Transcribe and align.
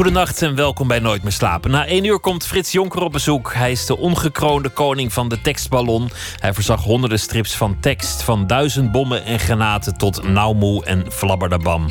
Goedenacht 0.00 0.42
en 0.42 0.54
welkom 0.54 0.88
bij 0.88 0.98
Nooit 0.98 1.22
meer 1.22 1.32
slapen. 1.32 1.70
Na 1.70 1.86
één 1.86 2.04
uur 2.04 2.18
komt 2.18 2.46
Frits 2.46 2.72
Jonker 2.72 3.02
op 3.02 3.12
bezoek. 3.12 3.54
Hij 3.54 3.70
is 3.70 3.86
de 3.86 3.96
ongekroonde 3.96 4.68
koning 4.68 5.12
van 5.12 5.28
de 5.28 5.40
tekstballon. 5.40 6.10
Hij 6.38 6.54
verzag 6.54 6.82
honderden 6.82 7.18
strips 7.18 7.54
van 7.54 7.76
tekst, 7.80 8.22
van 8.22 8.46
duizend 8.46 8.92
bommen 8.92 9.24
en 9.24 9.38
granaten 9.38 9.98
tot 9.98 10.28
nauwmoe 10.28 10.84
en 10.84 11.12
flabberdabam. 11.12 11.86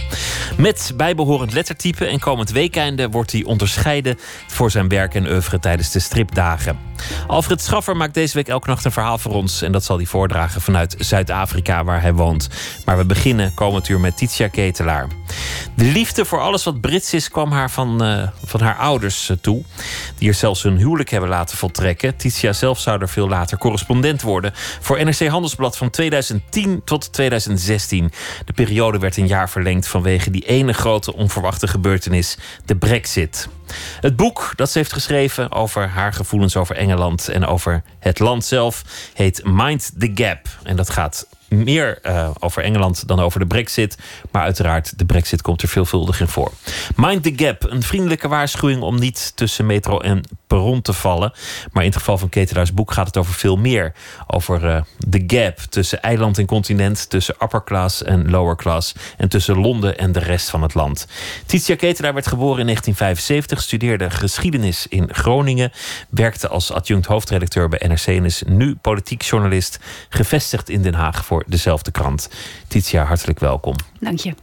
Met 0.58 0.94
bijbehorend 0.96 1.54
lettertype 1.54 2.06
en 2.06 2.20
komend 2.20 2.52
weekende 2.52 3.10
wordt 3.10 3.32
hij 3.32 3.44
onderscheiden 3.44 4.20
voor 4.48 4.72
zijn 4.72 4.88
werk 4.88 5.16
en 5.16 5.28
oeuvre 5.28 5.60
tijdens 5.60 5.92
de 5.92 6.00
stripdagen. 6.00 6.80
Alfred 7.28 7.62
Schaffer 7.62 7.98
maakt 7.98 8.14
deze 8.14 8.34
week 8.34 8.48
elke 8.48 8.70
nacht 8.70 8.86
een 8.86 8.92
verhaal 8.92 9.18
voor 9.18 9.34
ons 9.34 9.62
en 9.62 9.72
dat 9.72 9.84
zal 9.84 9.98
hij 9.98 10.06
voordragen 10.06 10.62
vanuit 10.62 10.96
Zuid-Afrika 10.98 11.84
waar 11.84 12.02
hij 12.02 12.14
woont. 12.14 12.50
Maar 12.86 12.98
we 12.98 13.06
beginnen 13.06 13.54
komend 13.54 13.90
uur 13.90 14.00
met 14.00 14.18
Titia 14.18 14.48
Ketelaar. 14.48 15.08
De 15.76 15.86
liefde 15.86 16.26
voor 16.26 16.40
alles 16.40 16.64
wat 16.64 16.82
Brits 16.82 17.14
is 17.14 17.30
kwam 17.30 17.52
haar 17.52 17.72
van, 17.72 17.99
uh, 18.04 18.28
van 18.46 18.62
haar 18.62 18.76
ouders 18.76 19.30
uh, 19.30 19.38
toe. 19.42 19.64
Die 20.18 20.28
er 20.28 20.34
zelfs 20.34 20.64
hun 20.64 20.78
huwelijk 20.78 21.10
hebben 21.10 21.30
laten 21.30 21.58
voltrekken. 21.58 22.16
Titia 22.16 22.54
zelf 22.54 22.80
zou 22.80 23.02
er 23.02 23.10
veel 23.10 23.28
later 23.28 23.58
correspondent 23.58 24.22
worden. 24.22 24.52
Voor 24.80 25.04
NRC 25.04 25.28
Handelsblad 25.28 25.78
van 25.78 25.90
2010 25.90 26.82
tot 26.86 27.14
2016. 27.14 28.12
De 28.46 28.54
periode 28.54 29.00
werd 29.00 29.18
een 29.18 29.28
jaar 29.28 29.50
verlengd 29.50 29.88
vanwege 29.88 30.32
die 30.32 30.46
ene 30.46 30.74
grote 30.74 31.14
onverwachte 31.14 31.68
gebeurtenis. 31.68 32.38
De 32.66 32.76
brexit. 32.76 33.48
Het 34.02 34.16
boek 34.16 34.54
dat 34.56 34.70
ze 34.70 34.78
heeft 34.78 34.94
geschreven 34.94 35.52
over 35.52 35.88
haar 35.88 36.14
gevoelens 36.14 36.56
over 36.56 36.76
Engeland 36.76 37.28
en 37.28 37.46
over 37.46 37.84
het 38.00 38.20
land 38.20 38.46
zelf 38.46 38.84
heet 39.14 39.42
Mind 39.44 39.92
the 40.00 40.12
Gap. 40.16 40.48
En 40.64 40.76
dat 40.76 40.90
gaat 40.90 41.28
meer 41.50 42.00
uh, 42.04 42.30
over 42.40 42.64
Engeland 42.64 43.08
dan 43.08 43.20
over 43.20 43.40
de 43.40 43.48
Brexit. 43.48 43.98
Maar 44.32 44.44
uiteraard, 44.44 44.98
de 44.98 45.06
Brexit 45.06 45.42
komt 45.42 45.62
er 45.62 45.68
veelvuldig 45.68 46.20
in 46.20 46.28
voor. 46.28 46.52
Mind 46.96 47.24
the 47.24 47.34
Gap, 47.36 47.72
een 47.72 47.84
vriendelijke 47.84 48.28
waarschuwing 48.28 48.82
om 48.82 49.00
niet 49.00 49.32
tussen 49.36 49.66
metro 49.66 50.00
en 50.00 50.24
perron 50.48 50.82
te 50.82 50.94
vallen. 50.94 51.32
Maar 51.72 51.84
in 51.84 51.90
het 51.90 51.98
geval 51.98 52.18
van 52.18 52.30
Ketelaars 52.30 52.74
boek 52.74 52.92
gaat 52.92 53.08
het 53.08 53.18
over 53.18 53.34
veel 53.34 53.58
meer. 53.58 53.94
Over 54.28 54.64
uh, 54.64 54.82
de 54.98 55.24
gap 55.28 55.58
tussen 55.58 56.02
eiland 56.02 56.38
en 56.38 56.46
continent, 56.46 57.10
tussen 57.10 57.36
upper 57.40 57.64
class 57.64 58.04
en 58.04 58.30
lower 58.30 58.56
class. 58.56 58.96
En 59.18 59.30
tussen 59.30 59.58
Londen 59.58 59.98
en 59.98 60.12
de 60.12 60.20
rest 60.20 60.50
van 60.50 60.62
het 60.62 60.74
land. 60.74 61.08
Titia 61.46 61.76
Ketelaar 61.76 62.14
werd 62.14 62.28
geboren 62.28 62.60
in 62.60 62.66
1975, 62.66 63.62
studeerde 63.62 64.10
geschiedenis 64.10 64.88
in 64.88 65.14
Groningen. 65.14 65.72
Werkte 66.10 66.48
als 66.48 66.72
adjunct 66.72 67.06
hoofdredacteur 67.06 67.70
bij 67.70 67.88
NRC 67.88 68.06
en 68.06 68.26
is 68.26 68.44
nu 68.46 68.76
politiek 68.76 69.22
journalist. 69.22 69.80
Gevestigd 70.10 70.70
in 70.70 70.82
Den 70.82 70.94
Haag 70.94 71.26
voor 71.26 71.39
dezelfde 71.48 71.92
krant. 71.92 72.30
Titia, 72.68 73.04
hartelijk 73.04 73.40
welkom. 73.40 73.76
Dank 74.00 74.20
je. 74.20 74.34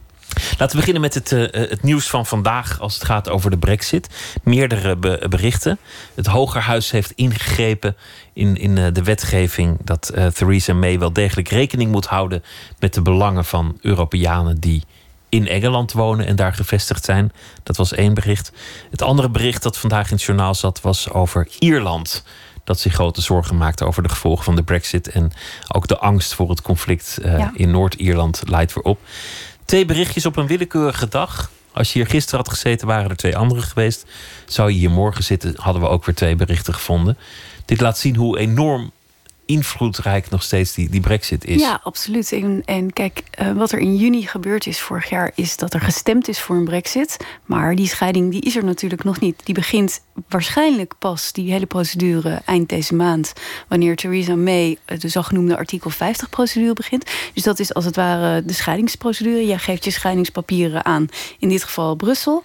Laten 0.57 0.69
we 0.69 0.75
beginnen 0.75 1.01
met 1.01 1.13
het, 1.13 1.31
uh, 1.31 1.47
het, 1.51 1.83
nieuws 1.83 2.09
van 2.09 2.25
vandaag 2.25 2.79
als 2.79 2.93
het 2.93 3.03
gaat 3.03 3.29
over 3.29 3.49
de 3.49 3.57
brexit. 3.57 4.07
Meerdere 4.43 4.95
be 4.95 5.25
berichten. 5.29 5.79
Het 6.15 6.25
Hogerhuis 6.25 6.91
heeft 6.91 7.11
ingegrepen 7.11 7.95
in, 8.33 8.55
in 8.55 8.77
uh, 8.77 8.85
de 8.93 9.03
wetgeving... 9.03 9.77
dat 9.83 10.11
uh, 10.15 10.25
Theresa 10.25 10.73
May 10.73 10.99
wel 10.99 11.13
degelijk 11.13 11.49
rekening 11.49 11.91
moet 11.91 12.05
houden... 12.05 12.43
met 12.79 12.93
de 12.93 13.01
belangen 13.01 13.45
van 13.45 13.77
Europeanen 13.81 14.59
die 14.59 14.83
in 15.29 15.47
Engeland 15.47 15.91
wonen 15.91 16.25
en 16.25 16.35
daar 16.35 16.53
gevestigd 16.53 17.05
zijn. 17.05 17.31
Dat 17.63 17.77
was 17.77 17.93
één 17.93 18.13
bericht. 18.13 18.51
Het 18.91 19.01
andere 19.01 19.29
bericht 19.29 19.63
dat 19.63 19.77
vandaag 19.77 20.09
in 20.09 20.15
het 20.15 20.23
journaal 20.23 20.55
zat 20.55 20.81
was 20.81 21.09
over 21.09 21.47
Ierland 21.59 22.23
dat 22.67 22.79
zich 22.79 22.93
grote 22.93 23.21
zorgen 23.21 23.57
maakte 23.57 23.85
over 23.85 24.03
de 24.03 24.09
gevolgen 24.09 24.43
van 24.43 24.55
de 24.55 24.63
Brexit. 24.63 25.09
En 25.09 25.31
ook 25.67 25.87
de 25.87 25.97
angst 25.97 26.33
voor 26.33 26.49
het 26.49 26.61
conflict 26.61 27.17
uh, 27.21 27.37
ja. 27.37 27.51
in 27.53 27.71
Noord-Ierland 27.71 28.41
leidt 28.45 28.73
weer 28.73 28.83
op. 28.83 28.99
Twee 29.65 29.85
berichtjes 29.85 30.25
op 30.25 30.35
een 30.35 30.47
willekeurige 30.47 31.07
dag. 31.07 31.51
Als 31.71 31.93
je 31.93 31.99
hier 31.99 32.09
gisteren 32.09 32.39
had 32.39 32.49
gezeten, 32.49 32.87
waren 32.87 33.09
er 33.09 33.15
twee 33.15 33.37
andere 33.37 33.61
geweest. 33.61 34.05
Zou 34.45 34.71
je 34.71 34.77
hier 34.77 34.91
morgen 34.91 35.23
zitten, 35.23 35.53
hadden 35.57 35.81
we 35.81 35.87
ook 35.87 36.05
weer 36.05 36.15
twee 36.15 36.35
berichten 36.35 36.73
gevonden. 36.73 37.17
Dit 37.65 37.81
laat 37.81 37.97
zien 37.97 38.15
hoe 38.15 38.39
enorm 38.39 38.91
invloedrijk 39.47 40.29
nog 40.29 40.43
steeds 40.43 40.73
die, 40.73 40.89
die 40.89 41.01
brexit 41.01 41.45
is. 41.45 41.61
Ja, 41.61 41.79
absoluut. 41.83 42.31
En, 42.31 42.61
en 42.65 42.93
kijk, 42.93 43.23
uh, 43.41 43.51
wat 43.51 43.71
er 43.71 43.79
in 43.79 43.95
juni 43.95 44.21
gebeurd 44.21 44.67
is 44.67 44.79
vorig 44.79 45.09
jaar... 45.09 45.31
is 45.35 45.57
dat 45.57 45.73
er 45.73 45.81
gestemd 45.81 46.27
is 46.27 46.39
voor 46.39 46.55
een 46.55 46.65
brexit. 46.65 47.17
Maar 47.45 47.75
die 47.75 47.87
scheiding 47.87 48.31
die 48.31 48.41
is 48.41 48.55
er 48.55 48.63
natuurlijk 48.63 49.03
nog 49.03 49.19
niet. 49.19 49.41
Die 49.43 49.53
begint 49.53 50.01
waarschijnlijk 50.27 50.93
pas, 50.99 51.31
die 51.31 51.51
hele 51.51 51.65
procedure, 51.65 52.41
eind 52.45 52.69
deze 52.69 52.95
maand... 52.95 53.33
wanneer 53.67 53.95
Theresa 53.95 54.35
May 54.35 54.77
de 54.99 55.07
zogenoemde 55.07 55.57
artikel 55.57 55.91
50-procedure 55.91 56.73
begint. 56.73 57.11
Dus 57.33 57.43
dat 57.43 57.59
is 57.59 57.73
als 57.73 57.85
het 57.85 57.95
ware 57.95 58.45
de 58.45 58.53
scheidingsprocedure. 58.53 59.45
Jij 59.45 59.57
geeft 59.57 59.83
je 59.83 59.91
scheidingspapieren 59.91 60.85
aan, 60.85 61.07
in 61.39 61.49
dit 61.49 61.63
geval 61.63 61.95
Brussel. 61.95 62.43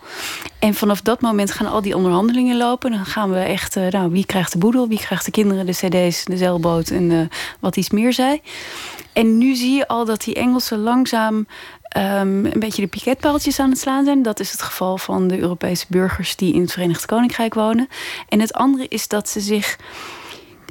En 0.58 0.74
vanaf 0.74 1.00
dat 1.00 1.20
moment 1.20 1.52
gaan 1.52 1.66
al 1.66 1.82
die 1.82 1.96
onderhandelingen 1.96 2.56
lopen. 2.56 2.90
Dan 2.90 3.06
gaan 3.06 3.30
we 3.30 3.38
echt, 3.38 3.76
uh, 3.76 3.88
nou, 3.88 4.10
wie 4.10 4.26
krijgt 4.26 4.52
de 4.52 4.58
boedel, 4.58 4.88
wie 4.88 4.98
krijgt 4.98 5.24
de 5.24 5.30
kinderen, 5.30 5.66
de 5.66 5.72
cd's, 5.72 6.24
de 6.24 6.36
zeilboot 6.36 6.90
en 6.92 7.10
uh, 7.10 7.20
wat 7.60 7.76
iets 7.76 7.90
meer 7.90 8.12
zei. 8.12 8.40
En 9.12 9.38
nu 9.38 9.54
zie 9.54 9.76
je 9.76 9.88
al 9.88 10.04
dat 10.04 10.24
die 10.24 10.34
Engelsen 10.34 10.78
langzaam 10.78 11.34
um, 11.34 11.46
een 12.46 12.58
beetje 12.58 12.82
de 12.82 12.88
piketpaaltjes 12.88 13.58
aan 13.58 13.70
het 13.70 13.78
slaan 13.78 14.04
zijn. 14.04 14.22
Dat 14.22 14.40
is 14.40 14.52
het 14.52 14.62
geval 14.62 14.98
van 14.98 15.28
de 15.28 15.38
Europese 15.38 15.86
burgers 15.88 16.36
die 16.36 16.54
in 16.54 16.60
het 16.60 16.72
Verenigd 16.72 17.06
Koninkrijk 17.06 17.54
wonen. 17.54 17.88
En 18.28 18.40
het 18.40 18.52
andere 18.52 18.88
is 18.88 19.08
dat 19.08 19.28
ze 19.28 19.40
zich. 19.40 19.78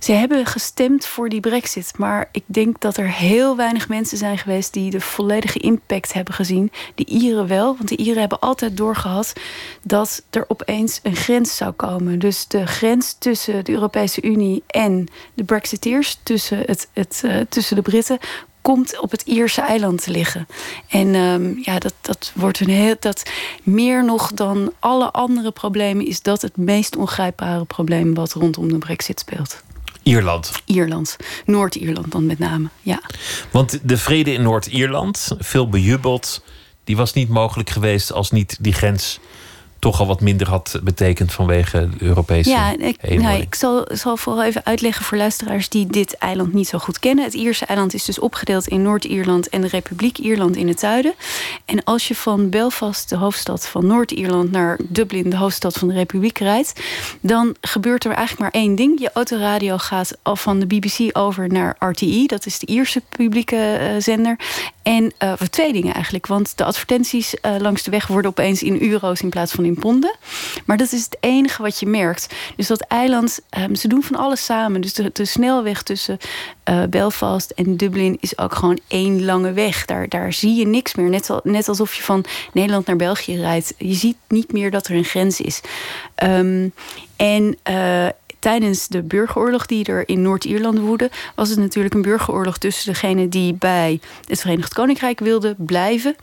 Ze 0.04 0.12
hebben 0.12 0.46
gestemd 0.46 1.06
voor 1.06 1.30
die 1.30 1.40
brexit. 1.40 1.94
Maar 1.98 2.30
ik 2.32 2.44
denk 2.46 2.82
dat 2.82 2.98
er 2.98 3.12
heel 3.12 3.56
weinig 3.56 3.88
mensen 3.88 4.18
zijn 4.18 4.38
geweest... 4.38 4.74
die 4.74 4.92
de 4.92 5.02
volledige 5.02 5.60
impact 5.60 6.14
hebben 6.14 6.34
gezien. 6.34 6.72
De 6.96 7.06
Ieren 7.06 7.48
wel, 7.48 7.76
want 7.78 7.90
de 7.90 7.98
Ieren 7.98 8.20
hebben 8.20 8.40
altijd 8.40 8.78
doorgehad... 8.78 9.34
dat 9.84 10.24
er 10.30 10.46
opeens 10.48 11.00
een 11.04 11.16
grens 11.16 11.56
zou 11.56 11.72
komen. 11.72 12.20
Dus 12.20 12.48
de 12.48 12.68
grens 12.68 13.16
tussen 13.20 13.66
de 13.66 13.72
Europese 13.72 14.22
Unie 14.22 14.64
en 14.68 15.08
de 15.34 15.44
brexiteers... 15.44 16.20
tussen, 16.24 16.58
het, 16.66 16.90
het, 16.94 17.22
uh, 17.26 17.36
tussen 17.50 17.76
de 17.76 17.82
Britten 17.82 18.18
komt 18.62 19.00
op 19.00 19.12
het 19.12 19.22
Ierse 19.22 19.62
eiland 19.62 20.04
te 20.04 20.12
liggen. 20.12 20.48
En 20.88 21.16
um, 21.16 21.60
ja, 21.62 21.80
dat, 21.80 21.94
dat 22.02 22.32
wordt 22.36 22.60
een 22.60 22.70
heel. 22.70 22.96
Dat 23.00 23.30
meer 23.64 24.06
nog 24.06 24.32
dan 24.32 24.74
alle 24.80 25.12
andere 25.12 25.52
problemen 25.52 26.06
is 26.06 26.22
dat 26.22 26.42
het 26.42 26.58
meest 26.58 26.96
ongrijpbare 26.96 27.66
probleem 27.66 28.14
wat 28.14 28.34
rondom 28.34 28.70
de 28.70 28.78
Brexit 28.78 29.20
speelt. 29.20 29.62
Ierland. 30.04 30.52
Ierland. 30.66 31.18
Noord-Ierland 31.46 32.12
dan 32.12 32.26
met 32.26 32.40
name, 32.40 32.70
ja. 32.82 33.02
Want 33.52 33.80
de 33.84 33.98
vrede 33.98 34.34
in 34.34 34.42
Noord-Ierland, 34.42 35.36
veel 35.40 35.70
bejubeld, 35.70 36.44
die 36.84 36.98
was 36.98 37.14
niet 37.14 37.30
mogelijk 37.30 37.70
geweest 37.70 38.12
als 38.12 38.32
niet 38.32 38.58
die 38.60 38.74
grens 38.74 39.20
toch 39.82 40.00
al 40.00 40.08
wat 40.08 40.22
minder 40.22 40.50
had 40.50 40.80
betekend 40.84 41.32
vanwege 41.32 41.90
de 41.98 42.06
Europese 42.06 42.50
Ja, 42.50 42.78
ik, 42.78 43.20
nou, 43.20 43.42
ik 43.42 43.56
zal, 43.56 43.86
zal 43.92 44.18
vooral 44.18 44.44
even 44.44 44.66
uitleggen 44.66 45.06
voor 45.06 45.18
luisteraars 45.18 45.70
die 45.70 45.88
dit 45.88 46.18
eiland 46.18 46.54
niet 46.54 46.68
zo 46.68 46.78
goed 46.78 47.00
kennen. 47.00 47.24
Het 47.24 47.34
Ierse 47.34 47.66
eiland 47.66 47.94
is 47.94 48.06
dus 48.06 48.20
opgedeeld 48.20 48.68
in 48.68 48.82
Noord-Ierland 48.82 49.50
en 49.50 49.62
de 49.62 49.68
Republiek 49.68 50.18
Ierland 50.18 50.56
in 50.56 50.68
het 50.68 50.80
zuiden. 50.80 51.14
En 51.66 51.84
als 51.84 52.08
je 52.08 52.16
van 52.16 52.50
Belfast, 52.50 53.10
de 53.10 53.16
hoofdstad 53.16 53.68
van 53.68 53.86
Noord-Ierland, 53.86 54.52
naar 54.52 54.80
Dublin, 54.84 55.30
de 55.30 55.38
hoofdstad 55.38 55.78
van 55.78 55.88
de 55.88 55.94
Republiek, 55.94 56.38
rijdt, 56.38 56.82
dan 57.22 57.56
gebeurt 57.62 58.06
er 58.06 58.12
eigenlijk 58.12 58.40
maar 58.40 58.62
één 58.62 58.76
ding. 58.76 59.00
Je 59.00 59.12
autoradio 59.14 59.78
gaat 59.78 60.18
al 60.22 60.36
van 60.36 60.60
de 60.60 60.66
BBC 60.66 61.18
over 61.18 61.48
naar 61.48 61.76
RTE, 61.80 62.24
dat 62.26 62.46
is 62.46 62.60
de 62.60 62.66
Ierse 62.66 63.02
publieke 63.10 63.80
uh, 63.82 64.02
zender. 64.02 64.40
En 64.84 65.04
uh, 65.04 65.34
voor 65.36 65.50
twee 65.50 65.74
dingen 65.74 65.94
eigenlijk. 65.94 66.28
Want 66.28 66.58
de 66.58 66.64
advertenties 66.64 67.36
uh, 67.42 67.56
langs 67.60 67.84
de 67.84 67.92
weg 67.92 68.08
worden 68.08 68.32
opeens 68.32 68.64
in 68.64 68.82
euro's 68.82 69.22
in 69.22 69.30
plaats 69.30 69.52
van 69.52 69.66
in 69.66 69.71
ponden. 69.80 70.16
Maar 70.66 70.78
dat 70.78 70.92
is 70.92 71.04
het 71.04 71.18
enige 71.20 71.62
wat 71.62 71.80
je 71.80 71.86
merkt. 71.86 72.34
Dus 72.56 72.68
dat 72.68 72.82
eiland, 72.82 73.40
um, 73.58 73.76
ze 73.76 73.88
doen 73.88 74.04
van 74.04 74.16
alles 74.16 74.46
samen. 74.46 74.82
Dus 74.82 74.94
de, 74.94 75.26
snelweg 75.26 75.84
tussen 75.84 76.18
uh, 76.70 76.84
Belfast 76.90 77.50
en 77.50 77.78
Dublin 77.78 78.18
is 78.20 78.38
ook 78.38 78.56
gewoon 78.56 78.80
één 78.88 79.26
lange 79.26 79.54
weg. 79.54 79.86
Daar, 79.86 80.10
daar 80.10 80.34
zie 80.34 80.56
je 80.56 80.68
niks 80.68 80.96
meer. 80.96 81.10
Net, 81.10 81.30
al, 81.30 81.40
net 81.44 81.68
alsof 81.68 81.94
je 81.94 82.04
van 82.04 82.26
Nederland 82.54 82.86
naar 82.86 82.96
België 82.96 83.38
rijdt. 83.38 83.74
Je 83.78 83.94
ziet 83.94 84.18
niet 84.28 84.54
meer 84.54 84.72
dat 84.72 84.88
er 84.88 84.96
een 84.96 85.04
grens 85.04 85.42
is. 85.42 85.62
Um, 86.24 86.74
en 87.16 87.58
tijdens 88.42 88.88
de 88.88 89.02
burgeroorlog 89.02 89.66
die 89.66 89.86
er 89.86 90.08
in 90.08 90.22
Noord-Ierland 90.22 90.80
woedde, 90.80 91.10
was 91.36 91.50
het 91.50 91.60
natuurlijk 91.60 91.94
een 91.94 92.02
burgeroorlog 92.02 92.58
tussen 92.58 92.94
degenen 92.94 93.30
die 93.30 93.54
bij 93.54 94.00
het 94.26 94.42
Verenigd 94.42 94.74
Koninkrijk 94.74 95.20
wilden 95.20 95.56
blijven. 95.58 96.16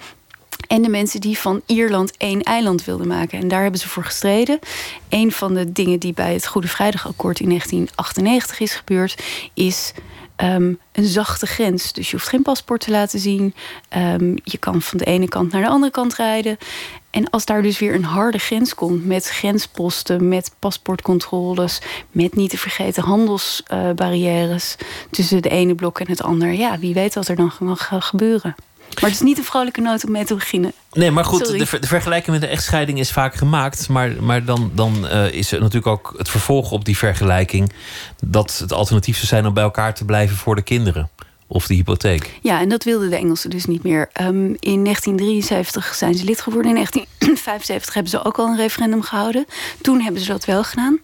En 0.69 0.83
de 0.83 0.89
mensen 0.89 1.21
die 1.21 1.39
van 1.39 1.63
Ierland 1.67 2.17
één 2.17 2.43
eiland 2.43 2.85
wilden 2.85 3.07
maken. 3.07 3.41
En 3.41 3.49
daar 3.49 3.63
hebben 3.63 3.81
ze 3.81 3.89
voor 3.89 4.05
gestreden. 4.05 4.59
Een 5.09 5.33
van 5.33 5.55
de 5.55 5.73
dingen 5.73 5.99
die 5.99 6.13
bij 6.13 6.33
het 6.33 6.47
Goede 6.47 6.69
Vrijdagakkoord 6.69 7.41
in 7.41 7.49
1998 7.49 8.61
is 8.61 8.75
gebeurd, 8.75 9.23
is 9.55 9.93
ehm, 10.37 10.73
een 10.93 11.05
zachte 11.05 11.47
grens. 11.47 11.93
Dus 11.93 12.11
je 12.11 12.17
hoeft 12.17 12.29
geen 12.29 12.43
paspoort 12.43 12.81
te 12.81 12.91
laten 12.91 13.19
zien. 13.19 13.55
Ehm, 13.89 14.37
je 14.45 14.59
kan 14.59 14.83
van 14.83 14.99
de 14.99 15.05
ene 15.05 15.29
kant 15.29 15.53
naar 15.53 15.63
de 15.63 15.69
andere 15.69 15.93
kant 15.93 16.15
rijden. 16.15 16.59
En 17.11 17.31
als 17.31 17.45
daar 17.45 17.63
dus 17.63 17.79
weer 17.79 17.95
een 17.95 18.05
harde 18.05 18.39
grens 18.39 18.75
komt 18.75 19.07
met 19.07 19.29
grensposten, 19.29 20.29
met 20.29 20.55
paspoortcontroles, 20.59 21.81
met 22.11 22.37
niet 22.37 22.51
te 22.51 22.59
vergeten 22.59 23.03
handelsbarrières 23.03 24.77
tussen 25.11 25.43
de 25.43 25.49
ene 25.49 25.75
blok 25.75 26.01
en 26.01 26.09
het 26.09 26.23
andere, 26.23 26.57
ja, 26.57 26.79
wie 26.79 26.95
weet 26.95 27.15
wat 27.15 27.29
er 27.29 27.37
dan 27.37 27.51
gaat 27.51 28.05
gebeuren. 28.05 28.55
Maar 28.95 29.11
het 29.11 29.21
is 29.21 29.27
niet 29.27 29.39
een 29.39 29.45
vrolijke 29.45 29.81
noot 29.81 30.05
om 30.05 30.13
mee 30.13 30.25
te 30.25 30.35
beginnen. 30.35 30.73
Nee, 30.93 31.11
maar 31.11 31.25
goed, 31.25 31.47
de, 31.47 31.79
de, 31.81 31.87
vergelijking 31.87 32.39
met 32.39 32.41
de 32.41 32.55
echtscheiding 32.55 32.99
is 32.99 33.13
vaak 33.13 33.35
gemaakt. 33.35 33.89
Maar, 33.89 34.23
maar 34.23 34.45
dan, 34.45 34.71
dan 34.75 35.05
uh, 35.05 35.33
is 35.33 35.53
er 35.53 35.59
natuurlijk 35.61 35.87
ook 35.87 36.15
het 36.17 36.29
vervolg 36.29 36.71
op 36.71 36.85
die 36.85 36.99
vergelijking... 36.99 37.73
dat 38.25 38.59
het 38.59 38.73
alternatief 38.73 39.17
zou 39.17 39.27
zijn 39.27 39.47
om 39.47 39.55
bij 39.55 39.63
elkaar 39.63 39.95
te 39.95 40.05
blijven 40.05 40.37
voor 40.37 40.55
de 40.55 40.63
kinderen 40.63 41.11
of 41.49 41.67
de 41.67 41.75
hypotheek. 41.75 42.39
Ja, 42.43 42.61
en 42.61 42.69
dat 42.69 42.85
wilden 42.85 43.11
de 43.11 43.17
Engelsen 43.17 43.51
dus 43.51 43.65
niet 43.65 43.83
meer. 43.83 44.11
Um, 44.21 44.57
in 44.61 44.85
1973 44.85 45.95
zijn 45.95 46.15
ze 46.15 46.25
lid 46.25 46.41
geworden. 46.41 46.69
In 46.71 46.77
1975 46.77 47.95
hebben 47.95 48.13
ze 48.13 48.25
ook 48.25 48.39
al 48.39 48.47
een 48.47 48.57
referendum 48.57 49.03
gehouden. 49.03 49.47
Toen 49.81 50.01
hebben 50.01 50.23
ze 50.23 50.29
dat 50.29 50.45
wel 50.45 50.65
gedaan. 50.65 51.01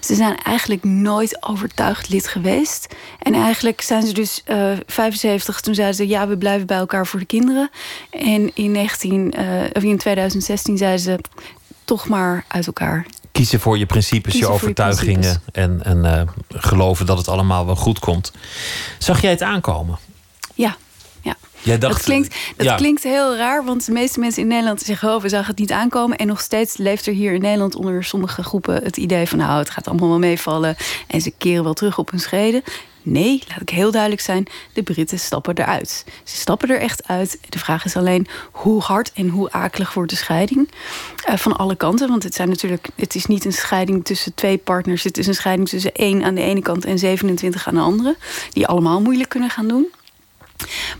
Ze 0.00 0.14
zijn 0.14 0.36
eigenlijk 0.42 0.84
nooit 0.84 1.42
overtuigd 1.42 2.08
lid 2.08 2.28
geweest. 2.28 2.94
En 3.18 3.34
eigenlijk 3.34 3.80
zijn 3.80 4.06
ze 4.06 4.12
dus 4.12 4.42
uh, 4.46 4.72
75, 4.86 5.60
toen 5.60 5.74
zeiden 5.74 5.96
ze... 5.96 6.08
ja, 6.08 6.28
we 6.28 6.36
blijven 6.36 6.66
bij 6.66 6.78
elkaar 6.78 7.06
voor 7.06 7.18
de 7.18 7.26
kinderen. 7.26 7.70
En 8.10 8.50
in, 8.54 8.72
19, 8.72 9.34
uh, 9.38 9.62
of 9.72 9.82
in 9.82 9.98
2016 9.98 10.76
zeiden 10.76 11.00
ze 11.00 11.18
toch 11.84 12.08
maar 12.08 12.44
uit 12.48 12.66
elkaar. 12.66 13.06
Kiezen 13.36 13.60
voor 13.60 13.78
je 13.78 13.86
principes, 13.86 14.38
je 14.38 14.48
overtuigingen. 14.48 15.42
en, 15.52 15.80
en 15.84 16.04
uh, 16.04 16.20
geloven 16.48 17.06
dat 17.06 17.18
het 17.18 17.28
allemaal 17.28 17.66
wel 17.66 17.76
goed 17.76 17.98
komt. 17.98 18.32
Zag 18.98 19.20
jij 19.20 19.30
het 19.30 19.42
aankomen? 19.42 19.98
Ja. 20.54 20.76
ja. 21.20 21.34
Jij 21.62 21.78
dacht, 21.78 21.94
dat 21.94 22.02
klinkt, 22.02 22.36
dat 22.56 22.74
klinkt 22.74 23.02
heel 23.02 23.36
raar, 23.36 23.64
want 23.64 23.86
de 23.86 23.92
meeste 23.92 24.20
mensen 24.20 24.42
in 24.42 24.48
Nederland 24.48 24.80
zeggen: 24.80 25.14
Oh, 25.14 25.22
we 25.22 25.28
zagen 25.28 25.46
het 25.46 25.58
niet 25.58 25.72
aankomen. 25.72 26.16
En 26.16 26.26
nog 26.26 26.40
steeds 26.40 26.76
leeft 26.76 27.06
er 27.06 27.12
hier 27.12 27.32
in 27.32 27.40
Nederland 27.40 27.74
onder 27.74 28.04
sommige 28.04 28.42
groepen 28.42 28.82
het 28.82 28.96
idee 28.96 29.28
van: 29.28 29.38
Nou, 29.38 29.58
het 29.58 29.70
gaat 29.70 29.88
allemaal 29.88 30.08
wel 30.08 30.18
meevallen. 30.18 30.76
En 31.06 31.20
ze 31.20 31.32
keren 31.38 31.64
wel 31.64 31.74
terug 31.74 31.98
op 31.98 32.10
hun 32.10 32.20
schreden. 32.20 32.62
Nee, 33.08 33.42
laat 33.48 33.60
ik 33.60 33.68
heel 33.68 33.90
duidelijk 33.90 34.22
zijn, 34.22 34.46
de 34.72 34.82
Britten 34.82 35.18
stappen 35.18 35.58
eruit. 35.58 36.04
Ze 36.24 36.36
stappen 36.36 36.68
er 36.68 36.80
echt 36.80 37.08
uit. 37.08 37.38
De 37.48 37.58
vraag 37.58 37.84
is 37.84 37.96
alleen 37.96 38.26
hoe 38.52 38.80
hard 38.80 39.12
en 39.12 39.28
hoe 39.28 39.52
akelig 39.52 39.94
wordt 39.94 40.10
de 40.10 40.16
scheiding. 40.16 40.70
Uh, 41.28 41.36
van 41.36 41.56
alle 41.56 41.76
kanten, 41.76 42.08
want 42.08 42.22
het, 42.22 42.34
zijn 42.34 42.48
natuurlijk, 42.48 42.88
het 42.94 43.14
is 43.14 43.26
niet 43.26 43.44
een 43.44 43.52
scheiding 43.52 44.04
tussen 44.04 44.34
twee 44.34 44.58
partners. 44.58 45.02
Het 45.02 45.18
is 45.18 45.26
een 45.26 45.34
scheiding 45.34 45.68
tussen 45.68 45.94
één 45.94 46.24
aan 46.24 46.34
de 46.34 46.40
ene 46.40 46.62
kant 46.62 46.84
en 46.84 46.98
27 46.98 47.68
aan 47.68 47.74
de 47.74 47.80
andere. 47.80 48.16
Die 48.52 48.66
allemaal 48.66 49.00
moeilijk 49.00 49.28
kunnen 49.28 49.50
gaan 49.50 49.68
doen. 49.68 49.86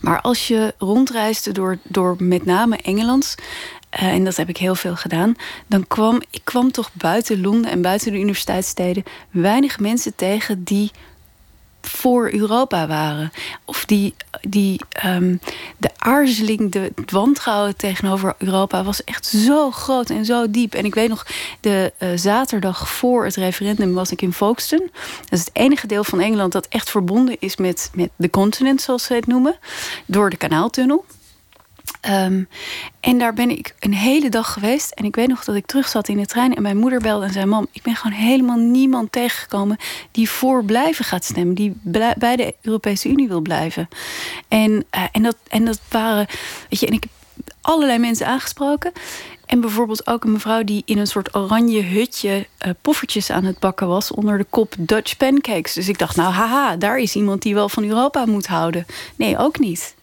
Maar 0.01 0.21
als 0.21 0.49
je 0.49 0.75
rondreisde 0.79 1.53
door, 1.53 1.79
door 1.83 2.17
met 2.19 2.45
name 2.45 2.77
Engeland... 2.77 3.35
Uh, 4.01 4.03
en 4.03 4.25
dat 4.25 4.37
heb 4.37 4.49
ik 4.49 4.57
heel 4.57 4.75
veel 4.75 4.97
gedaan. 4.97 5.35
Dan 5.67 5.87
kwam 5.87 6.23
ik 6.31 6.41
kwam 6.45 6.71
toch 6.71 6.91
buiten 6.93 7.41
Londen 7.41 7.71
en 7.71 7.83
buiten 7.83 8.13
de 8.13 8.19
universiteitssteden 8.19 9.05
weinig 9.31 9.79
mensen 9.79 10.15
tegen 10.15 10.65
die 10.65 10.91
voor 11.89 12.33
Europa 12.33 12.87
waren. 12.87 13.33
Of 13.65 13.85
die, 13.85 14.15
die 14.41 14.81
um, 15.05 15.41
de 15.77 15.91
aarzeling, 15.97 16.73
de, 16.73 16.93
wantrouwen 17.07 17.77
tegenover 17.77 18.35
Europa 18.39 18.85
was 18.85 19.05
echt 19.05 19.27
zo 19.27 19.71
groot 19.71 20.11
en 20.11 20.25
zo 20.25 20.51
diep. 20.51 20.75
En 20.75 20.85
ik 20.85 20.95
weet 20.95 21.09
nog, 21.09 21.27
de 21.61 21.93
uh, 21.99 22.09
zaterdag 22.15 22.89
voor 22.89 23.25
het 23.25 23.37
referendum 23.37 23.95
was 23.95 24.11
ik 24.11 24.23
in 24.23 24.33
Folkestone. 24.33 24.89
Dat 25.21 25.39
is 25.39 25.45
het 25.45 25.51
enige 25.53 25.87
deel 25.87 26.05
van 26.05 26.21
Engeland 26.21 26.53
dat 26.53 26.67
echt 26.69 26.91
verbonden 26.91 27.37
is 27.39 27.57
met, 27.57 27.91
met 27.95 28.11
de 28.17 28.31
continent, 28.31 28.81
zoals 28.81 29.05
ze 29.05 29.15
het 29.15 29.27
noemen, 29.27 29.59
door 30.07 30.31
de 30.31 30.37
kanaaltunnel. 30.37 31.05
Um, 32.09 32.49
en 33.01 33.19
daar 33.19 33.35
ben 33.35 33.51
ik 33.51 33.75
een 33.79 33.95
hele 33.95 34.29
dag 34.29 34.53
geweest. 34.53 34.91
En 34.91 35.05
ik 35.05 35.15
weet 35.15 35.29
nog 35.29 35.45
dat 35.45 35.55
ik 35.55 35.67
terug 35.67 35.89
zat 35.89 36.09
in 36.09 36.17
de 36.17 36.27
trein. 36.27 36.55
En 36.55 36.63
mijn 36.63 36.77
moeder 36.77 37.01
belde 37.01 37.27
en 37.27 37.33
zei: 37.33 37.47
Mam, 37.47 37.67
ik 37.73 37.83
ben 37.83 37.97
gewoon 37.97 38.19
helemaal 38.19 38.57
niemand 38.57 39.13
tegengekomen. 39.13 39.77
die 40.11 40.31
voor 40.31 40.65
blijven 40.65 41.05
gaat 41.05 41.25
stemmen. 41.25 41.55
Die 41.55 41.73
bij 42.17 42.37
de 42.37 42.55
Europese 42.63 43.09
Unie 43.09 43.29
wil 43.29 43.41
blijven. 43.41 43.89
En, 44.49 44.71
uh, 44.71 45.03
en, 45.13 45.23
dat, 45.23 45.37
en 45.49 45.65
dat 45.65 45.81
waren. 45.89 46.27
Weet 46.69 46.81
je, 46.81 46.87
en 46.87 46.93
ik 46.93 47.03
heb 47.03 47.11
allerlei 47.61 47.99
mensen 47.99 48.27
aangesproken. 48.27 48.93
En 49.47 49.61
bijvoorbeeld 49.61 50.07
ook 50.07 50.25
een 50.25 50.33
mevrouw 50.33 50.65
die 50.65 50.83
in 50.85 50.99
een 50.99 51.07
soort 51.07 51.35
oranje 51.35 51.83
hutje 51.83 52.47
uh, 52.67 52.73
poffertjes 52.81 53.31
aan 53.31 53.45
het 53.45 53.59
bakken 53.59 53.89
was 53.89 54.11
onder 54.11 54.39
de 54.39 54.47
kop 54.51 54.75
Dutch 54.79 55.17
pancakes. 55.17 55.73
Dus 55.73 55.89
ik 55.89 55.99
dacht, 55.99 56.17
nou 56.17 56.33
haha, 56.33 56.77
daar 56.77 56.99
is 56.99 57.15
iemand 57.15 57.43
die 57.43 57.55
wel 57.55 57.69
van 57.69 57.85
Europa 57.85 58.27
moet 58.27 58.47
houden. 58.47 58.87
Nee, 59.17 59.39
ook 59.39 59.59
niet. 59.59 59.95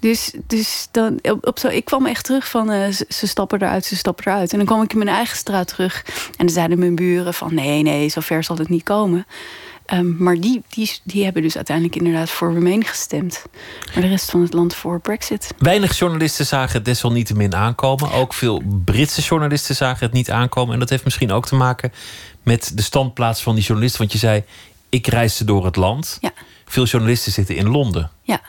Dus, 0.00 0.32
dus 0.46 0.88
dan, 0.90 1.18
op, 1.40 1.58
zo, 1.58 1.68
ik 1.68 1.84
kwam 1.84 2.06
echt 2.06 2.24
terug 2.24 2.48
van 2.48 2.72
uh, 2.72 2.88
ze, 3.08 3.26
stappen 3.26 3.62
eruit, 3.62 3.84
ze 3.84 3.96
stappen 3.96 4.26
eruit. 4.26 4.52
En 4.52 4.56
dan 4.56 4.66
kwam 4.66 4.82
ik 4.82 4.92
in 4.92 4.98
mijn 4.98 5.16
eigen 5.16 5.36
straat 5.36 5.68
terug. 5.68 6.02
En 6.36 6.46
dan 6.46 6.54
zeiden 6.54 6.78
mijn 6.78 6.94
buren 6.94 7.34
van 7.34 7.54
nee, 7.54 7.82
nee, 7.82 8.08
zo 8.08 8.20
ver 8.20 8.44
zal 8.44 8.56
het 8.56 8.68
niet 8.68 8.82
komen. 8.82 9.26
Um, 9.92 10.16
maar 10.18 10.40
die, 10.40 10.62
die, 10.68 10.92
die 11.02 11.24
hebben 11.24 11.42
dus 11.42 11.56
uiteindelijk 11.56 11.96
inderdaad 11.96 12.30
voor 12.30 12.52
Remain 12.52 12.84
gestemd. 12.84 13.44
Maar 13.94 14.02
de 14.02 14.08
rest 14.08 14.30
van 14.30 14.42
het 14.42 14.52
land 14.52 14.74
voor 14.74 15.00
Brexit. 15.00 15.54
Weinig 15.58 15.98
journalisten 15.98 16.46
zagen 16.46 16.72
het 16.72 16.84
desalniettemin 16.84 17.54
aankomen. 17.54 18.12
Ook 18.12 18.34
veel 18.34 18.62
Britse 18.84 19.20
journalisten 19.20 19.76
zagen 19.76 20.04
het 20.04 20.12
niet 20.12 20.30
aankomen. 20.30 20.74
En 20.74 20.80
dat 20.80 20.90
heeft 20.90 21.04
misschien 21.04 21.32
ook 21.32 21.46
te 21.46 21.54
maken 21.54 21.92
met 22.42 22.72
de 22.74 22.82
standplaats 22.82 23.42
van 23.42 23.54
die 23.54 23.64
journalisten. 23.64 24.00
Want 24.00 24.12
je 24.12 24.18
zei, 24.18 24.44
ik 24.88 25.06
reisde 25.06 25.44
door 25.44 25.64
het 25.64 25.76
land. 25.76 26.18
Ja. 26.20 26.32
Veel 26.64 26.84
journalisten 26.84 27.32
zitten 27.32 27.56
in 27.56 27.68
Londen. 27.68 28.10
Ja. 28.22 28.40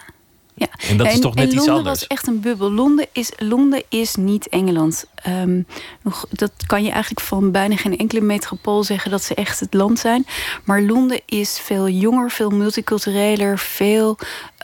Ja. 0.53 0.67
En 0.89 0.97
dat 0.97 1.07
is 1.07 1.19
toch 1.19 1.35
net 1.35 1.45
iets 1.45 1.55
Londen 1.55 1.75
anders. 1.75 1.99
was 1.99 2.07
echt 2.07 2.27
een 2.27 2.39
bubbel. 2.39 2.71
Londen 2.71 3.07
is, 3.11 3.31
Londen 3.37 3.83
is 3.89 4.15
niet 4.15 4.49
Engeland. 4.49 5.05
Um, 5.27 5.65
nog, 6.01 6.25
dat 6.29 6.51
kan 6.65 6.83
je 6.83 6.89
eigenlijk 6.91 7.25
van 7.25 7.51
bijna 7.51 7.75
geen 7.75 7.97
enkele 7.97 8.21
metropool 8.21 8.83
zeggen 8.83 9.11
dat 9.11 9.23
ze 9.23 9.35
echt 9.35 9.59
het 9.59 9.73
land 9.73 9.99
zijn. 9.99 10.25
Maar 10.63 10.81
Londen 10.81 11.21
is 11.25 11.59
veel 11.59 11.89
jonger, 11.89 12.31
veel 12.31 12.49
multicultureler, 12.49 13.59
veel. 13.59 14.17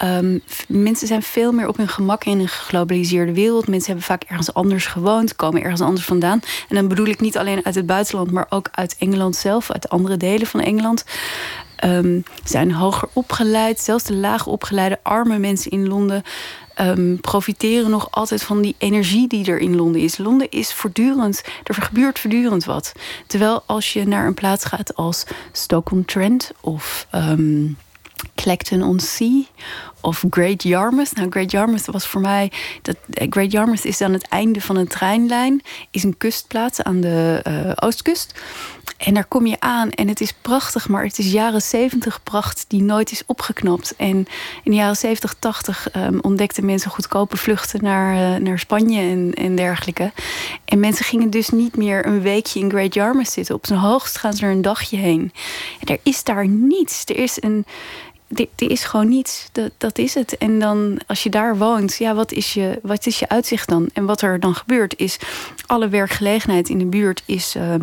Um, 0.03 0.41
mensen 0.67 1.07
zijn 1.07 1.23
veel 1.23 1.51
meer 1.51 1.67
op 1.67 1.77
hun 1.77 1.87
gemak 1.87 2.23
in 2.23 2.39
een 2.39 2.47
geglobaliseerde 2.47 3.33
wereld. 3.33 3.67
Mensen 3.67 3.87
hebben 3.87 4.05
vaak 4.05 4.23
ergens 4.23 4.53
anders 4.53 4.85
gewoond, 4.85 5.35
komen 5.35 5.61
ergens 5.61 5.81
anders 5.81 6.05
vandaan. 6.05 6.39
En 6.69 6.75
dan 6.75 6.87
bedoel 6.87 7.07
ik 7.07 7.19
niet 7.19 7.37
alleen 7.37 7.65
uit 7.65 7.75
het 7.75 7.85
buitenland, 7.85 8.31
maar 8.31 8.45
ook 8.49 8.69
uit 8.71 8.95
Engeland 8.99 9.35
zelf, 9.35 9.71
uit 9.71 9.89
andere 9.89 10.17
delen 10.17 10.47
van 10.47 10.59
Engeland. 10.59 11.05
Um, 11.85 12.23
zijn 12.43 12.71
hoger 12.71 13.09
opgeleid. 13.13 13.79
Zelfs 13.79 14.03
de 14.03 14.15
laag 14.15 14.47
opgeleide 14.47 14.99
arme 15.01 15.37
mensen 15.37 15.71
in 15.71 15.87
Londen 15.87 16.23
um, 16.81 17.21
profiteren 17.21 17.89
nog 17.89 18.11
altijd 18.11 18.43
van 18.43 18.61
die 18.61 18.75
energie 18.77 19.27
die 19.27 19.51
er 19.51 19.59
in 19.59 19.75
Londen 19.75 20.01
is. 20.01 20.17
Londen 20.17 20.49
is 20.49 20.73
voortdurend, 20.73 21.43
er 21.63 21.75
gebeurt 21.75 22.19
voortdurend 22.19 22.65
wat. 22.65 22.91
Terwijl 23.27 23.63
als 23.65 23.93
je 23.93 24.07
naar 24.07 24.27
een 24.27 24.33
plaats 24.33 24.65
gaat 24.65 24.95
als 24.95 25.23
Stoke-on-Trent 25.51 26.51
of 26.61 27.07
um, 27.15 27.77
Clacton-on-Sea 28.35 29.43
of 30.01 30.23
Great 30.29 30.63
Yarmouth. 30.63 31.15
Nou, 31.15 31.29
Great 31.29 31.51
Yarmouth 31.51 31.85
was 31.85 32.07
voor 32.07 32.21
mij. 32.21 32.51
Dat, 32.81 32.95
eh, 33.09 33.27
Great 33.29 33.51
Yarmouth 33.51 33.85
is 33.85 34.01
aan 34.01 34.13
het 34.13 34.27
einde 34.27 34.61
van 34.61 34.75
een 34.75 34.87
treinlijn. 34.87 35.61
Is 35.91 36.03
een 36.03 36.17
kustplaats 36.17 36.81
aan 36.81 37.01
de 37.01 37.43
uh, 37.47 37.71
oostkust. 37.75 38.39
En 38.97 39.13
daar 39.13 39.25
kom 39.25 39.45
je 39.45 39.59
aan 39.59 39.89
en 39.89 40.07
het 40.07 40.21
is 40.21 40.33
prachtig, 40.41 40.89
maar 40.89 41.03
het 41.03 41.17
is 41.17 41.31
jaren 41.31 41.61
70 41.61 42.23
pracht 42.23 42.65
die 42.67 42.81
nooit 42.81 43.11
is 43.11 43.23
opgeknapt. 43.25 43.95
En 43.95 44.17
in 44.63 44.71
de 44.71 44.75
jaren 44.75 44.95
70, 44.95 45.35
80 45.39 45.95
um, 45.95 46.19
ontdekten 46.21 46.65
mensen 46.65 46.91
goedkope 46.91 47.37
vluchten 47.37 47.83
naar, 47.83 48.33
uh, 48.33 48.39
naar 48.39 48.59
Spanje 48.59 49.01
en, 49.01 49.33
en 49.33 49.55
dergelijke. 49.55 50.11
En 50.65 50.79
mensen 50.79 51.05
gingen 51.05 51.29
dus 51.29 51.49
niet 51.49 51.75
meer 51.75 52.05
een 52.05 52.21
weekje 52.21 52.59
in 52.59 52.69
Great 52.69 52.93
Yarmouth 52.93 53.29
zitten. 53.29 53.55
Op 53.55 53.65
zijn 53.65 53.79
hoogst 53.79 54.17
gaan 54.17 54.33
ze 54.33 54.45
er 54.45 54.51
een 54.51 54.61
dagje 54.61 54.97
heen. 54.97 55.31
En 55.79 55.87
er 55.87 55.99
is 56.03 56.23
daar 56.23 56.47
niets. 56.47 57.05
Er 57.05 57.17
is 57.17 57.41
een 57.41 57.65
er 58.35 58.71
is 58.71 58.83
gewoon 58.83 59.09
niets. 59.09 59.49
Dat, 59.51 59.71
dat 59.77 59.97
is 59.97 60.13
het. 60.13 60.37
En 60.37 60.59
dan, 60.59 60.99
als 61.07 61.23
je 61.23 61.29
daar 61.29 61.57
woont, 61.57 61.95
ja, 61.95 62.15
wat 62.15 62.31
is, 62.31 62.53
je, 62.53 62.79
wat 62.81 63.05
is 63.05 63.19
je 63.19 63.29
uitzicht 63.29 63.69
dan? 63.69 63.89
En 63.93 64.05
wat 64.05 64.21
er 64.21 64.39
dan 64.39 64.55
gebeurt, 64.55 64.97
is 64.97 65.19
alle 65.65 65.87
werkgelegenheid 65.87 66.69
in 66.69 66.79
de 66.79 66.85
buurt 66.85 67.23
is 67.25 67.55
uh, 67.55 67.73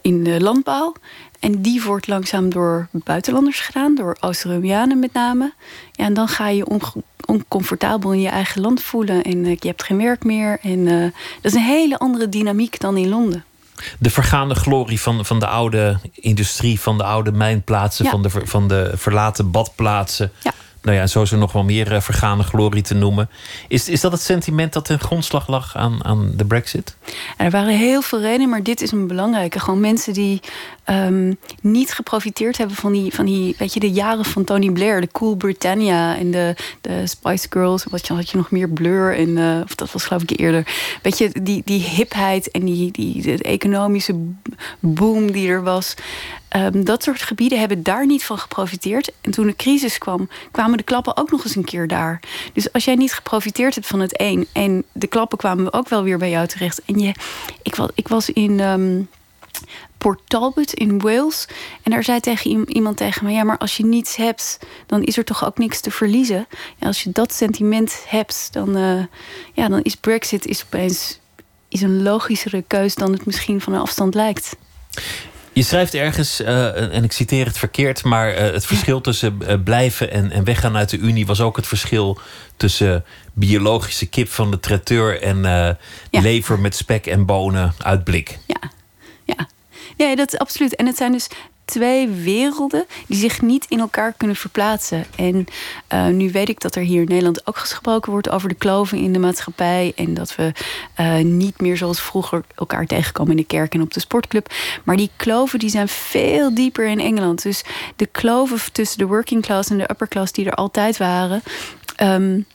in 0.00 0.24
de 0.24 0.40
landbouw. 0.40 0.94
En 1.40 1.62
die 1.62 1.82
wordt 1.82 2.06
langzaam 2.06 2.50
door 2.50 2.88
buitenlanders 2.90 3.60
gedaan, 3.60 3.94
door 3.94 4.16
Oost-Europeanen 4.20 4.98
met 4.98 5.12
name. 5.12 5.52
Ja, 5.92 6.04
en 6.04 6.14
dan 6.14 6.28
ga 6.28 6.48
je 6.48 6.66
on 6.66 6.80
oncomfortabel 7.24 8.12
in 8.12 8.20
je 8.20 8.28
eigen 8.28 8.60
land 8.60 8.82
voelen. 8.82 9.22
En 9.22 9.36
uh, 9.36 9.56
je 9.58 9.68
hebt 9.68 9.82
geen 9.82 9.96
werk 9.96 10.24
meer. 10.24 10.58
En 10.62 10.84
dat 11.40 11.52
is 11.52 11.54
een 11.54 11.64
hele 11.64 11.98
andere 11.98 12.28
dynamiek 12.28 12.80
dan 12.80 12.96
in 12.96 13.08
Londen 13.08 13.44
de 13.98 14.10
vergaande 14.10 14.54
glorie 14.54 15.00
van, 15.00 15.24
van 15.24 15.38
de 15.38 15.46
oude 15.46 15.98
industrie, 16.12 16.80
van 16.80 16.98
de 16.98 17.04
oude 17.04 17.32
mijnplaatsen, 17.32 18.06
van, 18.06 18.22
de, 18.22 18.30
van 18.30 18.68
de 18.68 18.92
verlaten 18.94 19.50
badplaatsen. 19.50 20.32
Ja. 20.42 20.52
Nou 20.82 20.96
ja, 20.96 21.06
zo 21.06 21.22
er 21.22 21.38
nog 21.38 21.52
wel 21.52 21.64
meer 21.64 21.92
uh, 21.92 22.00
vergaande 22.00 22.44
glorie 22.44 22.82
te 22.82 22.94
noemen. 22.94 23.30
Is, 23.68 23.88
is 23.88 24.00
dat 24.00 24.12
het 24.12 24.20
sentiment 24.20 24.72
dat 24.72 24.84
ten 24.84 25.00
grondslag 25.00 25.48
lag 25.48 25.76
aan, 25.76 26.04
aan 26.04 26.32
de 26.36 26.44
Brexit? 26.44 26.96
Er 27.36 27.50
waren 27.50 27.76
heel 27.76 28.02
veel 28.02 28.20
redenen, 28.20 28.48
maar 28.48 28.62
dit 28.62 28.80
is 28.80 28.92
een 28.92 29.06
belangrijke. 29.06 29.60
Gewoon 29.60 29.80
mensen 29.80 30.12
die 30.12 30.40
ehm, 30.84 31.32
niet 31.60 31.92
geprofiteerd 31.92 32.58
hebben 32.58 32.76
van 32.76 32.92
die, 32.92 33.14
van 33.14 33.24
die, 33.24 33.54
weet 33.58 33.74
je, 33.74 33.80
de 33.80 33.90
jaren 33.90 34.24
van 34.24 34.44
Tony 34.44 34.70
Blair, 34.70 35.00
de 35.00 35.08
Cool 35.12 35.34
Britannia 35.34 36.16
en 36.16 36.30
de, 36.30 36.54
de 36.80 37.06
Spice 37.06 37.46
Girls. 37.50 37.84
Wat 37.84 38.06
je, 38.06 38.12
had 38.12 38.30
je 38.30 38.36
nog 38.36 38.50
meer 38.50 38.68
Blur 38.68 39.16
en, 39.16 39.28
uh, 39.28 39.60
of 39.64 39.74
dat 39.74 39.92
was 39.92 40.04
geloof 40.04 40.22
ik 40.22 40.40
eerder. 40.40 40.66
Weet 41.02 41.18
je, 41.18 41.30
die, 41.42 41.62
die 41.64 41.80
hipheid 41.80 42.50
en 42.50 42.64
die, 42.64 42.90
die 42.90 43.22
de 43.22 43.42
economische 43.42 44.14
boom 44.80 45.32
die 45.32 45.48
er 45.48 45.62
was. 45.62 45.94
Um, 46.56 46.84
dat 46.84 47.02
soort 47.02 47.22
gebieden 47.22 47.58
hebben 47.58 47.82
daar 47.82 48.06
niet 48.06 48.24
van 48.24 48.38
geprofiteerd. 48.38 49.12
En 49.20 49.30
toen 49.30 49.46
de 49.46 49.56
crisis 49.56 49.98
kwam, 49.98 50.28
kwamen 50.50 50.76
de 50.76 50.82
klappen 50.82 51.16
ook 51.16 51.30
nog 51.30 51.44
eens 51.44 51.56
een 51.56 51.64
keer 51.64 51.88
daar. 51.88 52.20
Dus 52.52 52.72
als 52.72 52.84
jij 52.84 52.94
niet 52.94 53.12
geprofiteerd 53.12 53.74
hebt 53.74 53.86
van 53.86 54.00
het 54.00 54.20
een 54.20 54.46
en 54.52 54.84
de 54.92 55.06
klappen 55.06 55.38
kwamen 55.38 55.72
ook 55.72 55.88
wel 55.88 56.02
weer 56.02 56.18
bij 56.18 56.30
jou 56.30 56.46
terecht. 56.46 56.82
En 56.84 56.98
je, 56.98 57.14
ik, 57.62 57.74
was, 57.74 57.88
ik 57.94 58.08
was 58.08 58.30
in. 58.30 58.60
Um, 58.60 59.08
Port 60.02 60.20
Talbot 60.26 60.74
in 60.74 61.00
Wales. 61.00 61.48
En 61.82 61.90
daar 61.90 62.04
zei 62.04 62.20
tegen 62.20 62.70
iemand 62.70 62.96
tegen 62.96 63.24
me: 63.24 63.32
Ja, 63.32 63.44
maar 63.44 63.58
als 63.58 63.76
je 63.76 63.84
niets 63.84 64.16
hebt, 64.16 64.58
dan 64.86 65.02
is 65.02 65.16
er 65.16 65.24
toch 65.24 65.44
ook 65.44 65.58
niks 65.58 65.80
te 65.80 65.90
verliezen. 65.90 66.46
En 66.78 66.86
als 66.86 67.02
je 67.02 67.10
dat 67.12 67.32
sentiment 67.32 68.04
hebt, 68.06 68.48
dan, 68.52 68.76
uh, 68.76 69.04
ja, 69.52 69.68
dan 69.68 69.82
is 69.82 69.96
Brexit 69.96 70.46
is 70.46 70.64
opeens 70.64 71.20
is 71.68 71.82
een 71.82 72.02
logischere 72.02 72.64
keus 72.66 72.94
dan 72.94 73.12
het 73.12 73.26
misschien 73.26 73.60
van 73.60 73.72
een 73.72 73.80
afstand 73.80 74.14
lijkt. 74.14 74.56
Je 75.52 75.62
schrijft 75.62 75.94
ergens, 75.94 76.40
uh, 76.40 76.94
en 76.94 77.04
ik 77.04 77.12
citeer 77.12 77.46
het 77.46 77.58
verkeerd, 77.58 78.04
maar 78.04 78.32
uh, 78.32 78.38
het 78.52 78.66
verschil 78.66 79.00
tussen 79.00 79.38
uh, 79.42 79.54
blijven 79.64 80.10
en, 80.10 80.30
en, 80.30 80.44
weggaan 80.44 80.76
uit 80.76 80.90
de 80.90 80.98
Unie 80.98 81.26
was 81.26 81.40
ook 81.40 81.56
het 81.56 81.66
verschil 81.66 82.18
tussen 82.56 83.04
biologische 83.32 84.06
kip 84.06 84.28
van 84.28 84.50
de 84.50 84.60
traiteur 84.60 85.22
en 85.22 85.42
ja. 85.42 85.80
lever 86.10 86.58
met 86.58 86.76
spek 86.76 87.06
en 87.06 87.26
bonen 87.26 87.74
uit 87.78 88.04
blik. 88.04 88.38
Ja, 88.46 88.70
ja. 89.24 89.48
Ja, 90.08 90.14
dat 90.14 90.32
is 90.32 90.38
absoluut. 90.38 90.76
En 90.76 90.86
het 90.86 90.96
zijn 90.96 91.12
dus 91.12 91.28
twee 91.64 92.08
werelden 92.08 92.86
die 93.06 93.16
zich 93.16 93.42
niet 93.42 93.66
in 93.68 93.80
elkaar 93.80 94.12
kunnen 94.16 94.36
verplaatsen. 94.36 95.04
En 95.16 95.46
uh, 95.92 96.06
nu 96.06 96.30
weet 96.30 96.48
ik 96.48 96.60
dat 96.60 96.74
er 96.74 96.82
hier 96.82 97.00
in 97.00 97.08
Nederland 97.08 97.46
ook 97.46 97.56
gesproken 97.56 98.12
wordt 98.12 98.30
over 98.30 98.48
de 98.48 98.54
kloven 98.54 98.98
in 98.98 99.12
de 99.12 99.18
maatschappij. 99.18 99.92
En 99.96 100.14
dat 100.14 100.36
we 100.36 100.52
uh, 101.00 101.18
niet 101.18 101.60
meer 101.60 101.76
zoals 101.76 102.00
vroeger 102.00 102.44
elkaar 102.54 102.86
tegenkomen 102.86 103.30
in 103.30 103.36
de 103.36 103.44
kerk 103.44 103.74
en 103.74 103.82
op 103.82 103.92
de 103.92 104.00
sportclub. 104.00 104.52
Maar 104.84 104.96
die 104.96 105.10
kloven 105.16 105.58
die 105.58 105.70
zijn 105.70 105.88
veel 105.88 106.54
dieper 106.54 106.86
in 106.86 107.00
Engeland. 107.00 107.42
Dus 107.42 107.64
de 107.96 108.06
kloven 108.06 108.72
tussen 108.72 108.98
de 108.98 109.06
working 109.06 109.42
class 109.42 109.70
en 109.70 109.78
de 109.78 109.90
upper 109.90 110.08
class 110.08 110.32
die 110.32 110.46
er 110.46 110.54
altijd 110.54 110.96
waren. 110.96 111.42
Um, 112.02 112.46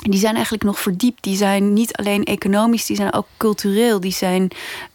die 0.00 0.18
zijn 0.18 0.34
eigenlijk 0.34 0.64
nog 0.64 0.80
verdiept. 0.80 1.22
Die 1.22 1.36
zijn 1.36 1.72
niet 1.72 1.96
alleen 1.96 2.24
economisch, 2.24 2.86
die 2.86 2.96
zijn 2.96 3.12
ook 3.12 3.26
cultureel. 3.36 4.00
Die, 4.00 4.12
zijn, 4.12 4.48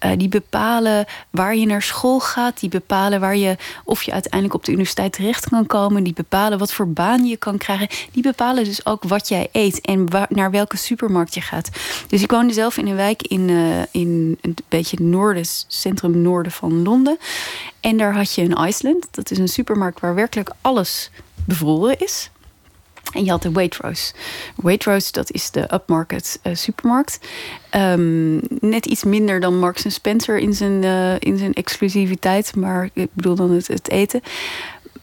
uh, 0.06 0.12
die 0.18 0.28
bepalen 0.28 1.06
waar 1.30 1.56
je 1.56 1.66
naar 1.66 1.82
school 1.82 2.20
gaat. 2.20 2.60
Die 2.60 2.70
bepalen 2.70 3.20
waar 3.20 3.36
je, 3.36 3.58
of 3.84 4.04
je 4.04 4.12
uiteindelijk 4.12 4.54
op 4.54 4.66
de 4.66 4.72
universiteit 4.72 5.14
terecht 5.14 5.50
kan 5.50 5.66
komen. 5.66 6.04
Die 6.04 6.14
bepalen 6.14 6.58
wat 6.58 6.74
voor 6.74 6.90
baan 6.90 7.26
je 7.26 7.38
kan 7.38 7.58
krijgen. 7.58 7.88
Die 8.12 8.24
bepalen 8.24 8.64
dus 8.64 8.86
ook 8.86 9.04
wat 9.04 9.28
jij 9.28 9.50
eet 9.52 9.82
en 9.82 10.08
naar 10.30 10.52
welke 10.52 10.78
supermarkt 10.78 11.34
je 11.34 11.42
gaat. 11.42 11.70
Dus 12.08 12.22
ik 12.22 12.32
woonde 12.32 12.54
zelf 12.54 12.78
in 12.78 12.88
een 12.88 12.96
wijk 12.96 13.22
in, 13.22 13.50
uh, 13.50 13.82
in 13.92 14.38
een 14.42 14.56
beetje 14.68 14.98
het 14.98 15.06
noorden, 15.06 15.46
centrum 15.68 16.22
noorden 16.22 16.52
van 16.52 16.84
Londen. 16.84 17.18
En 17.80 17.98
daar 17.98 18.16
had 18.16 18.34
je 18.34 18.42
een 18.42 18.68
Iceland. 18.68 19.08
Dat 19.12 19.32
is 19.32 19.38
een 19.38 19.48
supermarkt 19.48 20.00
waar 20.00 20.16
werkelijk 20.16 20.52
alles 20.62 21.10
bevroren 21.46 22.00
is. 22.00 22.30
En 23.14 23.24
je 23.24 23.30
had 23.30 23.42
de 23.42 23.52
Waitrose. 23.52 24.14
Waitrose, 24.56 25.12
dat 25.12 25.32
is 25.32 25.52
de 25.52 25.74
upmarket 25.74 26.40
uh, 26.44 26.56
supermarkt. 26.56 27.20
Um, 27.76 28.42
net 28.60 28.86
iets 28.86 29.04
minder 29.04 29.40
dan 29.40 29.60
Marks 29.60 29.94
Spencer 29.94 30.38
in 30.38 30.54
zijn, 30.54 30.84
uh, 30.84 31.16
in 31.20 31.38
zijn 31.38 31.54
exclusiviteit. 31.54 32.56
Maar 32.56 32.90
ik 32.94 33.10
bedoel 33.14 33.36
dan 33.36 33.52
het, 33.52 33.68
het 33.68 33.90
eten. 33.90 34.22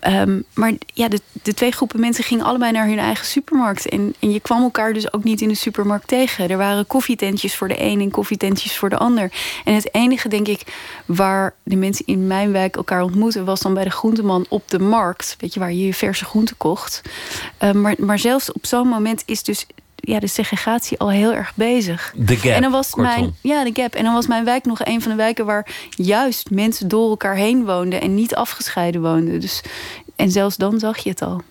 Um, 0.09 0.45
maar 0.55 0.73
ja, 0.95 1.09
de, 1.09 1.21
de, 1.43 1.55
twee 1.55 1.73
groepen 1.73 2.01
mensen 2.01 2.25
gingen 2.25 2.45
allebei 2.45 2.73
naar 2.73 2.87
hun 2.87 2.99
eigen 2.99 3.27
supermarkt. 3.27 3.89
En, 3.89 4.15
en, 4.19 4.31
je 4.33 4.41
kwam 4.41 4.63
elkaar 4.63 4.93
dus 4.93 5.13
ook 5.13 5.25
niet 5.25 5.41
in 5.41 5.49
de 5.49 5.55
supermarkt 5.55 6.09
tegen. 6.09 6.49
Er 6.49 6.57
waren 6.57 6.87
koffietentjes 6.87 7.57
voor 7.57 7.69
de 7.69 7.83
een 7.83 8.01
en 8.01 8.11
koffietentjes 8.11 8.77
voor 8.77 8.89
de 8.89 8.97
ander. 8.97 9.33
En 9.65 9.75
het 9.75 9.95
enige, 9.95 10.29
denk 10.29 10.49
ik, 10.49 10.63
waar 11.07 11.55
de 11.63 11.77
mensen 11.77 12.07
in 12.07 12.27
mijn 12.27 12.53
wijk 12.53 12.77
elkaar 12.77 13.03
ontmoeten... 13.03 13.45
was 13.45 13.61
dan 13.61 13.75
bij 13.75 13.85
de 13.85 13.91
groenteman 13.91 14.47
op 14.49 14.63
de 14.67 14.79
markt. 14.79 15.37
Weet 15.39 15.55
je, 15.55 15.61
waar 15.61 15.73
je 15.73 15.87
je 15.87 15.95
verse 15.95 16.25
groenten 16.25 16.57
kocht. 16.57 17.03
Uh, 17.63 17.73
maar, 17.73 17.95
maar 17.99 18.19
zelfs 18.19 18.53
op 18.53 18.67
zo'n 18.67 18.89
moment 18.89 19.23
is 19.27 19.43
dus 19.43 19.67
ja, 20.01 20.21
de 20.21 20.27
segregatie 20.27 20.99
al 20.99 21.11
heel 21.11 21.35
erg 21.35 21.53
bezig. 21.55 22.13
De 22.17 22.37
gap. 22.37 22.53
En 22.53 22.63
dan 22.63 22.71
was 22.71 22.95
mijn, 22.95 23.35
ja, 23.41 23.65
de 23.65 23.71
gap. 23.75 23.95
En 23.95 24.05
dan 24.05 24.15
was 24.15 24.27
mijn 24.27 24.45
wijk 24.45 24.65
nog 24.65 24.85
een 24.85 25.03
van 25.03 25.11
de 25.11 25.17
wijken 25.17 25.47
waar 25.47 25.67
juist 25.91 26.51
mensen 26.51 26.89
door 26.89 27.11
elkaar 27.11 27.37
heen 27.37 27.65
woonden 27.65 28.01
en 28.01 28.15
niet 28.15 28.35
afgescheiden 28.35 29.03
woonden. 29.03 29.41
Dus, 29.41 29.63
en 30.17 30.31
zelfs 30.31 30.57
dan 30.57 30.79
zag 30.79 30.99
je 30.99 31.11
het 31.11 31.23
al. 31.23 31.43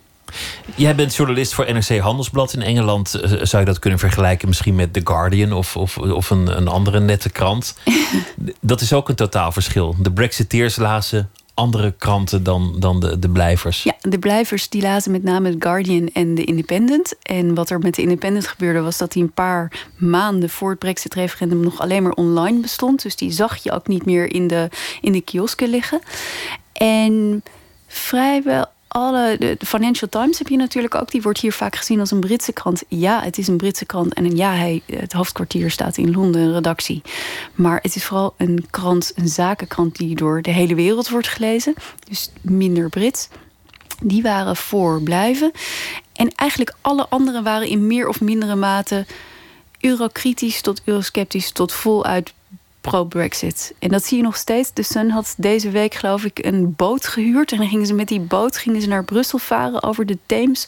Jij 0.75 0.95
bent 0.95 1.15
journalist 1.15 1.53
voor 1.53 1.73
NRC 1.73 1.97
Handelsblad 1.97 2.53
in 2.53 2.61
Engeland. 2.61 3.13
Eh, 3.13 3.31
zou 3.41 3.63
je 3.63 3.69
dat 3.69 3.79
kunnen 3.79 3.99
vergelijken 3.99 4.47
misschien 4.47 4.75
met 4.75 4.93
The 4.93 5.01
Guardian 5.03 5.53
of, 5.53 5.75
of, 5.75 5.97
of 5.97 6.29
een, 6.29 6.57
een 6.57 6.67
andere 6.67 6.99
nette 6.99 7.29
krant? 7.29 7.75
dat 8.61 8.81
is 8.81 8.93
ook 8.93 9.09
een 9.09 9.15
totaal 9.15 9.51
verschil. 9.51 9.95
De 9.99 10.11
Brexiteers 10.11 10.75
lazen 10.75 11.29
andere 11.59 11.93
kranten 11.97 12.43
dan, 12.43 12.75
dan 12.77 12.99
de, 12.99 13.19
de 13.19 13.29
blijvers? 13.29 13.83
Ja, 13.83 13.95
de 14.01 14.19
blijvers 14.19 14.69
die 14.69 14.81
lazen 14.81 15.11
met 15.11 15.23
name 15.23 15.51
The 15.51 15.55
Guardian 15.59 16.09
en 16.13 16.35
The 16.35 16.43
Independent. 16.43 17.15
En 17.21 17.53
wat 17.53 17.69
er 17.69 17.79
met 17.79 17.93
The 17.93 18.01
Independent 18.01 18.47
gebeurde 18.47 18.81
was 18.81 18.97
dat 18.97 19.13
hij 19.13 19.23
een 19.23 19.31
paar 19.31 19.87
maanden 19.97 20.49
voor 20.49 20.69
het 20.69 20.79
Brexit-referendum 20.79 21.59
nog 21.59 21.79
alleen 21.79 22.03
maar 22.03 22.11
online 22.11 22.59
bestond. 22.59 23.01
Dus 23.01 23.15
die 23.15 23.31
zag 23.31 23.57
je 23.57 23.71
ook 23.71 23.87
niet 23.87 24.05
meer 24.05 24.33
in 24.33 24.47
de, 24.47 24.69
in 25.01 25.11
de 25.11 25.21
kiosken 25.21 25.69
liggen. 25.69 26.01
En 26.73 27.43
vrijwel 27.87 28.65
alle. 28.89 29.36
De 29.39 29.58
Financial 29.65 30.10
Times 30.10 30.38
heb 30.38 30.48
je 30.48 30.58
natuurlijk 30.58 30.96
ook. 30.96 31.12
Die 31.12 31.22
wordt 31.22 31.39
hier 31.39 31.53
vaak 31.53 31.75
gezien 31.75 32.00
als 32.00 32.12
een 32.12 32.19
Britse 32.19 32.53
krant. 32.53 32.84
Ja, 32.88 33.22
het 33.24 33.38
is 33.38 33.48
een 33.48 33.58
Britse 33.58 33.86
krant. 33.86 34.13
En 34.13 34.36
ja, 34.36 34.53
hij, 34.53 34.81
het 34.86 35.13
hoofdkwartier 35.13 35.72
staat 35.72 35.98
in 35.98 36.12
Londen, 36.12 36.41
een 36.41 36.53
redactie. 36.53 37.01
Maar 37.55 37.79
het 37.81 37.96
is 37.96 38.03
vooral 38.03 38.34
een 38.38 38.65
krant, 38.69 39.12
een 39.15 39.27
zakenkrant 39.27 39.96
die 39.96 40.15
door 40.15 40.41
de 40.41 40.51
hele 40.51 40.75
wereld 40.75 41.10
wordt 41.10 41.27
gelezen. 41.27 41.74
Dus 42.08 42.31
minder 42.41 42.89
Brits. 42.89 43.27
Die 44.01 44.22
waren 44.22 44.55
voor 44.55 45.01
blijven. 45.01 45.51
En 46.13 46.31
eigenlijk 46.36 46.75
alle 46.81 47.08
anderen 47.10 47.43
waren 47.43 47.67
in 47.67 47.88
meer 47.88 48.08
of 48.08 48.22
mindere 48.22 48.55
mate 48.55 49.05
eurokritisch 49.79 50.62
tot 50.62 50.81
eurosceptisch 50.86 51.51
tot 51.51 51.72
voluit 51.74 52.34
pro-Brexit. 52.81 53.74
En 53.79 53.89
dat 53.89 54.05
zie 54.05 54.17
je 54.17 54.24
nog 54.24 54.38
steeds. 54.38 54.74
De 54.74 54.83
Sun 54.83 55.09
had 55.09 55.33
deze 55.38 55.69
week, 55.69 55.93
geloof 55.93 56.24
ik, 56.24 56.45
een 56.45 56.74
boot 56.75 57.07
gehuurd. 57.07 57.51
En 57.51 57.57
dan 57.57 57.67
gingen 57.67 57.86
ze 57.86 57.93
met 57.93 58.07
die 58.07 58.19
boot 58.19 58.57
gingen 58.57 58.81
ze 58.81 58.88
naar 58.88 59.03
Brussel 59.03 59.38
varen 59.38 59.83
over 59.83 60.05
de 60.05 60.17
Theems. 60.25 60.67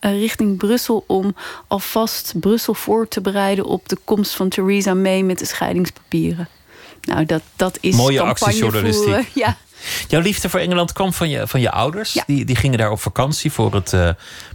Uh, 0.00 0.18
richting 0.18 0.56
Brussel 0.56 1.04
om 1.06 1.34
alvast 1.66 2.34
Brussel 2.40 2.74
voor 2.74 3.08
te 3.08 3.20
bereiden 3.20 3.64
op 3.64 3.88
de 3.88 3.98
komst 4.04 4.34
van 4.34 4.48
Theresa 4.48 4.94
May 4.94 5.22
met 5.22 5.38
de 5.38 5.44
scheidingspapieren. 5.44 6.48
Nou, 7.02 7.26
dat, 7.26 7.42
dat 7.56 7.78
is. 7.80 7.96
Mooie 7.96 8.20
actiejournalistiek. 8.20 9.30
Ja. 9.34 9.56
Jouw 10.08 10.20
liefde 10.20 10.48
voor 10.48 10.60
Engeland 10.60 10.92
kwam 10.92 11.12
van 11.12 11.28
je, 11.28 11.46
van 11.46 11.60
je 11.60 11.70
ouders. 11.70 12.22
Die, 12.26 12.44
die 12.44 12.56
gingen 12.56 12.78
daar 12.78 12.90
op 12.90 13.00
vakantie 13.00 13.52
voor 13.52 13.74
het 13.74 13.92
uh, 13.92 14.08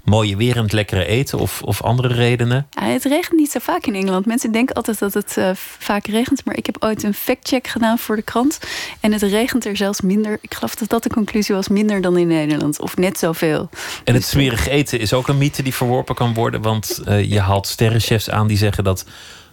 mooie 0.03 0.35
weer 0.35 0.55
en 0.55 0.63
het 0.63 0.71
lekkere 0.71 1.05
eten 1.05 1.39
of, 1.39 1.61
of 1.61 1.81
andere 1.81 2.13
redenen. 2.13 2.67
Ja, 2.69 2.83
het 2.83 3.03
regent 3.03 3.39
niet 3.39 3.51
zo 3.51 3.59
vaak 3.59 3.85
in 3.85 3.95
Engeland. 3.95 4.25
Mensen 4.25 4.51
denken 4.51 4.75
altijd 4.75 4.99
dat 4.99 5.13
het 5.13 5.35
uh, 5.39 5.49
vaak 5.77 6.07
regent. 6.07 6.45
Maar 6.45 6.57
ik 6.57 6.65
heb 6.65 6.75
ooit 6.79 7.03
een 7.03 7.13
factcheck 7.13 7.67
gedaan 7.67 7.99
voor 7.99 8.15
de 8.15 8.21
krant. 8.21 8.59
En 8.99 9.11
het 9.11 9.21
regent 9.21 9.65
er 9.65 9.77
zelfs 9.77 10.01
minder. 10.01 10.37
Ik 10.41 10.53
geloof 10.53 10.75
dat 10.75 10.89
dat 10.89 11.03
de 11.03 11.09
conclusie 11.09 11.55
was. 11.55 11.67
Minder 11.67 12.01
dan 12.01 12.17
in 12.17 12.27
Nederland. 12.27 12.79
Of 12.79 12.97
net 12.97 13.19
zoveel. 13.19 13.69
En 14.03 14.13
het 14.13 14.25
smerig 14.25 14.67
eten 14.67 14.99
is 14.99 15.13
ook 15.13 15.27
een 15.27 15.37
mythe 15.37 15.63
die 15.63 15.73
verworpen 15.73 16.15
kan 16.15 16.33
worden. 16.33 16.61
Want 16.61 17.01
uh, 17.07 17.31
je 17.31 17.39
haalt 17.39 17.67
sterrenchefs 17.67 18.29
aan 18.29 18.47
die 18.47 18.57
zeggen 18.57 18.83
dat 18.83 19.05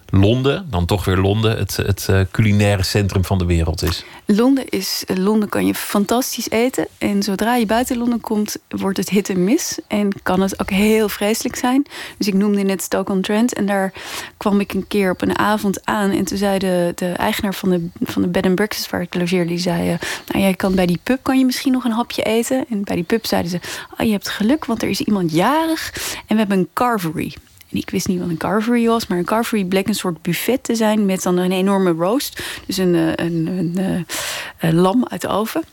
Londen, 0.09 0.67
dan 0.69 0.85
toch 0.85 1.05
weer 1.05 1.17
Londen, 1.17 1.57
het, 1.57 1.75
het 1.75 2.07
uh, 2.09 2.21
culinaire 2.31 2.83
centrum 2.83 3.25
van 3.25 3.37
de 3.37 3.45
wereld 3.45 3.83
is? 3.83 4.05
Londen, 4.25 4.69
is, 4.69 5.03
eh, 5.07 5.17
Londen 5.17 5.49
kan 5.49 5.65
je 5.65 5.75
fantastisch 5.75 6.49
eten. 6.49 6.87
En 6.97 7.23
zodra 7.23 7.55
je 7.55 7.65
buiten 7.65 7.97
Londen 7.97 8.21
komt, 8.21 8.57
wordt 8.67 8.97
het 8.97 9.09
hit 9.09 9.29
en 9.29 9.43
miss. 9.43 9.79
En 9.87 10.21
kan 10.23 10.41
het 10.41 10.59
ook 10.59 10.69
heel 10.69 11.09
vreselijk 11.09 11.55
zijn. 11.55 11.85
Dus 12.17 12.27
ik 12.27 12.33
noemde 12.33 12.61
net 12.61 12.81
Stoke-on-Trent. 12.81 13.53
En 13.53 13.65
daar 13.65 13.93
kwam 14.37 14.59
ik 14.59 14.73
een 14.73 14.87
keer 14.87 15.11
op 15.11 15.21
een 15.21 15.37
avond 15.37 15.85
aan. 15.85 16.11
En 16.11 16.25
toen 16.25 16.37
zei 16.37 16.59
de, 16.59 16.91
de 16.95 17.11
eigenaar 17.11 17.53
van 17.53 17.69
de, 17.69 17.87
van 18.01 18.21
de 18.21 18.27
bed 18.27 18.45
and 18.45 18.55
breakfast 18.55 18.89
waar 18.89 19.01
ik 19.01 19.15
logeerde... 19.15 19.49
die 19.49 19.57
zei, 19.57 19.91
uh, 19.91 19.99
nou, 20.27 20.43
jij 20.43 20.53
kan 20.53 20.75
bij 20.75 20.85
die 20.85 20.99
pub 21.03 21.19
kan 21.21 21.37
je 21.37 21.45
misschien 21.45 21.71
nog 21.71 21.83
een 21.83 21.91
hapje 21.91 22.23
eten. 22.23 22.65
En 22.69 22.83
bij 22.83 22.95
die 22.95 23.03
pub 23.03 23.25
zeiden 23.25 23.51
ze, 23.51 23.59
oh, 23.97 24.05
je 24.05 24.11
hebt 24.11 24.29
geluk, 24.29 24.65
want 24.65 24.81
er 24.81 24.89
is 24.89 25.01
iemand 25.01 25.31
jarig. 25.31 25.93
En 26.15 26.23
we 26.27 26.35
hebben 26.35 26.57
een 26.57 26.69
carvery 26.73 27.33
ik 27.81 27.89
wist 27.89 28.07
niet 28.07 28.19
wat 28.19 28.29
een 28.29 28.37
carvery 28.37 28.87
was, 28.87 29.07
maar 29.07 29.17
een 29.17 29.25
carvery 29.25 29.65
bleek 29.65 29.87
een 29.87 29.95
soort 29.95 30.21
buffet 30.21 30.63
te 30.63 30.75
zijn 30.75 31.05
met 31.05 31.23
dan 31.23 31.37
een 31.37 31.51
enorme 31.51 31.91
roast. 31.91 32.43
Dus 32.65 32.77
een, 32.77 32.95
eh, 32.95 33.25
een, 33.25 33.47
een, 33.47 33.77
eh, 33.77 34.69
een 34.69 34.75
lam 34.75 35.05
uit 35.07 35.21
de 35.21 35.27
oven. 35.27 35.63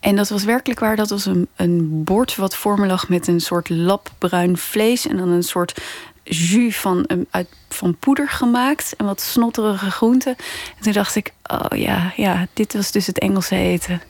En 0.00 0.16
dat 0.16 0.28
was 0.28 0.44
werkelijk 0.44 0.80
waar. 0.80 0.96
Dat 0.96 1.10
was 1.10 1.26
een, 1.26 1.48
een 1.56 2.04
bord 2.04 2.36
wat 2.36 2.56
voor 2.56 2.80
me 2.80 2.86
lag 2.86 3.08
met 3.08 3.26
een 3.26 3.40
soort 3.40 3.68
lap 3.68 4.10
bruin 4.18 4.56
vlees. 4.56 5.06
En 5.06 5.16
dan 5.16 5.28
een 5.28 5.42
soort 5.42 5.82
jus 6.24 6.76
van, 6.76 7.06
uit, 7.30 7.48
van 7.68 7.96
poeder 7.96 8.28
gemaakt 8.28 8.94
en 8.96 9.04
wat 9.06 9.20
snotterige 9.20 9.90
groenten. 9.90 10.36
En 10.76 10.82
toen 10.82 10.92
dacht 10.92 11.14
ik, 11.14 11.32
oh 11.42 11.78
ja, 11.78 12.12
ja, 12.16 12.46
dit 12.52 12.72
was 12.72 12.90
dus 12.90 13.06
het 13.06 13.18
Engelse 13.18 13.56
eten. 13.56 14.02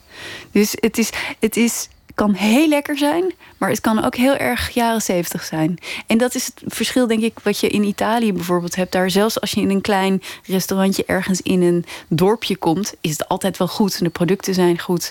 Dus 0.51 0.77
het 0.81 0.99
is, 0.99 1.11
het 1.41 1.57
is 1.57 1.89
kan 2.15 2.35
heel 2.35 2.69
lekker 2.69 2.99
zijn, 2.99 3.33
maar 3.59 3.69
het 3.69 3.81
kan 3.81 4.05
ook 4.05 4.17
heel 4.17 4.37
erg 4.37 4.71
jaren 4.71 5.03
zeventig 5.03 5.45
zijn. 5.45 5.79
En 6.07 6.19
dat 6.19 6.35
is 6.35 6.47
het 6.47 6.63
verschil, 6.67 7.07
denk 7.07 7.23
ik, 7.23 7.39
wat 7.43 7.61
je 7.61 7.69
in 7.69 7.85
Italië 7.85 8.33
bijvoorbeeld 8.33 8.75
hebt. 8.75 8.93
Daar 8.93 9.11
zelfs 9.11 9.41
als 9.41 9.51
je 9.51 9.61
in 9.61 9.71
een 9.71 9.81
klein 9.81 10.23
restaurantje 10.47 11.05
ergens 11.07 11.41
in 11.41 11.63
een 11.63 11.85
dorpje 12.09 12.57
komt, 12.57 12.95
is 13.01 13.11
het 13.11 13.29
altijd 13.29 13.57
wel 13.57 13.69
goed 13.69 13.99
en 13.99 14.05
de 14.05 14.11
producten 14.11 14.55
zijn 14.55 14.81
goed. 14.81 15.11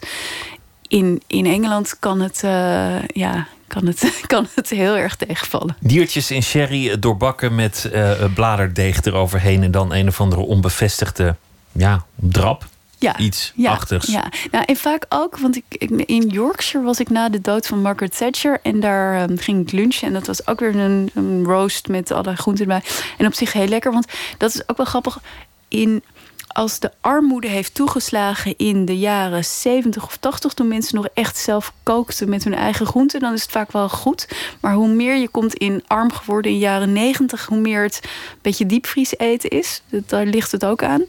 In, 0.88 1.22
in 1.28 1.46
Engeland 1.46 2.00
kan 2.00 2.22
het, 2.22 2.42
uh, 2.46 3.08
ja, 3.08 3.48
kan, 3.68 3.86
het, 3.86 4.20
kan 4.28 4.48
het 4.56 4.70
heel 4.70 4.98
erg 4.98 5.16
tegenvallen. 5.16 5.76
Diertjes 5.80 6.32
in 6.32 6.44
sherry 6.44 7.00
doorbakken 7.00 7.56
met 7.56 7.90
uh, 7.94 8.34
bladerdeeg 8.34 9.04
eroverheen 9.04 9.64
en 9.64 9.72
dan 9.72 9.94
een 9.94 10.08
of 10.08 10.22
andere 10.22 10.42
onbevestigde 10.42 11.36
ja, 11.72 12.06
drap 12.16 12.66
ja, 13.04 13.18
iets 13.18 13.52
ja, 13.56 13.72
achtigs. 13.72 14.08
Ja, 14.08 14.32
nou, 14.52 14.66
en 14.66 14.76
vaak 14.76 15.06
ook, 15.10 15.38
want 15.38 15.56
ik, 15.56 15.64
in 16.06 16.28
Yorkshire 16.28 16.86
was 16.86 17.00
ik 17.00 17.10
na 17.10 17.30
de 17.30 17.42
dood 17.42 17.68
van 17.68 17.82
Margaret 17.82 18.18
Thatcher 18.18 18.60
en 18.64 18.80
daar 18.80 19.30
um, 19.30 19.38
ging 19.38 19.62
ik 19.62 19.72
lunchen 19.72 20.08
en 20.08 20.14
dat 20.14 20.28
was 20.28 20.48
ook 20.48 20.60
weer 20.60 20.76
een, 20.76 21.10
een 21.14 21.44
roast 21.44 21.88
met 21.88 22.12
alle 22.12 22.36
groenten 22.36 22.64
erbij. 22.64 22.90
En 23.18 23.26
op 23.26 23.34
zich 23.34 23.54
heel 23.54 23.68
lekker, 23.68 23.92
want 23.92 24.08
dat 24.38 24.54
is 24.54 24.70
ook 24.70 24.78
wel 24.78 24.86
grappig. 24.86 25.20
In, 25.68 26.04
als 26.48 26.80
de 26.80 26.92
armoede 27.02 27.48
heeft 27.48 27.74
toegeslagen 27.74 28.58
in 28.58 28.86
de 28.86 28.98
jaren 28.98 29.46
70 29.46 30.06
of 30.06 30.18
80, 30.18 30.54
toen 30.54 30.68
mensen 30.68 30.96
nog 30.96 31.08
echt 31.14 31.38
zelf 31.38 31.74
kookten 31.84 32.30
met 32.30 32.44
hun 32.44 32.56
eigen 32.56 32.86
groenten, 32.86 33.20
dan 33.20 33.34
is 33.34 33.42
het 33.42 33.52
vaak 33.52 33.72
wel 33.72 33.90
goed. 33.90 34.28
Maar 34.60 34.74
hoe 34.74 34.90
meer 34.90 35.16
je 35.16 35.28
komt 35.28 35.54
in 35.54 35.84
arm 35.88 36.12
geworden 36.12 36.52
in 36.52 36.58
de 36.58 36.64
jaren 36.64 36.94
90, 36.94 37.46
hoe 37.46 37.60
meer 37.60 37.84
het 37.84 38.00
een 38.04 38.40
beetje 38.42 38.66
diepvries 38.66 39.18
eten 39.18 39.50
is. 39.50 39.82
Daar 40.06 40.26
ligt 40.26 40.52
het 40.52 40.66
ook 40.66 40.84
aan. 40.84 41.04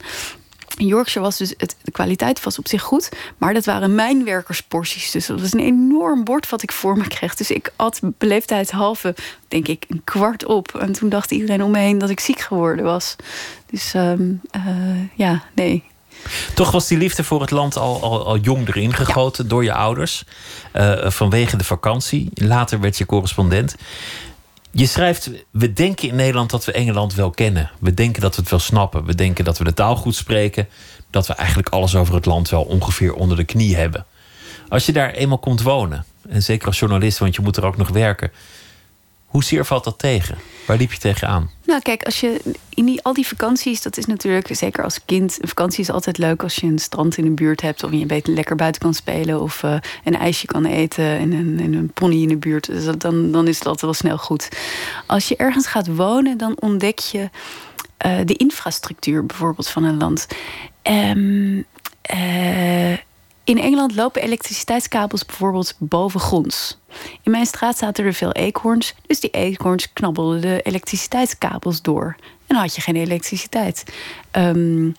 In 0.77 0.87
Yorkshire 0.87 1.25
was 1.25 1.37
dus 1.37 1.53
het, 1.57 1.75
de 1.81 1.91
kwaliteit 1.91 2.43
was 2.43 2.59
op 2.59 2.67
zich 2.67 2.81
goed. 2.81 3.09
Maar 3.37 3.53
dat 3.53 3.65
waren 3.65 3.95
mijnwerkersporties. 3.95 5.11
Dus 5.11 5.25
dat 5.25 5.41
was 5.41 5.53
een 5.53 5.59
enorm 5.59 6.23
bord 6.23 6.49
wat 6.49 6.63
ik 6.63 6.71
voor 6.71 6.97
me 6.97 7.07
kreeg. 7.07 7.35
Dus 7.35 7.51
ik 7.51 7.71
at 7.75 7.99
beleefdheidshalve, 8.17 9.15
denk 9.47 9.67
ik, 9.67 9.85
een 9.87 10.01
kwart 10.03 10.45
op. 10.45 10.75
En 10.75 10.91
toen 10.91 11.09
dacht 11.09 11.31
iedereen 11.31 11.63
om 11.63 11.71
me 11.71 11.79
heen 11.79 11.97
dat 11.97 12.09
ik 12.09 12.19
ziek 12.19 12.39
geworden 12.39 12.85
was. 12.85 13.15
Dus 13.65 13.93
uh, 13.95 14.13
ja, 15.15 15.43
nee. 15.55 15.83
Toch 16.53 16.71
was 16.71 16.87
die 16.87 16.97
liefde 16.97 17.23
voor 17.23 17.41
het 17.41 17.51
land 17.51 17.77
al, 17.77 18.01
al, 18.01 18.25
al 18.25 18.37
jong 18.37 18.67
erin 18.67 18.93
gegoten 18.93 19.47
door 19.47 19.63
je 19.63 19.73
ouders. 19.73 20.23
Uh, 20.73 21.09
vanwege 21.09 21.57
de 21.57 21.63
vakantie. 21.63 22.29
Later 22.33 22.79
werd 22.79 22.97
je 22.97 23.05
correspondent. 23.05 23.75
Je 24.77 24.85
schrijft, 24.85 25.31
we 25.51 25.73
denken 25.73 26.07
in 26.07 26.15
Nederland 26.15 26.49
dat 26.49 26.65
we 26.65 26.71
Engeland 26.71 27.13
wel 27.13 27.29
kennen. 27.29 27.71
We 27.79 27.93
denken 27.93 28.21
dat 28.21 28.35
we 28.35 28.41
het 28.41 28.49
wel 28.49 28.59
snappen. 28.59 29.05
We 29.05 29.15
denken 29.15 29.45
dat 29.45 29.57
we 29.57 29.63
de 29.63 29.73
taal 29.73 29.95
goed 29.95 30.15
spreken. 30.15 30.67
Dat 31.09 31.27
we 31.27 31.33
eigenlijk 31.33 31.69
alles 31.69 31.95
over 31.95 32.15
het 32.15 32.25
land 32.25 32.49
wel 32.49 32.63
ongeveer 32.63 33.13
onder 33.13 33.37
de 33.37 33.43
knie 33.43 33.75
hebben. 33.75 34.05
Als 34.67 34.85
je 34.85 34.91
daar 34.91 35.11
eenmaal 35.11 35.37
komt 35.37 35.61
wonen, 35.61 36.05
en 36.29 36.43
zeker 36.43 36.67
als 36.67 36.79
journalist, 36.79 37.17
want 37.17 37.35
je 37.35 37.41
moet 37.41 37.57
er 37.57 37.65
ook 37.65 37.77
nog 37.77 37.89
werken. 37.89 38.31
Hoe 39.35 39.43
zeer 39.43 39.65
valt 39.65 39.83
dat 39.83 39.99
tegen? 39.99 40.37
Waar 40.65 40.77
liep 40.77 40.91
je 40.91 40.97
tegenaan? 40.97 41.49
Nou, 41.65 41.81
kijk, 41.81 42.03
als 42.03 42.19
je 42.19 42.55
in 42.69 42.85
die, 42.85 43.03
al 43.03 43.13
die 43.13 43.27
vakanties, 43.27 43.81
dat 43.81 43.97
is 43.97 44.05
natuurlijk 44.05 44.55
zeker 44.55 44.83
als 44.83 45.05
kind. 45.05 45.37
Een 45.41 45.47
vakantie 45.47 45.79
is 45.79 45.89
altijd 45.89 46.17
leuk 46.17 46.43
als 46.43 46.55
je 46.55 46.67
een 46.67 46.79
strand 46.79 47.17
in 47.17 47.23
de 47.23 47.29
buurt 47.29 47.61
hebt. 47.61 47.83
Of 47.83 47.91
je 47.91 48.05
beter 48.05 48.33
lekker 48.33 48.55
buiten 48.55 48.81
kan 48.81 48.93
spelen. 48.93 49.41
Of 49.41 49.63
uh, 49.63 49.75
een 50.03 50.15
ijsje 50.15 50.45
kan 50.45 50.65
eten. 50.65 51.05
En 51.05 51.31
een, 51.31 51.59
en 51.59 51.73
een 51.73 51.91
pony 51.93 52.21
in 52.21 52.27
de 52.27 52.37
buurt. 52.37 52.65
Dus 52.65 52.97
dan, 52.97 53.31
dan 53.31 53.47
is 53.47 53.57
het 53.57 53.67
altijd 53.67 53.81
wel 53.81 53.93
snel 53.93 54.17
goed. 54.17 54.49
Als 55.07 55.27
je 55.27 55.35
ergens 55.35 55.67
gaat 55.67 55.95
wonen, 55.95 56.37
dan 56.37 56.55
ontdek 56.59 56.99
je 56.99 57.29
uh, 58.05 58.17
de 58.25 58.33
infrastructuur 58.33 59.25
bijvoorbeeld 59.25 59.67
van 59.69 59.83
een 59.83 59.97
land. 59.97 60.27
Um, 60.83 61.65
in 63.45 63.59
Engeland 63.59 63.95
lopen 63.95 64.21
elektriciteitskabels 64.21 65.25
bijvoorbeeld 65.25 65.75
bovengronds. 65.77 66.77
In 67.23 67.31
mijn 67.31 67.45
straat 67.45 67.77
zaten 67.77 68.05
er 68.05 68.13
veel 68.13 68.31
eekhoorns, 68.31 68.95
dus 69.07 69.19
die 69.19 69.29
eekhoorns 69.29 69.93
knabbelden 69.93 70.41
de 70.41 70.61
elektriciteitskabels 70.61 71.81
door. 71.81 72.15
En 72.17 72.55
dan 72.55 72.57
had 72.57 72.75
je 72.75 72.81
geen 72.81 72.95
elektriciteit. 72.95 73.83
Um, 74.31 74.95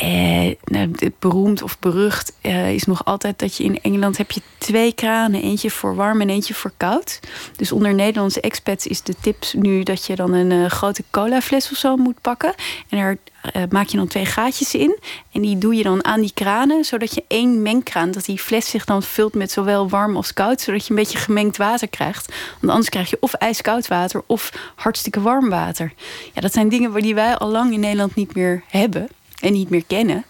eh, 0.00 0.56
nou, 0.64 0.90
beroemd 1.18 1.62
of 1.62 1.78
berucht 1.78 2.32
eh, 2.40 2.74
is 2.74 2.84
nog 2.84 3.04
altijd 3.04 3.38
dat 3.38 3.56
je 3.56 3.64
in 3.64 3.80
Engeland 3.82 4.16
heb 4.16 4.30
je 4.30 4.40
twee 4.58 4.92
kranen. 4.92 5.42
Eentje 5.42 5.70
voor 5.70 5.94
warm 5.94 6.20
en 6.20 6.30
eentje 6.30 6.54
voor 6.54 6.72
koud. 6.76 7.20
Dus 7.56 7.72
onder 7.72 7.94
Nederlandse 7.94 8.40
expats 8.40 8.86
is 8.86 9.02
de 9.02 9.14
tip 9.20 9.44
nu 9.52 9.82
dat 9.82 10.06
je 10.06 10.16
dan 10.16 10.32
een 10.32 10.50
uh, 10.50 10.66
grote 10.66 11.04
colafles 11.10 11.70
of 11.70 11.76
zo 11.76 11.96
moet 11.96 12.20
pakken. 12.20 12.54
En 12.88 12.98
daar 12.98 13.16
uh, 13.56 13.62
maak 13.70 13.86
je 13.86 13.96
dan 13.96 14.06
twee 14.06 14.26
gaatjes 14.26 14.74
in. 14.74 14.98
En 15.32 15.40
die 15.40 15.58
doe 15.58 15.74
je 15.74 15.82
dan 15.82 16.04
aan 16.04 16.20
die 16.20 16.32
kranen. 16.34 16.84
Zodat 16.84 17.14
je 17.14 17.24
één 17.28 17.62
mengkraan, 17.62 18.10
dat 18.10 18.24
die 18.24 18.38
fles 18.38 18.70
zich 18.70 18.84
dan 18.84 19.02
vult 19.02 19.34
met 19.34 19.50
zowel 19.50 19.88
warm 19.88 20.16
als 20.16 20.32
koud. 20.32 20.60
Zodat 20.60 20.84
je 20.84 20.90
een 20.90 20.96
beetje 20.96 21.18
gemengd 21.18 21.56
water 21.56 21.88
krijgt. 21.88 22.32
Want 22.60 22.72
anders 22.72 22.88
krijg 22.88 23.10
je 23.10 23.16
of 23.20 23.32
ijskoud 23.32 23.88
water 23.88 24.22
of 24.26 24.72
hartstikke 24.74 25.20
warm 25.20 25.48
water. 25.48 25.92
Ja, 26.34 26.40
dat 26.40 26.52
zijn 26.52 26.68
dingen 26.68 26.92
die 26.92 27.14
wij 27.14 27.36
al 27.36 27.48
lang 27.48 27.72
in 27.72 27.80
Nederland 27.80 28.14
niet 28.14 28.34
meer 28.34 28.62
hebben 28.68 29.08
en 29.40 29.52
niet 29.52 29.70
meer 29.70 29.84
kennen. 29.86 30.24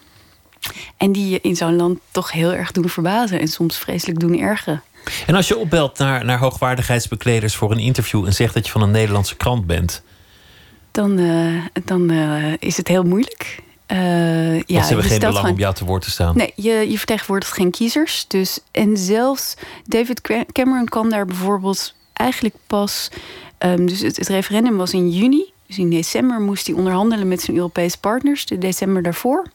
En 0.97 1.13
die 1.13 1.29
je 1.29 1.41
in 1.41 1.57
zo'n 1.57 1.77
land 1.77 1.99
toch 2.11 2.33
heel 2.33 2.53
erg 2.53 2.73
doen 2.73 2.89
verbazen 2.89 3.41
en 3.41 3.49
soms 3.49 3.79
vreselijk 3.79 4.21
doen 4.21 4.39
ergeren. 4.39 4.83
En 5.27 5.35
als 5.35 5.49
je 5.49 5.57
opbelt 5.57 5.99
naar, 5.99 6.25
naar 6.25 6.39
hoogwaardigheidsbekleders 6.39 7.57
voor 7.57 7.71
een 7.71 7.79
interview 7.79 8.27
en 8.27 8.33
zegt 8.33 8.55
dat 8.55 8.67
je 8.67 8.73
van 8.73 8.83
een 8.83 8.91
Nederlandse 8.91 9.37
krant 9.37 9.67
bent, 9.67 10.03
dan, 10.91 11.19
uh, 11.19 11.65
dan 11.85 12.11
uh, 12.11 12.53
is 12.59 12.77
het 12.77 12.89
heel 12.89 13.03
moeilijk. 13.03 13.63
Uh, 13.93 14.61
ja, 14.61 14.83
ze 14.83 14.87
hebben 14.87 15.05
geen 15.05 15.19
belang 15.19 15.49
om 15.49 15.59
jou 15.59 15.75
te 15.75 15.85
woord 15.85 16.03
te 16.03 16.11
staan. 16.11 16.37
Nee, 16.37 16.53
je, 16.55 16.91
je 16.91 16.99
vertegenwoordigt 16.99 17.53
geen 17.53 17.71
kiezers. 17.71 18.25
Dus, 18.29 18.59
en 18.71 18.97
zelfs 18.97 19.55
David 19.85 20.21
Cameron 20.53 20.89
kwam 20.89 21.11
daar 21.11 21.27
bijvoorbeeld 21.27 21.95
eigenlijk 22.13 22.55
pas. 22.67 23.09
Um, 23.59 23.87
dus 23.87 24.01
het, 24.01 24.17
het 24.17 24.29
referendum 24.29 24.77
was 24.77 24.93
in 24.93 25.11
juni. 25.11 25.53
Dus 25.71 25.79
in 25.79 25.91
december 25.91 26.41
moest 26.41 26.67
hij 26.67 26.77
onderhandelen 26.77 27.29
met 27.29 27.41
zijn 27.41 27.57
Europese 27.57 27.99
partners, 27.99 28.47
de 28.47 28.59
december 28.59 29.03
daarvoor. 29.03 29.47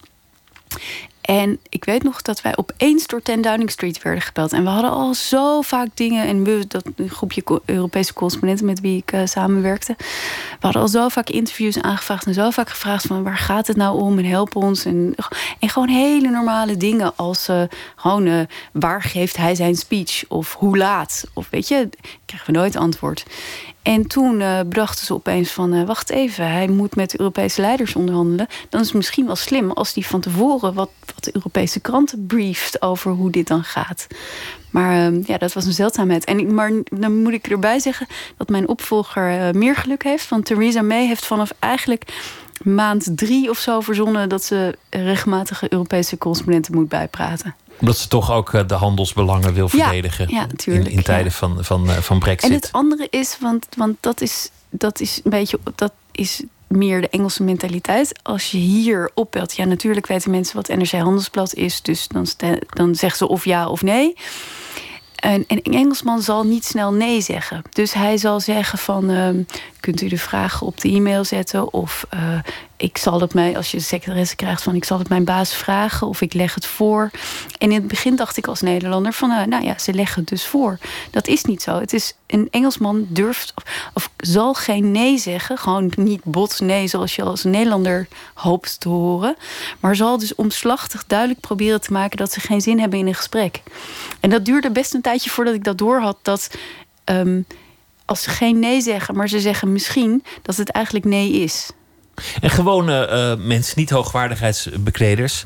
En 1.21 1.59
ik 1.69 1.85
weet 1.85 2.03
nog 2.03 2.21
dat 2.21 2.41
wij 2.41 2.57
opeens 2.57 3.07
door 3.07 3.21
10 3.21 3.41
Downing 3.41 3.71
Street 3.71 4.01
werden 4.01 4.21
gebeld. 4.21 4.53
En 4.53 4.63
we 4.63 4.69
hadden 4.69 4.91
al 4.91 5.13
zo 5.13 5.61
vaak 5.61 5.87
dingen. 5.93 6.27
En 6.27 6.43
we, 6.43 6.65
dat 6.67 6.85
groepje 7.07 7.61
Europese 7.65 8.13
correspondenten 8.13 8.65
met 8.65 8.79
wie 8.79 8.97
ik 8.97 9.13
uh, 9.13 9.21
samenwerkte. 9.25 9.95
We 9.97 10.57
hadden 10.59 10.81
al 10.81 10.87
zo 10.87 11.09
vaak 11.09 11.29
interviews 11.29 11.81
aangevraagd. 11.81 12.25
En 12.25 12.33
zo 12.33 12.49
vaak 12.49 12.69
gevraagd 12.69 13.05
van 13.05 13.23
waar 13.23 13.37
gaat 13.37 13.67
het 13.67 13.77
nou 13.77 13.99
om? 14.01 14.17
En 14.17 14.25
help 14.25 14.55
ons. 14.55 14.85
En, 14.85 15.15
en 15.59 15.69
gewoon 15.69 15.89
hele 15.89 16.29
normale 16.29 16.77
dingen. 16.77 17.15
Als 17.15 17.49
uh, 17.49 17.61
gewoon 17.95 18.25
uh, 18.25 18.39
waar 18.71 19.01
geeft 19.01 19.37
hij 19.37 19.55
zijn 19.55 19.75
speech? 19.75 20.23
Of 20.27 20.53
hoe 20.53 20.77
laat? 20.77 21.23
Of 21.33 21.49
weet 21.49 21.67
je, 21.67 21.89
krijgen 22.25 22.53
we 22.53 22.59
nooit 22.59 22.75
antwoord. 22.75 23.25
En 23.85 24.07
toen 24.07 24.39
uh, 24.39 24.59
brachten 24.69 25.05
ze 25.05 25.13
opeens 25.13 25.51
van, 25.51 25.73
uh, 25.73 25.83
wacht 25.83 26.09
even, 26.09 26.51
hij 26.51 26.67
moet 26.67 26.95
met 26.95 27.19
Europese 27.19 27.61
leiders 27.61 27.95
onderhandelen. 27.95 28.47
Dan 28.69 28.81
is 28.81 28.87
het 28.87 28.95
misschien 28.95 29.25
wel 29.25 29.35
slim 29.35 29.71
als 29.71 29.93
hij 29.93 30.03
van 30.03 30.21
tevoren 30.21 30.73
wat, 30.73 30.89
wat 31.15 31.23
de 31.23 31.31
Europese 31.33 31.79
kranten 31.79 32.25
brieft 32.25 32.81
over 32.81 33.11
hoe 33.11 33.31
dit 33.31 33.47
dan 33.47 33.63
gaat. 33.63 34.07
Maar 34.69 35.11
uh, 35.11 35.23
ja, 35.25 35.37
dat 35.37 35.53
was 35.53 35.65
een 35.65 35.73
zeldzaamheid. 35.73 36.25
En, 36.25 36.53
maar 36.53 36.71
dan 36.83 37.21
moet 37.21 37.33
ik 37.33 37.47
erbij 37.47 37.79
zeggen 37.79 38.07
dat 38.37 38.49
mijn 38.49 38.67
opvolger 38.67 39.31
uh, 39.31 39.51
meer 39.51 39.75
geluk 39.75 40.03
heeft. 40.03 40.29
Want 40.29 40.45
Theresa 40.45 40.81
May 40.81 41.07
heeft 41.07 41.25
vanaf 41.25 41.51
eigenlijk 41.59 42.03
maand 42.63 43.17
drie 43.17 43.49
of 43.49 43.57
zo 43.57 43.79
verzonnen 43.79 44.29
dat 44.29 44.43
ze 44.43 44.77
regelmatige 44.89 45.71
Europese 45.71 46.17
correspondenten 46.17 46.75
moet 46.75 46.89
bijpraten 46.89 47.55
omdat 47.79 47.97
ze 47.97 48.07
toch 48.07 48.31
ook 48.31 48.53
eh, 48.53 48.67
de 48.67 48.73
handelsbelangen 48.73 49.53
wil 49.53 49.69
verdedigen. 49.69 50.29
Ja, 50.29 50.47
in, 50.65 50.87
in, 50.87 51.03
tijden 51.03 51.31
van, 51.31 51.57
van, 51.63 51.89
eh, 51.89 51.97
van 51.97 52.19
brexit. 52.19 52.49
En 52.49 52.55
het 52.55 52.69
andere 52.71 53.07
is, 53.09 53.37
want, 53.39 53.67
want 53.77 53.97
dat, 53.99 54.21
is, 54.21 54.49
dat 54.69 54.99
is 54.99 55.21
een 55.23 55.29
beetje... 55.29 55.59
Dat 55.75 55.93
is 56.11 56.43
meer 56.67 57.01
de 57.01 57.09
Engelse 57.09 57.43
mentaliteit. 57.43 58.19
Als 58.23 58.51
je 58.51 58.57
hier 58.57 59.11
opbelt, 59.13 59.55
ja, 59.55 59.65
natuurlijk 59.65 60.07
weten 60.07 60.31
mensen 60.31 60.55
wat 60.55 60.67
NRC 60.67 60.91
Handelsblad 60.91 61.53
is. 61.53 61.81
Dus 61.81 62.07
dan, 62.07 62.27
dan 62.69 62.95
zeggen 62.95 63.17
ze 63.17 63.27
of 63.27 63.45
ja 63.45 63.67
of 63.67 63.81
nee. 63.81 64.15
En, 65.15 65.43
een 65.47 65.61
Engelsman 65.61 66.21
zal 66.21 66.43
niet 66.43 66.65
snel 66.65 66.93
nee 66.93 67.21
zeggen. 67.21 67.61
Dus 67.69 67.93
hij 67.93 68.17
zal 68.17 68.39
zeggen 68.39 68.77
van... 68.79 69.09
Uh, 69.11 69.29
kunt 69.85 70.01
u 70.01 70.07
de 70.07 70.17
vragen 70.17 70.67
op 70.67 70.81
de 70.81 70.89
e-mail 70.89 71.23
zetten? 71.23 71.73
Of 71.73 72.07
uh, 72.13 72.39
ik 72.77 72.97
zal 72.97 73.21
het 73.21 73.33
mij, 73.33 73.57
als 73.57 73.71
je 73.71 73.77
de 73.77 73.83
secretaresse 73.83 74.35
krijgt... 74.35 74.63
van 74.63 74.75
ik 74.75 74.83
zal 74.83 74.99
het 74.99 75.09
mijn 75.09 75.23
baas 75.23 75.53
vragen 75.53 76.07
of 76.07 76.21
ik 76.21 76.33
leg 76.33 76.53
het 76.53 76.65
voor. 76.65 77.11
En 77.57 77.71
in 77.71 77.79
het 77.79 77.87
begin 77.87 78.15
dacht 78.15 78.37
ik 78.37 78.47
als 78.47 78.61
Nederlander 78.61 79.13
van... 79.13 79.31
Uh, 79.31 79.43
nou 79.43 79.63
ja, 79.63 79.77
ze 79.77 79.93
leggen 79.93 80.19
het 80.19 80.29
dus 80.29 80.45
voor. 80.45 80.77
Dat 81.11 81.27
is 81.27 81.43
niet 81.43 81.61
zo. 81.61 81.79
Het 81.79 81.93
is, 81.93 82.13
een 82.27 82.47
Engelsman 82.51 83.05
durft 83.09 83.53
of, 83.55 83.63
of 83.93 84.09
zal 84.17 84.53
geen 84.53 84.91
nee 84.91 85.17
zeggen. 85.17 85.57
Gewoon 85.57 85.91
niet 85.95 86.23
bot 86.23 86.59
nee, 86.59 86.87
zoals 86.87 87.15
je 87.15 87.23
als 87.23 87.43
Nederlander 87.43 88.07
hoopt 88.33 88.79
te 88.79 88.89
horen. 88.89 89.35
Maar 89.79 89.95
zal 89.95 90.17
dus 90.17 90.35
omslachtig 90.35 91.03
duidelijk 91.07 91.39
proberen 91.39 91.81
te 91.81 91.91
maken... 91.91 92.17
dat 92.17 92.31
ze 92.31 92.39
geen 92.39 92.61
zin 92.61 92.79
hebben 92.79 92.99
in 92.99 93.07
een 93.07 93.15
gesprek. 93.15 93.61
En 94.19 94.29
dat 94.29 94.45
duurde 94.45 94.71
best 94.71 94.93
een 94.93 95.01
tijdje 95.01 95.29
voordat 95.29 95.53
ik 95.53 95.63
dat 95.63 95.77
door 95.77 96.01
had... 96.01 96.17
dat 96.21 96.49
um, 97.05 97.45
als 98.05 98.21
ze 98.21 98.29
geen 98.29 98.59
nee 98.59 98.81
zeggen, 98.81 99.15
maar 99.15 99.29
ze 99.29 99.39
zeggen 99.39 99.71
misschien, 99.71 100.23
dat 100.41 100.55
het 100.55 100.69
eigenlijk 100.69 101.05
nee 101.05 101.31
is. 101.31 101.71
En 102.41 102.49
gewone 102.49 103.09
uh, 103.39 103.45
mensen, 103.45 103.79
niet 103.79 103.89
hoogwaardigheidsbekleders, 103.89 105.45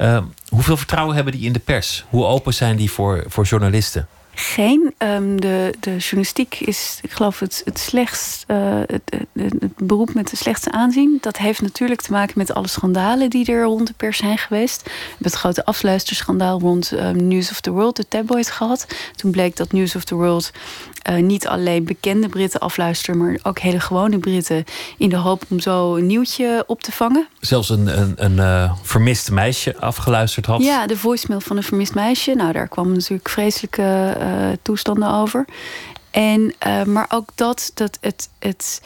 uh, 0.00 0.22
hoeveel 0.48 0.76
vertrouwen 0.76 1.14
hebben 1.14 1.32
die 1.32 1.46
in 1.46 1.52
de 1.52 1.58
pers? 1.58 2.04
Hoe 2.08 2.24
open 2.24 2.54
zijn 2.54 2.76
die 2.76 2.90
voor, 2.90 3.24
voor 3.26 3.44
journalisten? 3.44 4.08
Geen. 4.38 4.94
Um, 4.98 5.40
de, 5.40 5.74
de 5.80 5.96
journalistiek 5.96 6.54
is, 6.60 6.98
ik 7.02 7.10
geloof, 7.10 7.38
het, 7.38 7.62
het 7.64 7.78
slechtst, 7.78 8.44
uh, 8.46 8.80
het, 8.86 9.02
het, 9.32 9.52
het, 9.60 9.76
beroep 9.76 10.14
met 10.14 10.30
de 10.30 10.36
slechtste 10.36 10.70
aanzien. 10.70 11.18
Dat 11.20 11.36
heeft 11.36 11.62
natuurlijk 11.62 12.00
te 12.00 12.12
maken 12.12 12.34
met 12.36 12.54
alle 12.54 12.68
schandalen 12.68 13.30
die 13.30 13.52
er 13.52 13.62
rond 13.62 13.86
de 13.86 13.92
pers 13.96 14.18
zijn 14.18 14.38
geweest. 14.38 14.82
We 14.84 15.24
het 15.24 15.34
grote 15.34 15.64
afluisterschandaal 15.64 16.60
rond 16.60 16.92
um, 16.92 17.28
News 17.28 17.50
of 17.50 17.60
the 17.60 17.70
World, 17.70 17.96
de 17.96 18.08
tabloid, 18.08 18.50
gehad. 18.50 18.86
Toen 19.16 19.30
bleek 19.30 19.56
dat 19.56 19.72
News 19.72 19.96
of 19.96 20.04
the 20.04 20.14
World 20.14 20.50
uh, 21.10 21.22
niet 21.22 21.48
alleen 21.48 21.84
bekende 21.84 22.28
Britten 22.28 22.60
afluisteren, 22.60 23.18
maar 23.18 23.38
ook 23.42 23.58
hele 23.58 23.80
gewone 23.80 24.18
Britten. 24.18 24.64
In 24.98 25.08
de 25.08 25.16
hoop 25.16 25.42
om 25.48 25.60
zo 25.60 25.96
een 25.96 26.06
nieuwtje 26.06 26.64
op 26.66 26.82
te 26.82 26.92
vangen. 26.92 27.28
Zelfs 27.40 27.68
een, 27.68 28.00
een, 28.00 28.14
een 28.16 28.36
uh, 28.36 28.72
vermist 28.82 29.30
meisje 29.30 29.76
afgeluisterd 29.76 30.46
had. 30.46 30.62
Ja, 30.62 30.86
de 30.86 30.96
voicemail 30.96 31.40
van 31.40 31.56
een 31.56 31.62
vermist 31.62 31.94
meisje. 31.94 32.34
Nou, 32.34 32.52
daar 32.52 32.68
kwam 32.68 32.92
natuurlijk 32.92 33.28
vreselijke 33.28 34.16
toestanden 34.62 35.10
over. 35.10 35.44
En, 36.10 36.54
uh, 36.66 36.82
maar 36.82 37.06
ook 37.08 37.30
dat, 37.34 37.70
dat 37.74 37.98
het, 38.00 38.30
het, 38.38 38.82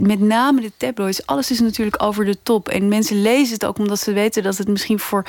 met 0.00 0.20
name 0.20 0.60
de 0.60 0.72
tabloids, 0.76 1.26
alles 1.26 1.50
is 1.50 1.60
natuurlijk 1.60 2.02
over 2.02 2.24
de 2.24 2.36
top. 2.42 2.68
En 2.68 2.88
mensen 2.88 3.22
lezen 3.22 3.54
het 3.54 3.64
ook 3.64 3.78
omdat 3.78 3.98
ze 3.98 4.12
weten 4.12 4.42
dat 4.42 4.58
het 4.58 4.68
misschien 4.68 4.98
voor 4.98 5.24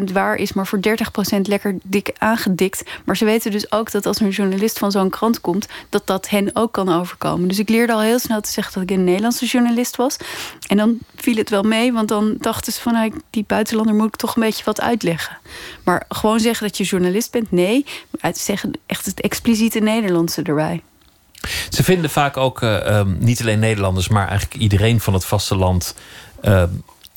70% 0.00 0.12
waar 0.12 0.36
is, 0.36 0.52
maar 0.52 0.66
voor 0.66 0.80
30% 1.36 1.40
lekker 1.42 1.78
dik 1.82 2.10
aangedikt. 2.18 2.82
Maar 3.04 3.16
ze 3.16 3.24
weten 3.24 3.50
dus 3.50 3.72
ook 3.72 3.90
dat 3.90 4.06
als 4.06 4.20
een 4.20 4.28
journalist 4.28 4.78
van 4.78 4.90
zo'n 4.90 5.10
krant 5.10 5.40
komt, 5.40 5.66
dat 5.88 6.06
dat 6.06 6.28
hen 6.28 6.50
ook 6.52 6.72
kan 6.72 6.88
overkomen. 6.88 7.48
Dus 7.48 7.58
ik 7.58 7.68
leerde 7.68 7.92
al 7.92 8.00
heel 8.00 8.18
snel 8.18 8.40
te 8.40 8.50
zeggen 8.50 8.74
dat 8.74 8.82
ik 8.82 8.90
een 8.90 9.04
Nederlandse 9.04 9.46
journalist 9.46 9.96
was. 9.96 10.16
En 10.66 10.76
dan 10.76 10.98
viel 11.16 11.36
het 11.36 11.50
wel 11.50 11.62
mee, 11.62 11.92
want 11.92 12.08
dan 12.08 12.36
dachten 12.38 12.72
ze 12.72 12.80
van 12.80 12.92
nou, 12.92 13.12
die 13.30 13.44
buitenlander 13.46 13.94
moet 13.94 14.06
ik 14.06 14.16
toch 14.16 14.36
een 14.36 14.42
beetje 14.42 14.64
wat 14.64 14.80
uitleggen. 14.80 15.38
Maar 15.84 16.04
gewoon 16.08 16.40
zeggen 16.40 16.66
dat 16.66 16.76
je 16.76 16.84
journalist 16.84 17.30
bent, 17.30 17.50
nee. 17.50 17.84
Zeggen 18.32 18.72
echt 18.86 19.06
het 19.06 19.20
expliciete 19.20 19.78
Nederlandse 19.78 20.42
erbij. 20.42 20.82
Ze 21.68 21.84
vinden 21.84 22.10
vaak 22.10 22.36
ook 22.36 22.60
uh, 22.60 22.98
um, 22.98 23.16
niet 23.20 23.40
alleen 23.40 23.58
Nederlanders, 23.58 24.08
maar 24.08 24.28
eigenlijk 24.28 24.60
iedereen 24.60 25.00
van 25.00 25.14
het 25.14 25.24
vasteland 25.24 25.94
uh, 26.42 26.62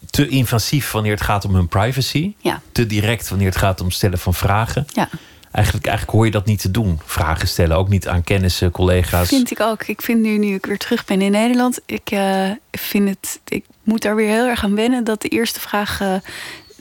te 0.10 0.28
invasief 0.28 0.92
wanneer 0.92 1.12
het 1.12 1.22
gaat 1.22 1.46
om 1.46 1.56
hun 1.56 1.68
privacy. 1.68 2.34
Ja. 2.38 2.62
Te 2.72 2.86
direct 2.86 3.30
wanneer 3.30 3.48
het 3.48 3.58
gaat 3.58 3.82
om 3.82 3.92
stellen 3.92 4.20
van 4.20 4.34
vragen. 4.34 4.86
Ja. 4.94 5.10
Eigenlijk, 5.52 5.86
eigenlijk 5.86 6.18
hoor 6.18 6.26
je 6.26 6.32
dat 6.32 6.46
niet 6.46 6.62
te 6.62 6.72
doen. 6.72 7.00
Vragen 7.06 7.48
stellen, 7.48 7.78
ook 7.78 7.90
niet 7.90 8.08
aan 8.08 8.24
kennissen, 8.24 8.72
collega's. 8.72 9.28
Vind 9.28 9.52
ik 9.52 9.60
ook. 9.60 9.84
Ik 9.84 10.02
vind 10.02 10.22
nu, 10.22 10.38
nu 10.38 10.54
ik 10.54 10.66
weer 10.66 10.78
terug 10.78 11.06
ben 11.06 11.22
in 11.22 11.32
Nederland, 11.32 11.80
ik 11.86 12.12
uh, 12.12 12.50
vind 12.72 13.10
het. 13.10 13.40
Ik 13.48 13.66
moet 13.84 14.02
daar 14.02 14.16
weer 14.16 14.30
heel 14.30 14.46
erg 14.46 14.64
aan 14.64 14.76
wennen 14.76 15.04
dat 15.04 15.22
de 15.22 15.28
eerste 15.28 15.60
vraag 15.60 16.00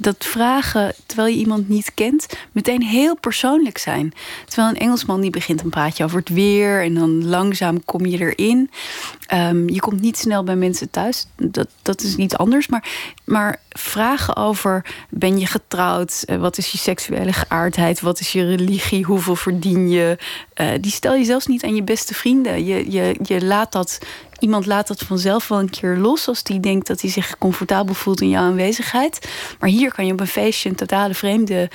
dat 0.01 0.17
vragen 0.19 0.95
terwijl 1.07 1.29
je 1.29 1.41
iemand 1.41 1.69
niet 1.69 1.95
kent, 1.95 2.27
meteen 2.53 2.83
heel 2.83 3.17
persoonlijk 3.17 3.79
zijn. 3.79 4.13
Terwijl 4.47 4.69
een 4.69 4.81
Engelsman 4.81 5.21
die 5.21 5.31
begint 5.31 5.63
een 5.63 5.71
praatje 5.71 6.05
over 6.05 6.19
het 6.19 6.29
weer 6.29 6.83
en 6.83 6.95
dan 6.95 7.29
langzaam 7.29 7.85
kom 7.85 8.07
je 8.07 8.19
erin. 8.19 8.71
Um, 9.35 9.69
je 9.69 9.81
komt 9.81 10.01
niet 10.01 10.19
snel 10.19 10.45
bij 10.45 10.57
mensen 10.57 10.91
thuis. 10.91 11.27
Dat, 11.37 11.69
dat 11.83 12.03
is 12.03 12.17
niet 12.17 12.37
anders. 12.37 12.69
Maar, 12.69 12.89
maar 13.25 13.61
vragen 13.69 14.37
over: 14.37 14.85
ben 15.09 15.39
je 15.39 15.47
getrouwd? 15.47 16.23
Uh, 16.27 16.37
wat 16.37 16.59
is 16.59 16.73
je 16.73 16.79
seksuele 16.79 17.33
geaardheid? 17.33 18.01
Wat 18.01 18.21
is 18.21 18.33
je 18.33 18.45
religie? 18.45 19.05
Hoeveel 19.05 19.37
verdien 19.37 19.89
je? 19.89 20.19
Uh, 20.61 20.71
die 20.81 20.93
stel 20.93 21.15
je 21.15 21.25
zelfs 21.25 21.47
niet 21.47 21.65
aan 21.65 21.75
je 21.75 21.83
beste 21.83 22.15
vrienden. 22.15 22.65
Je, 22.65 22.91
je, 22.91 23.17
je 23.23 23.45
laat 23.45 23.73
dat 23.73 23.99
iemand 24.39 24.67
laat 24.67 24.89
dat 24.89 25.01
vanzelf 25.01 25.49
wel 25.49 25.59
een 25.59 25.71
keer 25.71 25.97
los 25.97 26.29
als 26.29 26.43
die 26.43 26.61
denkt 26.61 26.87
dat 26.87 27.01
hij 27.01 27.11
zich 27.11 27.39
comfortabel 27.39 27.95
voelt 27.95 28.21
in 28.21 28.29
jouw 28.29 28.43
aanwezigheid. 28.43 29.31
Maar 29.59 29.69
hier 29.69 29.93
kan 29.93 30.07
je 30.07 30.13
op 30.13 30.21
een 30.21 30.27
feestje 30.27 30.69
een 30.69 30.75
totale 30.75 31.15
vreemde 31.15 31.71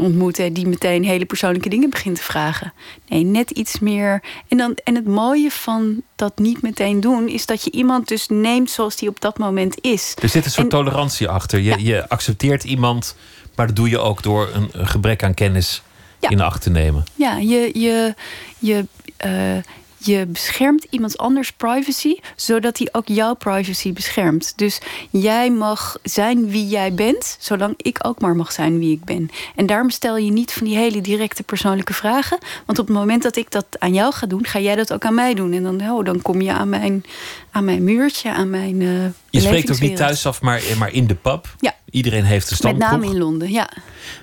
ontmoeten 0.00 0.52
die 0.52 0.66
meteen 0.66 1.04
hele 1.04 1.24
persoonlijke 1.24 1.68
dingen 1.68 1.90
begint 1.90 2.16
te 2.16 2.22
vragen. 2.22 2.72
Nee, 3.08 3.24
net 3.24 3.50
iets 3.50 3.78
meer. 3.78 4.22
En, 4.48 4.56
dan, 4.56 4.74
en 4.84 4.94
het 4.94 5.06
mooie 5.06 5.50
van 5.50 6.02
dat 6.16 6.38
niet 6.38 6.62
meteen 6.62 7.00
doen 7.00 7.28
is 7.28 7.46
dat 7.46 7.64
je 7.64 7.70
iemand 7.70 8.08
dus 8.08 8.28
neemt 8.28 8.70
zoals 8.70 8.96
die 8.96 9.08
op 9.08 9.20
dat 9.20 9.38
moment 9.38 9.80
is. 9.80 10.16
Er 10.22 10.28
zit 10.28 10.44
een 10.44 10.50
soort 10.50 10.64
en, 10.64 10.78
tolerantie 10.78 11.28
achter. 11.28 11.58
Je, 11.58 11.64
ja. 11.64 11.76
je 11.76 12.08
accepteert 12.08 12.64
iemand, 12.64 13.16
maar 13.54 13.66
dat 13.66 13.76
doe 13.76 13.88
je 13.88 13.98
ook 13.98 14.22
door 14.22 14.50
een, 14.52 14.68
een 14.72 14.86
gebrek 14.86 15.22
aan 15.22 15.34
kennis 15.34 15.82
ja. 16.18 16.28
in 16.28 16.40
acht 16.40 16.62
te 16.62 16.70
nemen. 16.70 17.04
Ja, 17.14 17.36
je, 17.36 17.70
je, 17.80 18.14
je, 18.58 18.86
uh, 19.26 19.62
je 19.98 20.26
beschermt 20.26 20.86
iemands 20.90 21.18
anders 21.18 21.52
privacy, 21.52 22.14
zodat 22.36 22.78
hij 22.78 22.88
ook 22.92 23.08
jouw 23.08 23.34
privacy 23.34 23.92
beschermt. 23.92 24.52
Dus 24.56 24.80
jij 25.10 25.50
mag 25.50 25.98
zijn 26.02 26.50
wie 26.50 26.66
jij 26.66 26.94
bent, 26.94 27.36
zolang 27.40 27.74
ik 27.76 27.98
ook 28.02 28.20
maar 28.20 28.36
mag 28.36 28.52
zijn 28.52 28.78
wie 28.78 28.92
ik 28.92 29.04
ben. 29.04 29.30
En 29.54 29.66
daarom 29.66 29.90
stel 29.90 30.16
je 30.16 30.30
niet 30.30 30.52
van 30.52 30.66
die 30.66 30.76
hele 30.76 31.00
directe 31.00 31.42
persoonlijke 31.42 31.92
vragen. 31.92 32.38
Want 32.66 32.78
op 32.78 32.86
het 32.86 32.96
moment 32.96 33.22
dat 33.22 33.36
ik 33.36 33.50
dat 33.50 33.66
aan 33.78 33.94
jou 33.94 34.12
ga 34.12 34.26
doen, 34.26 34.46
ga 34.46 34.58
jij 34.58 34.74
dat 34.74 34.92
ook 34.92 35.04
aan 35.04 35.14
mij 35.14 35.34
doen. 35.34 35.52
En 35.52 35.62
dan, 35.62 35.90
oh, 35.90 36.04
dan 36.04 36.22
kom 36.22 36.40
je 36.40 36.52
aan 36.52 36.68
mijn, 36.68 37.04
aan 37.50 37.64
mijn 37.64 37.84
muurtje, 37.84 38.32
aan 38.32 38.50
mijn. 38.50 38.80
Uh, 38.80 39.04
je 39.30 39.40
spreekt 39.40 39.70
ook 39.72 39.80
niet 39.80 39.96
thuis 39.96 40.26
af, 40.26 40.40
maar, 40.40 40.62
maar 40.78 40.92
in 40.92 41.06
de 41.06 41.14
pub. 41.14 41.54
Ja. 41.60 41.74
Iedereen 41.90 42.24
heeft 42.24 42.50
een 42.50 42.56
stamkroeg. 42.56 42.90
Met 42.90 43.00
name 43.00 43.12
in 43.12 43.18
Londen, 43.18 43.50
ja. 43.50 43.68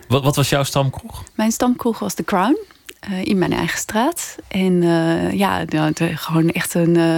Wat, 0.07 0.23
wat 0.23 0.35
was 0.35 0.49
jouw 0.49 0.63
stamkroeg? 0.63 1.23
Mijn 1.35 1.51
stamkroeg 1.51 1.99
was 1.99 2.13
The 2.13 2.23
Crown. 2.23 2.57
Uh, 3.09 3.25
in 3.25 3.37
mijn 3.37 3.53
eigen 3.53 3.77
straat. 3.77 4.35
En 4.47 4.81
uh, 4.81 5.31
ja, 5.31 5.65
de, 5.65 6.17
gewoon 6.17 6.49
echt 6.49 6.73
een, 6.73 6.95
uh, 6.97 7.15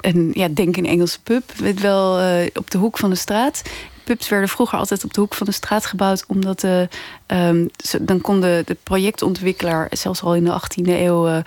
een, 0.00 0.30
ja, 0.34 0.48
denk 0.48 0.76
een 0.76 0.86
Engelse 0.86 1.20
pub. 1.22 1.52
Met 1.60 1.80
wel 1.80 2.12
op 2.54 2.70
de 2.70 2.78
hoek 2.78 2.98
van 2.98 3.10
de 3.10 3.16
straat. 3.16 3.62
Pubs 4.04 4.28
werden 4.28 4.48
vroeger 4.48 4.78
altijd 4.78 5.04
op 5.04 5.14
de 5.14 5.20
hoek 5.20 5.34
van 5.34 5.46
de 5.46 5.52
straat 5.52 5.86
gebouwd, 5.86 6.24
omdat 6.26 6.60
de, 6.60 6.88
um, 7.26 7.68
dan 8.00 8.20
kon 8.20 8.40
de, 8.40 8.62
de 8.66 8.76
projectontwikkelaar, 8.82 9.86
zelfs 9.90 10.22
al 10.22 10.34
in 10.34 10.44
de 10.44 10.60
18e 10.60 10.88
eeuw, 10.88 11.42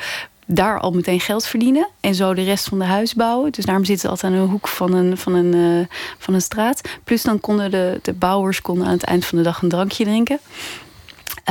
daar 0.45 0.79
al 0.79 0.91
meteen 0.91 1.19
geld 1.19 1.45
verdienen. 1.45 1.87
En 1.99 2.15
zo 2.15 2.33
de 2.33 2.43
rest 2.43 2.67
van 2.67 2.79
de 2.79 2.85
huis 2.85 3.13
bouwen. 3.13 3.51
Dus 3.51 3.65
daarom 3.65 3.85
zitten 3.85 4.03
ze 4.05 4.09
altijd 4.09 4.33
aan 4.33 4.39
een 4.39 4.49
hoek 4.49 4.67
van 4.67 4.93
een, 4.93 5.17
van 5.17 5.33
een, 5.33 5.87
van 6.17 6.33
een 6.33 6.41
straat. 6.41 6.81
Plus 7.03 7.21
dan 7.21 7.39
konden 7.39 7.71
de, 7.71 7.99
de 8.01 8.13
bouwers 8.13 8.61
konden 8.61 8.85
aan 8.85 8.93
het 8.93 9.03
eind 9.03 9.25
van 9.25 9.37
de 9.37 9.43
dag 9.43 9.61
een 9.61 9.69
drankje 9.69 10.03
drinken. 10.03 10.39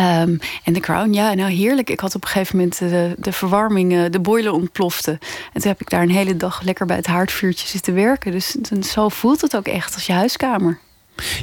Um, 0.00 0.38
en 0.64 0.72
de 0.72 0.80
Crown, 0.80 1.12
ja, 1.12 1.34
nou 1.34 1.50
heerlijk. 1.50 1.90
Ik 1.90 2.00
had 2.00 2.14
op 2.14 2.22
een 2.22 2.28
gegeven 2.28 2.56
moment 2.56 2.78
de, 2.78 3.14
de 3.18 3.32
verwarming, 3.32 3.92
uh, 3.92 4.04
de 4.10 4.20
boiler 4.20 4.52
ontplofte. 4.52 5.10
En 5.52 5.60
toen 5.60 5.70
heb 5.70 5.80
ik 5.80 5.90
daar 5.90 6.02
een 6.02 6.10
hele 6.10 6.36
dag 6.36 6.62
lekker 6.62 6.86
bij 6.86 6.96
het 6.96 7.06
haardvuurtje 7.06 7.68
zitten 7.68 7.94
werken. 7.94 8.32
Dus 8.32 8.50
zo 8.80 9.08
voelt 9.08 9.40
het 9.40 9.56
ook 9.56 9.66
echt 9.66 9.94
als 9.94 10.06
je 10.06 10.12
huiskamer. 10.12 10.78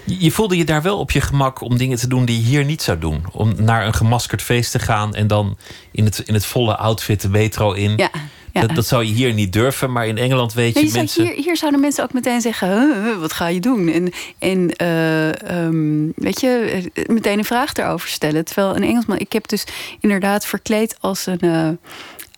Je 0.06 0.32
voelde 0.32 0.58
je 0.58 0.66
daar 0.66 0.82
wel 0.82 1.00
op 1.00 1.12
je 1.12 1.22
gemak 1.22 1.62
om 1.62 1.78
dingen 1.78 1.98
te 1.98 2.08
doen 2.08 2.26
die 2.26 2.40
je 2.40 2.46
hier 2.46 2.66
niet 2.66 2.82
zou 2.82 3.00
doen. 3.00 3.26
Om 3.32 3.54
naar 3.58 3.86
een 3.86 3.94
gemaskerd 3.94 4.42
feest 4.42 4.72
te 4.72 4.80
gaan 4.80 5.16
en 5.16 5.28
dan 5.28 5.58
in 5.92 6.06
het, 6.06 6.20
in 6.20 6.34
het 6.34 6.46
volle 6.46 6.76
outfit 6.76 7.22
de 7.22 7.30
metro 7.30 7.72
in. 7.72 7.94
Ja. 7.98 8.10
Ja. 8.54 8.68
Dat, 8.68 8.76
dat, 8.76 8.86
zou 8.86 9.06
je 9.06 9.13
hier 9.13 9.34
niet 9.34 9.54
durven, 9.54 9.92
maar 9.92 10.08
in 10.08 10.18
Engeland 10.18 10.54
weet 10.54 10.74
je, 10.74 10.86
je 10.86 10.92
mensen... 10.92 11.24
Hier, 11.24 11.34
hier, 11.34 11.58
zouden 11.58 11.80
mensen 11.80 12.04
ook 12.04 12.13
meteen 12.13 12.42
zeggen, 12.42 12.68
huh, 12.70 13.20
wat 13.20 13.34
ga 13.34 13.48
je 13.48 13.60
doen? 13.60 13.88
En, 13.88 14.12
en 14.40 14.74
uh, 14.82 15.66
um, 15.66 16.13
weet 16.16 16.42
je, 16.42 16.82
meteen 17.08 17.38
een 17.38 17.46
vraag 17.46 17.74
erover 17.74 18.10
stellen. 18.10 18.46
Terwijl 18.46 18.76
een 18.76 18.84
Engelsman, 18.84 19.18
ik 19.18 19.34
heb 19.34 19.48
dus 19.48 19.63
inderdaad 20.00 20.46
verkleed 20.46 20.98
als 21.00 21.26
een... 21.26 21.46
Uh, 21.46 21.70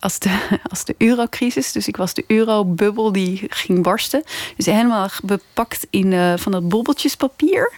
als 0.00 0.18
de, 0.18 0.58
als 0.70 0.84
de 0.84 0.94
eurocrisis. 0.98 1.72
Dus 1.72 1.88
ik 1.88 1.96
was 1.96 2.14
de 2.14 2.24
eurobubbel 2.26 3.12
die 3.12 3.42
ging 3.48 3.82
barsten. 3.82 4.22
Dus 4.56 4.66
helemaal 4.66 5.08
bepakt 5.22 5.86
in 5.90 6.12
uh, 6.12 6.32
van 6.36 6.52
dat 6.52 6.68
bobbeltjespapier. 6.68 7.72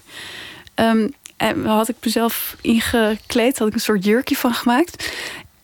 Um, 0.75 1.15
en 1.37 1.65
had 1.65 1.89
ik 1.89 1.97
mezelf 2.05 2.57
ingekleed, 2.61 3.59
had 3.59 3.69
ik 3.69 3.75
een 3.75 3.81
soort 3.81 4.05
jurkje 4.05 4.37
van 4.37 4.55
gemaakt 4.55 5.11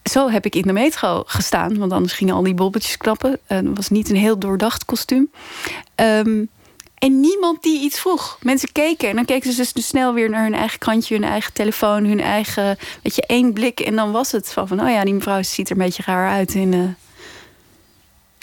zo 0.09 0.31
heb 0.31 0.45
ik 0.45 0.55
in 0.55 0.63
de 0.63 0.73
metro 0.73 1.23
gestaan. 1.27 1.79
Want 1.79 1.93
anders 1.93 2.13
gingen 2.13 2.35
al 2.35 2.43
die 2.43 2.55
bobbeltjes 2.55 2.97
klappen. 2.97 3.39
Het 3.47 3.67
was 3.75 3.89
niet 3.89 4.11
een 4.11 4.17
heel 4.17 4.39
doordacht 4.39 4.85
kostuum. 4.85 5.31
Um, 5.95 6.49
en 6.99 7.21
niemand 7.21 7.63
die 7.63 7.81
iets 7.81 8.01
vroeg. 8.01 8.39
Mensen 8.43 8.73
keken 8.73 9.09
en 9.09 9.17
dan 9.17 9.25
keken 9.25 9.53
ze 9.53 9.71
dus 9.73 9.87
snel 9.87 10.15
weer 10.15 10.31
naar 10.31 10.43
hun 10.43 10.55
eigen 10.55 10.79
krantje, 10.79 11.15
hun 11.15 11.25
eigen 11.25 11.53
telefoon, 11.53 12.05
hun 12.05 12.21
eigen, 12.21 12.79
weet 13.03 13.15
je, 13.15 13.27
één 13.27 13.53
blik. 13.53 13.81
En 13.81 13.97
dan 13.97 14.13
was 14.13 14.33
het 14.33 14.53
van, 14.53 14.69
van 14.69 14.81
oh 14.81 14.91
ja, 14.91 15.05
die 15.05 15.15
mevrouw 15.15 15.43
ziet 15.43 15.71
er 15.71 15.77
een 15.77 15.85
beetje 15.85 16.03
raar 16.07 16.31
uit. 16.31 16.55
En, 16.55 16.73
uh, 16.73 16.89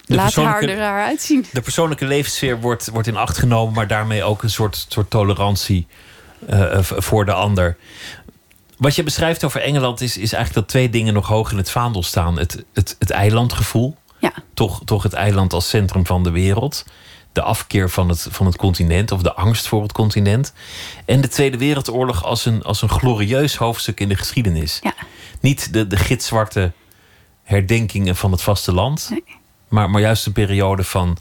laat 0.06 0.34
haar 0.34 0.62
er 0.62 0.76
raar 0.76 1.04
uitzien. 1.04 1.44
De 1.52 1.60
persoonlijke 1.60 2.06
levenssfeer 2.06 2.60
wordt, 2.60 2.88
wordt 2.90 3.08
in 3.08 3.16
acht 3.16 3.38
genomen, 3.38 3.74
maar 3.74 3.86
daarmee 3.86 4.24
ook 4.24 4.42
een 4.42 4.50
soort, 4.50 4.86
soort 4.88 5.10
tolerantie 5.10 5.86
uh, 6.50 6.78
voor 6.80 7.24
de 7.24 7.32
ander. 7.32 7.76
Wat 8.76 8.94
je 8.94 9.02
beschrijft 9.02 9.44
over 9.44 9.60
Engeland 9.60 10.00
is, 10.00 10.16
is 10.16 10.32
eigenlijk 10.32 10.54
dat 10.54 10.68
twee 10.68 10.90
dingen 10.90 11.14
nog 11.14 11.26
hoog 11.26 11.50
in 11.50 11.56
het 11.56 11.70
vaandel 11.70 12.02
staan. 12.02 12.38
Het, 12.38 12.64
het, 12.72 12.96
het 12.98 13.10
eilandgevoel. 13.10 13.96
Ja. 14.18 14.32
Toch, 14.54 14.80
toch 14.84 15.02
het 15.02 15.12
eiland 15.12 15.52
als 15.52 15.68
centrum 15.68 16.06
van 16.06 16.22
de 16.22 16.30
wereld. 16.30 16.84
De 17.36 17.42
afkeer 17.42 17.90
van 17.90 18.08
het, 18.08 18.26
van 18.30 18.46
het 18.46 18.56
continent 18.56 19.12
of 19.12 19.22
de 19.22 19.34
angst 19.34 19.68
voor 19.68 19.82
het 19.82 19.92
continent. 19.92 20.52
En 21.04 21.20
de 21.20 21.28
Tweede 21.28 21.56
Wereldoorlog 21.58 22.24
als 22.24 22.44
een, 22.44 22.62
als 22.62 22.82
een 22.82 22.88
glorieus 22.88 23.56
hoofdstuk 23.56 24.00
in 24.00 24.08
de 24.08 24.14
geschiedenis. 24.14 24.78
Ja. 24.82 24.94
Niet 25.40 25.72
de, 25.72 25.86
de 25.86 25.96
gitzwarte 25.96 26.72
herdenkingen 27.42 28.16
van 28.16 28.32
het 28.32 28.42
vasteland. 28.42 29.06
Nee. 29.10 29.24
Maar, 29.68 29.90
maar 29.90 30.00
juist 30.00 30.26
een 30.26 30.32
periode 30.32 30.84
van 30.84 31.16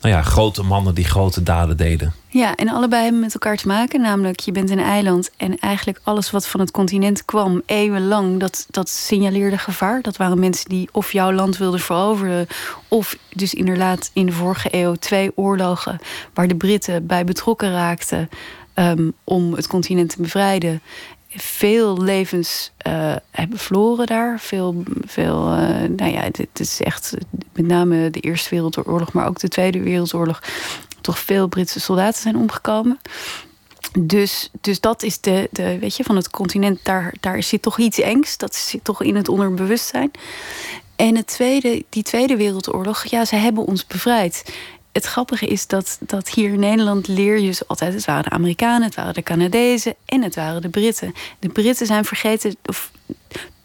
nou 0.00 0.14
ja, 0.14 0.22
grote 0.22 0.62
mannen 0.62 0.94
die 0.94 1.04
grote 1.04 1.42
daden 1.42 1.76
deden. 1.76 2.12
Ja, 2.28 2.56
en 2.56 2.68
allebei 2.68 3.02
hebben 3.02 3.20
met 3.20 3.32
elkaar 3.32 3.56
te 3.56 3.66
maken. 3.66 4.00
Namelijk, 4.00 4.40
je 4.40 4.52
bent 4.52 4.70
een 4.70 4.80
eiland 4.80 5.30
en 5.36 5.58
eigenlijk 5.58 6.00
alles 6.02 6.30
wat 6.30 6.46
van 6.46 6.60
het 6.60 6.70
continent 6.70 7.24
kwam, 7.24 7.62
eeuwenlang, 7.66 8.40
dat, 8.40 8.66
dat 8.70 8.88
signaleerde 8.88 9.58
gevaar. 9.58 10.02
Dat 10.02 10.16
waren 10.16 10.38
mensen 10.38 10.68
die 10.68 10.88
of 10.92 11.12
jouw 11.12 11.32
land 11.32 11.56
wilden 11.56 11.80
veroveren, 11.80 12.46
of 12.88 13.16
dus 13.32 13.54
inderdaad 13.54 14.10
in 14.12 14.26
de 14.26 14.32
vorige 14.32 14.68
eeuw 14.70 14.94
twee 14.94 15.30
oorlogen 15.34 15.98
waar 16.34 16.48
de 16.48 16.56
Britten 16.56 17.06
bij 17.06 17.24
betrokken 17.24 17.72
raakten 17.72 18.28
um, 18.74 19.12
om 19.24 19.52
het 19.54 19.66
continent 19.66 20.10
te 20.10 20.22
bevrijden 20.22 20.80
veel 21.28 22.02
levens 22.02 22.72
uh, 22.86 23.16
hebben 23.30 23.58
verloren 23.58 24.06
daar. 24.06 24.40
Veel, 24.40 24.82
veel 25.06 25.52
uh, 25.52 25.68
nou 25.96 26.12
ja, 26.12 26.20
het, 26.20 26.48
is 26.60 26.80
echt 26.80 27.14
met 27.52 27.66
name 27.66 28.10
de 28.10 28.20
Eerste 28.20 28.50
Wereldoorlog, 28.50 29.12
maar 29.12 29.26
ook 29.26 29.38
de 29.38 29.48
Tweede 29.48 29.80
Wereldoorlog. 29.82 30.42
Toch 31.00 31.18
veel 31.18 31.46
Britse 31.46 31.80
soldaten 31.80 32.22
zijn 32.22 32.36
omgekomen. 32.36 32.98
Dus, 33.98 34.50
dus 34.60 34.80
dat 34.80 35.02
is 35.02 35.20
de, 35.20 35.48
de, 35.52 35.78
weet 35.78 35.96
je, 35.96 36.04
van 36.04 36.16
het 36.16 36.30
continent, 36.30 36.80
daar, 36.82 37.14
daar 37.20 37.42
zit 37.42 37.62
toch 37.62 37.78
iets 37.78 38.00
engs. 38.00 38.36
Dat 38.36 38.54
zit 38.54 38.84
toch 38.84 39.02
in 39.02 39.16
het 39.16 39.28
onderbewustzijn. 39.28 40.10
En 40.96 41.16
het 41.16 41.26
tweede, 41.26 41.84
die 41.88 42.02
Tweede 42.02 42.36
Wereldoorlog, 42.36 43.04
ja, 43.04 43.24
ze 43.24 43.36
hebben 43.36 43.64
ons 43.64 43.86
bevrijd 43.86 44.44
het 44.98 45.06
grappige 45.06 45.46
is 45.46 45.66
dat, 45.66 45.98
dat 46.00 46.28
hier 46.28 46.52
in 46.52 46.60
Nederland 46.60 47.08
leer 47.08 47.38
je 47.38 47.58
altijd... 47.66 47.94
het 47.94 48.04
waren 48.04 48.22
de 48.22 48.30
Amerikanen, 48.30 48.82
het 48.82 48.94
waren 48.94 49.14
de 49.14 49.22
Canadezen 49.22 49.94
en 50.04 50.22
het 50.22 50.34
waren 50.34 50.62
de 50.62 50.68
Britten. 50.68 51.14
De 51.38 51.48
Britten 51.48 51.86
zijn 51.86 52.04
vergeten, 52.04 52.56
of 52.66 52.90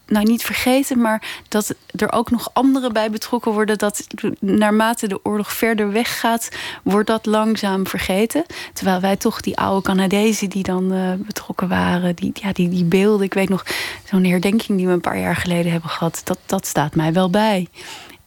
nou 0.06 0.26
niet 0.26 0.42
vergeten, 0.42 1.00
maar 1.00 1.42
dat 1.48 1.74
er 1.96 2.12
ook 2.12 2.30
nog 2.30 2.50
anderen 2.52 2.92
bij 2.92 3.10
betrokken 3.10 3.52
worden. 3.52 3.78
Dat 3.78 4.06
naarmate 4.40 5.08
de 5.08 5.20
oorlog 5.22 5.52
verder 5.52 5.92
weggaat, 5.92 6.48
wordt 6.82 7.08
dat 7.08 7.26
langzaam 7.26 7.86
vergeten. 7.86 8.44
Terwijl 8.72 9.00
wij 9.00 9.16
toch 9.16 9.40
die 9.40 9.56
oude 9.56 9.82
Canadezen 9.82 10.48
die 10.48 10.62
dan 10.62 10.92
uh, 10.92 11.12
betrokken 11.18 11.68
waren, 11.68 12.16
die, 12.16 12.30
ja, 12.34 12.52
die, 12.52 12.68
die 12.68 12.84
beelden. 12.84 13.26
Ik 13.26 13.34
weet 13.34 13.48
nog 13.48 13.66
zo'n 14.04 14.24
herdenking 14.24 14.78
die 14.78 14.86
we 14.86 14.92
een 14.92 15.00
paar 15.00 15.18
jaar 15.18 15.36
geleden 15.36 15.72
hebben 15.72 15.90
gehad. 15.90 16.20
Dat, 16.24 16.38
dat 16.46 16.66
staat 16.66 16.94
mij 16.94 17.12
wel 17.12 17.30
bij. 17.30 17.68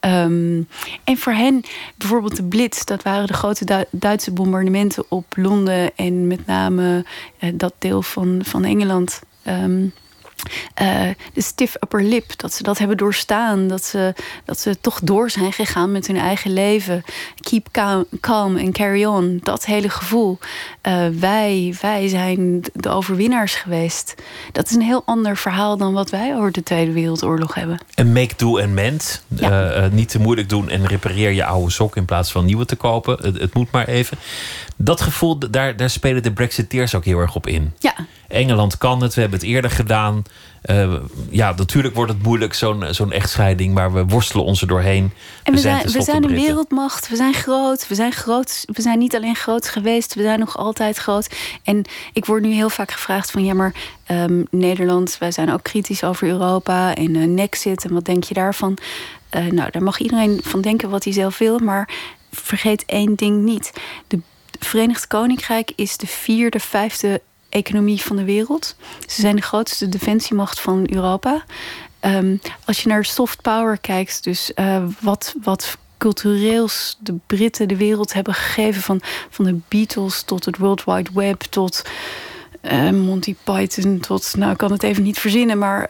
Um, 0.01 0.67
en 1.03 1.17
voor 1.17 1.33
hen, 1.33 1.63
bijvoorbeeld 1.95 2.35
de 2.35 2.43
Blitz, 2.43 2.83
dat 2.83 3.03
waren 3.03 3.27
de 3.27 3.33
grote 3.33 3.87
Duitse 3.91 4.31
bombardementen 4.31 5.05
op 5.09 5.25
Londen 5.35 5.95
en 5.95 6.27
met 6.27 6.45
name 6.45 7.05
uh, 7.39 7.49
dat 7.53 7.73
deel 7.77 8.01
van, 8.01 8.41
van 8.43 8.63
Engeland. 8.63 9.21
Um, 9.47 9.93
uh, 10.81 11.01
de 11.33 11.41
stiff 11.41 11.75
upper 11.75 12.03
lip, 12.03 12.37
dat 12.39 12.53
ze 12.53 12.63
dat 12.63 12.77
hebben 12.77 12.97
doorstaan. 12.97 13.67
Dat 13.67 13.85
ze, 13.85 14.13
dat 14.45 14.59
ze 14.59 14.79
toch 14.81 14.99
door 15.03 15.29
zijn 15.29 15.53
gegaan 15.53 15.91
met 15.91 16.07
hun 16.07 16.17
eigen 16.17 16.53
leven. 16.53 17.03
Keep 17.41 17.67
calm, 17.71 18.05
calm 18.21 18.57
and 18.57 18.73
carry 18.73 19.05
on. 19.05 19.39
Dat 19.43 19.65
hele 19.65 19.89
gevoel. 19.89 20.37
Uh, 20.87 21.07
wij, 21.19 21.75
wij 21.81 22.07
zijn 22.07 22.63
de 22.73 22.89
overwinnaars 22.89 23.55
geweest. 23.55 24.15
Dat 24.51 24.69
is 24.69 24.75
een 24.75 24.81
heel 24.81 25.01
ander 25.05 25.37
verhaal 25.37 25.77
dan 25.77 25.93
wat 25.93 26.09
wij 26.09 26.35
over 26.35 26.51
de 26.51 26.63
Tweede 26.63 26.91
Wereldoorlog 26.91 27.53
hebben. 27.53 27.79
En 27.93 28.13
make, 28.13 28.33
do 28.35 28.59
and 28.59 28.73
mend. 28.73 29.23
Ja. 29.27 29.83
Uh, 29.83 29.91
niet 29.91 30.09
te 30.09 30.19
moeilijk 30.19 30.49
doen 30.49 30.69
en 30.69 30.85
repareer 30.85 31.31
je 31.31 31.45
oude 31.45 31.71
sok 31.71 31.95
in 31.95 32.05
plaats 32.05 32.31
van 32.31 32.45
nieuwe 32.45 32.65
te 32.65 32.75
kopen. 32.75 33.17
Het, 33.21 33.39
het 33.39 33.53
moet 33.53 33.71
maar 33.71 33.87
even. 33.87 34.17
Dat 34.77 35.01
gevoel, 35.01 35.39
daar, 35.51 35.75
daar 35.75 35.89
spelen 35.89 36.23
de 36.23 36.33
Brexiteers 36.33 36.95
ook 36.95 37.05
heel 37.05 37.19
erg 37.19 37.35
op 37.35 37.47
in. 37.47 37.73
Ja. 37.79 37.95
Engeland 38.27 38.77
kan 38.77 39.01
het, 39.01 39.13
we 39.13 39.21
hebben 39.21 39.39
het 39.39 39.47
eerder 39.47 39.71
gedaan. 39.71 40.23
Uh, 40.65 40.95
ja, 41.29 41.53
natuurlijk 41.57 41.95
wordt 41.95 42.11
het 42.11 42.23
moeilijk, 42.23 42.53
zo'n 42.53 42.85
zo'n 42.89 43.11
echtscheiding, 43.11 43.73
maar 43.73 43.93
we 43.93 44.05
worstelen 44.05 44.45
ons 44.45 44.61
er 44.61 44.67
doorheen. 44.67 45.11
En 45.43 45.53
we, 45.53 45.59
zijn, 45.59 45.91
we 45.91 46.01
zijn 46.01 46.23
een 46.23 46.33
wereldmacht, 46.33 47.09
we 47.09 47.15
zijn 47.15 47.33
groot, 47.33 47.87
we 47.87 47.95
zijn 47.95 48.11
groot, 48.11 48.65
we 48.71 48.81
zijn 48.81 48.99
niet 48.99 49.15
alleen 49.15 49.35
groot 49.35 49.69
geweest, 49.69 50.13
we 50.13 50.21
zijn 50.21 50.39
nog 50.39 50.57
altijd 50.57 50.97
groot. 50.97 51.35
En 51.63 51.85
ik 52.13 52.25
word 52.25 52.41
nu 52.41 52.53
heel 52.53 52.69
vaak 52.69 52.91
gevraagd 52.91 53.31
van 53.31 53.45
ja, 53.45 53.53
maar 53.53 53.73
um, 54.11 54.47
Nederland, 54.51 55.17
wij 55.19 55.31
zijn 55.31 55.51
ook 55.51 55.63
kritisch 55.63 56.03
over 56.03 56.27
Europa 56.27 56.95
en 56.95 57.15
uh, 57.15 57.27
Nexit 57.27 57.85
en 57.85 57.93
wat 57.93 58.05
denk 58.05 58.23
je 58.23 58.33
daarvan? 58.33 58.77
Uh, 59.35 59.45
nou, 59.45 59.71
daar 59.71 59.83
mag 59.83 59.99
iedereen 59.99 60.39
van 60.43 60.61
denken 60.61 60.89
wat 60.89 61.03
hij 61.03 61.13
zelf 61.13 61.37
wil, 61.37 61.59
maar 61.59 61.89
vergeet 62.31 62.83
één 62.85 63.15
ding 63.15 63.43
niet. 63.43 63.73
De 64.07 64.19
Verenigd 64.59 65.07
Koninkrijk 65.07 65.71
is 65.75 65.97
de 65.97 66.07
vierde, 66.07 66.59
vijfde 66.59 67.21
economie 67.49 68.01
van 68.01 68.15
de 68.15 68.23
wereld. 68.23 68.75
Ze 69.07 69.21
zijn 69.21 69.35
de 69.35 69.41
grootste 69.41 69.89
defensiemacht 69.89 70.59
van 70.59 70.87
Europa. 70.89 71.43
Um, 72.01 72.39
als 72.65 72.83
je 72.83 72.89
naar 72.89 73.05
soft 73.05 73.41
power 73.41 73.77
kijkt, 73.77 74.23
dus 74.23 74.51
uh, 74.55 74.83
wat, 74.99 75.35
wat 75.43 75.77
cultureels 75.97 76.97
de 76.99 77.15
Britten 77.27 77.67
de 77.67 77.77
wereld 77.77 78.13
hebben 78.13 78.33
gegeven, 78.33 78.81
van, 78.81 79.01
van 79.29 79.45
de 79.45 79.59
Beatles 79.67 80.21
tot 80.21 80.45
het 80.45 80.57
World 80.57 80.83
Wide 80.83 81.09
Web 81.13 81.41
tot. 81.41 81.81
Uh, 82.61 82.89
Monty 82.89 83.35
Python 83.43 83.99
tot, 83.99 84.33
nou 84.37 84.51
ik 84.51 84.57
kan 84.57 84.71
het 84.71 84.83
even 84.83 85.03
niet 85.03 85.19
verzinnen, 85.19 85.57
maar 85.57 85.81
uh, 85.81 85.87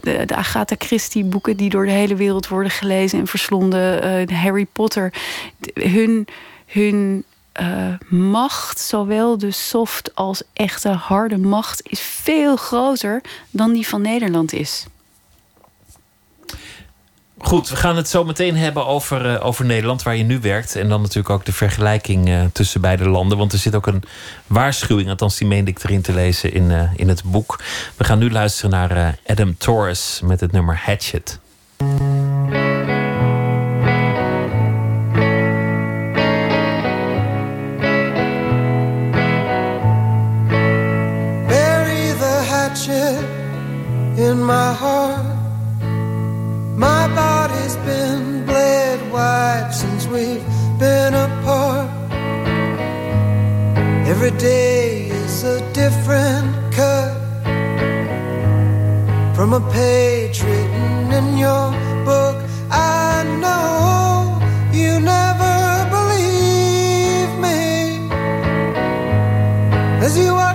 de, 0.00 0.22
de, 0.26 0.34
Agatha 0.34 0.74
Christie 0.78 1.24
boeken 1.24 1.56
die 1.56 1.70
door 1.70 1.84
de 1.84 1.90
hele 1.90 2.14
wereld 2.14 2.48
worden 2.48 2.70
gelezen 2.70 3.18
en 3.18 3.26
verslonden, 3.26 4.32
Harry 4.32 4.66
Potter, 4.72 5.12
hun, 5.74 6.26
hun 6.66 7.24
uh, 7.60 7.94
macht, 8.08 8.80
zowel 8.80 9.38
de 9.38 9.50
soft 9.50 10.14
als 10.14 10.42
echte 10.52 10.88
harde 10.88 11.38
macht, 11.38 11.88
is 11.88 12.00
veel 12.00 12.56
groter 12.56 13.22
dan 13.50 13.72
die 13.72 13.88
van 13.88 14.02
Nederland 14.02 14.52
is. 14.52 14.86
Goed, 17.38 17.68
we 17.68 17.76
gaan 17.76 17.96
het 17.96 18.08
zo 18.08 18.24
meteen 18.24 18.56
hebben 18.56 18.86
over, 18.86 19.32
uh, 19.32 19.46
over 19.46 19.64
Nederland, 19.64 20.02
waar 20.02 20.16
je 20.16 20.24
nu 20.24 20.40
werkt. 20.40 20.76
En 20.76 20.88
dan 20.88 21.00
natuurlijk 21.00 21.30
ook 21.30 21.44
de 21.44 21.52
vergelijking 21.52 22.28
uh, 22.28 22.44
tussen 22.52 22.80
beide 22.80 23.08
landen. 23.08 23.38
Want 23.38 23.52
er 23.52 23.58
zit 23.58 23.74
ook 23.74 23.86
een 23.86 24.02
waarschuwing, 24.46 25.08
althans 25.08 25.36
die 25.36 25.46
meende 25.46 25.70
ik 25.70 25.84
erin 25.84 26.02
te 26.02 26.12
lezen 26.12 26.52
in, 26.52 26.90
in 26.96 27.08
het 27.08 27.22
boek. 27.24 27.60
We 27.96 28.04
gaan 28.04 28.18
nu 28.18 28.30
luisteren 28.30 28.70
naar 28.70 29.18
Adam 29.26 29.58
Torres 29.58 30.20
met 30.24 30.40
het 30.40 30.52
nummer 30.52 30.80
Hatchet. 30.84 31.38
Every 54.24 54.38
day 54.38 55.08
is 55.08 55.44
a 55.44 55.60
different 55.74 56.72
cut 56.72 57.12
from 59.36 59.52
a 59.52 59.60
page 59.70 60.42
written 60.42 61.12
in 61.12 61.36
your 61.36 61.70
book. 62.06 62.42
I 62.70 63.22
know 63.42 64.40
you 64.72 64.98
never 64.98 65.56
believe 65.90 67.32
me 67.38 68.08
as 70.02 70.16
you 70.16 70.32
watch 70.32 70.53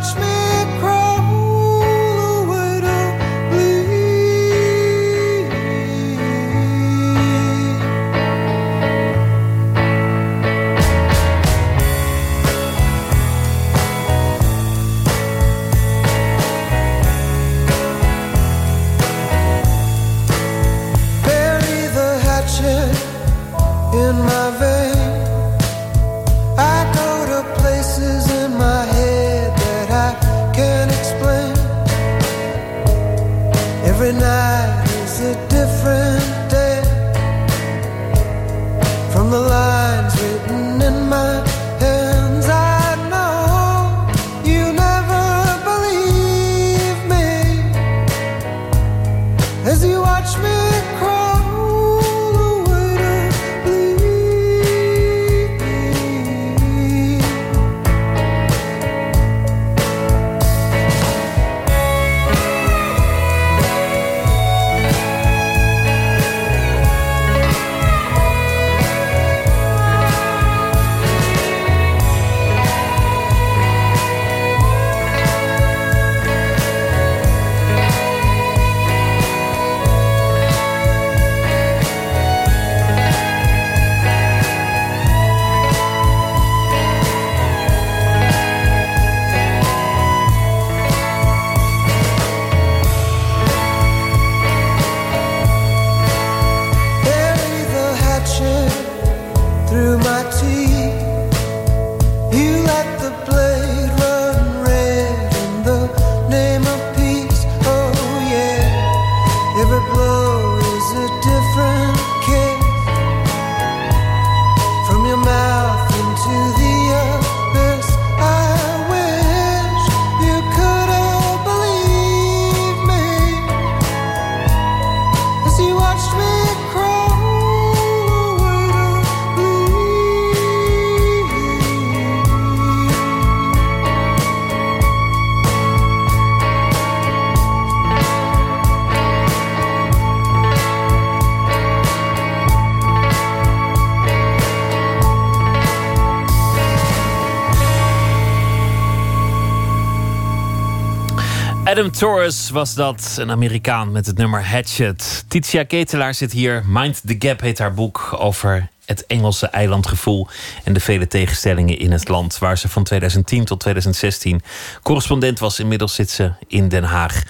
Torres 152.00 152.50
was 152.50 152.74
dat, 152.74 153.16
een 153.20 153.32
Amerikaan 153.32 153.92
met 153.92 154.06
het 154.06 154.18
nummer 154.18 154.46
Hatchet. 154.46 155.26
Titia 155.28 155.64
Ketelaar 155.64 156.14
zit 156.14 156.32
hier. 156.32 156.64
Mind 156.68 157.02
the 157.06 157.16
Gap 157.20 157.42
heet 157.42 157.60
haar 157.60 157.74
boek 157.74 158.16
over 158.18 158.70
het 158.86 159.06
Engelse 159.06 159.48
eilandgevoel 159.48 160.28
en 160.64 160.74
de 160.74 160.80
vele 160.80 161.08
tegenstellingen 161.08 161.80
in 161.80 161.92
het 161.92 162.08
land. 162.08 162.38
Waar 162.38 162.58
ze 162.58 162.70
van 162.70 162.84
2010 162.84 163.46
tot 163.46 163.60
2016 163.60 164.42
correspondent 164.84 165.40
was. 165.40 165.60
Inmiddels 165.60 165.96
zit 165.96 166.10
ze 166.10 166.32
in 166.48 166.68
Den 166.68 166.84
Haag. 166.84 167.24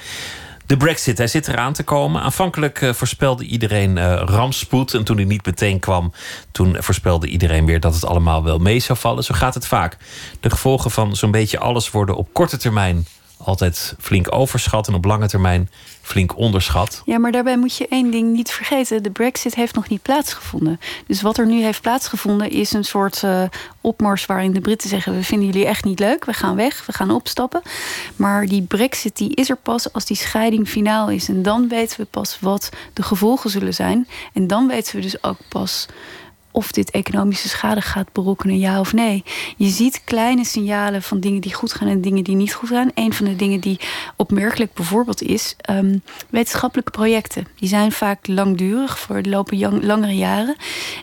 De 0.66 0.78
Brexit, 0.78 1.18
hij 1.18 1.28
zit 1.28 1.48
eraan 1.48 1.74
te 1.74 1.84
komen. 1.84 2.22
Aanvankelijk 2.22 2.82
uh, 2.82 2.94
voorspelde 2.94 3.44
iedereen 3.44 3.98
uh, 3.98 4.22
rampspoed. 4.26 4.94
En 4.94 5.04
toen 5.04 5.18
hij 5.18 5.26
niet 5.26 5.46
meteen 5.46 5.80
kwam, 5.80 6.14
toen 6.52 6.76
voorspelde 6.80 7.28
iedereen 7.28 7.66
weer 7.66 7.80
dat 7.80 7.94
het 7.94 8.06
allemaal 8.06 8.44
wel 8.44 8.58
mee 8.58 8.80
zou 8.80 9.00
vallen. 9.00 9.24
Zo 9.24 9.34
gaat 9.36 9.54
het 9.54 9.68
vaak. 9.68 9.98
De 10.40 10.50
gevolgen 10.50 10.92
van 10.92 11.16
zo'n 11.16 11.32
beetje 11.32 11.60
alles 11.60 11.92
worden 11.92 12.16
op 12.16 12.30
korte 12.34 12.58
termijn 12.58 13.06
altijd 13.44 13.96
flink 14.00 14.36
overschat 14.36 14.88
en 14.88 14.94
op 14.94 15.06
lange 15.06 15.28
termijn 15.28 15.70
flink 16.02 16.38
onderschat. 16.38 17.02
Ja, 17.06 17.18
maar 17.18 17.32
daarbij 17.32 17.58
moet 17.58 17.76
je 17.76 17.88
één 17.88 18.12
ding 18.12 18.34
niet 18.34 18.52
vergeten. 18.52 19.04
De 19.04 19.12
brexit 19.12 19.56
heeft 19.56 19.76
nog 19.76 19.90
niet 19.90 20.02
plaatsgevonden. 20.02 20.80
Dus 21.08 21.22
wat 21.22 21.38
er 21.38 21.46
nu 21.46 21.64
heeft 21.64 21.82
plaatsgevonden 21.82 22.50
is 22.50 22.74
een 22.74 22.84
soort 22.84 23.22
uh, 23.26 23.44
opmars... 23.82 24.26
waarin 24.26 24.54
de 24.54 24.62
Britten 24.62 24.90
zeggen, 24.90 25.16
we 25.16 25.24
vinden 25.24 25.48
jullie 25.48 25.66
echt 25.66 25.84
niet 25.84 26.00
leuk. 26.00 26.26
We 26.26 26.34
gaan 26.34 26.56
weg, 26.56 26.86
we 26.86 26.94
gaan 26.94 27.12
opstappen. 27.12 27.62
Maar 28.16 28.46
die 28.46 28.62
brexit 28.62 29.18
die 29.18 29.36
is 29.36 29.50
er 29.50 29.58
pas 29.58 29.94
als 29.94 30.06
die 30.06 30.18
scheiding 30.18 30.68
finaal 30.68 31.10
is. 31.10 31.30
En 31.30 31.42
dan 31.42 31.68
weten 31.68 32.00
we 32.00 32.06
pas 32.06 32.38
wat 32.42 32.70
de 32.94 33.04
gevolgen 33.04 33.50
zullen 33.50 33.74
zijn. 33.74 34.08
En 34.34 34.48
dan 34.48 34.68
weten 34.68 34.96
we 34.96 35.02
dus 35.02 35.24
ook 35.24 35.38
pas 35.50 35.88
of 36.52 36.72
dit 36.72 36.92
economische 36.92 37.50
schade 37.50 37.82
gaat 37.82 38.12
berokkenen, 38.12 38.60
ja 38.60 38.80
of 38.80 38.94
nee. 38.94 39.24
Je 39.58 39.70
ziet 39.70 40.02
kleine 40.04 40.46
signalen 40.46 41.02
van 41.02 41.20
dingen 41.20 41.42
die 41.42 41.54
goed 41.54 41.74
gaan 41.74 41.88
en 41.88 42.02
dingen 42.02 42.24
die 42.24 42.36
niet 42.36 42.54
goed 42.54 42.70
gaan. 42.70 42.92
Een 42.94 43.14
van 43.14 43.26
de 43.26 43.36
dingen 43.36 43.60
die 43.60 43.80
opmerkelijk 44.16 44.74
bijvoorbeeld 44.74 45.22
is 45.22 45.56
ehm, 45.58 45.98
wetenschappelijke 46.30 46.92
projecten. 46.92 47.48
Die 47.56 47.70
zijn 47.70 47.92
vaak 47.92 48.28
langdurig, 48.28 49.00
voor 49.00 49.22
lopen 49.22 49.86
langere 49.86 50.16
jaren. 50.16 50.56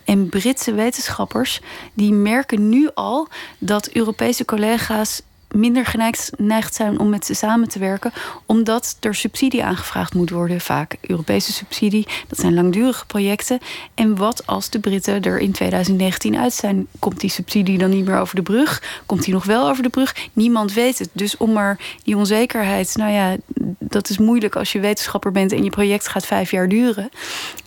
En 0.04 0.28
Britse 0.28 0.74
wetenschappers 0.74 1.60
die 1.94 2.12
merken 2.12 2.68
nu 2.68 2.88
al 2.94 3.28
dat 3.58 3.88
Europese 3.88 4.44
collega's 4.44 5.22
minder 5.58 5.86
geneigd 5.86 6.74
zijn 6.74 6.98
om 6.98 7.08
met 7.08 7.26
ze 7.26 7.34
samen 7.34 7.68
te 7.68 7.78
werken, 7.78 8.12
omdat 8.46 8.96
er 9.00 9.14
subsidie 9.14 9.64
aangevraagd 9.64 10.14
moet 10.14 10.30
worden, 10.30 10.60
vaak 10.60 10.96
Europese 11.00 11.52
subsidie. 11.52 12.06
Dat 12.28 12.38
zijn 12.38 12.54
langdurige 12.54 13.06
projecten. 13.06 13.58
En 13.94 14.16
wat 14.16 14.46
als 14.46 14.70
de 14.70 14.78
Britten 14.78 15.22
er 15.22 15.38
in 15.38 15.52
2019 15.52 16.38
uit 16.38 16.52
zijn? 16.52 16.86
Komt 16.98 17.20
die 17.20 17.30
subsidie 17.30 17.78
dan 17.78 17.90
niet 17.90 18.06
meer 18.06 18.18
over 18.18 18.36
de 18.36 18.42
brug? 18.42 19.02
Komt 19.06 19.24
die 19.24 19.34
nog 19.34 19.44
wel 19.44 19.68
over 19.68 19.82
de 19.82 19.88
brug? 19.88 20.16
Niemand 20.32 20.72
weet 20.72 20.98
het. 20.98 21.08
Dus 21.12 21.36
om 21.36 21.52
maar 21.52 21.78
die 22.02 22.16
onzekerheid, 22.16 22.96
nou 22.96 23.12
ja, 23.12 23.36
dat 23.78 24.08
is 24.08 24.18
moeilijk 24.18 24.56
als 24.56 24.72
je 24.72 24.80
wetenschapper 24.80 25.32
bent 25.32 25.52
en 25.52 25.64
je 25.64 25.70
project 25.70 26.08
gaat 26.08 26.26
vijf 26.26 26.50
jaar 26.50 26.68
duren. 26.68 27.08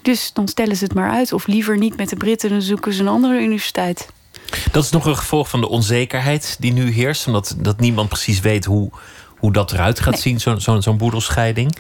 Dus 0.02 0.34
dan 0.34 0.48
stellen 0.48 0.76
ze 0.76 0.84
het 0.84 0.94
maar 0.94 1.12
uit. 1.12 1.34
Of 1.34 1.48
liever 1.48 1.78
niet 1.78 1.98
met 1.98 2.10
de 2.10 2.16
Britten, 2.16 2.50
dan 2.50 2.62
zoeken 2.62 2.94
ze 2.94 3.02
een 3.02 3.08
andere 3.08 3.40
universiteit. 3.42 4.08
Dat 4.72 4.84
is 4.84 4.90
nog 4.90 5.06
een 5.06 5.18
gevolg 5.18 5.50
van 5.50 5.62
de 5.62 5.70
onzekerheid 5.70 6.58
die 6.60 6.74
nu 6.74 6.92
heerst. 6.92 7.28
Omdat 7.28 7.56
dat 7.58 7.80
niemand 7.80 8.10
precies 8.10 8.40
weet 8.40 8.66
hoe, 8.66 8.92
hoe 9.38 9.52
dat 9.52 9.72
eruit 9.72 10.00
gaat 10.00 10.20
zien, 10.20 10.40
zo'n 10.40 10.62
zo, 10.62 10.82
zo'n 10.82 10.98
boedelscheiding. 10.98 11.76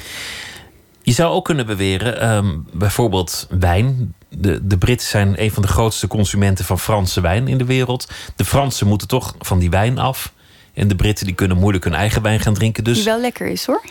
Je 1.01 1.11
zou 1.11 1.33
ook 1.33 1.45
kunnen 1.45 1.65
beweren, 1.65 2.19
ehm, 2.19 2.57
bijvoorbeeld 2.73 3.47
wijn. 3.49 4.13
De, 4.29 4.67
de 4.67 4.77
Britten 4.77 5.07
zijn 5.07 5.41
een 5.41 5.51
van 5.51 5.61
de 5.61 5.67
grootste 5.67 6.07
consumenten 6.07 6.65
van 6.65 6.79
Franse 6.79 7.21
wijn 7.21 7.47
in 7.47 7.57
de 7.57 7.65
wereld. 7.65 8.07
De 8.35 8.45
Fransen 8.45 8.87
moeten 8.87 9.07
toch 9.07 9.35
van 9.39 9.59
die 9.59 9.69
wijn 9.69 9.97
af. 9.97 10.33
En 10.73 10.87
de 10.87 10.95
Britten 10.95 11.25
die 11.25 11.35
kunnen 11.35 11.57
moeilijk 11.57 11.83
hun 11.83 11.93
eigen 11.93 12.21
wijn 12.21 12.39
gaan 12.39 12.53
drinken. 12.53 12.83
Dus 12.83 12.95
die 12.95 13.05
wel 13.05 13.19
lekker 13.19 13.47
is 13.47 13.65
hoor. 13.65 13.81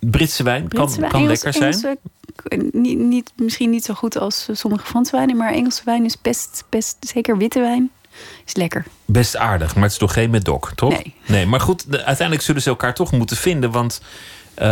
Britse 0.00 0.42
wijn 0.42 0.68
kan, 0.68 1.08
kan 1.08 1.26
lekker 1.26 1.52
zijn. 1.52 1.98
niet, 2.72 2.98
niet, 2.98 3.32
misschien 3.36 3.70
niet 3.70 3.84
zo 3.84 3.94
goed 3.94 4.18
als 4.18 4.48
sommige 4.52 4.86
Franse 4.86 5.16
wijnen, 5.16 5.36
maar 5.36 5.52
Engelse 5.52 5.82
wijn 5.84 6.04
is 6.04 6.20
best, 6.20 6.64
best 6.68 6.96
zeker 7.00 7.38
witte 7.38 7.60
wijn 7.60 7.90
is 8.46 8.54
lekker. 8.54 8.84
Best 9.04 9.36
aardig, 9.36 9.74
maar 9.74 9.82
het 9.82 9.92
is 9.92 9.98
toch 9.98 10.12
geen 10.12 10.30
medok, 10.30 10.72
toch? 10.74 10.90
Nee. 10.90 11.14
nee 11.26 11.46
maar 11.46 11.60
goed, 11.60 11.84
uiteindelijk 11.90 12.42
zullen 12.42 12.62
ze 12.62 12.68
elkaar 12.68 12.94
toch 12.94 13.12
moeten 13.12 13.36
vinden. 13.36 13.70
Want 13.70 14.00
uh, 14.58 14.66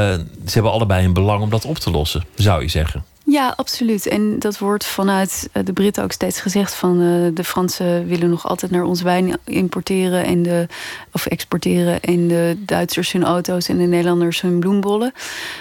ze 0.46 0.52
hebben 0.52 0.72
allebei 0.72 1.04
een 1.04 1.12
belang 1.12 1.42
om 1.42 1.50
dat 1.50 1.64
op 1.64 1.78
te 1.78 1.90
lossen, 1.90 2.24
zou 2.34 2.62
je 2.62 2.68
zeggen. 2.68 3.04
Ja, 3.30 3.52
absoluut. 3.56 4.06
En 4.06 4.38
dat 4.38 4.58
wordt 4.58 4.86
vanuit 4.86 5.48
eh, 5.52 5.64
de 5.64 5.72
Britten 5.72 6.02
ook 6.02 6.12
steeds 6.12 6.40
gezegd 6.40 6.74
van 6.74 7.00
uh, 7.00 7.30
de 7.34 7.44
Fransen 7.44 8.06
willen 8.06 8.30
nog 8.30 8.48
altijd 8.48 8.70
naar 8.70 8.82
ons 8.82 9.02
wijn 9.02 9.38
importeren 9.44 10.24
en 10.24 10.42
de, 10.42 10.66
of 11.12 11.26
exporteren 11.26 12.00
en 12.00 12.28
de 12.28 12.56
Duitsers 12.58 13.12
hun 13.12 13.24
auto's 13.24 13.68
en 13.68 13.78
de 13.78 13.84
Nederlanders 13.84 14.40
hun 14.40 14.60
bloembollen. 14.60 15.12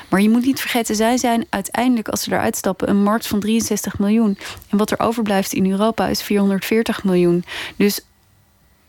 Maar 0.10 0.22
je 0.22 0.30
moet 0.30 0.46
niet 0.46 0.60
vergeten, 0.60 0.96
zij 0.96 1.18
zijn 1.18 1.46
uiteindelijk 1.50 2.08
als 2.08 2.24
ze 2.24 2.32
eruit 2.32 2.56
stappen 2.56 2.90
een 2.90 3.04
markt 3.04 3.28
van 3.28 3.40
63 3.40 4.00
miljoen. 4.00 4.38
En 4.70 4.78
wat 4.78 4.92
er 4.92 5.00
overblijft 5.00 5.54
in 5.54 5.72
Europa 5.72 6.08
is 6.08 6.22
440 6.22 7.04
miljoen. 7.04 7.44
Dus 7.76 8.02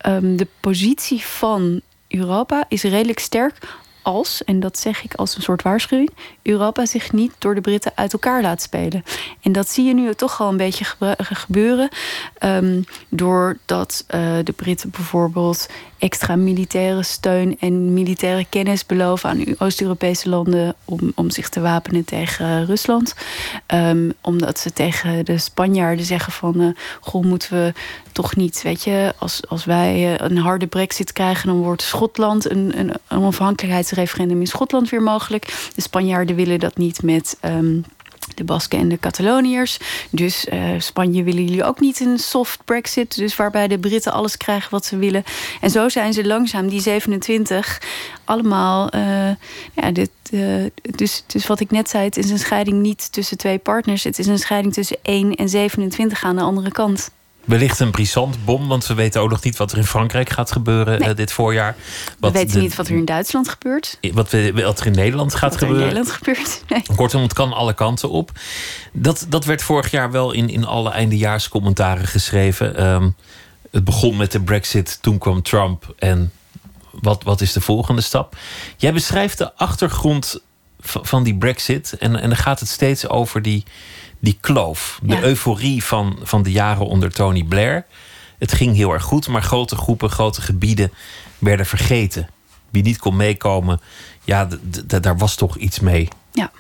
um, 0.07 0.37
de 0.37 0.47
positie 0.61 1.27
van 1.27 1.81
Europa 2.09 2.65
is 2.69 2.83
redelijk 2.83 3.19
sterk 3.19 3.59
als, 4.03 4.45
en 4.45 4.61
dat 4.61 4.79
zeg 4.79 5.05
ik 5.05 5.15
als 5.15 5.37
een 5.37 5.43
soort 5.43 5.63
waarschuwing, 5.63 6.11
Europa 6.43 6.87
zich 6.87 7.13
niet 7.13 7.33
door 7.39 7.55
de 7.55 7.61
Britten 7.61 7.93
uit 7.95 8.13
elkaar 8.13 8.43
laat 8.43 8.63
spelen. 8.63 9.05
En 9.43 9.53
dat 9.53 9.69
zie 9.69 9.85
je 9.85 9.95
nu 9.95 10.15
toch 10.15 10.41
al 10.41 10.49
een 10.49 10.57
beetje 10.57 10.85
gebeuren. 11.17 11.89
Um, 12.45 12.85
doordat 13.09 14.05
uh, 14.15 14.39
de 14.45 14.53
Britten 14.53 14.91
bijvoorbeeld 14.91 15.69
extra 16.01 16.37
militaire 16.37 17.03
steun 17.03 17.57
en 17.59 17.93
militaire 17.93 18.47
kennis 18.49 18.87
beloven 18.87 19.31
aan 19.31 19.45
Oost-Europese 19.59 20.29
landen 20.29 20.75
om, 20.85 21.13
om 21.15 21.31
zich 21.31 21.49
te 21.49 21.61
wapenen 21.61 22.05
tegen 22.05 22.67
Rusland. 22.67 23.15
Um, 23.75 24.13
omdat 24.21 24.59
ze 24.59 24.73
tegen 24.73 25.25
de 25.25 25.39
Spanjaarden 25.39 26.05
zeggen 26.05 26.33
van 26.33 26.61
uh, 26.61 26.69
goh, 27.01 27.25
moeten 27.25 27.51
we 27.53 27.73
toch 28.13 28.37
niet, 28.37 28.63
weet 28.63 28.85
je, 28.85 29.15
als, 29.19 29.49
als 29.49 29.65
wij 29.65 30.13
uh, 30.13 30.15
een 30.17 30.39
harde 30.39 30.67
brexit 30.67 31.13
krijgen, 31.13 31.47
dan 31.47 31.59
wordt 31.59 31.83
Schotland 31.83 32.51
een, 32.51 32.79
een, 32.79 32.93
onafhankelijkheidsreferendum 33.09 34.41
in 34.41 34.47
Schotland 34.47 34.91
weer 34.91 35.03
mogelijk. 35.03 35.71
De 35.75 35.83
Spanjaarden 35.83 36.37
willen 36.37 36.59
dat 36.59 36.77
niet 36.77 37.03
met. 37.03 37.39
Um, 37.45 37.85
de 38.35 38.45
Basken 38.45 38.79
en 38.79 38.89
de 38.89 38.99
Cataloniërs. 38.99 39.79
Dus 40.11 40.47
uh, 40.53 40.71
Spanje 40.79 41.23
willen 41.23 41.45
jullie 41.45 41.65
ook 41.65 41.81
niet 41.81 42.01
een 42.01 42.19
soft 42.19 42.65
Brexit. 42.65 43.17
Dus 43.17 43.37
waarbij 43.37 43.69
de 43.69 43.79
Britten 43.79 44.13
alles 44.13 44.37
krijgen 44.37 44.71
wat 44.71 44.85
ze 44.85 44.97
willen. 44.97 45.25
En 45.61 45.71
zo 45.71 45.89
zijn 45.89 46.13
ze 46.13 46.27
langzaam, 46.27 46.69
die 46.69 46.81
27, 46.81 47.83
allemaal. 48.25 48.95
Uh, 48.95 49.31
ja, 49.75 49.91
dit, 49.93 50.11
uh, 50.31 50.65
dus, 50.83 51.25
dus 51.27 51.47
wat 51.47 51.61
ik 51.61 51.71
net 51.71 51.91
zei, 51.91 52.05
het 52.05 52.17
is 52.17 52.31
een 52.31 52.39
scheiding 52.39 52.81
niet 52.81 53.13
tussen 53.13 53.37
twee 53.37 53.59
partners. 53.59 54.05
Het 54.05 54.19
is 54.19 54.27
een 54.27 54.39
scheiding 54.39 54.75
tussen 54.75 54.97
1 55.03 55.35
en 55.35 55.49
27 55.49 56.25
aan 56.25 56.37
de 56.37 56.43
andere 56.43 56.71
kant. 56.71 57.11
Wellicht 57.51 57.81
een 57.81 57.91
brisant 57.91 58.45
bom, 58.45 58.69
want 58.69 58.87
we 58.87 58.95
weten 58.95 59.21
ook 59.21 59.31
nog 59.31 59.43
niet 59.43 59.57
wat 59.57 59.73
er 59.73 59.79
in 59.79 59.85
Frankrijk 59.85 60.31
gaat 60.31 60.53
gebeuren 60.53 61.01
nee. 61.01 61.15
dit 61.15 61.33
voorjaar. 61.33 61.77
Wat 62.19 62.33
we 62.33 62.39
weten 62.39 62.61
niet 62.61 62.77
wat 62.77 62.89
er 62.89 62.97
in 62.97 63.05
Duitsland 63.05 63.49
gebeurt. 63.49 63.99
Wat, 64.13 64.31
we, 64.31 64.53
wat 64.53 64.81
er 64.81 64.87
in 64.87 64.93
Nederland 64.93 65.35
gaat 65.35 65.51
wat 65.51 65.59
gebeuren. 65.59 65.89
in 65.89 65.95
Nederland 65.95 66.17
gebeurt. 66.17 66.63
Nee. 66.69 66.83
Kortom, 66.97 67.23
het 67.23 67.33
kan 67.33 67.53
alle 67.53 67.75
kanten 67.75 68.11
op. 68.11 68.31
Dat, 68.93 69.27
dat 69.29 69.45
werd 69.45 69.63
vorig 69.63 69.91
jaar 69.91 70.11
wel 70.11 70.33
in, 70.33 70.49
in 70.49 70.65
alle 70.65 70.91
eindejaarscommentaren 70.91 72.07
geschreven. 72.07 72.87
Um, 72.87 73.15
het 73.71 73.85
begon 73.85 74.17
met 74.17 74.33
de 74.33 74.41
Brexit, 74.41 74.99
toen 75.01 75.19
kwam 75.19 75.43
Trump 75.43 75.95
en 75.99 76.33
wat, 76.91 77.23
wat 77.23 77.41
is 77.41 77.53
de 77.53 77.61
volgende 77.61 78.01
stap? 78.01 78.37
Jij 78.77 78.93
beschrijft 78.93 79.39
de 79.39 79.55
achtergrond 79.55 80.41
van 80.83 81.23
die 81.23 81.37
Brexit 81.37 81.93
en, 81.99 82.17
en 82.21 82.29
dan 82.29 82.39
gaat 82.39 82.61
het 82.61 82.69
steeds 82.69 83.09
over 83.09 83.43
die 83.43 83.65
die 84.21 84.39
kloof. 84.41 84.99
De 85.03 85.15
Ja. 85.15 85.23
euforie 85.23 85.85
van, 85.85 86.19
van 86.23 86.43
de 86.43 86.53
jaren 86.53 86.87
onder 86.87 87.13
Tony 87.13 87.43
Blair. 87.45 87.87
Het 88.39 88.53
ging 88.53 88.77
heel 88.77 88.93
erg 88.93 89.03
goed, 89.03 89.29
maar 89.29 89.43
grote 89.43 89.77
groepen, 89.77 90.11
grote 90.11 90.41
gebieden 90.41 90.93
werden 91.39 91.67
vergeten. 91.67 92.29
Wie 92.71 92.83
niet 92.83 92.99
kon 92.99 93.17
meekomen, 93.17 93.81
ja, 94.25 94.49
daar 95.01 95.19
was 95.19 95.35
toch 95.35 95.57
iets 95.57 95.81
mee. 95.81 96.09
Ja. 96.33 96.51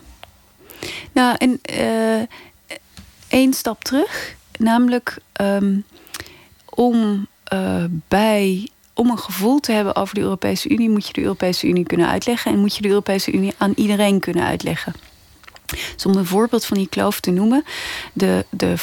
Nou, 1.12 1.36
en 1.38 1.58
eh 1.62 2.26
één 3.28 3.52
stap 3.54 3.84
terug. 3.84 4.34
Namelijk 4.58 5.16
ehm, 5.32 5.76
om 6.64 7.26
eh, 7.44 7.84
bij 8.08 8.68
om 8.94 9.10
een 9.10 9.18
gevoel 9.18 9.60
te 9.60 9.72
hebben 9.72 9.96
over 9.96 10.14
de 10.14 10.20
Europese 10.20 10.68
Unie, 10.68 10.90
moet 10.90 11.06
je 11.06 11.12
de 11.12 11.20
Europese 11.22 11.66
Unie 11.66 11.84
kunnen 11.84 12.08
uitleggen. 12.08 12.52
En 12.52 12.58
moet 12.58 12.76
je 12.76 12.82
de 12.82 12.88
Europese 12.88 13.32
Unie 13.32 13.54
aan 13.58 13.72
iedereen 13.76 14.20
kunnen 14.20 14.44
uitleggen. 14.44 14.94
Dus 15.70 16.06
om 16.06 16.16
een 16.16 16.26
voorbeeld 16.26 16.64
van 16.64 16.76
die 16.76 16.88
kloof 16.88 17.20
te 17.20 17.30
noemen. 17.30 17.64
De, 18.12 18.44
de, 18.50 18.74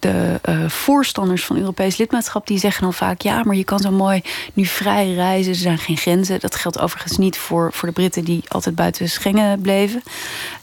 de 0.00 0.38
eh, 0.42 0.68
voorstanders 0.68 1.44
van 1.44 1.56
Europees 1.56 1.96
lidmaatschap 1.96 2.46
die 2.46 2.58
zeggen 2.58 2.82
dan 2.82 2.94
vaak: 2.94 3.20
ja, 3.20 3.42
maar 3.44 3.56
je 3.56 3.64
kan 3.64 3.78
zo 3.78 3.90
mooi 3.90 4.22
nu 4.52 4.64
vrij 4.64 5.12
reizen. 5.12 5.52
Er 5.52 5.58
zijn 5.58 5.78
geen 5.78 5.96
grenzen. 5.96 6.40
Dat 6.40 6.54
geldt 6.54 6.80
overigens 6.80 7.18
niet 7.18 7.38
voor, 7.38 7.72
voor 7.72 7.88
de 7.88 7.94
Britten 7.94 8.24
die 8.24 8.44
altijd 8.48 8.74
buiten 8.74 9.08
Schengen 9.08 9.60
bleven. 9.60 10.02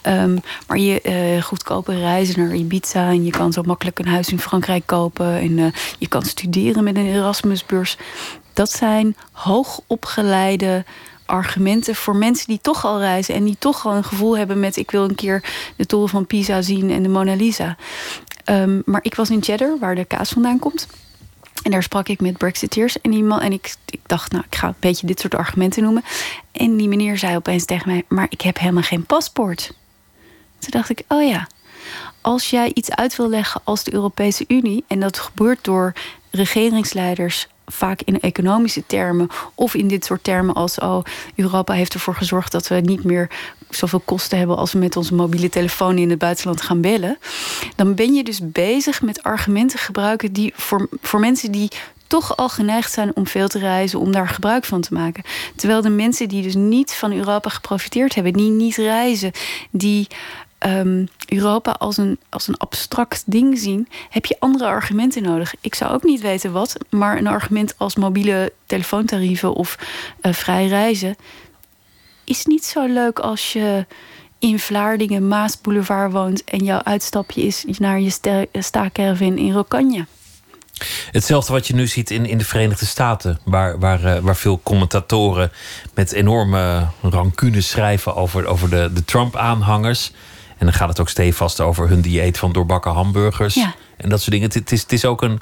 Ehm, 0.02 0.36
maar 0.66 0.78
je 0.78 1.00
eh, 1.00 1.42
goedkope 1.42 1.98
reizen 1.98 2.40
naar 2.40 2.54
Ibiza 2.54 3.08
en 3.08 3.24
je 3.24 3.30
kan 3.30 3.52
zo 3.52 3.62
makkelijk 3.62 3.98
een 3.98 4.08
huis 4.08 4.28
in 4.28 4.40
Frankrijk 4.40 4.86
kopen. 4.86 5.38
En 5.38 5.58
eh, 5.58 5.66
je 5.98 6.08
kan 6.08 6.22
studeren 6.22 6.84
met 6.84 6.96
een 6.96 7.06
Erasmusbeurs. 7.06 7.96
Dat 8.52 8.70
zijn 8.70 9.16
hoogopgeleide 9.32 10.84
argumenten 11.26 11.94
voor 11.94 12.16
mensen 12.16 12.46
die 12.46 12.58
toch 12.62 12.84
al 12.84 12.98
reizen 12.98 13.34
en 13.34 13.44
die 13.44 13.56
toch 13.58 13.86
al 13.86 13.94
een 13.94 14.04
gevoel 14.04 14.36
hebben 14.36 14.60
met 14.60 14.76
ik 14.76 14.90
wil 14.90 15.04
een 15.04 15.14
keer 15.14 15.44
de 15.76 15.86
toren 15.86 16.08
van 16.08 16.26
Pisa 16.26 16.62
zien 16.62 16.90
en 16.90 17.02
de 17.02 17.08
Mona 17.08 17.34
Lisa. 17.34 17.76
Ehm, 18.44 18.80
maar 18.84 19.04
ik 19.04 19.14
was 19.14 19.30
in 19.30 19.42
Cheddar, 19.42 19.78
waar 19.78 19.94
de 19.94 20.04
kaas 20.04 20.30
vandaan 20.30 20.58
komt. 20.58 20.86
En 21.62 21.70
daar 21.70 21.82
sprak 21.82 22.08
ik 22.08 22.20
met 22.20 22.38
Brexiteers. 22.38 23.00
En, 23.00 23.10
die 23.10 23.22
man, 23.22 23.40
en 23.40 23.52
ik, 23.52 23.74
ik 23.86 24.00
dacht, 24.06 24.32
nou, 24.32 24.44
ik 24.46 24.54
ga 24.54 24.68
een 24.68 24.74
beetje 24.78 25.06
dit 25.06 25.20
soort 25.20 25.34
argumenten 25.34 25.82
noemen. 25.82 26.02
En 26.52 26.76
die 26.76 26.88
meneer 26.88 27.18
zei 27.18 27.36
opeens 27.36 27.64
tegen 27.64 27.88
mij: 27.88 28.04
Maar 28.08 28.26
ik 28.28 28.40
heb 28.40 28.58
helemaal 28.58 28.82
geen 28.82 29.06
paspoort. 29.06 29.72
Toen 30.58 30.70
dacht 30.70 30.90
ik: 30.90 31.02
Oh 31.08 31.28
ja, 31.28 31.46
als 32.20 32.50
jij 32.50 32.70
iets 32.74 32.90
uit 32.90 33.16
wil 33.16 33.28
leggen 33.28 33.60
als 33.64 33.84
de 33.84 33.94
Europese 33.94 34.44
Unie. 34.48 34.84
en 34.86 35.00
dat 35.00 35.18
gebeurt 35.18 35.64
door 35.64 35.92
regeringsleiders 36.30 37.48
vaak 37.66 38.02
in 38.04 38.20
economische 38.20 38.86
termen 38.86 39.28
of 39.54 39.74
in 39.74 39.88
dit 39.88 40.04
soort 40.04 40.24
termen 40.24 40.54
als 40.54 40.78
oh 40.78 41.04
Europa 41.34 41.72
heeft 41.72 41.94
ervoor 41.94 42.14
gezorgd 42.14 42.52
dat 42.52 42.68
we 42.68 42.74
niet 42.74 43.04
meer 43.04 43.30
zoveel 43.70 44.02
kosten 44.04 44.38
hebben 44.38 44.56
als 44.56 44.72
we 44.72 44.78
met 44.78 44.96
onze 44.96 45.14
mobiele 45.14 45.48
telefoon 45.48 45.98
in 45.98 46.10
het 46.10 46.18
buitenland 46.18 46.60
gaan 46.60 46.80
bellen, 46.80 47.18
dan 47.76 47.94
ben 47.94 48.14
je 48.14 48.24
dus 48.24 48.40
bezig 48.42 49.02
met 49.02 49.22
argumenten 49.22 49.78
gebruiken 49.78 50.32
die 50.32 50.52
voor, 50.56 50.88
voor 51.02 51.20
mensen 51.20 51.52
die 51.52 51.70
toch 52.06 52.36
al 52.36 52.48
geneigd 52.48 52.92
zijn 52.92 53.16
om 53.16 53.26
veel 53.26 53.48
te 53.48 53.58
reizen, 53.58 54.00
om 54.00 54.12
daar 54.12 54.28
gebruik 54.28 54.64
van 54.64 54.80
te 54.80 54.94
maken. 54.94 55.22
Terwijl 55.56 55.82
de 55.82 55.88
mensen 55.88 56.28
die 56.28 56.42
dus 56.42 56.54
niet 56.54 56.94
van 56.94 57.12
Europa 57.12 57.48
geprofiteerd 57.48 58.14
hebben, 58.14 58.32
die 58.32 58.50
niet 58.50 58.76
reizen, 58.76 59.32
die 59.70 60.06
um, 60.58 61.08
Europa 61.28 61.72
als 61.72 61.96
een, 61.96 62.18
als 62.28 62.48
een 62.48 62.56
abstract 62.56 63.22
ding 63.26 63.58
zien, 63.58 63.88
heb 64.10 64.26
je 64.26 64.36
andere 64.38 64.64
argumenten 64.64 65.22
nodig. 65.22 65.54
Ik 65.60 65.74
zou 65.74 65.92
ook 65.92 66.02
niet 66.02 66.20
weten 66.20 66.52
wat, 66.52 66.76
maar 66.90 67.16
een 67.16 67.26
argument 67.26 67.74
als 67.78 67.96
mobiele 67.96 68.52
telefoontarieven 68.66 69.54
of 69.54 69.78
uh, 70.22 70.32
vrij 70.32 70.66
reizen 70.66 71.16
is 72.24 72.44
niet 72.44 72.64
zo 72.64 72.86
leuk 72.86 73.18
als 73.18 73.52
je 73.52 73.86
in 74.38 74.58
Vlaardingen, 74.58 75.28
Maas 75.28 75.60
Boulevard 75.60 76.12
woont 76.12 76.44
en 76.44 76.64
jouw 76.64 76.82
uitstapje 76.82 77.42
is 77.42 77.64
naar 77.78 78.00
je 78.00 78.48
staakervin 78.52 79.38
in 79.38 79.52
Rokanje. 79.52 80.06
Hetzelfde 81.10 81.52
wat 81.52 81.66
je 81.66 81.74
nu 81.74 81.86
ziet 81.86 82.10
in, 82.10 82.26
in 82.26 82.38
de 82.38 82.44
Verenigde 82.44 82.86
Staten, 82.86 83.38
waar, 83.44 83.78
waar, 83.78 84.04
eh, 84.04 84.22
waar 84.22 84.36
veel 84.36 84.60
commentatoren 84.62 85.52
met 85.94 86.12
enorme 86.12 86.86
rancune 87.02 87.60
schrijven 87.60 88.14
over, 88.14 88.46
over 88.46 88.70
de, 88.70 88.90
de 88.94 89.04
Trump-aanhangers. 89.04 90.12
En 90.64 90.70
dan 90.70 90.78
gaat 90.78 90.88
het 90.88 91.00
ook 91.00 91.08
stevast 91.08 91.60
over 91.60 91.88
hun 91.88 92.00
dieet 92.00 92.38
van 92.38 92.52
doorbakken 92.52 92.92
hamburgers. 92.92 93.56
En 93.96 94.08
dat 94.08 94.20
soort 94.20 94.30
dingen. 94.30 94.50
Het, 94.52 94.72
is, 94.72 94.82
het 94.82 94.92
is 94.92 95.04
ook 95.04 95.22
een, 95.22 95.40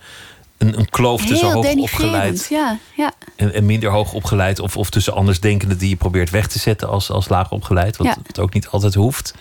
een, 0.58 0.78
een 0.78 0.90
kloof 0.90 1.26
tussen 1.26 1.52
hoog 1.52 1.74
opgeleid 1.74 2.46
ja, 2.50 2.78
ja. 2.96 3.12
En, 3.36 3.54
en, 3.54 3.66
minder 3.66 3.90
hoog 3.90 4.12
opgeleid. 4.12 4.58
Of, 4.58 4.76
of 4.76 4.90
tussen 4.90 5.14
andersdenkenden 5.14 5.78
die 5.78 5.88
je 5.88 5.96
probeert 5.96 6.30
weg 6.30 6.46
te 6.46 6.58
zetten 6.58 6.88
als, 6.88 7.10
als 7.10 7.28
laag 7.28 7.50
opgeleid. 7.50 7.96
Wat, 7.96 8.16
wat 8.26 8.38
ook 8.38 8.54
niet 8.54 8.68
altijd 8.68 8.94
hoeft. 8.94 9.34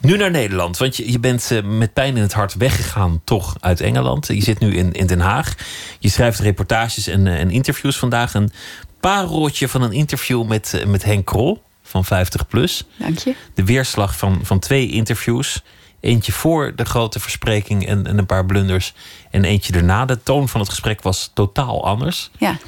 Nu 0.00 0.16
naar 0.16 0.30
Nederland, 0.30 0.76
want 0.76 0.96
je, 0.96 1.12
je 1.12 1.18
bent 1.18 1.50
eh, 1.50 1.62
met 1.62 1.92
pijn 1.92 2.16
in 2.16 2.22
het 2.22 2.32
hart 2.32 2.54
weggegaan, 2.54 3.20
toch 3.24 3.56
uit 3.60 3.80
Engeland. 3.80 4.26
Je 4.26 4.42
zit 4.42 4.58
nu 4.58 4.74
in, 4.74 4.92
in 4.92 5.06
Den 5.06 5.20
Haag. 5.20 5.54
Je 5.98 6.08
schrijft 6.08 6.38
reportages 6.38 7.06
en, 7.06 7.26
eh, 7.26 7.40
en 7.40 7.50
interviews 7.50 7.98
vandaag. 7.98 8.34
Een 8.34 8.52
pareltje 9.00 9.68
van 9.68 9.82
een 9.82 9.92
interview 9.92 10.44
met, 10.44 10.74
eh, 10.74 10.86
met 10.86 11.04
Henk 11.04 11.26
Krol 11.26 11.62
van 11.92 12.04
50 12.04 12.46
plus. 12.46 12.84
Dank 12.96 13.18
je. 13.18 13.34
De 13.54 13.64
weerslag 13.64 14.16
van, 14.16 14.40
van 14.42 14.58
twee 14.58 14.90
interviews. 14.90 15.62
Eentje 16.00 16.32
voor 16.32 16.72
de 16.76 16.84
grote 16.84 17.20
verspreking 17.20 17.86
en, 17.86 18.06
en 18.06 18.18
een 18.18 18.26
paar 18.26 18.46
blunders. 18.46 18.94
En 19.30 19.44
eentje 19.44 19.72
erna. 19.72 20.04
De 20.04 20.22
toon 20.22 20.48
van 20.48 20.60
het 20.60 20.68
gesprek 20.68 21.02
was 21.02 21.30
totaal 21.34 21.86
anders. 21.86 22.30
Ja. 22.38 22.58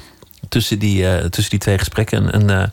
Tussen 0.49 0.79
die, 0.79 1.01
uh, 1.01 1.15
tussen 1.17 1.49
die 1.49 1.59
twee 1.59 1.77
gesprekken. 1.77 2.31
En, 2.31 2.49
uh, 2.49 2.63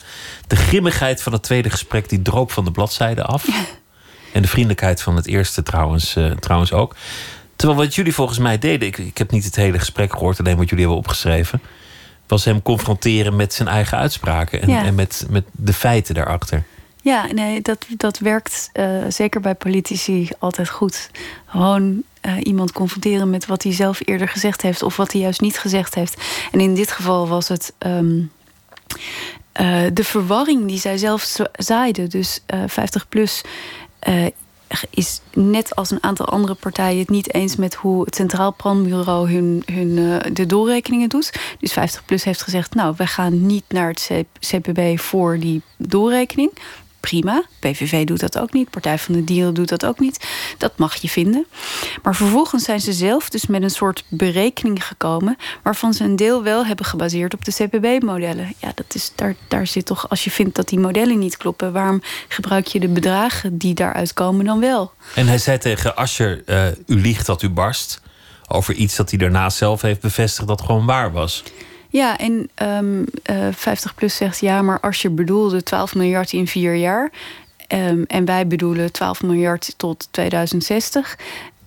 de 0.47 0.57
grimmigheid 0.57 1.23
van 1.23 1.33
het 1.33 1.43
tweede 1.43 1.71
gesprek 1.71 2.09
die 2.09 2.23
droop 2.23 2.53
van 2.53 2.65
de 2.65 2.71
bladzijde 2.71 3.23
af. 3.23 3.47
Ja. 3.47 3.65
En 4.33 4.43
de 4.43 4.49
vriendelijkheid 4.49 5.03
van 5.03 5.17
het 5.17 5.27
eerste 5.27 5.63
trouwens, 5.63 6.17
uh, 6.17 6.31
trouwens 6.31 6.73
ook. 6.73 6.97
Terwijl 7.57 7.81
wat 7.81 7.95
jullie 7.95 8.15
volgens 8.15 8.39
mij 8.39 8.59
deden, 8.59 8.89
ik, 8.89 8.99
ik 8.99 9.19
heb 9.19 9.31
niet 9.31 9.45
het 9.45 9.57
hele 9.57 9.79
gesprek 9.79 10.13
gehoord, 10.13 10.39
alleen 10.39 10.57
wat 10.57 10.69
jullie 10.69 10.85
hebben 10.85 11.03
opgeschreven 11.03 11.61
was 12.33 12.45
hem 12.45 12.63
confronteren 12.63 13.37
met 13.37 13.55
zijn 13.55 13.69
eigen 13.69 13.99
uitspraken 13.99 14.63
en, 14.63 14.69
en 14.69 14.95
met, 14.95 15.27
met 15.31 15.45
de 15.51 15.73
feiten 15.73 16.15
daarachter. 16.15 16.63
Ja, 17.03 17.33
nee, 17.33 17.61
dat, 17.61 17.87
dat 17.97 18.19
werkt 18.19 18.71
uh, 18.75 19.05
zeker 19.09 19.41
bij 19.41 19.55
politici 19.55 20.29
altijd 20.39 20.69
goed. 20.69 21.11
Gewoon 21.47 22.03
uh, 22.23 22.33
iemand 22.43 22.73
confronteren 22.73 23.31
met 23.31 23.47
wat 23.47 23.63
hij 23.63 23.73
zelf 23.73 24.01
eerder 24.05 24.29
gezegd 24.29 24.63
heeft 24.63 24.83
of 24.83 24.97
wat 24.97 25.13
hij 25.13 25.21
juist 25.21 25.41
niet 25.41 25.59
gezegd 25.59 25.95
heeft. 25.95 26.23
En 26.53 26.61
in 26.61 26.75
dit 26.75 26.91
geval 26.91 27.29
was 27.29 27.49
het 27.49 27.73
um, 27.79 28.31
uh, 29.61 29.83
de 29.93 30.05
verwarring 30.05 30.67
die 30.69 30.79
zij 30.79 30.97
zelf 30.97 31.37
zaaide. 31.53 32.07
Dus 32.07 32.41
50 32.67 33.09
plus 33.09 33.43
is 34.91 35.21
net 35.33 35.75
als 35.75 35.91
een 35.91 36.03
aantal 36.03 36.27
andere 36.27 36.55
partijen 36.55 36.99
het 36.99 37.11
niet 37.11 37.35
eens 37.35 37.57
met 37.57 37.75
hoe 37.75 38.05
het 38.05 38.15
Centraal 38.15 38.55
Planbureau 38.55 39.33
hun, 39.33 39.63
hun, 39.73 39.89
uh, 39.89 40.17
de 40.33 40.47
doorrekeningen 40.47 41.09
doet. 41.09 41.33
Dus 41.61 41.73
50PLUS 41.73 42.23
heeft 42.23 42.43
gezegd, 42.43 42.75
nou, 42.75 42.95
we 42.97 43.07
gaan 43.07 43.47
niet 43.47 43.65
naar 43.69 43.89
het 43.89 44.11
CPB 44.39 44.99
voor 44.99 45.39
die 45.39 45.63
doorrekening 45.77 46.51
prima. 47.03 47.45
PVV 47.59 48.05
doet 48.05 48.21
dat 48.21 48.39
ook 48.39 48.53
niet. 48.53 48.71
Partij 48.71 48.99
van 48.99 49.15
de 49.15 49.25
Dieren 49.25 49.55
doet 49.55 49.69
dat 49.69 49.87
ook 49.87 49.99
niet. 49.99 50.27
Dat 50.59 50.79
mag 50.79 50.95
je 50.95 51.09
vinden. 51.09 51.47
Maar 52.03 52.15
vervolgens 52.15 52.65
zijn 52.65 52.81
ze 52.81 52.93
zelf 52.93 53.29
dus 53.29 53.47
met 53.47 53.63
een 53.63 53.71
soort 53.71 54.05
berekening 54.09 54.87
gekomen... 54.87 55.37
waarvan 55.63 55.95
ze 55.95 56.05
een 56.05 56.17
deel 56.17 56.43
wel 56.43 56.67
hebben 56.67 56.87
gebaseerd 56.87 57.35
op 57.35 57.45
de 57.45 57.53
CPB-modellen. 57.53 58.55
Ja, 58.59 58.73
dat 58.75 58.95
is, 58.95 59.13
daar, 59.15 59.35
daar 59.49 59.67
zit 59.67 59.87
toch... 59.87 60.09
Als 60.09 60.25
je 60.25 60.31
vindt 60.31 60.55
dat 60.55 60.69
die 60.69 60.79
modellen 60.79 61.19
niet 61.19 61.37
kloppen... 61.37 61.73
waarom 61.73 62.03
gebruik 62.29 62.67
je 62.67 62.81
de 62.81 62.89
bedragen 62.89 63.59
die 63.59 63.75
daaruit 63.75 64.13
komen 64.13 64.45
dan 64.45 64.61
wel? 64.61 64.93
En 65.15 65.27
hij 65.27 65.39
zei 65.39 65.59
tegen 65.59 65.97
Ascher, 65.97 66.43
uh, 66.47 66.67
u 66.87 67.01
liegt 67.01 67.27
dat 67.27 67.43
u 67.43 67.49
barst... 67.49 68.01
over 68.49 68.75
iets 68.75 68.97
dat 68.97 69.11
hij 69.11 69.19
daarna 69.19 69.51
zelf 69.51 69.81
heeft 69.81 70.01
bevestigd 70.01 70.49
dat 70.49 70.61
gewoon 70.61 70.87
waar 70.87 71.13
was. 71.13 71.43
Ja, 71.93 72.19
en 72.19 72.51
um, 72.63 73.05
uh, 73.31 73.49
50 73.51 73.95
plus 73.95 74.17
zegt 74.17 74.41
ja, 74.41 74.63
maar 74.63 74.81
als 74.81 75.03
je 75.03 75.11
bedoelde 75.11 75.63
12 75.63 75.95
miljard 75.95 76.33
in 76.33 76.47
vier 76.47 76.75
jaar. 76.75 77.11
Um, 77.69 78.05
en 78.07 78.25
wij 78.25 78.47
bedoelen 78.47 78.93
12 78.93 79.23
miljard 79.23 79.75
tot 79.77 80.09
2060. 80.11 81.19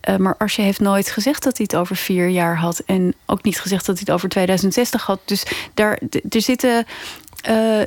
Uh, 0.10 0.16
maar 0.16 0.36
Arsje 0.38 0.62
heeft 0.62 0.80
nooit 0.80 1.10
gezegd 1.10 1.44
dat 1.44 1.58
hij 1.58 1.68
het 1.70 1.80
over 1.80 1.96
vier 1.96 2.28
jaar 2.28 2.58
had. 2.58 2.80
En 2.86 3.14
ook 3.26 3.44
niet 3.44 3.60
gezegd 3.60 3.86
dat 3.86 3.96
hij 3.96 4.04
het 4.06 4.16
over 4.16 4.30
2060 4.30 5.06
had. 5.06 5.20
Dus 5.26 5.44
daar 5.74 6.00
er 6.30 6.42
zitten. 6.42 6.86
Uh, 7.50 7.82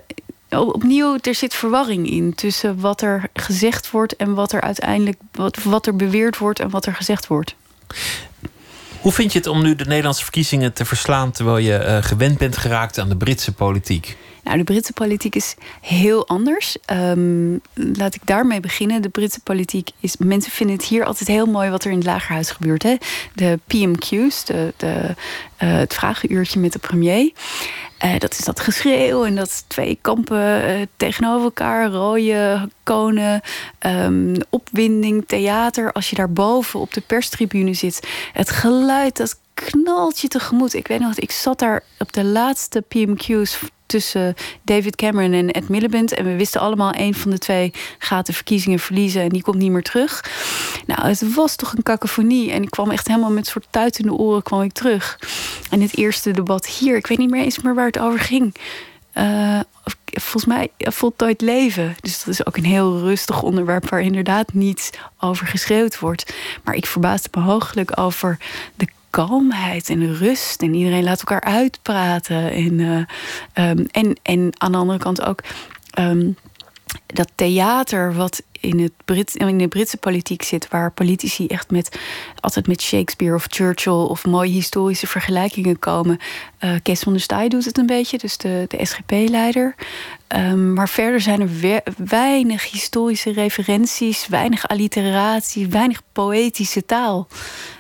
opnieuw, 0.51 1.18
er 1.22 1.34
zit 1.34 1.55
verwarring 1.55 2.11
in 2.11 2.34
tussen 2.34 2.80
wat 2.80 3.01
er 3.03 3.28
gezegd 3.32 3.91
wordt 3.91 4.16
en 4.16 4.34
wat 4.34 4.53
er 4.53 4.61
uiteindelijk 4.61 5.18
wat, 5.32 5.62
wat 5.62 5.86
er 5.86 5.97
beweerd 5.97 6.39
wordt 6.39 6.61
en 6.61 6.70
wat 6.70 6.86
er 6.86 6.95
gezegd 6.95 7.26
wordt. 7.26 7.55
Hoe 9.01 9.12
vind 9.12 9.32
je 9.32 9.38
het 9.38 9.49
om 9.49 9.62
nu 9.62 9.74
de 9.74 9.84
Nederlandse 9.84 10.22
verkiezingen 10.22 10.72
te 10.72 10.84
verslaan 10.84 11.30
terwijl 11.30 11.59
je 11.59 11.84
uh, 11.84 11.96
gewend 12.01 12.38
bent 12.38 12.57
geraakt 12.57 12.99
aan 12.99 13.09
de 13.09 13.16
Britse 13.16 13.53
politiek? 13.53 14.16
Nou, 14.45 14.59
de 14.59 14.64
Britse 14.64 14.93
politiek 14.93 15.34
is 15.34 15.55
heel 15.80 16.28
anders. 16.28 16.76
Um, 16.93 17.61
laat 17.74 18.14
ik 18.14 18.20
daarmee 18.24 18.61
beginnen. 18.61 19.03
De 19.03 19.09
Britse 19.09 19.41
politiek 19.41 19.91
is. 20.01 20.16
Mensen 20.16 20.53
vinden 20.53 20.76
het 20.76 20.84
hier 20.84 21.05
altijd 21.05 21.28
heel 21.28 21.47
mooi 21.47 21.70
wat 21.70 21.84
er 21.84 21.91
in 21.91 21.97
het 21.97 22.07
lagerhuis 22.07 22.51
gebeurt. 22.51 22.82
Hè? 22.82 22.97
De 23.34 23.59
PMQ's, 23.66 24.45
de, 24.45 24.72
de, 24.76 25.14
uh, 25.62 25.76
het 25.76 25.95
vragenuurtje 25.95 26.61
met 26.61 26.72
de 26.72 26.78
premier. 26.78 27.32
Uh, 28.05 28.18
dat 28.18 28.32
is 28.39 28.45
dat 28.45 28.61
geschreeuw 28.61 29.24
en 29.24 29.34
dat 29.34 29.64
twee 29.66 29.99
kampen 30.01 30.70
uh, 30.70 30.86
tegenover 30.97 31.45
elkaar, 31.45 31.91
rode 31.91 32.68
konen, 32.82 33.41
um, 33.86 34.34
opwinding, 34.51 35.24
theater. 35.26 35.93
Als 35.93 36.11
je 36.11 36.16
daar 36.16 36.32
boven 36.32 36.80
op 36.80 36.95
de 36.95 37.01
perstribune 37.01 37.74
zit, 37.74 38.09
het 38.32 38.51
geluid 38.51 39.16
dat 39.16 39.39
knalt 39.65 40.21
je 40.21 40.29
tegemoet. 40.29 40.75
Ik 40.75 40.87
weet 40.87 41.01
nog, 41.01 41.15
ik 41.15 41.31
zat 41.31 41.59
daar 41.59 41.83
op 41.99 42.13
de 42.13 42.25
laatste 42.25 42.81
PMQ's 42.81 43.59
tussen 43.87 44.35
David 44.63 44.97
Cameron 44.97 45.33
en 45.33 45.51
Ed 45.51 45.69
Miliband. 45.69 46.13
En 46.13 46.25
we 46.25 46.37
wisten 46.37 46.61
allemaal, 46.61 46.93
een 46.95 47.15
van 47.15 47.31
de 47.31 47.39
twee 47.39 47.73
gaat 47.99 48.27
de 48.27 48.33
verkiezingen 48.33 48.79
verliezen 48.79 49.23
en 49.23 49.29
die 49.29 49.43
komt 49.43 49.57
niet 49.57 49.71
meer 49.71 49.83
terug. 49.83 50.25
Nou, 50.87 51.09
het 51.09 51.35
was 51.35 51.57
toch 51.57 51.73
een 51.73 51.83
kakofonie. 51.83 52.51
En 52.51 52.63
ik 52.63 52.71
kwam 52.71 52.91
echt 52.91 53.07
helemaal 53.07 53.31
met 53.31 53.47
soort 53.47 53.67
tuit 53.71 53.99
in 53.99 54.07
de 54.07 54.13
oren 54.13 54.43
kwam 54.43 54.63
ik 54.63 54.73
terug. 54.73 55.19
En 55.71 55.81
het 55.81 55.97
eerste 55.97 56.31
debat 56.31 56.67
hier, 56.67 56.97
ik 56.97 57.07
weet 57.07 57.19
niet 57.19 57.31
meer 57.31 57.43
eens 57.43 57.63
meer 57.63 57.75
waar 57.75 57.87
het 57.87 57.99
over 57.99 58.21
ging. 58.21 58.55
Uh, 59.15 59.61
volgens 60.05 60.45
mij 60.45 60.71
voltooid 60.79 61.41
leven. 61.41 61.97
Dus 62.01 62.19
dat 62.19 62.29
is 62.35 62.47
ook 62.47 62.57
een 62.57 62.65
heel 62.65 62.99
rustig 62.99 63.43
onderwerp 63.43 63.89
waar 63.89 64.01
inderdaad 64.01 64.53
niet 64.53 64.99
over 65.21 65.47
geschreeuwd 65.47 65.99
wordt. 65.99 66.35
Maar 66.65 66.75
ik 66.75 66.87
verbaasde 66.87 67.29
me 67.33 67.41
hooglijk 67.41 67.99
over 67.99 68.39
de 68.75 68.87
kalmheid 69.11 69.89
en 69.89 70.17
rust. 70.17 70.63
En 70.63 70.75
iedereen 70.75 71.05
laat 71.05 71.19
elkaar 71.19 71.41
uitpraten. 71.41 72.51
En, 72.51 72.79
uh, 72.79 73.69
um, 73.69 73.87
en, 73.91 74.21
en 74.23 74.51
aan 74.59 74.73
de 74.73 74.79
andere 74.79 74.99
kant 74.99 75.23
ook. 75.23 75.43
Um, 75.99 76.37
dat 77.07 77.31
theater 77.35 78.15
wat 78.15 78.43
in, 78.61 78.81
het 78.81 78.93
Brit, 79.05 79.35
in 79.35 79.59
de 79.59 79.69
Britse 79.69 79.97
politiek 79.97 80.43
zit, 80.43 80.69
waar 80.69 80.93
politici 80.93 81.47
echt 81.47 81.71
met 81.71 81.99
altijd 82.41 82.67
met 82.67 82.83
Shakespeare 82.83 83.35
of 83.35 83.47
Churchill 83.49 83.93
of 83.93 84.27
mooie 84.27 84.51
historische 84.51 85.07
vergelijkingen 85.07 85.79
komen. 85.79 86.19
Uh, 86.61 86.71
Kees 86.83 87.01
van 87.01 87.13
der 87.13 87.23
Staaij 87.23 87.49
doet 87.49 87.65
het 87.65 87.79
een 87.79 87.87
beetje, 87.87 88.19
dus 88.19 88.37
de, 88.37 88.65
de 88.69 88.85
SGP-leider. 88.85 89.75
Um, 90.37 90.73
maar 90.73 90.89
verder 90.89 91.21
zijn 91.21 91.41
er 91.41 91.83
weinig 91.97 92.71
historische 92.71 93.33
referenties, 93.33 94.27
weinig 94.27 94.69
alliteratie, 94.69 95.69
weinig 95.69 96.03
poëtische 96.13 96.85
taal. 96.85 97.29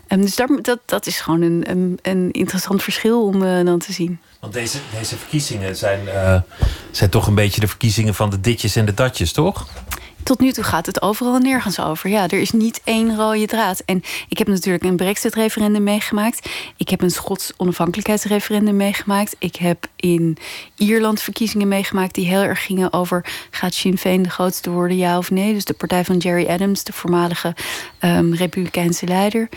Um, 0.08 0.20
dus 0.20 0.36
daar, 0.36 0.48
dat, 0.62 0.78
dat 0.84 1.06
is 1.06 1.20
gewoon 1.20 1.42
een, 1.42 1.70
een, 1.70 1.98
een 2.02 2.30
interessant 2.30 2.82
verschil 2.82 3.24
om 3.24 3.42
uh, 3.42 3.64
dan 3.64 3.78
te 3.78 3.92
zien. 3.92 4.18
Want 4.40 4.52
deze, 4.52 4.78
deze 4.98 5.16
verkiezingen 5.16 5.76
zijn, 5.76 6.00
uh, 6.04 6.40
zijn 6.90 7.10
toch 7.10 7.26
een 7.26 7.34
beetje 7.34 7.60
de 7.60 7.68
verkiezingen 7.68 8.14
van 8.14 8.30
de 8.30 8.40
ditjes 8.40 8.76
en 8.76 8.84
de 8.84 8.94
datjes, 8.94 9.32
toch? 9.32 9.66
tot 10.28 10.40
nu 10.40 10.52
toe 10.52 10.64
gaat 10.64 10.86
het 10.86 11.02
overal 11.02 11.34
en 11.34 11.42
nergens 11.42 11.80
over. 11.80 12.10
Ja, 12.10 12.22
er 12.28 12.40
is 12.40 12.50
niet 12.50 12.80
één 12.84 13.16
rode 13.16 13.46
draad. 13.46 13.82
En 13.84 14.02
ik 14.28 14.38
heb 14.38 14.46
natuurlijk 14.46 14.84
een 14.84 14.96
Brexit-referendum 14.96 15.82
meegemaakt. 15.82 16.48
Ik 16.76 16.88
heb 16.88 17.02
een 17.02 17.10
Schots 17.10 17.52
onafhankelijkheidsreferendum 17.56 18.76
meegemaakt. 18.76 19.36
Ik 19.38 19.56
heb 19.56 19.86
in 19.96 20.36
Ierland 20.76 21.20
verkiezingen 21.20 21.68
meegemaakt 21.68 22.14
die 22.14 22.26
heel 22.26 22.42
erg 22.42 22.64
gingen 22.64 22.92
over: 22.92 23.24
gaat 23.50 23.74
Sinn 23.74 23.98
Féin 23.98 24.22
de 24.22 24.30
grootste 24.30 24.70
worden, 24.70 24.96
ja 24.96 25.18
of 25.18 25.30
nee? 25.30 25.52
Dus 25.52 25.64
de 25.64 25.74
partij 25.74 26.04
van 26.04 26.16
Jerry 26.16 26.46
Adams, 26.46 26.84
de 26.84 26.92
voormalige 26.92 27.54
um, 28.00 28.34
Republikeinse 28.34 29.06
leider. 29.06 29.48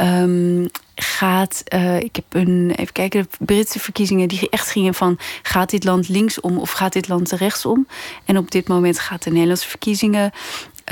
Um, 0.00 0.70
gaat. 0.94 1.62
Uh, 1.74 2.00
ik 2.00 2.16
heb 2.16 2.24
een. 2.28 2.72
Even 2.76 2.92
kijken, 2.92 3.22
de 3.38 3.44
Britse 3.44 3.78
verkiezingen 3.78 4.28
die 4.28 4.50
echt 4.50 4.70
gingen 4.70 4.94
van. 4.94 5.18
Gaat 5.42 5.70
dit 5.70 5.84
land 5.84 6.08
linksom 6.08 6.58
of 6.58 6.70
gaat 6.70 6.92
dit 6.92 7.08
land 7.08 7.30
rechtsom? 7.30 7.86
En 8.24 8.36
op 8.36 8.50
dit 8.50 8.68
moment 8.68 8.98
gaat 8.98 9.22
de 9.22 9.30
Nederlandse 9.30 9.68
verkiezingen. 9.68 10.32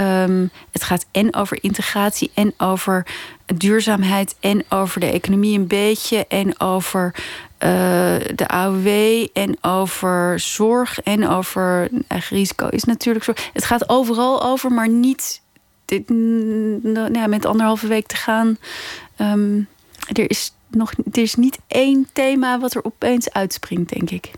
Um, 0.00 0.50
het 0.72 0.84
gaat 0.84 1.06
en 1.10 1.34
over 1.34 1.62
integratie 1.62 2.30
en 2.34 2.54
over 2.58 3.06
duurzaamheid 3.46 4.36
en 4.40 4.64
over 4.68 5.00
de 5.00 5.06
economie 5.06 5.58
een 5.58 5.66
beetje 5.66 6.26
en 6.26 6.60
over 6.60 7.14
uh, 7.14 8.16
de 8.34 8.48
AOW 8.48 9.26
en 9.32 9.56
over 9.60 10.40
zorg 10.40 11.00
en 11.00 11.28
over 11.28 11.88
eigen 12.06 12.36
risico 12.36 12.68
is 12.68 12.84
natuurlijk 12.84 13.24
zo. 13.24 13.32
Het 13.52 13.64
gaat 13.64 13.88
overal 13.88 14.42
over, 14.42 14.72
maar 14.72 14.88
niet 14.88 15.39
nou, 15.98 17.28
met 17.28 17.46
anderhalve 17.46 17.86
week 17.86 18.06
te 18.06 18.16
gaan. 18.16 18.58
Um, 19.18 19.68
er 20.12 20.30
is 20.30 20.52
nog 20.70 20.92
er 21.12 21.22
is 21.22 21.34
niet 21.34 21.58
één 21.66 22.08
thema 22.12 22.60
wat 22.60 22.74
er 22.74 22.84
opeens 22.84 23.32
uitspringt, 23.32 23.88
denk 23.88 24.10
ik. 24.10 24.30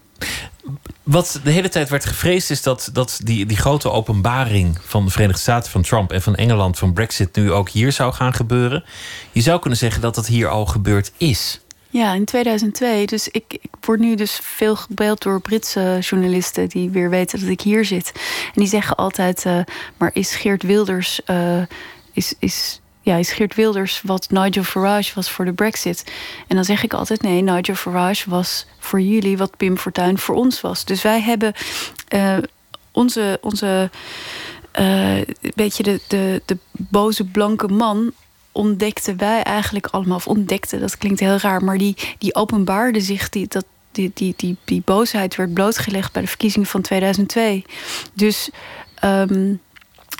Wat 1.02 1.40
de 1.44 1.50
hele 1.50 1.68
tijd 1.68 1.88
werd 1.88 2.04
gevreesd 2.04 2.50
is 2.50 2.62
dat, 2.62 2.90
dat 2.92 3.20
die, 3.24 3.46
die 3.46 3.56
grote 3.56 3.90
openbaring 3.90 4.78
van 4.82 5.04
de 5.04 5.10
Verenigde 5.10 5.40
Staten 5.40 5.70
van 5.70 5.82
Trump 5.82 6.12
en 6.12 6.22
van 6.22 6.34
Engeland 6.34 6.78
van 6.78 6.92
Brexit 6.92 7.36
nu 7.36 7.52
ook 7.52 7.68
hier 7.68 7.92
zou 7.92 8.12
gaan 8.12 8.34
gebeuren. 8.34 8.84
Je 9.32 9.40
zou 9.40 9.60
kunnen 9.60 9.78
zeggen 9.78 10.00
dat 10.00 10.14
dat 10.14 10.26
hier 10.26 10.48
al 10.48 10.66
gebeurd 10.66 11.12
is. 11.16 11.60
Ja, 11.92 12.12
in 12.12 12.24
2002. 12.24 13.06
Dus 13.06 13.28
ik, 13.28 13.58
word 13.80 14.00
nu 14.00 14.14
dus 14.14 14.38
veel 14.42 14.76
gebeld 14.76 15.22
door 15.22 15.40
Britse 15.40 15.98
journalisten 16.00 16.68
die 16.68 16.90
weer 16.90 17.10
weten 17.10 17.40
dat 17.40 17.48
ik 17.48 17.60
hier 17.60 17.84
zit. 17.84 18.12
En 18.44 18.52
die 18.54 18.66
zeggen 18.66 18.96
altijd: 18.96 19.44
uh, 19.44 19.58
maar 19.96 20.10
is 20.12 20.34
Geert 20.34 20.62
Wilders. 20.62 21.20
Uh, 21.26 21.62
is, 22.12 22.34
is 22.38 22.80
ja, 23.00 23.16
is 23.16 23.32
Geert 23.32 23.54
Wilders 23.54 24.02
wat 24.02 24.30
Nigel 24.30 24.62
Farage 24.62 25.14
was 25.14 25.30
voor 25.30 25.44
de 25.44 25.52
Brexit. 25.52 26.12
En 26.48 26.56
dan 26.56 26.64
zeg 26.64 26.82
ik 26.82 26.92
altijd: 26.92 27.22
nee, 27.22 27.42
Nigel 27.42 27.74
Farage 27.74 28.30
was 28.30 28.66
voor 28.78 29.00
jullie 29.00 29.36
wat 29.36 29.56
Pim 29.56 29.78
Fortuyn 29.78 30.18
voor 30.18 30.34
ons 30.34 30.60
was. 30.60 30.84
Dus 30.84 31.02
wij 31.02 31.20
hebben 31.20 31.52
uh, 32.14 32.36
onze. 32.92 33.38
onze 33.40 33.90
uh, 34.80 35.20
beetje 35.54 35.82
de, 35.82 36.00
de, 36.08 36.42
de 36.44 36.56
boze 36.72 37.24
blanke 37.24 37.68
man 37.68 38.12
ontdekten 38.52 39.16
wij 39.16 39.42
eigenlijk 39.42 39.86
allemaal, 39.86 40.16
of 40.16 40.26
ontdekten, 40.26 40.80
dat 40.80 40.98
klinkt 40.98 41.20
heel 41.20 41.36
raar, 41.36 41.64
maar 41.64 41.78
die, 41.78 41.96
die 42.18 42.34
openbaarde 42.34 43.00
zich, 43.00 43.28
die, 43.28 43.46
dat, 43.48 43.64
die, 43.92 44.10
die, 44.14 44.34
die, 44.36 44.56
die 44.64 44.82
boosheid 44.84 45.36
werd 45.36 45.54
blootgelegd 45.54 46.12
bij 46.12 46.22
de 46.22 46.28
verkiezingen 46.28 46.68
van 46.68 46.80
2002. 46.80 47.64
Dus 48.14 48.50
um, 49.04 49.60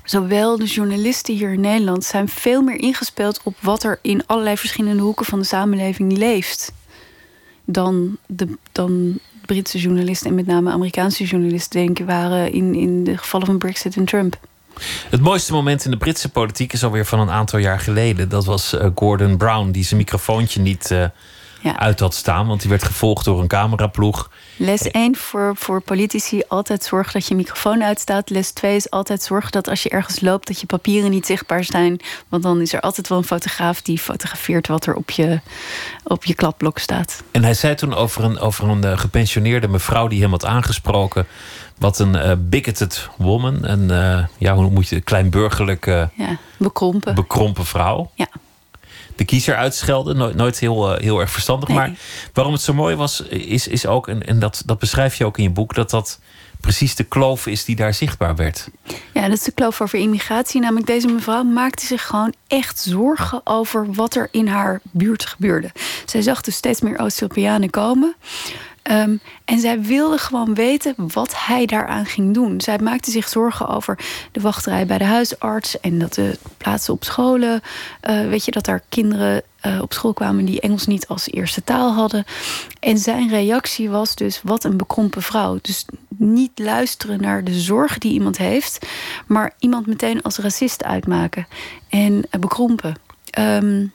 zowel 0.05 0.59
de 0.59 0.64
journalisten 0.64 1.35
hier 1.35 1.53
in 1.53 1.61
Nederland 1.61 2.05
zijn 2.05 2.28
veel 2.28 2.62
meer 2.62 2.78
ingespeeld 2.78 3.41
op 3.43 3.55
wat 3.61 3.83
er 3.83 3.99
in 4.03 4.26
allerlei 4.26 4.57
verschillende 4.57 5.03
hoeken 5.03 5.24
van 5.24 5.39
de 5.39 5.45
samenleving 5.45 6.16
leeft. 6.16 6.72
Dan 7.64 8.16
de 8.26 8.49
dan 8.72 9.18
Britse 9.47 9.78
journalisten 9.78 10.28
en 10.28 10.35
met 10.35 10.47
name 10.47 10.70
Amerikaanse 10.70 11.24
journalisten 11.24 11.80
denken 11.80 12.07
waren 12.07 12.53
in, 12.53 12.74
in 12.74 13.05
de 13.05 13.16
gevallen 13.18 13.47
van 13.47 13.59
Brexit 13.59 13.97
en 13.97 14.05
Trump. 14.05 14.39
Het 15.11 15.20
mooiste 15.20 15.53
moment 15.53 15.85
in 15.85 15.91
de 15.91 15.97
Britse 15.97 16.29
politiek 16.29 16.73
is 16.73 16.85
alweer 16.85 17.07
van 17.07 17.20
een 17.20 17.31
aantal 17.31 17.59
jaar 17.59 17.81
geleden. 17.81 18.29
Dat 18.29 18.45
was 18.45 18.75
uh, 18.75 18.87
Gordon 18.95 19.37
Brown, 19.37 19.70
die 19.70 19.85
zijn 19.85 20.01
microfoontje 20.01 20.61
niet 20.61 20.91
uh, 20.91 21.05
ja. 21.62 21.79
uit 21.79 22.01
had 22.01 22.14
staan, 22.14 22.47
want 22.47 22.61
die 22.61 22.70
werd 22.70 22.85
gevolgd 22.85 23.25
door 23.25 23.41
een 23.41 23.47
cameraploeg. 23.47 24.31
Les 24.57 24.91
1 24.91 25.16
voor, 25.16 25.57
voor 25.57 25.81
politici: 25.81 26.43
altijd 26.49 26.85
zorg 26.85 27.12
dat 27.12 27.27
je 27.27 27.35
microfoon 27.35 27.83
uitstaat. 27.85 28.31
Les 28.31 28.51
2 28.51 28.77
is 28.77 28.91
altijd 28.91 29.23
zorg 29.23 29.51
dat 29.51 29.68
als 29.68 29.83
je 29.83 29.89
ergens 29.89 30.20
loopt, 30.20 30.47
dat 30.47 30.61
je 30.61 30.66
papieren 30.66 31.11
niet 31.11 31.27
zichtbaar 31.27 31.64
zijn. 31.64 32.01
Want 32.29 32.43
dan 32.43 32.61
is 32.61 32.73
er 32.73 32.81
altijd 32.81 33.09
wel 33.09 33.18
een 33.18 33.25
fotograaf 33.25 33.83
die 33.83 33.99
fotografeert 33.99 34.66
wat 34.66 34.87
er 34.87 34.95
op 34.95 35.11
je, 35.11 35.41
op 36.05 36.25
je 36.25 36.35
kladblok 36.35 36.79
staat. 36.79 37.23
En 37.31 37.45
hij 37.45 37.55
zei 37.55 37.75
toen 37.75 37.95
over 37.95 38.25
een, 38.25 38.39
over 38.39 38.68
een 38.68 38.85
uh, 38.85 38.99
gepensioneerde 38.99 39.68
mevrouw 39.68 40.09
die 40.09 40.20
hem 40.20 40.31
had 40.31 40.45
aangesproken. 40.45 41.27
Wat 41.79 41.99
een 41.99 42.14
uh, 42.14 42.33
bigoted 42.39 43.09
woman. 43.16 43.59
Een, 43.68 43.89
uh, 43.91 44.27
ja, 44.39 44.55
hoe 44.55 44.70
moet 44.70 44.89
je 44.89 45.01
kleinburgerlijke. 45.01 46.11
Ja, 46.14 46.37
bekrompen. 46.57 47.14
Bekrompen 47.14 47.66
vrouw. 47.66 48.11
Ja 48.14 48.29
de 49.16 49.25
kiezer 49.25 49.57
uitschelden. 49.57 50.16
Nooit, 50.16 50.35
nooit 50.35 50.59
heel, 50.59 50.95
heel 50.95 51.20
erg 51.20 51.31
verstandig. 51.31 51.68
Maar 51.68 51.93
waarom 52.33 52.53
het 52.53 52.62
zo 52.62 52.75
mooi 52.75 52.97
was, 52.97 53.20
is, 53.20 53.68
is 53.68 53.87
ook, 53.87 54.09
en, 54.09 54.27
en 54.27 54.39
dat, 54.39 54.62
dat 54.66 54.79
beschrijf 54.79 55.14
je 55.14 55.25
ook 55.25 55.39
in 55.39 55.43
je 55.43 55.51
boek, 55.51 55.75
dat 55.75 55.91
dat 55.91 56.18
precies 56.61 56.95
de 56.95 57.05
kloof 57.05 57.47
is 57.47 57.64
die 57.64 57.77
daar 57.77 57.95
zichtbaar 57.95 58.37
werd. 58.37 58.68
Ja, 59.12 59.23
dat 59.23 59.39
is 59.39 59.43
de 59.43 59.53
kloof 59.53 59.81
over 59.81 59.99
immigratie. 59.99 60.61
Namelijk, 60.61 60.87
deze 60.87 61.09
mevrouw 61.09 61.43
maakte 61.43 61.87
zich 61.87 62.07
gewoon 62.07 62.35
echt 62.47 62.79
zorgen 62.79 63.41
over 63.45 63.93
wat 63.93 64.14
er 64.14 64.29
in 64.31 64.47
haar 64.47 64.81
buurt 64.91 65.27
gebeurde. 65.27 65.70
Zij 66.07 66.23
zag 66.23 66.41
dus 66.41 66.55
steeds 66.55 66.81
meer 66.81 66.99
Oost-Europeanen 66.99 67.70
komen. 67.70 68.14
Um, 68.93 69.20
en 69.45 69.59
zij 69.59 69.80
wilde 69.80 70.18
gewoon 70.18 70.55
weten 70.55 70.95
wat 70.97 71.34
hij 71.36 71.66
daaraan 71.66 72.07
ging 72.07 72.34
doen. 72.34 72.61
Zij 72.61 72.78
maakte 72.78 73.11
zich 73.11 73.28
zorgen 73.28 73.68
over 73.68 73.99
de 74.32 74.40
wachtrij 74.40 74.86
bij 74.86 74.99
de 74.99 75.05
huisarts 75.05 75.80
en 75.80 75.99
dat 75.99 76.14
de 76.14 76.38
plaatsen 76.57 76.95
op 76.95 77.05
scholen. 77.05 77.61
Uh, 78.11 78.28
weet 78.28 78.45
je 78.45 78.51
dat 78.51 78.64
daar 78.64 78.82
kinderen 78.88 79.43
uh, 79.66 79.80
op 79.82 79.93
school 79.93 80.12
kwamen 80.12 80.45
die 80.45 80.61
Engels 80.61 80.86
niet 80.86 81.09
als 81.09 81.30
eerste 81.30 81.64
taal 81.64 81.93
hadden. 81.93 82.24
En 82.80 82.99
zijn 82.99 83.28
reactie 83.28 83.90
was 83.90 84.14
dus: 84.14 84.40
wat 84.43 84.64
een 84.64 84.76
bekrompen 84.76 85.22
vrouw. 85.22 85.59
Dus 85.62 85.86
niet 86.16 86.59
luisteren 86.59 87.20
naar 87.20 87.45
de 87.45 87.61
zorg 87.61 87.99
die 87.99 88.12
iemand 88.12 88.38
heeft, 88.38 88.86
maar 89.26 89.55
iemand 89.59 89.86
meteen 89.86 90.22
als 90.22 90.36
racist 90.36 90.84
uitmaken 90.84 91.47
en 91.88 92.12
uh, 92.12 92.40
bekrompen. 92.40 92.95
Um, 93.38 93.93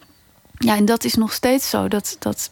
ja, 0.58 0.76
en 0.76 0.86
dat 0.86 1.03
is 1.03 1.16
nog 1.16 1.34
steeds 1.34 1.70
zo. 1.70 1.88
Dat, 1.88 2.16
dat 2.20 2.51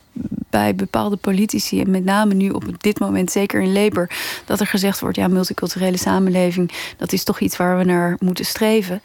bij 0.49 0.75
bepaalde 0.75 1.15
politici, 1.15 1.81
en 1.81 1.89
met 1.89 2.05
name 2.05 2.33
nu 2.33 2.49
op 2.49 2.83
dit 2.83 2.99
moment, 2.99 3.31
zeker 3.31 3.61
in 3.61 3.73
Labour, 3.73 4.09
dat 4.45 4.59
er 4.59 4.67
gezegd 4.67 4.99
wordt: 4.99 5.17
ja, 5.17 5.27
multiculturele 5.27 5.97
samenleving, 5.97 6.71
dat 6.97 7.13
is 7.13 7.23
toch 7.23 7.39
iets 7.39 7.57
waar 7.57 7.77
we 7.77 7.83
naar 7.83 8.15
moeten 8.19 8.45
streven. 8.45 9.01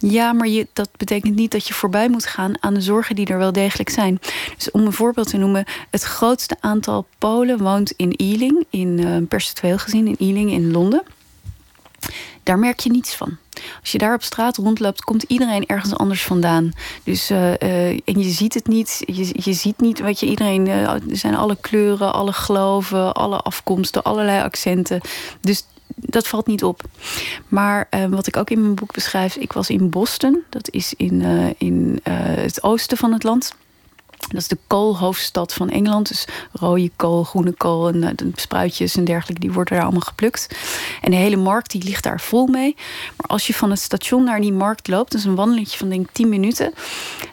Ja, 0.00 0.32
maar 0.32 0.48
je, 0.48 0.66
dat 0.72 0.88
betekent 0.96 1.34
niet 1.34 1.50
dat 1.50 1.66
je 1.66 1.74
voorbij 1.74 2.08
moet 2.08 2.26
gaan 2.26 2.62
aan 2.62 2.74
de 2.74 2.80
zorgen 2.80 3.14
die 3.14 3.26
er 3.26 3.38
wel 3.38 3.52
degelijk 3.52 3.90
zijn. 3.90 4.18
Dus 4.56 4.70
om 4.70 4.86
een 4.86 4.92
voorbeeld 4.92 5.28
te 5.28 5.36
noemen, 5.36 5.64
het 5.90 6.02
grootste 6.02 6.56
aantal 6.60 7.06
Polen 7.18 7.58
woont 7.58 7.90
in 7.96 8.12
Ealing, 8.12 8.64
in 8.70 8.98
uh, 9.00 9.16
percentueel 9.28 9.78
gezien 9.78 10.06
in 10.06 10.16
Ealing 10.18 10.50
in 10.50 10.70
Londen. 10.70 11.02
Daar 12.48 12.58
merk 12.58 12.80
je 12.80 12.90
niets 12.90 13.14
van. 13.14 13.36
Als 13.80 13.92
je 13.92 13.98
daar 13.98 14.14
op 14.14 14.22
straat 14.22 14.56
rondloopt, 14.56 15.04
komt 15.04 15.22
iedereen 15.22 15.66
ergens 15.66 15.94
anders 15.94 16.22
vandaan. 16.22 16.72
Dus, 17.04 17.30
uh, 17.30 17.38
uh, 17.38 17.88
en 17.88 18.00
je 18.04 18.30
ziet 18.30 18.54
het 18.54 18.66
niet. 18.66 19.02
Je, 19.06 19.30
je 19.32 19.52
ziet 19.52 19.80
niet 19.80 20.00
wat 20.00 20.20
je 20.20 20.26
iedereen. 20.26 20.66
Uh, 20.66 20.88
er 20.88 21.00
zijn 21.16 21.34
alle 21.34 21.56
kleuren, 21.60 22.12
alle 22.12 22.32
geloven, 22.32 23.14
alle 23.14 23.36
afkomsten, 23.36 24.02
allerlei 24.02 24.42
accenten. 24.42 25.00
Dus 25.40 25.64
dat 25.96 26.28
valt 26.28 26.46
niet 26.46 26.64
op. 26.64 26.82
Maar 27.48 27.88
wat 28.10 28.26
ik 28.26 28.36
ook 28.36 28.50
in 28.50 28.60
mijn 28.60 28.74
boek 28.74 28.92
beschrijf, 28.92 29.36
ik 29.36 29.52
was 29.52 29.70
in 29.70 29.90
Boston. 29.90 30.42
Dat 30.48 30.70
is 30.70 30.94
in, 30.96 31.22
in 31.58 32.00
het 32.02 32.62
oosten 32.62 32.96
van 32.96 33.12
het 33.12 33.22
land. 33.22 33.54
Dat 34.18 34.40
is 34.40 34.48
de 34.48 34.58
koolhoofdstad 34.66 35.54
van 35.54 35.70
Engeland. 35.70 36.08
Dus 36.08 36.26
rode 36.52 36.90
kool, 36.96 37.24
groene 37.24 37.52
kool 37.52 37.88
en 37.88 38.16
de 38.16 38.30
spruitjes 38.34 38.96
en 38.96 39.04
dergelijke, 39.04 39.40
die 39.40 39.52
worden 39.52 39.74
daar 39.74 39.82
allemaal 39.82 40.00
geplukt. 40.00 40.56
En 41.00 41.10
de 41.10 41.16
hele 41.16 41.36
markt 41.36 41.70
die 41.70 41.84
ligt 41.84 42.02
daar 42.02 42.20
vol 42.20 42.46
mee. 42.46 42.76
Maar 43.16 43.26
als 43.26 43.46
je 43.46 43.54
van 43.54 43.70
het 43.70 43.80
station 43.80 44.24
naar 44.24 44.40
die 44.40 44.52
markt 44.52 44.88
loopt, 44.88 45.12
dus 45.12 45.24
een 45.24 45.34
wandelingetje 45.34 45.78
van 45.78 45.88
denk 45.88 46.06
ik 46.06 46.12
10 46.12 46.28
minuten, 46.28 46.72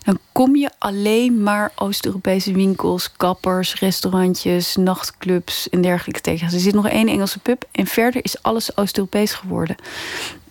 dan 0.04 0.20
kom 0.32 0.56
je 0.56 0.72
alleen 0.78 1.44
maar 1.44 1.72
Oost-Europese 1.76 2.54
winkels, 2.54 3.12
kappers, 3.12 3.80
restaurantjes, 3.80 4.76
nachtclubs 4.76 5.70
en 5.70 5.82
dergelijke 5.82 6.22
tegen. 6.22 6.54
Er 6.54 6.60
zit 6.60 6.74
nog 6.74 6.88
één 6.88 7.08
Engelse 7.08 7.40
pub 7.40 7.64
en 7.72 7.88
verder 7.88 8.24
is 8.24 8.44
alles 8.44 8.78
Oost-Europees 8.78 9.34
geworden. 9.34 9.76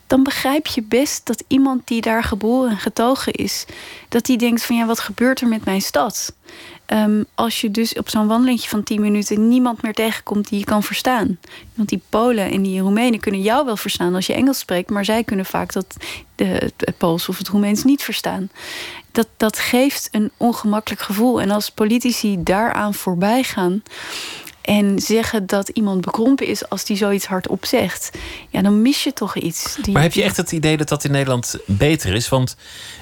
Dan 0.06 0.22
begrijp 0.22 0.66
je 0.66 0.82
best 0.82 1.26
dat 1.26 1.44
iemand 1.46 1.86
die 1.86 2.00
daar 2.00 2.24
geboren 2.24 2.70
en 2.70 2.78
getogen 2.78 3.32
is, 3.32 3.66
dat 4.08 4.24
die 4.24 4.38
denkt 4.38 4.64
van 4.64 4.76
ja, 4.76 4.86
wat 4.86 5.00
gebeurt 5.00 5.40
er 5.40 5.48
met 5.48 5.64
mijn 5.64 5.82
stad? 5.82 6.34
Ehm, 6.86 7.22
als 7.34 7.60
je 7.60 7.70
dus 7.70 7.92
op 7.92 8.08
zo'n 8.08 8.26
wandelingetje 8.26 8.68
van 8.68 8.82
10 8.82 9.00
minuten 9.00 9.48
niemand 9.48 9.82
meer 9.82 9.94
tegenkomt 9.94 10.48
die 10.48 10.58
je 10.58 10.64
kan 10.64 10.82
verstaan. 10.82 11.38
Want 11.74 11.88
die 11.88 12.02
Polen 12.08 12.50
en 12.50 12.62
die 12.62 12.80
Roemenen 12.80 13.20
kunnen 13.20 13.42
jou 13.42 13.64
wel 13.64 13.76
verstaan 13.76 14.14
als 14.14 14.26
je 14.26 14.32
Engels 14.32 14.58
spreekt, 14.58 14.90
maar 14.90 15.04
zij 15.04 15.24
kunnen 15.24 15.46
vaak 15.46 15.72
dat, 15.72 15.96
de, 16.34 16.72
het 16.76 16.98
Pools 16.98 17.28
of 17.28 17.38
het 17.38 17.48
Roemeens 17.48 17.84
niet 17.84 18.02
verstaan. 18.02 18.50
Dat, 19.12 19.28
dat 19.36 19.58
geeft 19.58 20.08
een 20.12 20.30
ongemakkelijk 20.36 21.02
gevoel. 21.02 21.40
En 21.40 21.50
als 21.50 21.70
politici 21.70 22.42
daaraan 22.42 22.94
voorbij 22.94 23.42
gaan, 23.42 23.82
en 24.64 24.98
zeggen 25.00 25.46
dat 25.46 25.68
iemand 25.68 26.00
bekrompen 26.00 26.46
is 26.46 26.68
als 26.68 26.84
die 26.84 26.96
zoiets 26.96 27.26
hardop 27.26 27.64
zegt. 27.64 28.10
Ja, 28.48 28.62
dan 28.62 28.82
mis 28.82 29.04
je 29.04 29.12
toch 29.12 29.36
iets. 29.36 29.76
Die... 29.82 29.92
Maar 29.92 30.02
heb 30.02 30.12
je 30.12 30.22
echt 30.22 30.36
het 30.36 30.52
idee 30.52 30.76
dat 30.76 30.88
dat 30.88 31.04
in 31.04 31.10
Nederland 31.10 31.56
beter 31.66 32.14
is? 32.14 32.28
Want 32.28 32.56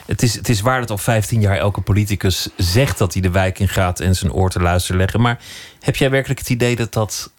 het 0.06 0.22
is, 0.22 0.34
het 0.34 0.48
is 0.48 0.60
waar 0.60 0.80
dat 0.80 0.90
al 0.90 0.98
15 0.98 1.40
jaar 1.40 1.56
elke 1.56 1.80
politicus 1.80 2.48
zegt 2.56 2.98
dat 2.98 3.12
hij 3.12 3.22
de 3.22 3.30
wijk 3.30 3.58
in 3.58 3.68
gaat 3.68 4.00
en 4.00 4.16
zijn 4.16 4.32
oor 4.32 4.50
te 4.50 4.60
luisteren 4.60 5.00
leggen. 5.00 5.20
Maar 5.20 5.40
heb 5.80 5.96
jij 5.96 6.10
werkelijk 6.10 6.40
het 6.40 6.50
idee 6.50 6.76
dat 6.76 6.92
dat 6.92 7.30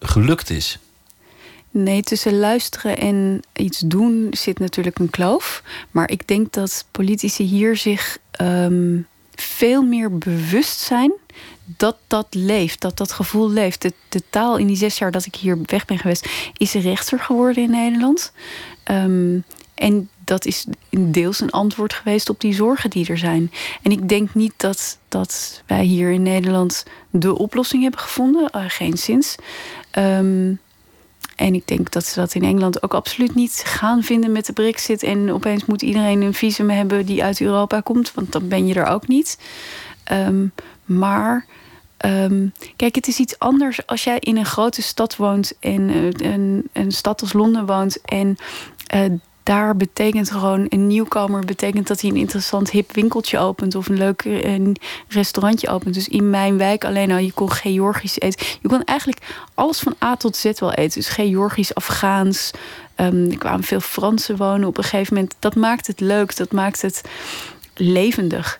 gelukt 0.00 0.50
is? 0.50 0.78
Nee, 1.70 2.02
tussen 2.02 2.38
luisteren 2.38 2.98
en 2.98 3.42
iets 3.52 3.78
doen 3.78 4.26
zit 4.30 4.58
natuurlijk 4.58 4.98
een 4.98 5.10
kloof. 5.10 5.62
Maar 5.90 6.10
ik 6.10 6.26
denk 6.26 6.52
dat 6.52 6.84
politici 6.90 7.44
hier 7.44 7.76
zich 7.76 8.18
um, 8.40 9.06
veel 9.34 9.82
meer 9.82 10.18
bewust 10.18 10.78
zijn 10.78 11.12
dat 11.64 11.96
dat 12.06 12.26
leeft, 12.30 12.80
dat 12.80 12.96
dat 12.96 13.12
gevoel 13.12 13.50
leeft. 13.50 13.82
De, 13.82 13.92
de, 14.08 14.22
taal 14.30 14.56
in 14.56 14.66
die 14.66 14.76
zes 14.76 14.98
jaar 14.98 15.10
dat 15.10 15.26
ik 15.26 15.34
hier 15.34 15.58
weg 15.62 15.84
ben 15.84 15.98
geweest, 15.98 16.28
is 16.56 16.72
rechter 16.72 17.18
geworden 17.18 17.62
in 17.62 17.70
Nederland. 17.70 18.32
Um, 18.90 19.44
en 19.74 20.08
dat 20.24 20.44
is 20.44 20.66
deels 20.90 21.40
een 21.40 21.50
antwoord 21.50 21.92
geweest 21.92 22.28
op 22.28 22.40
die 22.40 22.54
zorgen 22.54 22.90
die 22.90 23.08
er 23.08 23.18
zijn. 23.18 23.52
En 23.82 23.90
ik 23.90 24.08
denk 24.08 24.34
niet 24.34 24.52
dat, 24.56 24.98
dat 25.08 25.62
wij 25.66 25.84
hier 25.84 26.10
in 26.10 26.22
Nederland 26.22 26.84
de 27.10 27.38
oplossing 27.38 27.82
hebben 27.82 28.00
gevonden, 28.00 28.50
uh, 28.56 28.64
geen 28.66 28.98
zins. 28.98 29.34
Um, 29.98 30.60
en 31.36 31.54
ik 31.54 31.66
denk 31.66 31.92
dat 31.92 32.04
ze 32.04 32.20
dat 32.20 32.34
in 32.34 32.42
Engeland 32.42 32.82
ook 32.82 32.94
absoluut 32.94 33.34
niet 33.34 33.62
gaan 33.66 34.02
vinden 34.02 34.32
met 34.32 34.46
de 34.46 34.52
Brexit. 34.52 35.02
En 35.02 35.32
opeens 35.32 35.64
moet 35.64 35.82
iedereen 35.82 36.22
een 36.22 36.34
visum 36.34 36.70
hebben 36.70 37.06
die 37.06 37.24
uit 37.24 37.40
Europa 37.40 37.80
komt, 37.80 38.12
want 38.14 38.32
dan 38.32 38.48
ben 38.48 38.66
je 38.66 38.74
er 38.74 38.86
ook 38.86 39.08
niet. 39.08 39.38
Um, 40.12 40.52
maar 40.84 41.46
um, 42.04 42.52
kijk, 42.76 42.94
het 42.94 43.08
is 43.08 43.18
iets 43.18 43.38
anders 43.38 43.86
als 43.86 44.04
jij 44.04 44.18
in 44.18 44.36
een 44.36 44.44
grote 44.44 44.82
stad 44.82 45.16
woont 45.16 45.58
en 45.60 45.80
uh, 45.80 46.10
een, 46.12 46.68
een 46.72 46.92
stad 46.92 47.20
als 47.20 47.32
Londen 47.32 47.66
woont 47.66 48.00
en 48.00 48.36
uh, 48.94 49.18
daar 49.44 49.76
betekent 49.76 50.30
gewoon 50.30 50.66
een 50.68 50.86
nieuwkomer 50.86 51.44
betekent 51.44 51.86
dat 51.86 52.00
hij 52.00 52.10
een 52.10 52.16
interessant 52.16 52.70
hip 52.70 52.92
winkeltje 52.92 53.38
opent 53.38 53.74
of 53.74 53.88
een 53.88 53.96
leuk 53.96 54.24
een 54.24 54.76
restaurantje 55.08 55.68
opent. 55.68 55.94
Dus 55.94 56.08
in 56.08 56.30
mijn 56.30 56.58
wijk 56.58 56.84
alleen 56.84 57.10
al, 57.10 57.18
je 57.18 57.32
kon 57.32 57.50
Georgisch 57.50 58.20
eten. 58.20 58.46
Je 58.60 58.68
kon 58.68 58.84
eigenlijk 58.84 59.20
alles 59.54 59.78
van 59.78 59.94
A 60.04 60.16
tot 60.16 60.36
Z 60.36 60.44
wel 60.58 60.72
eten. 60.72 61.00
Dus 61.00 61.08
Georgisch, 61.08 61.74
Afghaans. 61.74 62.50
Um, 62.96 63.30
er 63.30 63.38
kwamen 63.38 63.64
veel 63.64 63.80
Fransen 63.80 64.36
wonen 64.36 64.68
op 64.68 64.78
een 64.78 64.84
gegeven 64.84 65.14
moment. 65.14 65.34
Dat 65.38 65.54
maakt 65.54 65.86
het 65.86 66.00
leuk, 66.00 66.36
dat 66.36 66.52
maakt 66.52 66.82
het 66.82 67.02
levendig. 67.74 68.58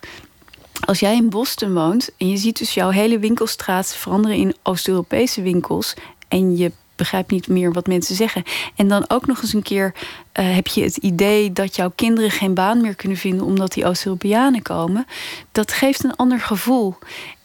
Als 0.85 0.99
jij 0.99 1.15
in 1.15 1.29
Boston 1.29 1.73
woont 1.73 2.09
en 2.17 2.29
je 2.29 2.37
ziet 2.37 2.57
dus 2.57 2.73
jouw 2.73 2.89
hele 2.89 3.19
winkelstraat 3.19 3.95
veranderen 3.95 4.37
in 4.37 4.55
Oost-Europese 4.63 5.41
winkels 5.41 5.93
en 6.27 6.57
je 6.57 6.71
begrijpt 6.95 7.31
niet 7.31 7.47
meer 7.47 7.73
wat 7.73 7.87
mensen 7.87 8.15
zeggen. 8.15 8.43
En 8.75 8.87
dan 8.87 9.05
ook 9.07 9.25
nog 9.25 9.41
eens 9.41 9.53
een 9.53 9.61
keer 9.61 9.93
uh, 10.39 10.55
heb 10.55 10.67
je 10.67 10.83
het 10.83 10.97
idee 10.97 11.53
dat 11.53 11.75
jouw 11.75 11.91
kinderen 11.95 12.31
geen 12.31 12.53
baan 12.53 12.81
meer 12.81 12.95
kunnen 12.95 13.17
vinden 13.17 13.45
omdat 13.45 13.73
die 13.73 13.85
Oost-Europeanen 13.85 14.61
komen. 14.61 15.05
Dat 15.51 15.71
geeft 15.71 16.03
een 16.03 16.15
ander 16.15 16.39
gevoel. 16.39 16.95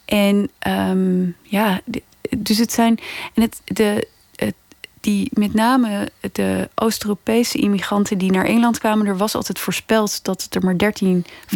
En 0.05 0.49
um, 0.67 1.35
ja, 1.41 1.81
dus 2.37 2.57
het 2.57 2.71
zijn. 2.71 2.99
En 3.33 3.41
het, 3.41 3.61
de, 3.65 4.07
die 5.01 5.29
met 5.33 5.53
name 5.53 6.09
de 6.31 6.69
Oost-Europese 6.75 7.57
immigranten 7.57 8.17
die 8.17 8.31
naar 8.31 8.45
Engeland 8.45 8.79
kwamen, 8.79 9.07
er 9.07 9.17
was 9.17 9.35
altijd 9.35 9.59
voorspeld 9.59 10.23
dat 10.23 10.43
het 10.43 10.55
er 10.55 10.63
maar 10.63 10.77
13 10.77 11.25
of 11.45 11.55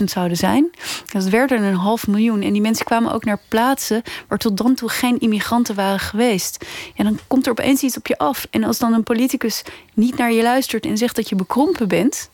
30.000 0.00 0.04
zouden 0.04 0.36
zijn. 0.36 0.70
Dat 1.12 1.24
werden 1.24 1.62
een 1.62 1.74
half 1.74 2.06
miljoen. 2.06 2.42
En 2.42 2.52
die 2.52 2.62
mensen 2.62 2.84
kwamen 2.84 3.12
ook 3.12 3.24
naar 3.24 3.40
plaatsen 3.48 4.02
waar 4.28 4.38
tot 4.38 4.56
dan 4.56 4.74
toe 4.74 4.88
geen 4.88 5.20
immigranten 5.20 5.74
waren 5.74 6.00
geweest. 6.00 6.64
En 6.96 7.04
dan 7.04 7.18
komt 7.26 7.46
er 7.46 7.52
opeens 7.52 7.82
iets 7.82 7.96
op 7.96 8.06
je 8.06 8.18
af. 8.18 8.46
En 8.50 8.64
als 8.64 8.78
dan 8.78 8.92
een 8.92 9.02
politicus 9.02 9.62
niet 9.94 10.16
naar 10.16 10.32
je 10.32 10.42
luistert 10.42 10.86
en 10.86 10.98
zegt 10.98 11.16
dat 11.16 11.28
je 11.28 11.34
bekrompen 11.34 11.88
bent 11.88 12.30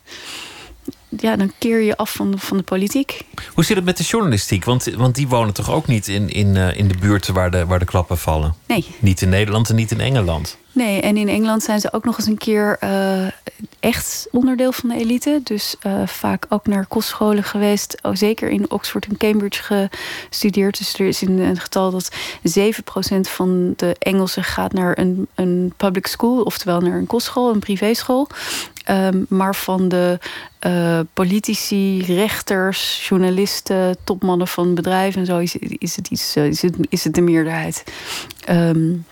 ja, 1.17 1.35
dan 1.35 1.51
keer 1.57 1.81
je 1.81 1.97
af 1.97 2.13
van 2.13 2.31
de, 2.31 2.37
van 2.37 2.57
de 2.57 2.63
politiek. 2.63 3.21
Hoe 3.53 3.63
zit 3.63 3.75
het 3.75 3.85
met 3.85 3.97
de 3.97 4.03
journalistiek? 4.03 4.65
Want, 4.65 4.83
want 4.83 5.15
die 5.15 5.27
wonen 5.27 5.53
toch 5.53 5.71
ook 5.71 5.87
niet 5.87 6.07
in, 6.07 6.29
in, 6.29 6.55
uh, 6.55 6.77
in 6.77 6.87
de 6.87 6.97
buurten 6.99 7.33
waar 7.33 7.51
de, 7.51 7.65
waar 7.65 7.79
de 7.79 7.85
klappen 7.85 8.17
vallen? 8.17 8.55
Nee. 8.67 8.85
Niet 8.99 9.21
in 9.21 9.29
Nederland 9.29 9.69
en 9.69 9.75
niet 9.75 9.91
in 9.91 9.99
Engeland? 9.99 10.57
Nee, 10.73 11.01
en 11.01 11.17
in 11.17 11.29
Engeland 11.29 11.63
zijn 11.63 11.79
ze 11.79 11.93
ook 11.93 12.03
nog 12.03 12.17
eens 12.17 12.27
een 12.27 12.37
keer 12.37 12.77
uh, 12.83 13.27
echt 13.79 14.27
onderdeel 14.31 14.71
van 14.71 14.89
de 14.89 14.95
elite. 14.95 15.41
Dus 15.43 15.75
uh, 15.85 16.07
vaak 16.07 16.45
ook 16.49 16.67
naar 16.67 16.85
kostscholen 16.85 17.43
geweest. 17.43 17.97
Oh, 18.01 18.15
zeker 18.15 18.49
in 18.49 18.71
Oxford 18.71 19.05
en 19.05 19.17
Cambridge 19.17 19.63
gestudeerd. 20.29 20.77
Dus 20.77 20.93
er 20.93 21.07
is 21.07 21.21
in 21.21 21.39
een 21.39 21.59
getal 21.59 21.91
dat 21.91 22.11
7% 22.59 23.19
van 23.21 23.73
de 23.75 23.95
Engelsen 23.99 24.43
gaat 24.43 24.73
naar 24.73 24.97
een, 24.97 25.27
een 25.35 25.73
public 25.77 26.07
school. 26.07 26.41
Oftewel 26.41 26.79
naar 26.79 26.97
een 26.97 27.07
kostschool, 27.07 27.53
een 27.53 27.59
privéschool. 27.59 28.27
Um, 28.89 29.25
maar 29.29 29.55
van 29.55 29.89
de 29.89 30.19
uh, 30.67 30.99
politici, 31.13 32.01
rechters, 32.01 33.07
journalisten, 33.07 33.97
topmannen 34.03 34.47
van 34.47 34.75
bedrijven 34.75 35.19
en 35.19 35.25
zo 35.25 35.37
is, 35.37 35.55
is, 35.55 35.95
het, 35.95 36.07
iets, 36.07 36.35
is, 36.35 36.61
het, 36.61 36.75
is 36.89 37.03
het 37.03 37.13
de 37.13 37.21
meerderheid. 37.21 37.83
Um, 38.49 39.05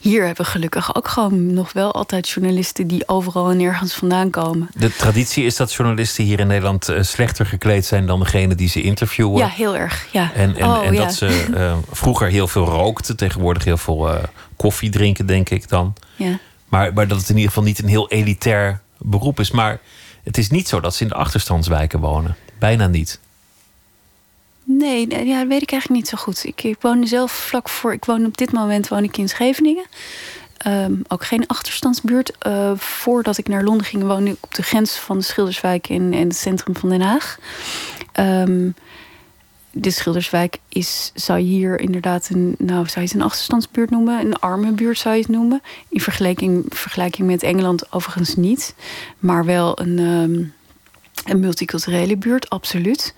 hier 0.00 0.26
hebben 0.26 0.44
we 0.44 0.50
gelukkig 0.50 0.94
ook 0.94 1.08
gewoon 1.08 1.54
nog 1.54 1.72
wel 1.72 1.92
altijd 1.92 2.28
journalisten 2.28 2.86
die 2.86 3.08
overal 3.08 3.50
en 3.50 3.56
nergens 3.56 3.94
vandaan 3.94 4.30
komen. 4.30 4.68
De 4.74 4.96
traditie 4.96 5.44
is 5.44 5.56
dat 5.56 5.72
journalisten 5.72 6.24
hier 6.24 6.40
in 6.40 6.46
Nederland 6.46 6.90
uh, 6.90 7.02
slechter 7.02 7.46
gekleed 7.46 7.84
zijn 7.84 8.06
dan 8.06 8.20
degene 8.20 8.54
die 8.54 8.68
ze 8.68 8.82
interviewen. 8.82 9.38
Ja, 9.38 9.48
heel 9.48 9.76
erg. 9.76 10.08
Ja. 10.12 10.32
En, 10.34 10.56
en, 10.56 10.66
oh, 10.66 10.86
en 10.86 10.92
ja. 10.92 11.04
dat 11.04 11.14
ze 11.14 11.46
uh, 11.54 11.76
vroeger 11.90 12.28
heel 12.28 12.48
veel 12.48 12.64
rookten, 12.64 13.16
tegenwoordig 13.16 13.64
heel 13.64 13.76
veel 13.76 14.14
uh, 14.14 14.22
koffie 14.56 14.90
drinken, 14.90 15.26
denk 15.26 15.50
ik 15.50 15.68
dan. 15.68 15.94
Ja. 16.16 16.38
Maar, 16.68 16.92
maar 16.92 17.08
dat 17.08 17.18
het 17.18 17.28
in 17.28 17.34
ieder 17.34 17.48
geval 17.48 17.64
niet 17.64 17.78
een 17.82 17.88
heel 17.88 18.08
elitair 18.08 18.80
beroep 18.98 19.40
is. 19.40 19.50
Maar 19.50 19.80
het 20.22 20.38
is 20.38 20.50
niet 20.50 20.68
zo 20.68 20.80
dat 20.80 20.94
ze 20.94 21.02
in 21.02 21.08
de 21.08 21.14
achterstandswijken 21.14 22.00
wonen. 22.00 22.36
Bijna 22.58 22.86
niet. 22.86 23.20
Nee, 24.64 25.26
ja, 25.26 25.38
dat 25.38 25.48
weet 25.48 25.62
ik 25.62 25.72
eigenlijk 25.72 26.02
niet 26.02 26.08
zo 26.08 26.16
goed. 26.16 26.44
Ik, 26.44 26.62
ik 26.62 26.76
woon 26.80 27.06
zelf 27.06 27.32
vlak 27.32 27.68
voor. 27.68 27.92
Ik 27.92 28.04
woon 28.04 28.26
op 28.26 28.36
dit 28.36 28.52
moment 28.52 28.88
woon 28.88 29.04
ik 29.04 29.16
in 29.16 29.28
Scheveningen. 29.28 29.84
Um, 30.66 31.02
ook 31.08 31.24
geen 31.24 31.46
achterstandsbuurt. 31.46 32.32
Uh, 32.46 32.72
voordat 32.76 33.38
ik 33.38 33.48
naar 33.48 33.64
Londen 33.64 33.86
ging, 33.86 34.02
woonde 34.02 34.30
ik 34.30 34.36
op 34.40 34.54
de 34.54 34.62
grens 34.62 34.96
van 34.96 35.18
de 35.18 35.24
Schilderswijk 35.24 35.88
in, 35.88 36.12
het 36.12 36.36
centrum 36.36 36.76
van 36.76 36.88
Den 36.88 37.00
Haag. 37.00 37.38
Um, 38.20 38.74
de 39.70 39.90
Schilderswijk 39.90 40.58
is, 40.68 41.12
zou 41.14 41.38
je 41.38 41.44
hier 41.44 41.80
inderdaad 41.80 42.28
een, 42.32 42.54
nou, 42.58 42.86
zou 42.86 43.00
je 43.00 43.00
het 43.00 43.14
een 43.14 43.22
achterstandsbuurt 43.22 43.90
noemen? 43.90 44.20
Een 44.20 44.38
arme 44.38 44.72
buurt 44.72 44.98
zou 44.98 45.14
je 45.14 45.20
het 45.20 45.30
noemen. 45.30 45.62
In 45.88 46.00
vergelijking, 46.00 46.64
vergelijking 46.68 47.26
met 47.26 47.42
Engeland 47.42 47.92
overigens 47.92 48.36
niet. 48.36 48.74
Maar 49.18 49.44
wel 49.44 49.80
een, 49.80 49.98
um, 49.98 50.54
een 51.24 51.40
multiculturele 51.40 52.16
buurt, 52.16 52.50
absoluut 52.50 53.14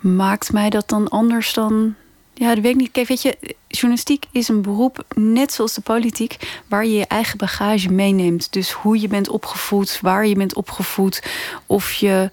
maakt 0.00 0.52
mij 0.52 0.70
dat 0.70 0.88
dan 0.88 1.08
anders 1.08 1.52
dan. 1.52 1.94
Ja, 2.34 2.54
dat 2.54 2.62
weet 2.62 2.72
ik 2.72 2.80
niet. 2.80 2.92
Kijk, 2.92 3.08
weet 3.08 3.22
je, 3.22 3.56
journalistiek 3.68 4.24
is 4.30 4.48
een 4.48 4.62
beroep, 4.62 5.04
net 5.14 5.52
zoals 5.52 5.74
de 5.74 5.80
politiek, 5.80 6.60
waar 6.66 6.84
je 6.84 6.92
je 6.92 7.06
eigen 7.06 7.38
bagage 7.38 7.92
meeneemt. 7.92 8.52
Dus 8.52 8.72
hoe 8.72 9.00
je 9.00 9.08
bent 9.08 9.28
opgevoed, 9.28 9.98
waar 10.02 10.26
je 10.26 10.34
bent 10.34 10.54
opgevoed, 10.54 11.22
of 11.66 11.92
je 11.92 12.30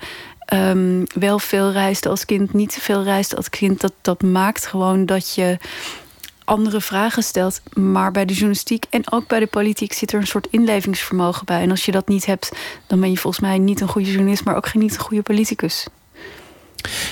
um, 0.54 1.04
wel 1.14 1.40
veel 1.40 1.72
reist 1.72 2.06
als 2.06 2.26
kind, 2.26 2.54
niet 2.54 2.74
veel 2.74 3.04
reist 3.04 3.36
als 3.36 3.50
kind. 3.50 3.82
Dat, 3.82 3.94
dat 4.02 4.22
maakt 4.24 4.66
gewoon 4.66 5.06
dat 5.06 5.36
je 5.36 5.58
andere 6.46 6.82
vragen 6.82 7.24
stelt. 7.24 7.62
Maar 7.74 8.12
bij 8.12 8.26
de 8.26 8.34
journalistiek 8.34 8.86
en 8.90 9.12
ook 9.12 9.28
bij 9.28 9.40
de 9.40 9.48
politiek 9.48 9.94
zit 9.94 10.14
er 10.14 10.20
een 10.20 10.28
soort 10.28 10.48
inlevingsvermogen 10.50 11.46
bij. 11.46 11.62
En 11.62 11.70
als 11.70 11.86
je 11.86 11.92
dat 11.92 12.08
niet 12.08 12.26
hebt, 12.26 12.52
dan 12.88 13.00
ben 13.00 13.12
je 13.12 13.18
volgens 13.18 13.44
mij 13.44 13.58
niet 13.58 13.82
een 13.82 13.88
goede 13.88 14.12
journalist, 14.12 14.44
maar 14.44 14.56
ook 14.56 14.68
geen 14.68 14.82
niet 14.82 14.94
een 14.94 15.00
goede 15.00 15.24
politicus. 15.24 15.88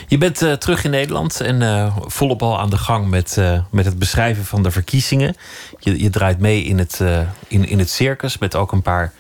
Je 0.07 0.17
bent 0.17 0.41
uh, 0.41 0.53
terug 0.53 0.84
in 0.84 0.91
Nederland 0.91 1.41
en 1.41 1.61
uh, 1.61 1.97
volop 1.99 2.41
al 2.41 2.59
aan 2.59 2.69
de 2.69 2.78
gang 2.78 3.07
met, 3.07 3.36
uh, 3.39 3.59
met 3.71 3.86
het 3.86 3.99
beschrijven 3.99 4.45
van 4.45 4.63
de 4.63 4.71
verkiezingen. 4.71 5.36
Je, 5.80 6.01
je 6.01 6.09
draait 6.09 6.39
mee 6.39 6.63
in 6.63 6.78
het, 6.78 7.01
in, 7.47 7.67
in 7.67 7.80
het 7.80 7.89
circus 7.89 8.38
met 8.38 8.55
ook 8.55 8.71
een 8.71 8.82
paar 8.82 9.13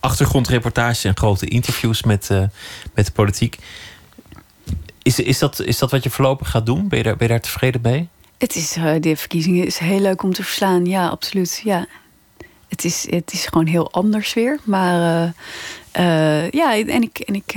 achtergrondreportages 0.00 1.04
en 1.04 1.16
grote 1.16 1.46
interviews 1.46 2.02
met, 2.02 2.28
met 2.94 3.06
de 3.06 3.12
politiek. 3.12 3.58
Is, 5.02 5.18
is, 5.18 5.38
dat, 5.38 5.60
is 5.60 5.78
dat 5.78 5.90
wat 5.90 6.02
je 6.02 6.10
voorlopig 6.10 6.50
gaat 6.50 6.66
doen? 6.66 6.88
Ben 6.88 6.98
je 6.98 7.04
daar, 7.04 7.16
ben 7.16 7.26
je 7.26 7.32
daar 7.32 7.42
tevreden 7.42 7.80
mee? 7.80 8.08
Het 8.38 8.56
is, 8.56 8.76
de 9.00 9.16
verkiezingen 9.16 9.66
is 9.66 9.78
heel 9.78 10.00
leuk 10.00 10.22
om 10.22 10.32
te 10.32 10.42
verslaan, 10.42 10.84
ja, 10.84 11.08
absoluut. 11.08 11.60
Ja. 11.64 11.86
het, 12.68 12.84
is, 12.84 13.06
het 13.10 13.32
is 13.32 13.46
gewoon 13.46 13.66
heel 13.66 13.92
anders 13.92 14.34
weer. 14.34 14.58
Maar 14.64 15.32
ja, 16.50 16.76
en 16.76 17.02
ik. 17.02 17.18
En 17.18 17.34
ik 17.34 17.54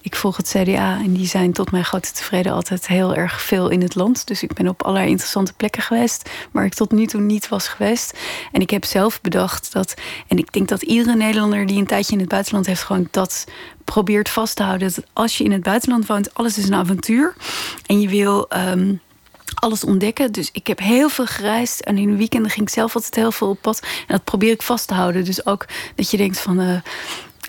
ik 0.00 0.16
volg 0.16 0.36
het 0.36 0.54
CDA 0.56 0.98
en 0.98 1.12
die 1.12 1.26
zijn 1.26 1.52
tot 1.52 1.70
mijn 1.70 1.84
grote 1.84 2.12
tevreden 2.12 2.52
altijd 2.52 2.86
heel 2.86 3.14
erg 3.14 3.42
veel 3.42 3.68
in 3.68 3.82
het 3.82 3.94
land. 3.94 4.26
Dus 4.26 4.42
ik 4.42 4.52
ben 4.52 4.68
op 4.68 4.82
allerlei 4.82 5.10
interessante 5.10 5.52
plekken 5.52 5.82
geweest 5.82 6.30
waar 6.50 6.64
ik 6.64 6.74
tot 6.74 6.90
nu 6.90 7.06
toe 7.06 7.20
niet 7.20 7.48
was 7.48 7.68
geweest. 7.68 8.18
En 8.52 8.60
ik 8.60 8.70
heb 8.70 8.84
zelf 8.84 9.20
bedacht 9.20 9.72
dat, 9.72 9.94
en 10.28 10.38
ik 10.38 10.52
denk 10.52 10.68
dat 10.68 10.82
iedere 10.82 11.16
Nederlander 11.16 11.66
die 11.66 11.78
een 11.78 11.86
tijdje 11.86 12.12
in 12.12 12.20
het 12.20 12.28
buitenland 12.28 12.66
heeft, 12.66 12.82
gewoon 12.82 13.08
dat 13.10 13.46
probeert 13.84 14.28
vast 14.28 14.56
te 14.56 14.62
houden. 14.62 14.92
Dat 14.94 15.04
als 15.12 15.38
je 15.38 15.44
in 15.44 15.52
het 15.52 15.62
buitenland 15.62 16.06
woont, 16.06 16.34
alles 16.34 16.58
is 16.58 16.66
een 16.66 16.74
avontuur. 16.74 17.34
En 17.86 18.00
je 18.00 18.08
wil. 18.08 18.48
Ehm, 18.48 18.94
alles 19.54 19.84
ontdekken. 19.84 20.32
Dus 20.32 20.48
ik 20.52 20.66
heb 20.66 20.78
heel 20.78 21.08
veel 21.08 21.26
gereisd. 21.26 21.80
En 21.80 21.98
in 21.98 22.10
de 22.10 22.16
weekenden 22.16 22.50
ging 22.50 22.66
ik 22.66 22.72
zelf 22.72 22.94
altijd 22.94 23.14
heel 23.14 23.32
veel 23.32 23.48
op 23.48 23.60
pad. 23.60 23.80
En 23.80 24.14
dat 24.14 24.24
probeer 24.24 24.50
ik 24.50 24.62
vast 24.62 24.88
te 24.88 24.94
houden. 24.94 25.24
Dus 25.24 25.46
ook 25.46 25.66
dat 25.94 26.10
je 26.10 26.16
denkt 26.16 26.40
van... 26.40 26.60
Uh, 26.60 26.80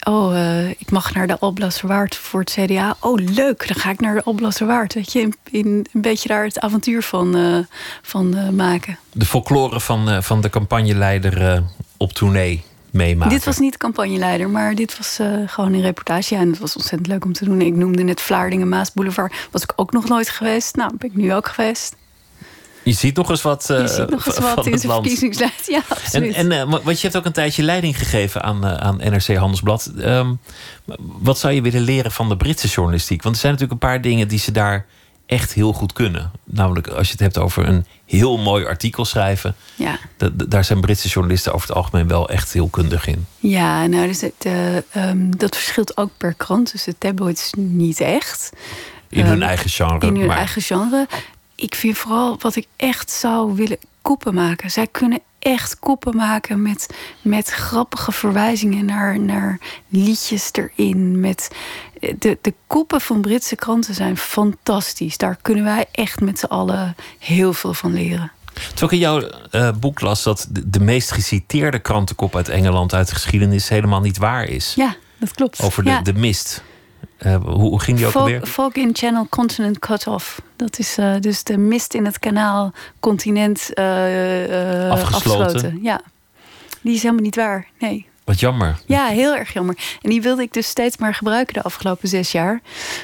Oh, 0.03 0.33
uh, 0.33 0.69
ik 0.69 0.91
mag 0.91 1.13
naar 1.13 1.27
de 1.27 1.39
Alblasserwaard 1.39 2.15
voor 2.15 2.39
het 2.39 2.51
CDA. 2.51 2.95
Oh, 2.99 3.19
leuk, 3.19 3.67
dan 3.67 3.77
ga 3.77 3.89
ik 3.89 3.99
naar 3.99 4.15
de 4.15 4.23
Alblasserwaard. 4.23 4.93
Weet 4.93 5.11
je, 5.11 5.19
in, 5.19 5.35
in, 5.51 5.85
een 5.93 6.01
beetje 6.01 6.27
daar 6.27 6.43
het 6.43 6.59
avontuur 6.59 7.03
van, 7.03 7.37
uh, 7.37 7.57
van 8.01 8.37
uh, 8.37 8.49
maken. 8.49 8.97
De 9.11 9.25
folklore 9.25 9.79
van, 9.79 10.23
van 10.23 10.41
de 10.41 10.49
campagneleider 10.49 11.63
op 11.97 12.11
tournee 12.11 12.63
meemaken. 12.91 13.33
Dit 13.33 13.45
was 13.45 13.59
niet 13.59 13.77
campagneleider, 13.77 14.49
maar 14.49 14.75
dit 14.75 14.97
was 14.97 15.19
gewoon 15.45 15.73
een 15.73 15.81
reportage. 15.81 16.33
Ja, 16.33 16.41
en 16.41 16.49
het 16.49 16.59
was 16.59 16.75
ontzettend 16.75 17.09
leuk 17.09 17.25
om 17.25 17.33
te 17.33 17.45
doen. 17.45 17.61
Ik 17.61 17.75
noemde 17.75 18.03
net 18.03 18.21
Vlaardingen 18.21 18.69
Maas 18.69 18.93
Boulevard. 18.93 19.47
Was 19.51 19.63
ik 19.63 19.73
ook 19.75 19.91
nog 19.91 20.07
nooit 20.07 20.29
geweest. 20.29 20.75
Nou, 20.75 20.91
ben 20.97 21.09
ik 21.09 21.15
nu 21.15 21.33
ook 21.33 21.47
geweest. 21.47 21.95
Je 22.83 22.93
ziet 22.93 23.15
nog 23.15 23.29
eens 23.29 23.41
wat, 23.41 23.67
uh, 23.71 23.79
je 23.79 23.87
ziet 23.87 24.09
nog 24.09 24.25
eens 24.25 24.39
wat 24.39 24.65
in 24.65 24.79
zijn 24.79 24.91
verkiezingslijst. 24.91 25.67
Ja, 25.67 25.81
absoluut. 25.87 26.35
En, 26.35 26.51
en 26.51 26.67
uh, 26.69 26.75
want 26.83 27.01
je 27.01 27.07
hebt 27.07 27.17
ook 27.17 27.25
een 27.25 27.31
tijdje 27.31 27.63
leiding 27.63 27.97
gegeven 27.97 28.43
aan, 28.43 28.65
uh, 28.65 28.73
aan 28.73 28.97
NRC 28.97 29.35
Handelsblad. 29.35 29.91
Um, 29.97 30.39
wat 30.97 31.39
zou 31.39 31.53
je 31.53 31.61
willen 31.61 31.81
leren 31.81 32.11
van 32.11 32.29
de 32.29 32.37
Britse 32.37 32.67
journalistiek? 32.67 33.23
Want 33.23 33.35
er 33.35 33.41
zijn 33.41 33.53
natuurlijk 33.53 33.81
een 33.81 33.89
paar 33.89 34.01
dingen 34.01 34.27
die 34.27 34.39
ze 34.39 34.51
daar 34.51 34.85
echt 35.25 35.53
heel 35.53 35.73
goed 35.73 35.93
kunnen. 35.93 36.31
Namelijk 36.43 36.87
als 36.87 37.05
je 37.05 37.11
het 37.11 37.21
hebt 37.21 37.37
over 37.37 37.67
een 37.67 37.85
heel 38.05 38.37
mooi 38.37 38.65
artikel 38.65 39.05
schrijven. 39.05 39.55
Ja. 39.75 39.97
daar 40.47 40.63
zijn 40.63 40.81
Britse 40.81 41.07
journalisten 41.07 41.53
over 41.53 41.67
het 41.67 41.77
algemeen 41.77 42.07
wel 42.07 42.29
echt 42.29 42.53
heel 42.53 42.67
kundig 42.67 43.07
in. 43.07 43.25
Ja, 43.39 43.85
nou, 43.85 44.07
dus 44.07 44.21
het, 44.21 44.47
um, 44.95 45.37
dat 45.37 45.55
verschilt 45.55 45.97
ook 45.97 46.09
per 46.17 46.33
krant. 46.33 46.71
Dus 46.71 46.83
de 46.83 46.95
tabloids 46.97 47.51
niet 47.57 47.99
echt. 47.99 48.51
In 49.09 49.25
hun 49.25 49.35
um, 49.35 49.41
eigen 49.41 49.69
genre. 49.69 50.07
In 50.07 50.15
hun 50.15 50.25
maar... 50.25 50.37
eigen 50.37 50.61
genre 50.61 51.07
ik 51.61 51.75
vind 51.75 51.97
vooral 51.97 52.37
wat 52.39 52.55
ik 52.55 52.67
echt 52.75 53.11
zou 53.11 53.55
willen 53.55 53.77
koppen 54.01 54.33
maken. 54.33 54.71
Zij 54.71 54.87
kunnen 54.87 55.19
echt 55.39 55.79
koppen 55.79 56.15
maken 56.15 56.61
met, 56.61 56.89
met 57.21 57.49
grappige 57.49 58.11
verwijzingen 58.11 58.85
naar, 58.85 59.19
naar 59.19 59.59
liedjes 59.87 60.49
erin. 60.51 61.19
Met 61.19 61.51
de, 61.99 62.37
de 62.41 62.53
koppen 62.67 63.01
van 63.01 63.21
Britse 63.21 63.55
kranten 63.55 63.93
zijn 63.93 64.17
fantastisch. 64.17 65.17
Daar 65.17 65.37
kunnen 65.41 65.63
wij 65.63 65.85
echt 65.91 66.19
met 66.19 66.39
z'n 66.39 66.45
allen 66.45 66.95
heel 67.19 67.53
veel 67.53 67.73
van 67.73 67.93
leren. 67.93 68.31
Terwijl 68.53 68.85
ik 68.85 68.91
in 68.91 68.97
jouw 68.97 69.29
uh, 69.51 69.71
boek 69.79 70.01
las 70.01 70.23
dat 70.23 70.47
de, 70.49 70.69
de, 70.69 70.79
meest 70.79 71.11
geciteerde 71.11 71.79
krantenkop 71.79 72.35
uit 72.35 72.49
Engeland 72.49 72.93
uit 72.93 73.07
de 73.07 73.13
geschiedenis 73.13 73.69
helemaal 73.69 74.01
niet 74.01 74.17
waar 74.17 74.43
is. 74.43 74.73
Ja, 74.75 74.95
dat 75.17 75.33
klopt. 75.33 75.61
Over 75.61 75.83
de, 75.83 75.89
ja. 75.89 76.01
de 76.01 76.13
mist. 76.13 76.63
Uh, 77.25 77.35
hoe, 77.35 77.53
hoe, 77.53 77.81
ging 77.81 77.97
die 77.97 78.05
ook 78.05 78.11
Fog, 78.11 78.21
alweer? 78.21 78.45
Fog 78.45 78.73
in 78.73 78.89
Channel 78.93 79.27
Continent 79.29 79.79
Cut 79.79 80.07
Off. 80.07 80.41
Dat 80.55 80.79
is 80.79 80.97
uh, 80.97 81.15
dus 81.19 81.43
de 81.43 81.57
mist 81.57 81.93
in 81.93 82.05
het 82.05 82.19
kanaal 82.19 82.73
continent 82.99 83.69
uh, 83.73 84.89
afgesloten. 84.89 85.45
afgesloten. 85.45 85.79
Ja, 85.81 86.01
die 86.81 86.93
is 86.93 87.01
helemaal 87.01 87.23
niet 87.23 87.35
waar. 87.35 87.67
Nee. 87.79 88.09
Wat 88.23 88.39
jammer. 88.39 88.79
Ja, 88.85 89.07
heel 89.07 89.35
erg 89.35 89.53
jammer. 89.53 89.77
En 90.01 90.09
die 90.09 90.21
wilde 90.21 90.41
ik 90.41 90.53
dus 90.53 90.67
steeds 90.67 90.97
maar 90.97 91.15
gebruiken 91.15 91.53
de 91.53 91.61
afgelopen 91.61 92.07
zes 92.07 92.31
jaar. 92.31 92.61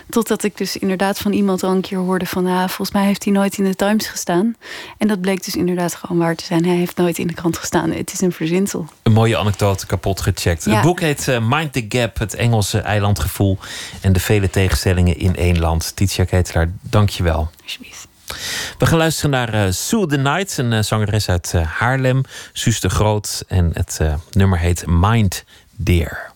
Totdat 0.10 0.44
ik 0.44 0.58
dus 0.58 0.78
inderdaad 0.78 1.20
van 1.20 1.32
iemand 1.32 1.64
al 1.64 1.72
een 1.72 1.82
keer 1.82 1.98
hoorde 1.98 2.26
van... 2.26 2.46
Ah, 2.46 2.58
volgens 2.58 2.92
mij 2.92 3.06
heeft 3.06 3.24
hij 3.24 3.34
nooit 3.34 3.58
in 3.58 3.64
de 3.64 3.76
Times 3.76 4.08
gestaan. 4.08 4.56
En 4.98 5.08
dat 5.08 5.22
bleek 5.22 5.44
dus 5.46 5.56
inderdaad 5.56 5.96
gewoon 5.96 6.18
waar 6.18 6.36
te 6.36 6.44
zijn. 6.44 6.66
Hij 6.66 6.76
heeft 6.76 6.98
nooit 6.98 7.18
in 7.18 7.28
de 7.28 7.34
krant 7.34 7.58
gestaan. 7.58 7.92
Het 7.92 8.14
is 8.14 8.22
een 8.22 8.32
verzinsel. 8.32 8.86
Een 9.04 9.12
mooie 9.12 9.38
anekdote 9.38 9.86
kapot 9.86 10.22
gecheckt. 10.22 10.66
Ja. 10.66 10.74
Het 10.74 10.82
boek 10.82 11.00
heet 11.00 11.28
uh, 11.28 11.38
Mind 11.50 11.74
the 11.74 11.86
Gap, 11.90 12.18
het 12.18 12.36
Engelse 12.36 12.80
eilandgevoel... 12.80 13.58
en 14.02 14.14
de 14.14 14.20
vele 14.20 14.50
tegenstellingen 14.50 15.18
in 15.18 15.36
één 15.36 15.60
land. 15.60 15.96
Titia 15.96 16.24
Ketelaar, 16.24 16.72
dank 16.82 17.10
je 17.10 17.24
wel. 17.24 17.50
Alsjeblieft. 17.64 18.07
We 18.78 18.86
gaan 18.86 18.98
luisteren 18.98 19.30
naar 19.30 19.54
uh, 19.54 19.72
Sue 19.72 20.08
the 20.08 20.18
Night, 20.18 20.58
een 20.58 20.72
uh, 20.72 20.82
zangeres 20.82 21.30
uit 21.30 21.52
uh, 21.56 21.62
Haarlem, 21.68 22.22
Suus 22.54 22.80
de 22.80 22.90
Groot. 22.90 23.44
En 23.48 23.70
het 23.74 24.00
nummer 24.32 24.60
heet 24.60 24.84
Mind 24.88 25.44
Dear. 25.76 26.36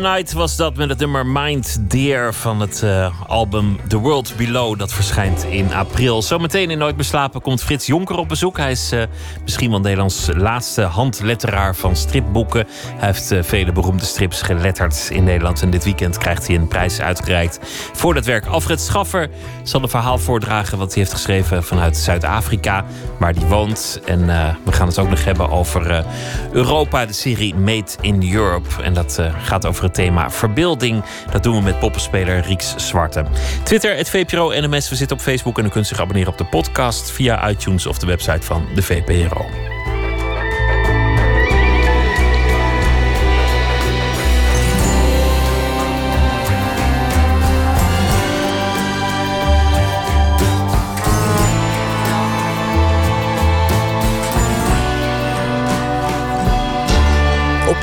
Night 0.00 0.32
was 0.32 0.56
dat 0.56 0.76
met 0.76 0.88
het 0.88 0.98
nummer 0.98 1.26
Mind 1.26 1.90
Dear 1.90 2.34
van 2.34 2.60
het 2.60 2.82
uh, 2.84 3.20
album 3.26 3.78
The 3.88 3.96
World 3.96 4.32
Below. 4.36 4.78
Dat 4.78 4.92
verschijnt 4.92 5.44
in 5.44 5.74
april. 5.74 6.22
Zometeen 6.22 6.70
in 6.70 6.78
Nooit 6.78 6.96
Beslapen 6.96 7.40
komt 7.40 7.62
Frits 7.62 7.86
Jonker 7.86 8.16
op 8.16 8.28
bezoek. 8.28 8.56
Hij 8.56 8.70
is 8.70 8.92
uh, 8.92 9.02
misschien 9.42 9.70
wel 9.70 9.80
Nederlands 9.80 10.28
laatste 10.34 10.82
handletteraar 10.82 11.76
van 11.76 11.96
stripboeken. 11.96 12.66
Hij 12.96 13.06
heeft 13.06 13.32
uh, 13.32 13.42
vele 13.42 13.72
beroemde 13.72 14.04
strips 14.04 14.42
geletterd 14.42 15.08
in 15.12 15.24
Nederland. 15.24 15.62
En 15.62 15.70
dit 15.70 15.84
weekend 15.84 16.18
krijgt 16.18 16.46
hij 16.46 16.56
een 16.56 16.68
prijs 16.68 17.00
uitgereikt 17.00 17.58
voor 17.92 18.14
dat 18.14 18.24
werk. 18.24 18.46
Alfred 18.46 18.80
Schaffer 18.80 19.30
zal 19.62 19.82
een 19.82 19.88
verhaal 19.88 20.18
voordragen 20.18 20.78
wat 20.78 20.88
hij 20.94 21.02
heeft 21.02 21.14
geschreven 21.14 21.64
vanuit 21.64 21.96
Zuid-Afrika, 21.96 22.84
waar 23.18 23.32
hij 23.32 23.46
woont. 23.46 24.00
En 24.04 24.26
we 24.64 24.72
gaan 24.72 24.86
het 24.86 24.98
ook 24.98 25.08
nog 25.08 25.24
hebben 25.24 25.50
over 25.50 26.04
Europa, 26.52 27.06
de 27.06 27.12
serie 27.12 27.54
Made 27.54 27.90
in 28.00 28.32
Europe. 28.34 28.82
En 28.82 28.94
dat 28.94 29.22
gaat 29.42 29.66
over 29.66 29.84
het 29.84 29.89
thema 29.90 30.30
verbeelding. 30.30 31.04
Dat 31.30 31.42
doen 31.42 31.56
we 31.56 31.62
met 31.62 31.78
poppenspeler 31.78 32.40
Rieks 32.40 32.74
Zwarte. 32.76 33.24
Twitter, 33.62 33.96
het 33.96 34.10
VPRO 34.10 34.48
NMS. 34.48 34.88
We 34.88 34.96
zitten 34.96 35.16
op 35.16 35.22
Facebook 35.22 35.58
en 35.58 35.64
u 35.64 35.68
kunt 35.68 35.86
zich 35.86 36.00
abonneren 36.00 36.32
op 36.32 36.38
de 36.38 36.44
podcast 36.44 37.10
via 37.10 37.48
iTunes 37.48 37.86
of 37.86 37.98
de 37.98 38.06
website 38.06 38.42
van 38.42 38.66
de 38.74 38.82
VPRO. 38.82 39.46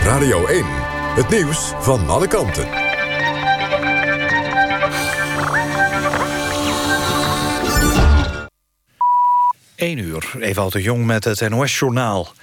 Radio 0.07 0.45
1. 0.45 0.96
Het 1.17 1.29
nieuws 1.29 1.71
van 1.79 2.09
alle 2.09 2.27
kanten. 2.27 2.67
1 9.75 9.97
uur, 9.97 10.35
Ewout 10.39 10.71
de 10.71 10.81
Jong 10.81 11.05
met 11.05 11.23
het 11.23 11.49
NOS-journaal. 11.49 12.33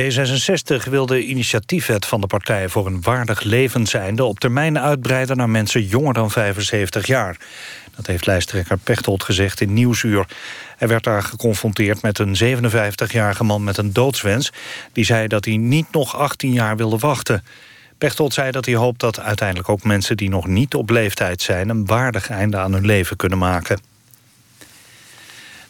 D66 0.00 0.88
wil 0.90 1.06
de 1.06 1.24
initiatiefwet 1.24 2.06
van 2.06 2.20
de 2.20 2.26
partij 2.26 2.68
voor 2.68 2.86
een 2.86 3.02
waardig 3.02 3.42
levenseinde... 3.42 4.24
op 4.24 4.40
termijn 4.40 4.78
uitbreiden 4.78 5.36
naar 5.36 5.50
mensen 5.50 5.82
jonger 5.82 6.14
dan 6.14 6.30
75 6.30 7.06
jaar. 7.06 7.36
Dat 7.96 8.06
heeft 8.06 8.26
lijsttrekker 8.26 8.78
Pechtold 8.78 9.22
gezegd 9.22 9.60
in 9.60 9.72
Nieuwsuur. 9.72 10.26
Hij 10.76 10.88
werd 10.88 11.04
daar 11.04 11.22
geconfronteerd 11.22 12.02
met 12.02 12.18
een 12.18 12.36
57-jarige 12.60 13.44
man 13.44 13.64
met 13.64 13.76
een 13.76 13.92
doodswens... 13.92 14.52
die 14.92 15.04
zei 15.04 15.26
dat 15.26 15.44
hij 15.44 15.56
niet 15.56 15.92
nog 15.92 16.16
18 16.16 16.52
jaar 16.52 16.76
wilde 16.76 16.98
wachten. 16.98 17.42
Pechtold 18.00 18.34
zei 18.34 18.50
dat 18.50 18.64
hij 18.66 18.74
hoopt 18.74 19.00
dat 19.00 19.20
uiteindelijk 19.20 19.68
ook 19.68 19.84
mensen 19.84 20.16
die 20.16 20.28
nog 20.28 20.46
niet 20.46 20.74
op 20.74 20.90
leeftijd 20.90 21.42
zijn... 21.42 21.68
een 21.68 21.86
waardig 21.86 22.30
einde 22.30 22.56
aan 22.56 22.72
hun 22.72 22.86
leven 22.86 23.16
kunnen 23.16 23.38
maken. 23.38 23.80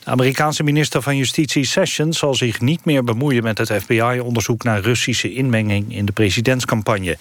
De 0.05 0.11
Amerikaanse 0.11 0.63
minister 0.63 1.03
van 1.03 1.17
Justitie 1.17 1.65
Sessions 1.65 2.19
zal 2.19 2.35
zich 2.35 2.61
niet 2.61 2.85
meer 2.85 3.05
bemoeien 3.05 3.43
met 3.43 3.59
het 3.59 3.73
FBI-onderzoek 3.73 4.63
naar 4.63 4.81
Russische 4.81 5.33
inmenging 5.33 5.95
in 5.95 6.05
de 6.05 6.13
presidentscampagne. 6.13 7.19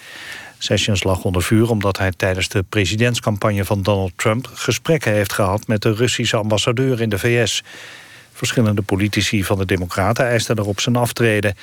Sessions 0.58 1.04
lag 1.04 1.24
onder 1.24 1.44
vuur 1.44 1.70
omdat 1.70 1.98
hij 1.98 2.12
tijdens 2.12 2.50
de 2.50 2.64
presidentscampagne 2.70 3.66
van 3.66 3.82
Donald 3.82 4.12
Trump 4.16 4.50
gesprekken 4.54 5.12
heeft 5.12 5.34
gehad 5.34 5.68
met 5.68 5.82
de 5.82 5.94
Russische 5.94 6.38
ambassadeur 6.38 7.02
in 7.02 7.10
de 7.10 7.20
VS. 7.20 7.64
Verschillende 8.40 8.82
politici 8.82 9.44
van 9.44 9.58
de 9.58 9.66
Democraten 9.66 10.26
eisten 10.26 10.58
erop 10.58 10.80
zijn 10.80 10.96
aftreden. 10.96 11.56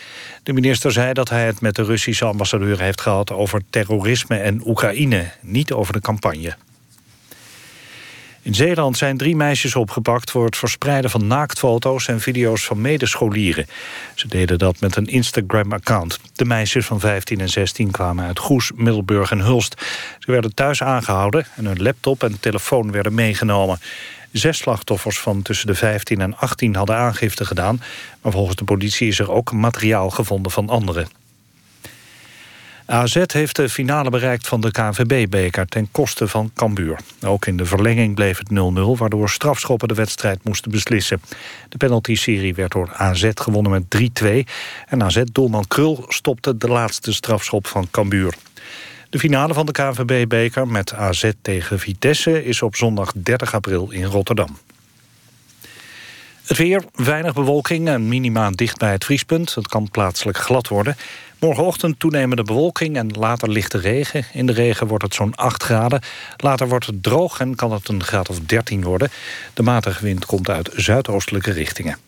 De 0.42 0.52
minister 0.52 0.92
zei 0.92 1.12
dat 1.12 1.28
hij 1.28 1.46
het 1.46 1.60
met 1.60 1.74
de 1.74 1.82
Russische 1.82 2.24
ambassadeur 2.24 2.80
heeft 2.80 3.00
gehad... 3.00 3.32
over 3.32 3.62
terrorisme 3.70 4.36
en 4.36 4.60
Oekraïne, 4.66 5.30
niet 5.40 5.72
over 5.72 5.92
de 5.92 6.00
campagne. 6.00 6.56
In 8.42 8.54
Zeeland 8.54 8.96
zijn 8.96 9.16
drie 9.16 9.36
meisjes 9.36 9.74
opgepakt 9.74 10.30
voor 10.30 10.44
het 10.44 10.56
verspreiden 10.56 11.10
van 11.10 11.26
naaktfoto's 11.26 12.08
en 12.08 12.20
video's 12.20 12.64
van 12.64 12.80
medescholieren. 12.80 13.66
Ze 14.14 14.28
deden 14.28 14.58
dat 14.58 14.80
met 14.80 14.96
een 14.96 15.06
Instagram-account. 15.06 16.18
De 16.32 16.44
meisjes 16.44 16.86
van 16.86 17.00
15 17.00 17.40
en 17.40 17.48
16 17.48 17.90
kwamen 17.90 18.26
uit 18.26 18.38
Goes, 18.38 18.72
Middelburg 18.74 19.30
en 19.30 19.40
Hulst. 19.40 19.74
Ze 20.18 20.30
werden 20.30 20.54
thuis 20.54 20.82
aangehouden 20.82 21.46
en 21.54 21.64
hun 21.64 21.82
laptop 21.82 22.22
en 22.22 22.40
telefoon 22.40 22.90
werden 22.90 23.14
meegenomen. 23.14 23.78
Zes 24.32 24.58
slachtoffers 24.58 25.18
van 25.18 25.42
tussen 25.42 25.66
de 25.66 25.74
15 25.74 26.20
en 26.20 26.36
18 26.36 26.74
hadden 26.74 26.96
aangifte 26.96 27.44
gedaan... 27.44 27.82
maar 28.22 28.32
volgens 28.32 28.56
de 28.56 28.64
politie 28.64 29.08
is 29.08 29.18
er 29.18 29.30
ook 29.30 29.52
materiaal 29.52 30.10
gevonden 30.10 30.52
van 30.52 30.68
anderen. 30.68 31.08
AZ 32.86 33.22
heeft 33.26 33.56
de 33.56 33.68
finale 33.68 34.10
bereikt 34.10 34.48
van 34.48 34.60
de 34.60 34.70
KNVB-beker 34.70 35.66
ten 35.66 35.88
koste 35.90 36.28
van 36.28 36.50
Cambuur. 36.54 36.98
Ook 37.22 37.46
in 37.46 37.56
de 37.56 37.64
verlenging 37.64 38.14
bleef 38.14 38.38
het 38.38 38.48
0-0, 38.50 38.52
waardoor 38.98 39.30
strafschoppen 39.30 39.88
de 39.88 39.94
wedstrijd 39.94 40.44
moesten 40.44 40.70
beslissen. 40.70 41.20
De 41.68 41.76
penalty-serie 41.76 42.54
werd 42.54 42.72
door 42.72 42.92
AZ 42.92 43.30
gewonnen 43.34 43.72
met 43.72 44.10
3-2... 44.22 44.26
en 44.86 45.02
AZ-doelman 45.02 45.66
Krul 45.68 46.04
stopte 46.08 46.56
de 46.56 46.68
laatste 46.68 47.12
strafschop 47.12 47.66
van 47.66 47.88
Cambuur. 47.90 48.34
De 49.10 49.18
finale 49.18 49.54
van 49.54 49.66
de 49.66 49.72
KNVB-beker 49.72 50.68
met 50.68 50.94
AZ 50.94 51.30
tegen 51.42 51.78
Vitesse... 51.78 52.44
is 52.44 52.62
op 52.62 52.76
zondag 52.76 53.12
30 53.14 53.54
april 53.54 53.90
in 53.90 54.04
Rotterdam. 54.04 54.58
Het 56.46 56.56
weer, 56.56 56.84
weinig 56.94 57.34
bewolking 57.34 57.88
en 57.88 58.08
minima 58.08 58.50
dicht 58.50 58.78
bij 58.78 58.92
het 58.92 59.04
vriespunt. 59.04 59.54
Het 59.54 59.68
kan 59.68 59.90
plaatselijk 59.90 60.38
glad 60.38 60.68
worden. 60.68 60.96
Morgenochtend 61.38 61.98
toenemende 61.98 62.42
bewolking 62.42 62.96
en 62.96 63.10
later 63.10 63.50
lichte 63.50 63.78
regen. 63.78 64.24
In 64.32 64.46
de 64.46 64.52
regen 64.52 64.86
wordt 64.86 65.04
het 65.04 65.14
zo'n 65.14 65.34
8 65.34 65.62
graden. 65.62 66.00
Later 66.36 66.68
wordt 66.68 66.86
het 66.86 67.02
droog 67.02 67.40
en 67.40 67.54
kan 67.54 67.72
het 67.72 67.88
een 67.88 68.04
graad 68.04 68.28
of 68.28 68.40
13 68.40 68.82
worden. 68.82 69.10
De 69.54 69.62
matige 69.62 70.04
wind 70.04 70.26
komt 70.26 70.48
uit 70.48 70.70
zuidoostelijke 70.74 71.50
richtingen. 71.50 71.98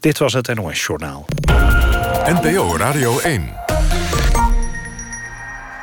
Dit 0.00 0.18
was 0.18 0.32
het 0.32 0.54
NOS 0.54 0.86
Journaal. 0.86 1.26
NPO 2.26 2.76
Radio 2.76 3.18
1. 3.18 3.65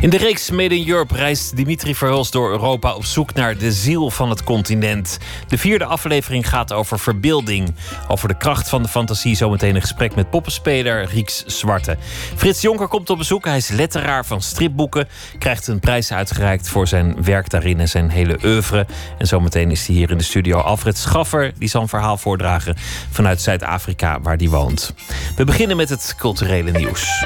In 0.00 0.10
de 0.10 0.16
reeks 0.16 0.50
Made 0.50 0.76
in 0.76 0.88
Europe 0.88 1.14
reist 1.14 1.56
Dimitri 1.56 1.94
Verhulst 1.94 2.32
door 2.32 2.50
Europa 2.50 2.94
op 2.94 3.04
zoek 3.04 3.34
naar 3.34 3.58
de 3.58 3.72
ziel 3.72 4.10
van 4.10 4.30
het 4.30 4.44
continent. 4.44 5.18
De 5.48 5.58
vierde 5.58 5.84
aflevering 5.84 6.48
gaat 6.48 6.72
over 6.72 6.98
verbeelding. 6.98 7.74
Over 8.08 8.28
de 8.28 8.36
kracht 8.36 8.68
van 8.68 8.82
de 8.82 8.88
fantasie. 8.88 9.36
Zometeen 9.36 9.74
een 9.74 9.80
gesprek 9.80 10.14
met 10.14 10.30
poppenspeler 10.30 11.04
Rieks 11.04 11.44
Zwarte. 11.46 11.96
Frits 12.36 12.60
Jonker 12.60 12.88
komt 12.88 13.10
op 13.10 13.18
bezoek. 13.18 13.44
Hij 13.44 13.56
is 13.56 13.68
letteraar 13.68 14.26
van 14.26 14.42
stripboeken. 14.42 15.08
Krijgt 15.38 15.66
een 15.66 15.80
prijs 15.80 16.12
uitgereikt 16.12 16.68
voor 16.68 16.88
zijn 16.88 17.24
werk 17.24 17.50
daarin 17.50 17.80
en 17.80 17.88
zijn 17.88 18.10
hele 18.10 18.38
oeuvre. 18.44 18.86
En 19.18 19.26
zometeen 19.26 19.70
is 19.70 19.86
hij 19.86 19.96
hier 19.96 20.10
in 20.10 20.18
de 20.18 20.24
studio 20.24 20.58
Alfred 20.58 20.98
Schaffer. 20.98 21.52
Die 21.58 21.68
zal 21.68 21.82
een 21.82 21.88
verhaal 21.88 22.16
voordragen 22.16 22.76
vanuit 23.10 23.40
Zuid-Afrika 23.40 24.20
waar 24.20 24.36
hij 24.36 24.48
woont. 24.48 24.94
We 25.36 25.44
beginnen 25.44 25.76
met 25.76 25.88
het 25.88 26.14
culturele 26.18 26.70
nieuws. 26.70 27.24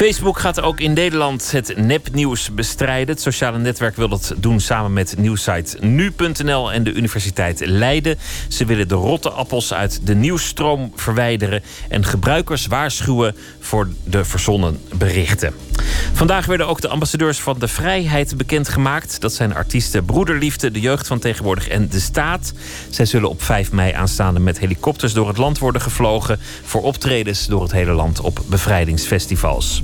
Facebook 0.00 0.38
gaat 0.38 0.60
ook 0.60 0.80
in 0.80 0.92
Nederland 0.92 1.50
het 1.50 1.76
nepnieuws 1.76 2.54
bestrijden. 2.54 3.14
Het 3.14 3.22
sociale 3.22 3.58
netwerk 3.58 3.96
wil 3.96 4.08
dat 4.08 4.34
doen 4.36 4.60
samen 4.60 4.92
met 4.92 5.14
nieuwsite 5.18 5.76
nu.nl 5.80 6.72
en 6.72 6.84
de 6.84 6.92
Universiteit 6.92 7.66
Leiden. 7.66 8.18
Ze 8.48 8.64
willen 8.64 8.88
de 8.88 8.94
rotte 8.94 9.30
appels 9.30 9.72
uit 9.72 10.00
de 10.06 10.14
nieuwsstroom 10.14 10.92
verwijderen 10.96 11.62
en 11.88 12.04
gebruikers 12.04 12.66
waarschuwen 12.66 13.36
voor 13.60 13.88
de 14.04 14.24
verzonnen 14.24 14.80
berichten. 14.94 15.54
Vandaag 16.12 16.46
werden 16.46 16.68
ook 16.68 16.80
de 16.80 16.88
ambassadeurs 16.88 17.40
van 17.40 17.58
de 17.58 17.68
vrijheid 17.68 18.36
bekendgemaakt. 18.36 19.20
Dat 19.20 19.32
zijn 19.32 19.54
artiesten 19.54 20.04
Broederliefde, 20.04 20.70
de 20.70 20.80
jeugd 20.80 21.06
van 21.06 21.18
tegenwoordig 21.18 21.68
en 21.68 21.88
de 21.88 22.00
staat. 22.00 22.52
Zij 22.90 23.04
zullen 23.04 23.28
op 23.28 23.42
5 23.42 23.72
mei 23.72 23.92
aanstaande 23.92 24.40
met 24.40 24.58
helikopters 24.58 25.12
door 25.12 25.28
het 25.28 25.36
land 25.36 25.58
worden 25.58 25.82
gevlogen 25.82 26.40
voor 26.64 26.82
optredens 26.82 27.46
door 27.46 27.62
het 27.62 27.72
hele 27.72 27.92
land 27.92 28.20
op 28.20 28.40
bevrijdingsfestivals. 28.48 29.82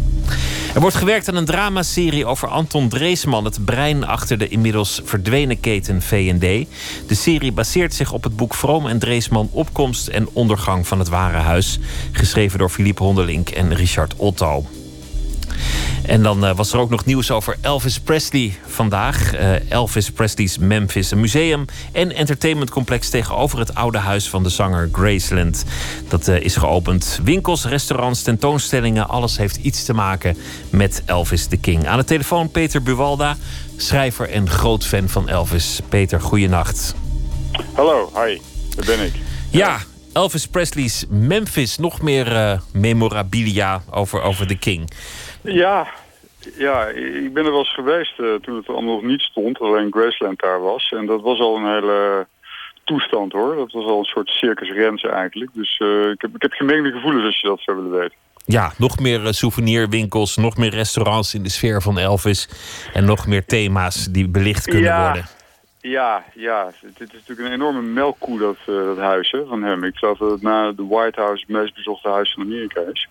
Er 0.74 0.80
wordt 0.80 0.96
gewerkt 0.96 1.28
aan 1.28 1.36
een 1.36 1.44
dramaserie 1.44 2.26
over 2.26 2.48
Anton 2.48 2.88
Dreesman, 2.88 3.44
het 3.44 3.64
brein 3.64 4.06
achter 4.06 4.38
de 4.38 4.48
inmiddels 4.48 5.00
verdwenen 5.04 5.60
keten 5.60 6.02
V&D. 6.02 6.68
De 7.08 7.14
serie 7.14 7.52
baseert 7.52 7.94
zich 7.94 8.12
op 8.12 8.22
het 8.24 8.36
boek 8.36 8.54
Vroom 8.54 8.86
en 8.86 8.98
Dreesman 8.98 9.48
Opkomst 9.52 10.08
en 10.08 10.28
ondergang 10.32 10.86
van 10.86 10.98
het 10.98 11.08
Ware 11.08 11.36
Huis, 11.36 11.78
geschreven 12.12 12.58
door 12.58 12.70
Philippe 12.70 13.02
Hondelink 13.02 13.48
en 13.48 13.74
Richard 13.74 14.14
Otto. 14.16 14.64
En 16.06 16.22
dan 16.22 16.44
uh, 16.44 16.56
was 16.56 16.72
er 16.72 16.78
ook 16.78 16.90
nog 16.90 17.04
nieuws 17.04 17.30
over 17.30 17.56
Elvis 17.60 18.00
Presley 18.00 18.58
vandaag. 18.66 19.34
Uh, 19.34 19.70
Elvis 19.70 20.10
Presley's 20.10 20.58
Memphis, 20.58 21.10
een 21.10 21.20
museum 21.20 21.64
en 21.92 22.14
entertainmentcomplex 22.14 23.08
tegenover 23.08 23.58
het 23.58 23.74
oude 23.74 23.98
huis 23.98 24.28
van 24.28 24.42
de 24.42 24.48
zanger 24.48 24.88
Graceland. 24.92 25.64
Dat 26.08 26.28
uh, 26.28 26.40
is 26.40 26.56
geopend. 26.56 27.20
Winkels, 27.24 27.64
restaurants, 27.64 28.22
tentoonstellingen, 28.22 29.08
alles 29.08 29.36
heeft 29.36 29.56
iets 29.56 29.84
te 29.84 29.94
maken 29.94 30.36
met 30.70 31.02
Elvis 31.04 31.46
the 31.46 31.56
King. 31.56 31.86
Aan 31.86 31.98
de 31.98 32.04
telefoon 32.04 32.50
Peter 32.50 32.82
Buwalda, 32.82 33.36
schrijver 33.76 34.30
en 34.30 34.50
groot 34.50 34.86
fan 34.86 35.08
van 35.08 35.28
Elvis. 35.28 35.80
Peter, 35.88 36.20
goeienacht. 36.20 36.94
Hallo, 37.72 38.12
hi, 38.14 38.40
daar 38.76 38.86
ben 38.86 39.04
ik. 39.04 39.12
Ja, 39.50 39.78
Elvis 40.12 40.46
Presley's 40.46 41.04
Memphis, 41.08 41.78
nog 41.78 42.00
meer 42.00 42.60
memorabilia 42.72 43.82
over, 43.90 44.22
over 44.22 44.46
The 44.46 44.54
King. 44.54 44.90
Ja, 45.46 45.86
ja, 46.54 46.86
ik 46.86 47.32
ben 47.32 47.44
er 47.44 47.50
wel 47.50 47.58
eens 47.58 47.74
geweest 47.74 48.18
uh, 48.18 48.34
toen 48.34 48.56
het 48.56 48.68
allemaal 48.68 48.94
nog 48.94 49.02
niet 49.02 49.20
stond. 49.20 49.60
Alleen 49.60 49.92
Graceland 49.92 50.40
daar 50.40 50.60
was. 50.60 50.92
En 50.96 51.06
dat 51.06 51.20
was 51.20 51.40
al 51.40 51.56
een 51.56 51.74
hele 51.74 52.26
toestand 52.84 53.32
hoor. 53.32 53.56
Dat 53.56 53.72
was 53.72 53.84
al 53.84 53.98
een 53.98 54.04
soort 54.04 54.28
circus 54.28 54.70
Renze 54.70 55.08
eigenlijk. 55.08 55.50
Dus 55.54 55.78
uh, 55.78 56.10
ik, 56.10 56.20
heb, 56.20 56.34
ik 56.34 56.42
heb 56.42 56.52
gemengde 56.52 56.90
gevoelens 56.90 57.24
als 57.24 57.40
je 57.40 57.48
dat 57.48 57.60
zou 57.60 57.76
willen 57.76 57.98
weten. 57.98 58.16
Ja, 58.44 58.72
nog 58.78 58.98
meer 58.98 59.34
souvenirwinkels, 59.34 60.36
nog 60.36 60.56
meer 60.56 60.70
restaurants 60.70 61.34
in 61.34 61.42
de 61.42 61.48
sfeer 61.48 61.82
van 61.82 61.98
Elvis. 61.98 62.48
En 62.92 63.04
nog 63.04 63.26
meer 63.26 63.44
thema's 63.44 64.04
die 64.04 64.28
belicht 64.28 64.64
kunnen 64.64 64.90
ja. 64.90 65.04
worden. 65.04 65.24
Ja, 65.80 66.24
ja. 66.34 66.70
Dit 66.80 67.12
is 67.12 67.12
natuurlijk 67.12 67.48
een 67.48 67.54
enorme 67.54 67.82
melkkoe, 67.82 68.38
dat, 68.38 68.56
dat 68.66 68.98
huis 68.98 69.30
hè, 69.30 69.46
van 69.46 69.62
hem. 69.62 69.84
Ik 69.84 69.96
geloof 69.96 70.18
dat 70.18 70.30
het 70.30 70.42
na 70.42 70.72
de 70.72 70.86
White 70.86 71.20
House 71.20 71.44
het 71.46 71.56
meest 71.56 71.74
bezochte 71.74 72.08
huis 72.08 72.32
van 72.32 72.42
Amerika 72.42 72.80
is. 72.92 73.08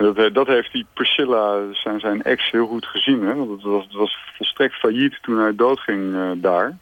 Dat, 0.00 0.34
dat 0.34 0.46
heeft 0.46 0.72
die 0.72 0.86
Priscilla, 0.92 1.60
zijn, 1.72 2.00
zijn 2.00 2.22
ex, 2.22 2.50
heel 2.50 2.66
goed 2.66 2.86
gezien. 2.86 3.22
Hè? 3.22 3.34
Want 3.34 3.50
het 3.50 3.62
was, 3.62 3.86
was 3.90 4.18
volstrekt 4.36 4.74
failliet 4.74 5.18
toen 5.22 5.38
hij 5.38 5.54
doodging 5.54 6.14
uh, 6.14 6.30
daar. 6.36 6.76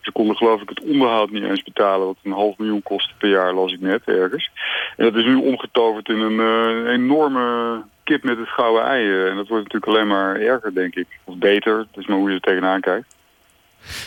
Ze 0.00 0.12
konden 0.12 0.36
geloof 0.36 0.60
ik 0.60 0.68
het 0.68 0.80
onderhoud 0.80 1.30
niet 1.30 1.42
eens 1.42 1.62
betalen... 1.62 2.06
wat 2.06 2.16
een 2.22 2.32
half 2.32 2.58
miljoen 2.58 2.82
kostte 2.82 3.14
per 3.18 3.28
jaar, 3.28 3.54
las 3.54 3.72
ik 3.72 3.80
net 3.80 4.02
ergens. 4.04 4.50
En 4.96 5.04
dat 5.04 5.14
is 5.14 5.24
nu 5.24 5.34
omgetoverd 5.34 6.08
in 6.08 6.20
een 6.20 6.40
uh, 6.40 6.92
enorme 6.92 7.82
kip 8.04 8.22
met 8.22 8.38
het 8.38 8.48
gouden 8.48 8.84
ei. 8.84 9.28
En 9.28 9.36
dat 9.36 9.48
wordt 9.48 9.64
natuurlijk 9.64 9.86
alleen 9.86 10.08
maar 10.08 10.36
erger, 10.36 10.74
denk 10.74 10.94
ik. 10.94 11.06
Of 11.24 11.36
beter, 11.36 11.76
dat 11.76 12.02
is 12.02 12.06
maar 12.06 12.18
hoe 12.18 12.28
je 12.28 12.34
er 12.34 12.40
tegenaan 12.40 12.80
kijkt. 12.80 13.16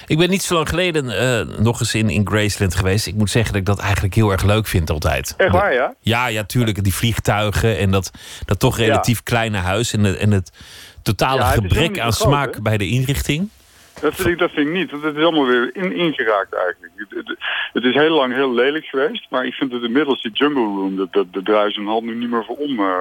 Ik 0.07 0.17
ben 0.17 0.29
niet 0.29 0.41
zo 0.41 0.53
lang 0.53 0.69
geleden 0.69 1.05
uh, 1.05 1.57
nog 1.57 1.79
eens 1.79 1.95
in, 1.95 2.09
in 2.09 2.27
Graceland 2.27 2.75
geweest. 2.75 3.07
Ik 3.07 3.15
moet 3.15 3.29
zeggen 3.29 3.51
dat 3.51 3.61
ik 3.61 3.67
dat 3.67 3.79
eigenlijk 3.79 4.13
heel 4.13 4.31
erg 4.31 4.43
leuk 4.43 4.67
vind 4.67 4.89
altijd. 4.89 5.33
Echt 5.37 5.51
waar, 5.51 5.73
ja? 5.73 5.93
Ja, 5.99 6.27
ja, 6.27 6.43
tuurlijk. 6.43 6.83
Die 6.83 6.93
vliegtuigen 6.93 7.77
en 7.77 7.91
dat, 7.91 8.11
dat 8.45 8.59
toch 8.59 8.77
relatief 8.77 9.17
ja. 9.17 9.23
kleine 9.23 9.57
huis. 9.57 9.93
En, 9.93 10.19
en 10.19 10.31
het 10.31 10.51
totale 11.03 11.39
ja, 11.39 11.45
het 11.45 11.53
gebrek 11.53 11.99
aan 11.99 12.13
groot, 12.13 12.29
smaak 12.29 12.61
bij 12.61 12.77
de 12.77 12.87
inrichting. 12.87 13.49
Dat 14.01 14.15
vind 14.15 14.27
ik, 14.27 14.37
dat 14.37 14.51
vind 14.51 14.67
ik 14.67 14.73
niet. 14.73 14.91
Het 14.91 15.15
is 15.15 15.23
allemaal 15.23 15.45
weer 15.45 15.75
in, 15.75 15.95
ingeraakt 15.95 16.53
eigenlijk. 16.53 16.93
Het, 17.73 17.83
is 17.83 17.93
heel 17.93 18.15
lang 18.15 18.33
heel 18.33 18.53
lelijk 18.53 18.85
geweest. 18.85 19.27
Maar 19.29 19.45
ik 19.45 19.53
vind 19.53 19.71
het 19.71 19.83
inmiddels, 19.83 20.21
die 20.21 20.31
Jungle 20.31 20.63
Room, 20.63 20.95
dat, 20.95 21.13
dat, 21.13 21.33
dat 21.33 21.45
draait 21.45 21.75
hand 21.75 22.03
nu 22.03 22.15
niet 22.15 22.29
meer 22.29 22.45
voor 22.45 22.55
om. 22.55 22.79
Uh, 22.79 22.95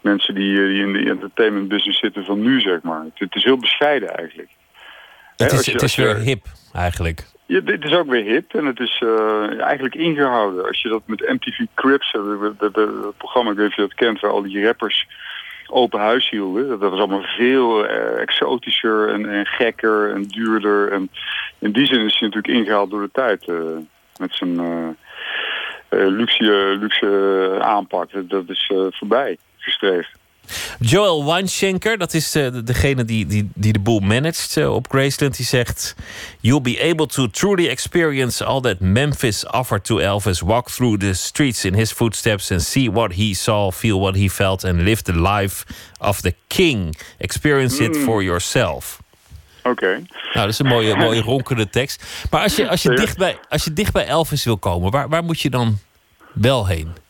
mensen 0.00 0.34
die, 0.34 0.56
die 0.56 0.82
in 0.82 0.92
de 0.92 1.10
entertainment 1.10 1.68
business 1.68 1.98
zitten 1.98 2.24
van 2.24 2.40
nu, 2.40 2.60
zeg 2.60 2.82
maar. 2.82 3.04
Het, 3.04 3.18
het 3.18 3.34
is 3.34 3.44
heel 3.44 3.56
bescheiden 3.56 4.16
eigenlijk. 4.16 4.50
Het 5.36 5.52
is, 5.52 5.64
je, 5.64 5.72
het 5.72 5.82
is 5.82 5.96
weer 5.96 6.16
hip, 6.16 6.46
eigenlijk. 6.72 7.26
Ja, 7.46 7.60
dit 7.60 7.84
is 7.84 7.94
ook 7.94 8.06
weer 8.06 8.24
hip 8.24 8.54
en 8.54 8.64
het 8.64 8.80
is 8.80 9.00
uh, 9.04 9.60
eigenlijk 9.60 9.94
ingehouden. 9.94 10.66
Als 10.66 10.82
je 10.82 10.88
dat 10.88 11.02
met 11.06 11.28
MTV 11.28 11.64
Cribs, 11.74 12.12
het 12.12 13.16
programma, 13.16 13.50
ik 13.50 13.56
weet 13.56 13.66
niet 13.66 13.70
of 13.70 13.76
je 13.76 13.82
dat 13.82 13.94
kent, 13.94 14.20
waar 14.20 14.30
al 14.30 14.42
die 14.42 14.64
rappers 14.64 15.06
open 15.66 16.00
huis 16.00 16.30
hielden. 16.30 16.68
Dat, 16.68 16.80
dat 16.80 16.90
was 16.90 16.98
allemaal 16.98 17.22
veel 17.22 17.84
uh, 17.84 18.20
exotischer 18.20 19.08
en, 19.08 19.30
en, 19.30 19.46
gekker 19.46 20.14
en 20.14 20.22
duurder. 20.22 20.92
En 20.92 21.10
in 21.58 21.72
die 21.72 21.86
zin 21.86 22.04
is 22.04 22.18
hij 22.18 22.28
natuurlijk 22.28 22.54
ingehaald 22.54 22.90
door 22.90 23.02
de 23.02 23.10
tijd. 23.12 23.48
Uh, 23.48 23.58
met 24.18 24.34
zijn 24.34 24.96
luxe, 25.88 26.76
luxe 26.80 27.58
aanpak. 27.60 28.10
Dat 28.28 28.48
is 28.48 28.72
voorbij 28.90 29.38
gestreefd. 29.56 30.10
Joel 30.78 31.24
Weinschenker, 31.24 31.98
dat 31.98 32.14
is 32.14 32.36
uh, 32.36 32.46
degene 32.64 33.04
die, 33.04 33.26
die, 33.26 33.50
die 33.54 33.72
de 33.72 33.78
boel 33.78 34.00
managt 34.00 34.56
uh, 34.56 34.74
op 34.74 34.86
Graceland, 34.90 35.36
die 35.36 35.46
zegt: 35.46 35.94
You'll 36.40 36.60
be 36.60 36.80
able 36.82 37.06
to 37.06 37.30
truly 37.30 37.68
experience 37.68 38.44
all 38.44 38.60
that 38.60 38.80
Memphis 38.80 39.46
offered 39.46 39.84
to 39.84 39.98
Elvis. 39.98 40.42
Walk 40.42 40.70
through 40.70 40.98
the 40.98 41.14
streets 41.14 41.64
in 41.64 41.74
his 41.74 41.92
footsteps 41.92 42.50
and 42.50 42.62
see 42.62 42.90
what 42.90 43.14
he 43.14 43.34
saw, 43.34 43.70
feel 43.70 44.00
what 44.00 44.14
he 44.14 44.28
felt, 44.28 44.64
and 44.64 44.80
live 44.80 45.02
the 45.02 45.12
life 45.12 45.64
of 46.00 46.20
the 46.20 46.34
king. 46.46 46.96
Experience 47.18 47.84
it 47.84 47.96
for 47.96 48.22
yourself. 48.22 49.02
Oké. 49.62 49.70
Okay. 49.70 49.94
Nou, 49.94 50.06
dat 50.32 50.48
is 50.48 50.58
een 50.58 50.66
mooie, 50.66 50.96
mooie 50.96 51.20
ronkende 51.20 51.68
tekst. 51.68 52.04
Maar 52.30 52.42
als 52.42 52.56
je, 52.56 52.68
als, 52.68 52.82
je 52.82 52.90
dicht 52.90 53.18
bij, 53.18 53.38
als 53.48 53.64
je 53.64 53.72
dicht 53.72 53.92
bij 53.92 54.06
Elvis 54.06 54.44
wil 54.44 54.58
komen, 54.58 54.90
waar, 54.90 55.08
waar 55.08 55.24
moet 55.24 55.40
je 55.40 55.50
dan 55.50 55.78
wel 56.32 56.66
heen? 56.66 57.02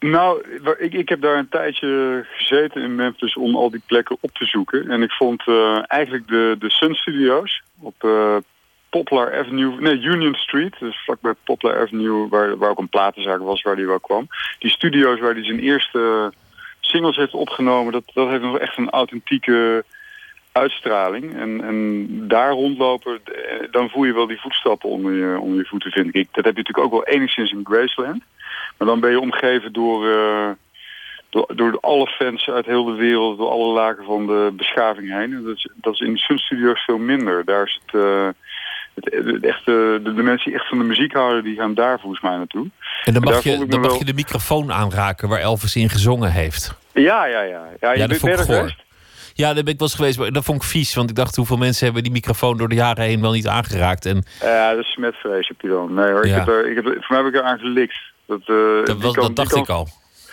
Nou, 0.00 0.44
ik, 0.78 1.08
heb 1.08 1.20
daar 1.20 1.38
een 1.38 1.48
tijdje 1.48 2.24
gezeten 2.32 2.82
in 2.82 2.94
Memphis 2.94 3.36
om 3.36 3.56
al 3.56 3.70
die 3.70 3.82
plekken 3.86 4.16
op 4.20 4.30
te 4.32 4.44
zoeken. 4.44 4.90
En 4.90 5.02
ik 5.02 5.12
vond 5.12 5.46
uh, 5.46 5.82
eigenlijk 5.86 6.28
de, 6.28 6.56
de 6.58 6.70
Sun 6.70 6.94
Studios 6.94 7.62
op 7.80 7.94
uh, 8.04 8.36
Poplar 8.90 9.38
Avenue, 9.38 9.80
nee, 9.80 10.00
Union 10.00 10.34
Street, 10.34 10.78
dus 10.78 11.04
vlakbij 11.04 11.34
Poplar 11.44 11.80
Avenue, 11.80 12.28
waar, 12.28 12.56
waar 12.56 12.70
ook 12.70 12.78
een 12.78 12.88
platenzaak 12.88 13.40
was 13.40 13.62
waar 13.62 13.76
die 13.76 13.86
wel 13.86 14.00
kwam. 14.00 14.26
Die 14.58 14.70
studio's 14.70 15.20
waar 15.20 15.34
hij 15.34 15.44
zijn 15.44 15.60
eerste 15.60 16.32
singles 16.80 17.16
heeft 17.16 17.34
opgenomen, 17.34 17.92
dat, 17.92 18.04
dat 18.14 18.28
heeft 18.28 18.42
nog 18.42 18.58
echt 18.58 18.78
een 18.78 18.90
authentieke 18.90 19.84
uitstraling. 20.52 21.36
En, 21.36 21.64
en 21.64 22.06
daar 22.28 22.50
rondlopen, 22.50 23.20
dan 23.70 23.90
voel 23.90 24.04
je 24.04 24.14
wel 24.14 24.26
die 24.26 24.40
voetstappen 24.40 24.88
onder 24.88 25.12
je, 25.12 25.38
onder 25.40 25.58
je 25.58 25.64
voeten, 25.64 25.90
vind 25.90 26.14
ik. 26.14 26.28
Dat 26.32 26.44
heb 26.44 26.56
je 26.56 26.62
natuurlijk 26.62 26.86
ook 26.94 27.04
wel 27.04 27.14
enigszins 27.14 27.52
in 27.52 27.64
Graceland. 27.64 28.22
Maar 28.80 28.88
dan 28.88 29.00
ben 29.00 29.10
je 29.10 29.20
omgeven 29.20 29.72
door, 29.72 30.06
uh, 30.06 30.48
door, 31.30 31.52
door 31.56 31.78
alle 31.80 32.06
fans 32.06 32.48
uit 32.48 32.66
heel 32.66 32.84
de 32.84 32.94
wereld, 32.94 33.38
door 33.38 33.50
alle 33.50 33.72
lagen 33.72 34.04
van 34.04 34.26
de 34.26 34.52
beschaving 34.56 35.10
heen. 35.10 35.32
En 35.32 35.42
dat, 35.44 35.56
is, 35.56 35.68
dat 35.74 35.92
is 35.92 36.00
in 36.00 36.12
de 36.12 36.18
Sun 36.18 36.38
Studios 36.38 36.80
veel 36.80 36.98
minder. 36.98 37.44
Daar 37.44 37.66
is 37.66 37.80
het, 37.84 38.02
uh, 38.02 38.28
het, 38.94 39.24
het 39.24 39.44
echte, 39.44 40.00
de, 40.02 40.14
de, 40.14 40.22
mensen 40.22 40.50
die 40.50 40.60
echt 40.60 40.68
van 40.68 40.78
de 40.78 40.84
muziek 40.84 41.12
houden, 41.12 41.44
die 41.44 41.56
gaan 41.56 41.74
daar 41.74 42.00
volgens 42.00 42.22
mij 42.22 42.36
naartoe. 42.36 42.66
En 43.04 43.12
dan 43.12 43.22
mag, 43.22 43.42
je, 43.42 43.66
dan 43.66 43.80
mag 43.80 43.90
wel... 43.90 43.98
je 43.98 44.04
de 44.04 44.14
microfoon 44.14 44.72
aanraken 44.72 45.28
waar 45.28 45.40
Elvis 45.40 45.76
in 45.76 45.88
gezongen 45.88 46.32
heeft. 46.32 46.74
Ja, 46.92 47.26
ja, 47.26 47.40
ja. 47.40 47.68
Ja, 47.80 47.92
je 47.92 47.98
ja 47.98 48.06
dat 48.06 48.16
vond 48.16 48.48
ik? 48.48 48.74
Ja, 49.34 49.54
daar 49.54 49.64
ben 49.64 49.72
ik 49.72 49.78
wel 49.78 49.88
eens 49.88 49.96
geweest. 49.96 50.18
Maar 50.18 50.32
dat 50.32 50.44
vond 50.44 50.62
ik 50.62 50.68
vies. 50.68 50.94
Want 50.94 51.10
ik 51.10 51.16
dacht, 51.16 51.36
hoeveel 51.36 51.56
mensen 51.56 51.84
hebben 51.84 52.02
die 52.02 52.12
microfoon 52.12 52.56
door 52.56 52.68
de 52.68 52.74
jaren 52.74 53.04
heen 53.04 53.20
wel 53.20 53.32
niet 53.32 53.46
aangeraakt. 53.46 54.06
En... 54.06 54.24
Ja, 54.40 54.70
dat 54.70 54.84
is 54.84 54.90
smetvrees 54.92 55.48
heb 55.48 55.60
je 55.60 55.68
dan. 55.68 55.94
Nee 55.94 56.10
hoor, 56.10 56.26
ja. 56.26 56.32
ik 56.32 56.38
heb 56.38 56.48
er, 56.48 56.70
ik 56.70 56.74
heb, 56.74 56.84
voor 56.84 57.04
mij 57.08 57.18
heb 57.18 57.26
ik 57.26 57.34
er 57.34 57.42
aan 57.42 57.58
gelikt. 57.58 57.98
Dat, 58.30 58.56
uh, 58.56 58.84
dat, 58.84 59.00
was, 59.00 59.14
dat 59.14 59.36
dacht 59.36 59.56
ik 59.56 59.68
al. 59.68 59.88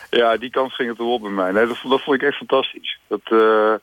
Ja, 0.10 0.38
die 0.38 0.50
kans 0.50 0.76
ging 0.76 0.90
het 0.90 1.00
erop 1.00 1.22
bij 1.22 1.32
mij. 1.32 1.52
Nee, 1.52 1.66
dat, 1.68 1.78
dat 1.90 2.02
vond 2.02 2.22
ik 2.22 2.28
echt 2.28 2.38
fantastisch. 2.38 3.00
Dat, 3.08 3.22
uh, 3.30 3.74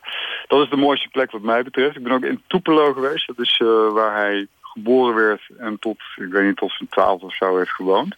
dat 0.47 0.63
is 0.63 0.69
de 0.69 0.75
mooiste 0.75 1.09
plek 1.09 1.31
wat 1.31 1.41
mij 1.41 1.63
betreft. 1.63 1.95
Ik 1.95 2.03
ben 2.03 2.11
ook 2.11 2.23
in 2.23 2.41
Tupelo 2.47 2.93
geweest. 2.93 3.27
Dat 3.27 3.39
is 3.39 3.59
uh, 3.63 3.91
waar 3.91 4.15
hij 4.15 4.47
geboren 4.61 5.15
werd 5.15 5.41
en 5.57 5.79
tot, 5.79 5.97
ik 6.15 6.31
weet 6.31 6.45
niet, 6.45 6.57
tot 6.57 6.71
zijn 6.71 6.89
twaalf 6.89 7.21
of 7.21 7.35
zo 7.35 7.57
heeft 7.57 7.71
gewoond. 7.71 8.15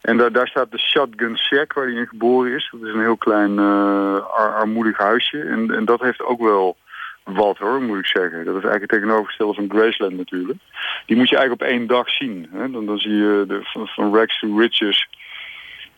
En 0.00 0.16
daar, 0.16 0.32
daar 0.32 0.48
staat 0.48 0.70
de 0.70 0.78
Shotgun 0.78 1.38
Shack 1.38 1.72
waar 1.72 1.84
hij 1.84 1.94
in 1.94 2.06
geboren 2.06 2.52
is. 2.52 2.68
Dat 2.72 2.88
is 2.88 2.94
een 2.94 3.00
heel 3.00 3.16
klein 3.16 3.58
ar 3.58 4.54
armoedig 4.54 4.98
huisje. 4.98 5.40
En, 5.40 5.70
en 5.70 5.84
dat 5.84 6.00
heeft 6.00 6.22
ook 6.22 6.40
wel 6.40 6.76
wat 7.24 7.58
hoor, 7.58 7.82
moet 7.82 7.98
ik 7.98 8.06
zeggen. 8.06 8.44
Dat 8.44 8.56
is 8.56 8.62
eigenlijk 8.62 8.80
het 8.80 8.90
tegenovergestelde 8.90 9.54
van 9.54 9.78
Graceland 9.78 10.16
natuurlijk. 10.16 10.58
Die 11.06 11.16
moet 11.16 11.28
je 11.28 11.36
eigenlijk 11.36 11.62
op 11.62 11.76
één 11.76 11.86
dag 11.86 12.10
zien. 12.10 12.48
Hè? 12.52 12.70
Dan, 12.70 12.86
dan 12.86 12.98
zie 12.98 13.12
je 13.12 13.44
de, 13.48 13.60
van, 13.62 13.86
van 13.86 14.14
rags 14.14 14.40
to 14.40 14.58
riches 14.58 15.08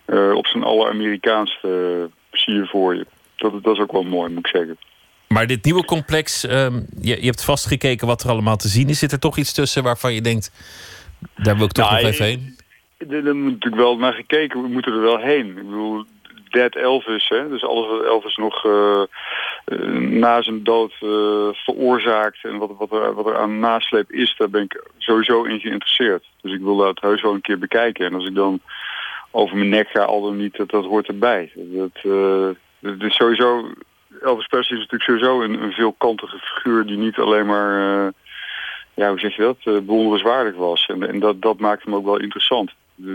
uh, 0.06 0.34
op 0.34 0.46
zijn 0.46 0.62
aller-Amerikaanste 0.62 1.68
uh, 2.00 2.38
zie 2.40 2.54
je 2.54 2.66
voor 2.66 2.94
je. 2.94 3.06
Dat, 3.36 3.62
dat 3.62 3.74
is 3.74 3.80
ook 3.80 3.92
wel 3.92 4.02
mooi, 4.02 4.30
moet 4.30 4.46
ik 4.46 4.56
zeggen. 4.56 4.78
Maar 5.28 5.46
dit 5.46 5.64
nieuwe 5.64 5.84
complex, 5.84 6.44
um, 6.44 6.86
je, 7.00 7.16
je 7.20 7.26
hebt 7.26 7.44
vastgekeken 7.44 8.06
wat 8.06 8.22
er 8.22 8.30
allemaal 8.30 8.56
te 8.56 8.68
zien 8.68 8.88
is. 8.88 8.98
Zit 8.98 9.12
er 9.12 9.18
toch 9.18 9.36
iets 9.36 9.52
tussen 9.52 9.82
waarvan 9.82 10.14
je 10.14 10.20
denkt, 10.20 10.52
daar 11.36 11.56
wil 11.56 11.64
ik 11.64 11.72
toch 11.72 11.90
nou, 11.90 12.02
nog 12.02 12.12
even 12.12 12.24
heen? 12.24 12.56
Er 12.98 13.36
moet 13.36 13.52
natuurlijk 13.52 13.82
wel 13.82 13.96
naar 13.96 14.12
gekeken, 14.12 14.62
we 14.62 14.68
moeten 14.68 14.92
er 14.92 15.00
wel 15.00 15.18
heen. 15.18 15.48
Ik 15.48 15.54
bedoel, 15.54 16.04
Dead 16.54 16.74
Elvis, 16.74 17.28
hè? 17.28 17.48
dus 17.48 17.64
alles 17.64 17.88
wat 17.88 18.04
Elvis 18.04 18.36
nog 18.36 18.64
uh, 18.64 19.02
na 19.98 20.42
zijn 20.42 20.62
dood 20.62 20.92
uh, 21.00 21.48
veroorzaakt 21.52 22.38
en 22.42 22.58
wat, 22.58 22.70
wat, 22.78 22.92
er, 22.92 23.14
wat 23.14 23.26
er 23.26 23.36
aan 23.36 23.58
nasleep 23.58 24.12
is, 24.12 24.34
daar 24.36 24.50
ben 24.50 24.62
ik 24.62 24.82
sowieso 24.98 25.42
in 25.42 25.60
geïnteresseerd. 25.60 26.24
Dus 26.40 26.52
ik 26.52 26.60
wil 26.60 26.76
dat 26.76 27.00
heus 27.00 27.22
wel 27.22 27.34
een 27.34 27.40
keer 27.40 27.58
bekijken. 27.58 28.06
En 28.06 28.14
als 28.14 28.26
ik 28.26 28.34
dan 28.34 28.60
over 29.30 29.56
mijn 29.56 29.68
nek 29.68 29.88
ga, 29.88 30.02
al 30.02 30.22
dan 30.22 30.36
niet, 30.36 30.56
dat, 30.56 30.70
dat 30.70 30.84
hoort 30.84 31.08
erbij. 31.08 31.52
Dat, 31.54 32.02
uh, 32.02 32.50
sowieso, 33.10 33.72
Elvis 34.22 34.46
Presley 34.46 34.78
is 34.78 34.88
natuurlijk 34.90 35.02
sowieso 35.02 35.42
een, 35.42 35.62
een 35.62 35.72
veelkantige 35.72 36.38
figuur 36.38 36.86
die 36.86 36.96
niet 36.96 37.18
alleen 37.18 37.46
maar, 37.46 38.12
ja, 38.94 39.08
hoe 39.08 39.18
zeg 39.18 39.36
je 39.36 39.42
dat, 39.42 39.84
bewonderenswaardig 39.84 40.54
was. 40.56 40.86
En, 40.86 41.08
en 41.08 41.20
dat, 41.20 41.42
dat 41.42 41.58
maakt 41.58 41.84
hem 41.84 41.94
ook 41.94 42.04
wel 42.04 42.20
interessant. 42.20 42.70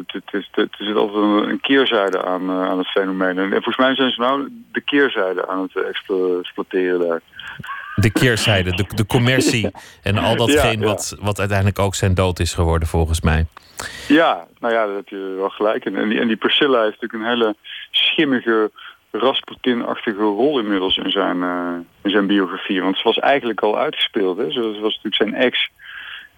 Het, 0.08 0.22
er 0.54 0.70
zit 0.78 0.96
altijd 0.96 1.50
een, 1.50 1.60
keerzijde 1.60 2.24
aan, 2.24 2.52
aan 2.52 2.78
het 2.78 2.88
fenomeen. 2.88 3.38
En, 3.38 3.50
volgens 3.50 3.78
mij 3.78 3.96
zijn 3.96 4.12
ze 4.12 4.22
nou 4.22 4.50
de 4.72 4.82
keerzijde 4.82 5.48
aan 5.48 5.62
het 5.62 5.86
exploiteren 5.86 7.08
daar. 7.08 7.22
De 7.96 8.12
keerzijde, 8.12 8.72
de, 8.72 8.86
de 8.96 9.06
commercie 9.06 9.72
en 10.04 10.18
al 10.18 10.36
datgene 10.36 10.86
Wat, 10.86 11.18
wat 11.20 11.40
uiteindelijk 11.40 11.80
ook 11.80 11.96
zijn 11.96 12.14
dood 12.14 12.40
is 12.40 12.54
geworden 12.54 12.88
volgens 12.88 13.22
mij. 13.22 13.46
Ja, 14.08 14.48
nou 14.60 14.74
ja, 14.74 14.86
daar 14.86 14.96
heb 14.96 15.08
je 15.08 15.36
wel 15.38 15.50
gelijk. 15.50 15.86
En, 15.86 16.10
die, 16.10 16.20
en 16.20 16.28
die 16.28 16.38
Priscilla 16.38 16.84
heeft 16.84 17.02
natuurlijk 17.02 17.24
een 17.24 17.38
hele 17.38 17.56
schimmige 17.92 18.72
Rasputin-achtige 19.12 20.22
rol 20.22 20.60
inmiddels 20.60 20.98
in 20.98 21.12
zijn, 21.12 21.38
uh, 21.38 21.74
in 22.02 22.10
zijn 22.10 22.28
biografie. 22.28 22.82
Want 22.82 22.98
ze 22.98 23.04
was 23.04 23.20
eigenlijk 23.20 23.62
al 23.62 23.78
uitgespeeld. 23.78 24.38
Hè? 24.38 24.52
Ze, 24.52 24.62
was, 24.62 25.00
natuurlijk 25.02 25.16
zijn 25.16 25.36
ex. 25.36 25.70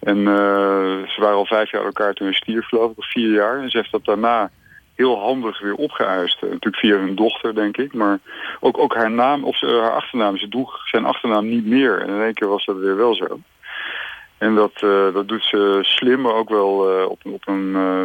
En 0.02 0.18
uh, 0.18 1.08
ze 1.08 1.16
waren 1.18 1.36
al 1.36 1.46
vijf 1.46 1.72
jaar 1.72 1.86
elkaar 1.86 2.14
toen 2.14 2.34
stierf, 2.34 2.68
geloof 2.68 2.92
ik, 2.92 2.98
of 2.98 3.12
vier 3.12 3.34
jaar. 3.34 3.62
En 3.62 3.70
ze 3.70 3.78
heeft 3.78 3.92
dat 3.92 4.06
daarna 4.06 4.52
heel 4.96 5.20
handig 5.20 5.60
weer 5.60 5.74
opgeëist. 5.74 6.36
Eh, 6.36 6.42
natuurlijk 6.42 6.76
via 6.76 6.98
hun 6.98 7.16
dochter, 7.16 7.56
denk 7.56 7.78
ik. 7.78 7.94
Maar 7.94 8.20
ook, 8.60 8.78
ook 8.78 8.96
haar 8.96 9.12
naam, 9.12 9.44
of 9.44 9.58
ze, 9.58 9.80
haar 9.82 9.96
achternaam. 9.96 10.38
Ze 10.38 10.48
droeg 10.48 10.88
zijn 10.88 11.06
achternaam 11.06 11.50
niet 11.50 11.66
meer. 11.66 12.02
En 12.02 12.10
in 12.10 12.22
één 12.22 12.34
keer 12.34 12.48
was 12.48 12.66
dat 12.66 12.78
weer 12.78 12.96
wel 12.96 13.16
zo. 13.16 13.40
En 14.38 14.56
dat, 14.56 14.82
uh, 14.84 15.14
dat 15.14 15.28
doet 15.28 15.44
ze 15.44 15.80
slim, 15.82 16.22
maar 16.22 16.34
ook 16.34 16.50
wel 16.50 17.00
uh, 17.00 17.10
op, 17.10 17.20
op 17.26 17.48
een 17.48 17.74
uh, 17.76 18.02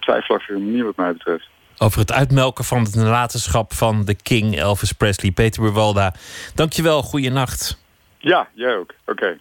twijfelachtige 0.00 0.58
manier 0.58 0.84
wat 0.84 0.96
mij 0.96 1.12
betreft 1.12 1.48
over 1.78 2.00
het 2.00 2.12
uitmelken 2.12 2.64
van 2.64 2.82
het 2.82 2.94
nalatenschap 2.94 3.72
van 3.72 4.04
de 4.04 4.14
King 4.14 4.58
Elvis 4.58 4.92
Presley. 4.92 5.30
Peter 5.30 5.62
Bewalda, 5.62 6.14
dankjewel. 6.54 7.02
Goeienacht. 7.02 7.82
Ja, 8.18 8.48
jij 8.54 8.76
ook. 8.76 8.94
Oké. 9.06 9.38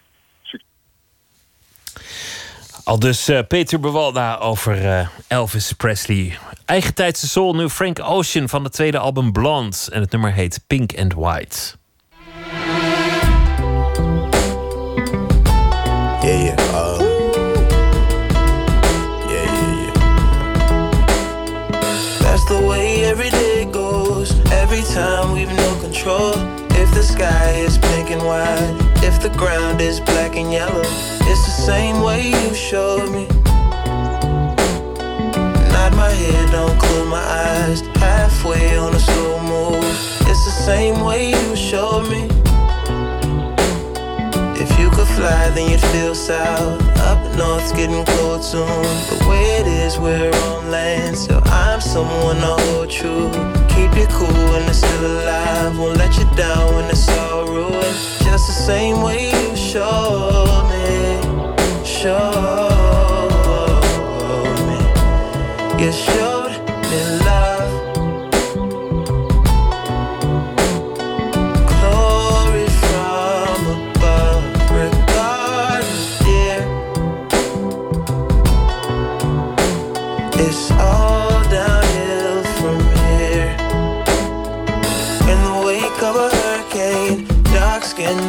Al 2.84 3.00
dus 3.00 3.30
uh, 3.30 3.39
Peter 3.48 3.80
Bewalda 3.80 4.38
over 4.38 4.84
uh, 4.84 5.08
Elvis 5.28 5.72
Presley. 5.72 6.38
Eigentijdse 6.66 7.28
soul, 7.28 7.56
nu 7.56 7.70
Frank 7.70 8.00
Ocean 8.00 8.50
van 8.50 8.64
het 8.64 8.74
tweede 8.74 8.98
album 8.98 9.32
Blonde. 9.32 9.78
En 9.91 10.02
het 10.02 10.12
nummer 10.12 10.34
heet 10.34 10.60
Pink 10.68 10.91
and 10.98 11.14
White. 11.14 11.76
Yeah, 16.22 16.43
yeah. 16.43 16.58
Uh... 16.74 17.08
the 22.48 22.62
way 22.62 23.04
every 23.04 23.30
day 23.30 23.66
goes. 23.72 24.32
Every 24.52 24.82
time 24.93 25.34
we've 25.34 25.54
no 25.54 25.80
control. 25.82 26.32
If 26.72 26.93
the 26.93 27.04
sky 27.04 27.50
is 27.68 27.78
pink 27.78 28.12
and 28.12 28.24
white, 28.24 28.86
if 29.04 29.22
the 29.22 29.30
ground 29.38 29.82
is 29.82 30.00
black 30.00 30.36
and 30.36 30.52
yellow, 30.52 30.82
it's 30.82 31.45
the 31.45 31.62
same 31.66 32.02
way 32.02 32.28
you 32.28 32.54
showed 32.54 33.10
me. 33.12 33.28
Nod 35.72 35.93
my 35.95 36.10
head, 36.10 36.52
don't 36.52 36.78
close 36.80 37.08
my 37.08 37.18
eyes. 37.18 37.82
Halfway 37.98 38.78
on 38.78 38.93
a 38.93 39.00
slow 39.00 39.39
move, 39.41 39.84
it's 40.30 40.45
the 40.45 40.58
same 40.66 41.04
way 41.04 41.30
you 41.30 41.56
showed 41.56 42.10
me. 42.10 42.28
If 44.60 44.80
you 44.80 44.89
could 44.89 45.08
fly, 45.08 45.50
then 45.56 45.72
you'd 45.72 45.82
feel 45.91 46.16
south. 46.16 46.82
Up 47.00 47.20
north's 47.38 47.72
getting 47.72 48.06
cold 48.06 48.43
soon. 48.43 48.84
The 49.12 49.26
way 49.30 49.43
it 49.62 49.68
is, 49.68 49.98
we're 50.00 50.32
on 50.32 50.72
land. 50.72 51.18
So 51.18 51.41
I'm 51.45 51.82
someone 51.82 52.38
to 52.38 52.56
hold 52.64 52.90
true. 52.90 53.56
Keep 53.78 53.95
you 53.95 54.08
cool 54.08 54.44
when 54.52 54.64
it's 54.68 54.80
still 54.80 55.06
alive. 55.06 55.78
Won't 55.78 55.98
let 55.98 56.18
you 56.18 56.26
down 56.36 56.74
when 56.74 56.86
it's 56.90 57.08
all 57.10 57.45
ruined. 57.45 57.98
Just 58.26 58.48
the 58.48 58.58
same 58.70 59.04
way 59.04 59.30
you 59.30 59.56
showed 59.56 60.66
me. 60.72 60.88
Showed 61.86 62.18
me. 64.68 64.78
You 65.86 65.91
showed 65.91 66.36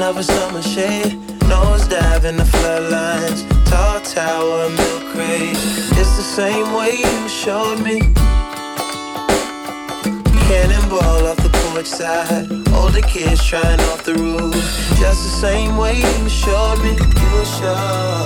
of 0.09 0.17
a 0.17 0.23
summer 0.23 0.63
shade. 0.63 1.19
Nose 1.49 1.87
dive 1.87 2.25
in 2.25 2.37
the 2.39 2.45
floodlines. 2.45 3.45
Tall 3.69 4.01
tower, 4.01 4.71
milk 4.71 5.03
crate. 5.13 5.59
It's 6.01 6.17
the 6.17 6.29
same 6.41 6.73
way 6.73 6.93
you 6.97 7.29
showed 7.29 7.81
me. 7.85 8.01
Cannonball 10.49 11.27
off 11.29 11.37
the 11.45 11.51
porch 11.61 11.87
side. 11.87 12.49
Older 12.73 13.03
kids 13.03 13.45
trying 13.45 13.81
off 13.91 14.03
the 14.05 14.15
roof. 14.15 14.55
Just 14.97 15.21
the 15.29 15.35
same 15.47 15.77
way 15.77 15.97
you 15.99 16.29
showed 16.29 16.81
me. 16.83 16.93
You 17.21 17.29
were 17.37 17.51
sure. 17.59 18.25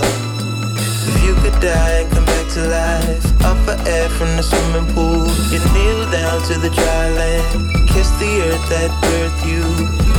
If 1.11 1.19
you 1.27 1.35
could 1.43 1.59
die 1.61 1.95
and 2.03 2.13
come 2.13 2.25
back 2.25 2.47
to 2.55 2.63
life, 2.79 3.43
up 3.43 3.59
for 3.67 3.77
air 3.91 4.09
from 4.09 4.31
the 4.37 4.43
swimming 4.43 4.87
pool, 4.95 5.27
you 5.51 5.59
kneel 5.75 6.09
down 6.13 6.43
to 6.47 6.55
the 6.61 6.71
dry 6.71 7.09
land, 7.11 7.89
kiss 7.89 8.09
the 8.23 8.31
earth 8.47 8.69
that 8.71 8.91
birthed 9.03 9.43
you, 9.51 9.63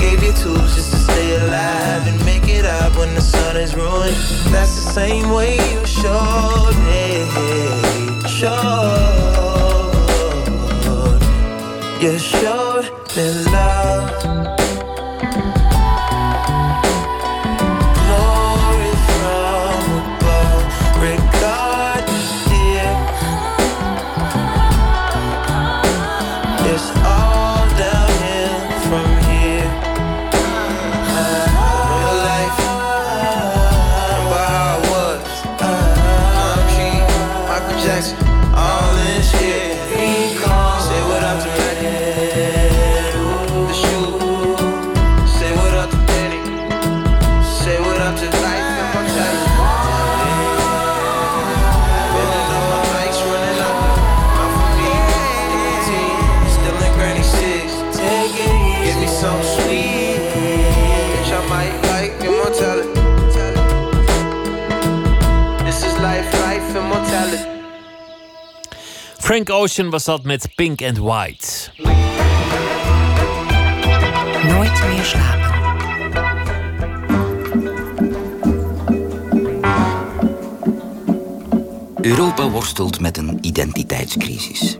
gave 0.02 0.22
you 0.22 0.34
tools 0.34 0.76
just 0.76 0.92
to 0.92 1.03
stay 1.14 1.36
alive 1.36 2.08
and 2.08 2.26
make 2.26 2.48
it 2.48 2.66
up 2.66 2.96
when 2.98 3.14
the 3.14 3.22
sun 3.22 3.56
is 3.58 3.76
ruined. 3.76 4.16
That's 4.54 4.76
the 4.76 4.92
same 5.00 5.30
way 5.32 5.56
you 5.72 5.86
showed 5.86 6.78
me, 6.90 7.04
showed, 8.38 9.62
you 12.02 12.18
showed 12.18 12.86
me 13.16 13.26
love. 13.52 14.63
Frank 69.34 69.50
Ocean 69.50 69.90
was 69.90 70.04
dat 70.04 70.24
met 70.24 70.56
Pink 70.56 70.82
and 70.82 70.98
White. 70.98 71.72
Nooit 74.48 74.84
meer 74.88 75.04
slapen. 75.04 75.52
Europa 82.02 82.50
worstelt 82.50 83.00
met 83.00 83.18
een 83.18 83.38
identiteitscrisis. 83.42 84.78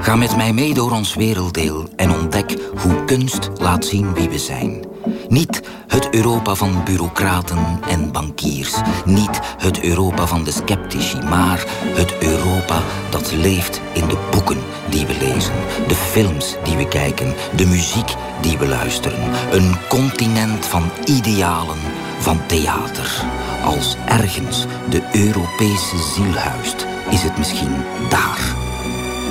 Ga 0.00 0.16
met 0.16 0.36
mij 0.36 0.52
mee 0.52 0.74
door 0.74 0.92
ons 0.92 1.14
werelddeel 1.14 1.88
en 1.96 2.10
ontdek 2.10 2.56
hoe 2.76 3.04
kunst 3.04 3.50
laat 3.58 3.84
zien 3.84 4.14
wie 4.14 4.28
we 4.28 4.38
zijn. 4.38 4.89
Niet 5.30 5.62
het 5.86 6.14
Europa 6.14 6.54
van 6.54 6.84
bureaucraten 6.84 7.80
en 7.88 8.12
bankiers. 8.12 8.74
Niet 9.04 9.40
het 9.58 9.80
Europa 9.82 10.26
van 10.26 10.44
de 10.44 10.50
sceptici, 10.50 11.18
maar 11.18 11.64
het 11.84 12.14
Europa 12.18 12.82
dat 13.10 13.32
leeft 13.32 13.80
in 13.92 14.08
de 14.08 14.28
boeken 14.30 14.58
die 14.88 15.06
we 15.06 15.16
lezen, 15.18 15.54
de 15.88 15.94
films 15.94 16.56
die 16.64 16.76
we 16.76 16.88
kijken, 16.88 17.34
de 17.56 17.66
muziek 17.66 18.14
die 18.40 18.58
we 18.58 18.68
luisteren. 18.68 19.20
Een 19.52 19.74
continent 19.88 20.66
van 20.66 20.90
idealen, 21.04 21.78
van 22.18 22.46
theater. 22.46 23.24
Als 23.64 23.96
ergens 24.06 24.66
de 24.88 25.02
Europese 25.12 25.96
ziel 26.14 26.34
huist, 26.34 26.86
is 27.10 27.22
het 27.22 27.38
misschien 27.38 27.74
daar. 28.08 28.54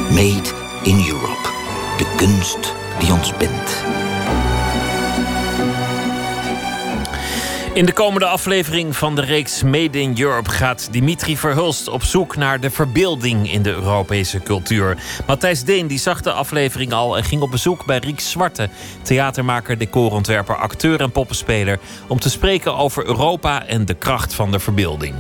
Made 0.10 0.50
in 0.84 1.06
Europe. 1.10 1.50
De 1.98 2.14
kunst 2.18 2.74
die 3.00 3.14
ons 3.14 3.38
bindt. 3.38 3.84
In 7.80 7.86
de 7.86 7.94
komende 7.94 8.26
aflevering 8.26 8.96
van 8.96 9.16
de 9.16 9.22
reeks 9.22 9.64
Made 9.64 10.02
in 10.02 10.20
Europe 10.20 10.50
gaat 10.50 10.88
Dimitri 10.92 11.38
Verhulst 11.38 11.88
op 11.88 12.04
zoek 12.04 12.36
naar 12.36 12.60
de 12.60 12.70
verbeelding 12.70 13.52
in 13.52 13.62
de 13.62 13.70
Europese 13.70 14.40
cultuur. 14.40 14.98
Matthijs 15.28 15.64
Deen 15.64 15.88
die 15.88 16.00
zag 16.00 16.22
de 16.22 16.32
aflevering 16.32 16.94
al 16.94 17.18
en 17.18 17.24
ging 17.24 17.42
op 17.42 17.52
bezoek 17.52 17.86
bij 17.86 17.98
Riek 17.98 18.20
Zwarte, 18.20 18.70
theatermaker, 19.02 19.78
decorontwerper, 19.78 20.56
acteur 20.56 21.02
en 21.02 21.12
poppenspeler, 21.12 21.80
om 22.08 22.20
te 22.20 22.30
spreken 22.30 22.76
over 22.76 23.06
Europa 23.06 23.66
en 23.66 23.86
de 23.86 23.94
kracht 23.94 24.34
van 24.34 24.52
de 24.52 24.60
verbeelding. 24.60 25.16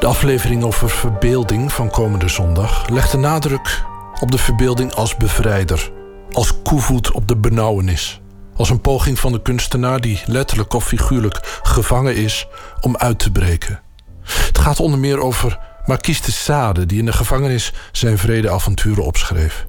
De 0.00 0.06
aflevering 0.06 0.64
over 0.64 0.90
verbeelding 0.90 1.72
van 1.72 1.90
komende 1.90 2.28
zondag 2.28 2.88
legt 2.88 3.10
de 3.10 3.18
nadruk 3.18 3.84
op 4.20 4.30
de 4.30 4.38
verbeelding 4.38 4.94
als 4.94 5.16
bevrijder, 5.16 5.90
als 6.32 6.62
koevoet 6.62 7.10
op 7.10 7.28
de 7.28 7.36
benauwenis. 7.36 8.22
Als 8.56 8.70
een 8.70 8.80
poging 8.80 9.18
van 9.18 9.32
de 9.32 9.42
kunstenaar 9.42 10.00
die 10.00 10.22
letterlijk 10.26 10.72
of 10.72 10.86
figuurlijk 10.86 11.60
gevangen 11.62 12.16
is 12.16 12.46
om 12.80 12.96
uit 12.96 13.18
te 13.18 13.30
breken. 13.30 13.80
Het 14.22 14.58
gaat 14.58 14.80
onder 14.80 14.98
meer 14.98 15.18
over 15.18 15.58
Marquise 15.86 16.22
de 16.22 16.32
Sade, 16.32 16.86
die 16.86 16.98
in 16.98 17.04
de 17.04 17.12
gevangenis 17.12 17.72
zijn 17.92 18.18
vredeavonturen 18.18 19.04
opschreef. 19.04 19.66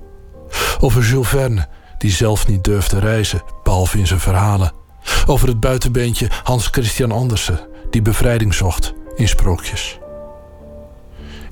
Over 0.80 1.04
Jules 1.04 1.28
Verne, 1.28 1.68
die 1.98 2.12
zelf 2.12 2.48
niet 2.48 2.64
durfde 2.64 3.00
reizen, 3.00 3.44
behalve 3.64 3.98
in 3.98 4.08
zijn 4.08 4.20
verhalen. 4.20 4.72
Over 5.26 5.48
het 5.48 5.60
buitenbeentje 5.60 6.30
Hans 6.44 6.68
Christian 6.68 7.12
Andersen, 7.12 7.60
die 7.90 8.02
bevrijding 8.02 8.54
zocht 8.54 8.94
in 9.16 9.28
sprookjes. 9.28 10.00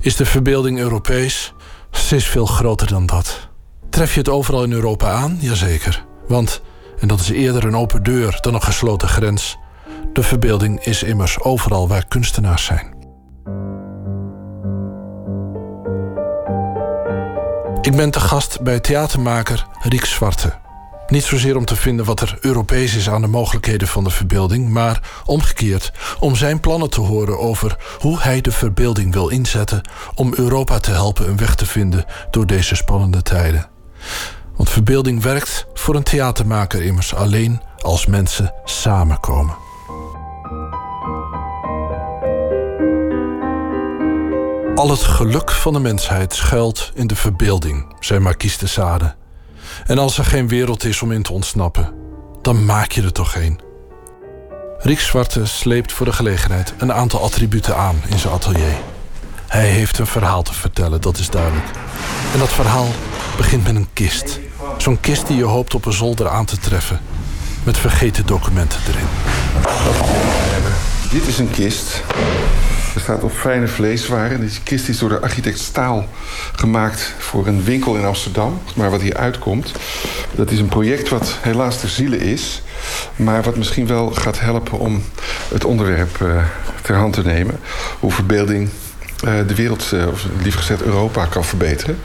Is 0.00 0.16
de 0.16 0.26
verbeelding 0.26 0.78
Europees? 0.78 1.52
Ze 1.90 2.16
is 2.16 2.26
veel 2.26 2.46
groter 2.46 2.86
dan 2.86 3.06
dat. 3.06 3.48
Tref 3.90 4.12
je 4.12 4.18
het 4.18 4.28
overal 4.28 4.62
in 4.62 4.72
Europa 4.72 5.10
aan? 5.10 5.36
Jazeker. 5.40 6.04
Want 6.28 6.62
en 6.98 7.08
dat 7.08 7.20
is 7.20 7.30
eerder 7.30 7.64
een 7.64 7.76
open 7.76 8.02
deur 8.02 8.38
dan 8.40 8.54
een 8.54 8.62
gesloten 8.62 9.08
grens. 9.08 9.58
De 10.12 10.22
verbeelding 10.22 10.80
is 10.80 11.02
immers 11.02 11.40
overal 11.40 11.88
waar 11.88 12.06
kunstenaars 12.08 12.64
zijn. 12.64 12.94
Ik 17.80 17.96
ben 17.96 18.10
te 18.10 18.20
gast 18.20 18.60
bij 18.60 18.80
theatermaker 18.80 19.66
Riek 19.82 20.04
Zwarte. 20.04 20.52
Niet 21.06 21.24
zozeer 21.24 21.56
om 21.56 21.64
te 21.64 21.76
vinden 21.76 22.04
wat 22.04 22.20
er 22.20 22.38
Europees 22.40 22.94
is 22.94 23.08
aan 23.08 23.20
de 23.20 23.26
mogelijkheden 23.26 23.88
van 23.88 24.04
de 24.04 24.10
verbeelding, 24.10 24.68
maar 24.68 25.00
omgekeerd 25.24 25.92
om 26.20 26.36
zijn 26.36 26.60
plannen 26.60 26.90
te 26.90 27.00
horen 27.00 27.38
over 27.38 27.76
hoe 27.98 28.20
hij 28.20 28.40
de 28.40 28.52
verbeelding 28.52 29.12
wil 29.12 29.28
inzetten 29.28 29.88
om 30.14 30.34
Europa 30.36 30.78
te 30.78 30.90
helpen 30.90 31.28
een 31.28 31.36
weg 31.36 31.54
te 31.54 31.66
vinden 31.66 32.04
door 32.30 32.46
deze 32.46 32.74
spannende 32.74 33.22
tijden. 33.22 33.68
Want 34.56 34.70
verbeelding 34.70 35.22
werkt 35.22 35.66
voor 35.74 35.94
een 35.94 36.02
theatermaker 36.02 36.82
immers 36.82 37.14
alleen 37.14 37.60
als 37.78 38.06
mensen 38.06 38.54
samenkomen. 38.64 39.56
Al 44.74 44.90
het 44.90 45.02
geluk 45.02 45.50
van 45.50 45.72
de 45.72 45.78
mensheid 45.78 46.34
schuilt 46.34 46.92
in 46.94 47.06
de 47.06 47.16
verbeelding, 47.16 47.94
zei 48.00 48.20
Marquise 48.20 48.58
de 48.58 48.66
Sade. 48.66 49.14
En 49.86 49.98
als 49.98 50.18
er 50.18 50.24
geen 50.24 50.48
wereld 50.48 50.84
is 50.84 51.02
om 51.02 51.12
in 51.12 51.22
te 51.22 51.32
ontsnappen, 51.32 51.92
dan 52.42 52.64
maak 52.64 52.92
je 52.92 53.02
er 53.02 53.12
toch 53.12 53.34
een. 53.34 53.60
Riek 54.78 55.00
Zwarte 55.00 55.46
sleept 55.46 55.92
voor 55.92 56.06
de 56.06 56.12
gelegenheid 56.12 56.74
een 56.78 56.92
aantal 56.92 57.20
attributen 57.20 57.76
aan 57.76 58.02
in 58.08 58.18
zijn 58.18 58.34
atelier. 58.34 58.74
Hij 59.54 59.68
heeft 59.68 59.98
een 59.98 60.06
verhaal 60.06 60.42
te 60.42 60.54
vertellen, 60.54 61.00
dat 61.00 61.18
is 61.18 61.30
duidelijk. 61.30 61.66
En 62.32 62.38
dat 62.38 62.52
verhaal 62.52 62.88
begint 63.36 63.64
met 63.64 63.74
een 63.74 63.88
kist. 63.92 64.40
Zo'n 64.78 65.00
kist 65.00 65.26
die 65.26 65.36
je 65.36 65.44
hoopt 65.44 65.74
op 65.74 65.84
een 65.84 65.92
zolder 65.92 66.28
aan 66.28 66.44
te 66.44 66.58
treffen. 66.58 67.00
Met 67.64 67.78
vergeten 67.78 68.26
documenten 68.26 68.80
erin. 68.88 69.06
Dit 71.10 71.26
is 71.26 71.38
een 71.38 71.50
kist. 71.50 72.02
Er 72.94 73.00
staat 73.00 73.22
op 73.22 73.32
fijne 73.32 73.68
vleeswaren. 73.68 74.40
Deze 74.40 74.62
kist 74.62 74.88
is 74.88 74.98
door 74.98 75.08
de 75.08 75.20
architect 75.20 75.58
Staal 75.58 76.06
gemaakt 76.52 77.14
voor 77.18 77.46
een 77.46 77.64
winkel 77.64 77.96
in 77.96 78.04
Amsterdam. 78.04 78.60
Maar 78.74 78.90
wat 78.90 79.00
hier 79.00 79.16
uitkomt, 79.16 79.72
dat 80.34 80.50
is 80.50 80.58
een 80.58 80.68
project 80.68 81.08
wat 81.08 81.36
helaas 81.40 81.80
ter 81.80 81.88
ziele 81.88 82.18
is. 82.18 82.62
Maar 83.16 83.42
wat 83.42 83.56
misschien 83.56 83.86
wel 83.86 84.10
gaat 84.10 84.40
helpen 84.40 84.78
om 84.78 85.02
het 85.48 85.64
onderwerp 85.64 86.18
uh, 86.22 86.44
ter 86.82 86.96
hand 86.96 87.12
te 87.12 87.22
nemen. 87.22 87.60
Hoe 88.00 88.12
verbeelding 88.12 88.70
de 89.24 89.54
wereld, 89.54 89.90
uh, 89.94 90.06
of 90.06 90.26
liever 90.42 90.60
gezegd 90.60 90.82
Europa, 90.82 91.24
kan 91.24 91.44
verbeteren. 91.44 91.98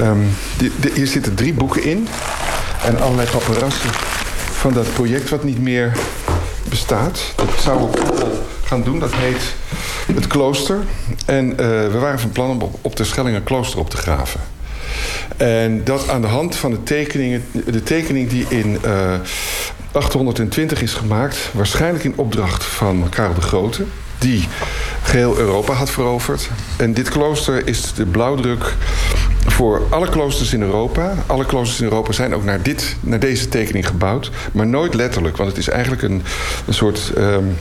Um, 0.00 0.36
hier 0.94 1.06
zitten 1.06 1.34
drie 1.34 1.52
boeken 1.52 1.82
in. 1.82 2.08
En 2.84 3.00
allerlei 3.00 3.28
paparazzen 3.30 3.90
van 4.52 4.72
dat 4.72 4.92
project 4.92 5.28
wat 5.28 5.44
niet 5.44 5.60
meer 5.60 5.92
bestaat. 6.68 7.32
Dat 7.36 7.48
zouden 7.60 7.90
we 7.90 8.42
gaan 8.64 8.82
doen. 8.82 8.98
Dat 8.98 9.14
heet 9.14 9.54
het 10.14 10.26
klooster. 10.26 10.78
En 11.26 11.50
uh, 11.50 11.56
we 11.56 11.98
waren 12.00 12.18
van 12.18 12.30
plan 12.30 12.50
om 12.50 12.70
op, 12.80 12.96
de 12.96 13.04
Schelling 13.04 13.36
een 13.36 13.44
klooster 13.44 13.78
op 13.78 13.90
te 13.90 13.96
graven. 13.96 14.40
En 15.36 15.84
dat 15.84 16.08
aan 16.08 16.20
de 16.20 16.26
hand 16.26 16.56
van 16.56 16.70
de 16.70 16.82
tekeningen, 16.82 17.44
de 17.66 17.82
tekening 17.82 18.28
die 18.28 18.46
in 18.48 18.78
uh, 18.84 19.14
820 19.92 20.82
is 20.82 20.94
gemaakt, 20.94 21.38
waarschijnlijk 21.52 22.04
in 22.04 22.12
opdracht 22.16 22.64
van 22.64 23.06
Karel 23.10 23.34
de 23.34 23.40
Grote, 23.40 23.84
die 24.18 24.48
geheel 25.04 25.38
Europa 25.38 25.72
had 25.72 25.90
veroverd. 25.90 26.50
En 26.76 26.94
dit 26.94 27.08
klooster 27.08 27.66
is 27.66 27.94
de 27.94 28.06
blauwdruk 28.06 28.74
voor 29.46 29.82
alle 29.90 30.08
kloosters 30.08 30.52
in 30.52 30.62
Europa. 30.62 31.14
Alle 31.26 31.46
kloosters 31.46 31.80
in 31.80 31.84
Europa 31.84 32.12
zijn 32.12 32.34
ook 32.34 32.44
naar, 32.44 32.62
dit, 32.62 32.96
naar 33.00 33.18
deze 33.18 33.48
tekening 33.48 33.86
gebouwd. 33.86 34.30
Maar 34.52 34.66
nooit 34.66 34.94
letterlijk, 34.94 35.36
want 35.36 35.48
het 35.48 35.58
is 35.58 35.68
eigenlijk 35.68 36.02
een, 36.02 36.22
een 36.66 36.74
soort... 36.74 37.12
Um, 37.18 37.56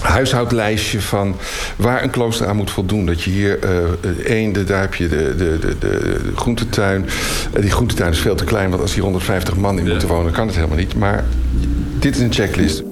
huishoudlijstje 0.00 1.00
van 1.00 1.36
waar 1.76 2.02
een 2.02 2.10
klooster 2.10 2.46
aan 2.46 2.56
moet 2.56 2.70
voldoen. 2.70 3.06
Dat 3.06 3.22
je 3.22 3.30
hier 3.30 3.58
uh, 4.04 4.26
één, 4.26 4.66
daar 4.66 4.80
heb 4.80 4.94
je 4.94 5.08
de, 5.08 5.34
de, 5.36 5.58
de, 5.58 5.78
de 5.78 6.20
groentetuin. 6.34 7.06
Uh, 7.54 7.60
die 7.60 7.70
groentetuin 7.70 8.12
is 8.12 8.18
veel 8.18 8.34
te 8.34 8.44
klein, 8.44 8.70
want 8.70 8.82
als 8.82 8.94
hier 8.94 9.02
150 9.02 9.56
man 9.56 9.78
in 9.78 9.84
ja. 9.84 9.90
moeten 9.90 10.08
wonen, 10.08 10.32
kan 10.32 10.46
het 10.46 10.56
helemaal 10.56 10.76
niet. 10.76 10.94
Maar 10.94 11.24
dit 11.98 12.16
is 12.16 12.22
een 12.22 12.32
checklist. 12.32 12.82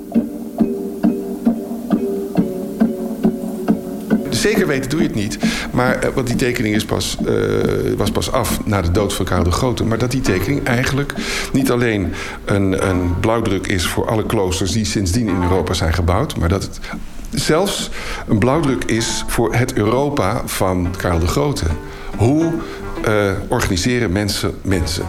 Zeker 4.36 4.66
weten 4.66 4.90
doe 4.90 5.00
je 5.00 5.06
het 5.06 5.14
niet. 5.14 5.38
Maar 5.72 6.04
uh, 6.04 6.10
want 6.14 6.26
die 6.26 6.36
tekening 6.36 6.74
is 6.74 6.84
pas, 6.84 7.16
uh, 7.26 7.96
was 7.96 8.10
pas 8.10 8.32
af 8.32 8.64
na 8.64 8.82
de 8.82 8.90
dood 8.90 9.14
van 9.14 9.24
Karel 9.24 9.44
de 9.44 9.50
Grote. 9.50 9.84
Maar 9.84 9.98
dat 9.98 10.10
die 10.10 10.20
tekening 10.20 10.64
eigenlijk 10.64 11.14
niet 11.52 11.70
alleen 11.70 12.12
een, 12.44 12.88
een 12.88 13.20
blauwdruk 13.20 13.66
is 13.66 13.86
voor 13.86 14.08
alle 14.08 14.26
kloosters 14.26 14.72
die 14.72 14.84
sindsdien 14.84 15.28
in 15.28 15.42
Europa 15.42 15.72
zijn 15.72 15.92
gebouwd. 15.92 16.36
Maar 16.36 16.48
dat 16.48 16.62
het 16.62 16.80
zelfs 17.30 17.90
een 18.28 18.38
blauwdruk 18.38 18.84
is 18.84 19.24
voor 19.26 19.54
het 19.54 19.74
Europa 19.74 20.42
van 20.44 20.94
Karel 20.96 21.18
de 21.18 21.26
Grote. 21.26 21.64
Hoe 22.16 22.52
uh, 23.08 23.32
organiseren 23.48 24.12
mensen 24.12 24.54
mensen? 24.62 25.04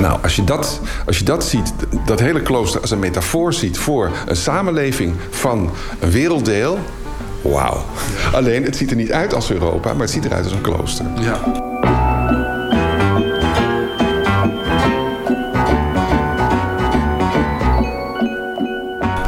Nou, 0.00 0.18
als 0.22 0.36
je, 0.36 0.44
dat, 0.44 0.80
als 1.06 1.18
je 1.18 1.24
dat 1.24 1.44
ziet, 1.44 1.72
dat 2.06 2.20
hele 2.20 2.42
klooster 2.42 2.80
als 2.80 2.90
een 2.90 2.98
metafoor 2.98 3.52
ziet 3.52 3.78
voor 3.78 4.10
een 4.26 4.36
samenleving 4.36 5.14
van 5.30 5.70
een 6.00 6.10
werelddeel, 6.10 6.78
wauw. 7.42 7.84
Alleen, 8.32 8.64
het 8.64 8.76
ziet 8.76 8.90
er 8.90 8.96
niet 8.96 9.12
uit 9.12 9.34
als 9.34 9.50
Europa, 9.50 9.92
maar 9.92 10.00
het 10.00 10.10
ziet 10.10 10.24
eruit 10.24 10.44
als 10.44 10.52
een 10.52 10.60
klooster. 10.60 11.06
Ja. 11.20 11.66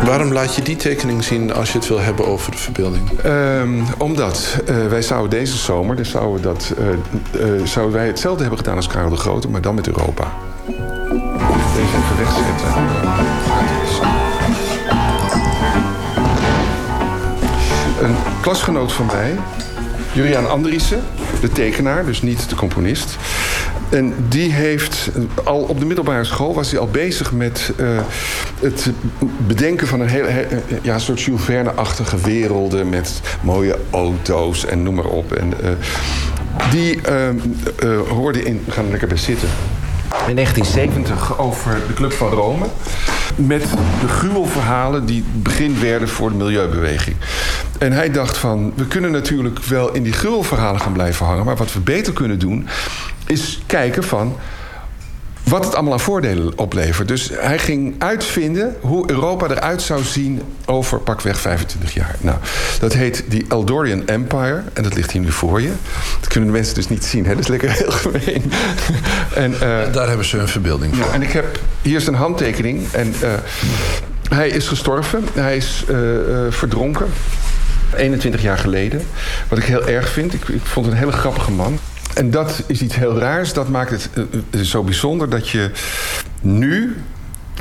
Waarom 0.04 0.32
laat 0.32 0.54
je 0.54 0.62
die 0.62 0.76
tekening 0.76 1.24
zien 1.24 1.52
als 1.52 1.72
je 1.72 1.78
het 1.78 1.88
wil 1.88 2.00
hebben 2.00 2.26
over 2.26 2.50
de 2.50 2.58
verbeelding? 2.58 3.24
Um, 3.24 3.84
omdat 3.98 4.56
uh, 4.68 4.86
wij 4.86 5.02
zouden 5.02 5.30
deze 5.30 5.56
zomer, 5.56 5.96
dus 5.96 6.10
zouden, 6.10 6.42
dat, 6.42 6.74
uh, 6.78 6.86
uh, 7.58 7.66
zouden 7.66 7.94
wij 7.94 8.06
hetzelfde 8.06 8.40
hebben 8.40 8.58
gedaan 8.58 8.76
als 8.76 8.86
Karel 8.86 9.10
de 9.10 9.16
Grote, 9.16 9.48
maar 9.48 9.60
dan 9.60 9.74
met 9.74 9.86
Europa. 9.86 10.32
Deze 10.66 11.96
even 11.96 12.16
wegzetten. 12.16 13.09
Klasgenoot 18.40 18.92
van 18.92 19.06
mij, 19.06 19.36
Juriaan 20.12 20.48
Andriessen, 20.48 21.02
de 21.40 21.48
tekenaar, 21.48 22.04
dus 22.04 22.22
niet 22.22 22.48
de 22.48 22.54
componist. 22.54 23.16
En 23.88 24.14
die 24.28 24.52
heeft 24.52 25.10
al 25.44 25.60
op 25.62 25.78
de 25.78 25.86
middelbare 25.86 26.24
school 26.24 26.54
was 26.54 26.70
hij 26.70 26.80
al 26.80 26.86
bezig 26.86 27.32
met 27.32 27.72
uh, 27.76 28.00
het 28.60 28.90
bedenken 29.46 29.86
van 29.86 30.00
een 30.00 30.08
hele 30.08 30.28
he, 30.28 30.46
ja, 30.82 30.98
soort 30.98 31.20
Jules 31.20 31.42
Verne-achtige 31.42 32.16
werelden 32.16 32.88
met 32.88 33.20
mooie 33.42 33.78
auto's 33.90 34.64
en 34.64 34.82
noem 34.82 34.94
maar 34.94 35.04
op. 35.04 35.32
En 35.32 35.52
uh, 35.62 35.70
die 36.70 37.00
hoorde 38.08 38.42
in, 38.42 38.62
we 38.64 38.72
gaan 38.72 38.84
er 38.84 38.90
lekker 38.90 39.08
bij 39.08 39.16
zitten. 39.16 39.48
In 40.28 40.34
1970 40.34 41.38
over 41.38 41.80
de 41.86 41.94
Club 41.94 42.12
van 42.12 42.28
Rome. 42.28 42.66
Met 43.36 43.62
de 44.00 44.08
gruwelverhalen 44.08 45.06
die 45.06 45.24
begin 45.32 45.80
werden 45.80 46.08
voor 46.08 46.30
de 46.30 46.36
milieubeweging. 46.36 47.16
En 47.80 47.92
hij 47.92 48.10
dacht 48.10 48.38
van, 48.38 48.72
we 48.76 48.86
kunnen 48.86 49.10
natuurlijk 49.10 49.58
wel 49.58 49.92
in 49.92 50.02
die 50.02 50.12
gruwelverhalen 50.12 50.80
gaan 50.80 50.92
blijven 50.92 51.26
hangen. 51.26 51.44
Maar 51.44 51.56
wat 51.56 51.72
we 51.72 51.80
beter 51.80 52.12
kunnen 52.12 52.38
doen, 52.38 52.68
is 53.26 53.62
kijken 53.66 54.04
van... 54.04 54.36
wat 55.44 55.64
het 55.64 55.74
allemaal 55.74 55.92
aan 55.92 56.00
voordelen 56.00 56.58
oplevert. 56.58 57.08
Dus 57.08 57.30
hij 57.34 57.58
ging 57.58 57.94
uitvinden 57.98 58.76
hoe 58.80 59.10
Europa 59.10 59.48
eruit 59.48 59.82
zou 59.82 60.02
zien 60.02 60.42
over 60.64 60.98
pakweg 60.98 61.40
25 61.40 61.94
jaar. 61.94 62.16
Nou, 62.20 62.38
dat 62.80 62.92
heet 62.92 63.24
die 63.28 63.44
Eldorian 63.48 64.06
Empire. 64.06 64.62
En 64.72 64.82
dat 64.82 64.94
ligt 64.94 65.10
hier 65.10 65.22
nu 65.22 65.32
voor 65.32 65.60
je. 65.60 65.72
Dat 66.20 66.28
kunnen 66.28 66.48
de 66.50 66.56
mensen 66.56 66.74
dus 66.74 66.88
niet 66.88 67.04
zien. 67.04 67.24
Hè? 67.26 67.30
Dat 67.30 67.42
is 67.42 67.48
lekker 67.48 67.70
heel 67.70 67.90
gemeen. 67.90 68.52
en, 69.34 69.52
uh, 69.52 69.58
Daar 69.92 70.08
hebben 70.08 70.26
ze 70.26 70.38
een 70.38 70.48
verbeelding 70.48 70.96
voor. 70.96 71.06
Ja, 71.06 71.12
en 71.12 71.22
ik 71.22 71.32
heb 71.32 71.60
hier 71.82 72.00
zijn 72.00 72.16
handtekening. 72.16 72.92
En 72.92 73.14
uh, 73.22 73.32
hij 74.28 74.48
is 74.48 74.68
gestorven. 74.68 75.24
Hij 75.34 75.56
is 75.56 75.84
uh, 75.88 75.96
verdronken. 76.50 77.08
21 77.94 78.42
jaar 78.42 78.58
geleden. 78.58 79.02
Wat 79.48 79.58
ik 79.58 79.64
heel 79.64 79.88
erg 79.88 80.08
vind. 80.08 80.34
Ik, 80.34 80.48
ik 80.48 80.62
vond 80.62 80.86
het 80.86 80.94
een 80.94 81.00
hele 81.00 81.12
grappige 81.12 81.50
man. 81.50 81.78
En 82.14 82.30
dat 82.30 82.62
is 82.66 82.82
iets 82.82 82.94
heel 82.94 83.18
raars. 83.18 83.52
Dat 83.52 83.68
maakt 83.68 83.90
het 83.90 84.10
uh, 84.14 84.60
zo 84.60 84.82
bijzonder 84.82 85.28
dat 85.30 85.48
je 85.48 85.70
nu 86.40 86.96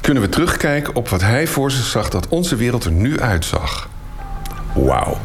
kunnen 0.02 0.24
we 0.24 0.30
terugkijken 0.30 0.96
op 0.96 1.10
wat 1.10 1.22
hij 1.22 1.48
voor 1.48 1.72
zich 1.72 1.86
zag 1.86 2.10
dat 2.10 2.28
onze 2.28 2.56
wereld 2.56 2.84
er 2.86 2.92
nu 2.92 3.20
uitzag. 3.20 3.90
Wauw. 4.74 5.18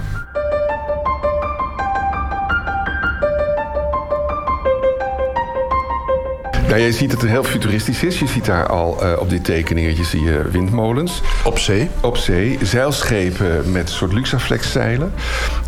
Ja, 6.74 6.80
je 6.80 6.92
ziet 6.92 7.10
dat 7.10 7.20
het 7.20 7.30
heel 7.30 7.44
futuristisch 7.44 8.02
is. 8.02 8.18
Je 8.18 8.26
ziet 8.26 8.44
daar 8.44 8.66
al 8.66 8.98
uh, 9.02 9.12
op 9.18 9.30
dit 9.30 9.44
tekeningetje 9.44 10.04
zie 10.04 10.22
je 10.22 10.48
windmolens. 10.50 11.22
Op 11.44 11.58
zee? 11.58 11.90
Op 12.00 12.16
zee. 12.16 12.58
Zeilschepen 12.62 13.72
met 13.72 13.88
een 13.88 13.94
soort 13.94 14.12
luxaflexzeilen. 14.12 15.12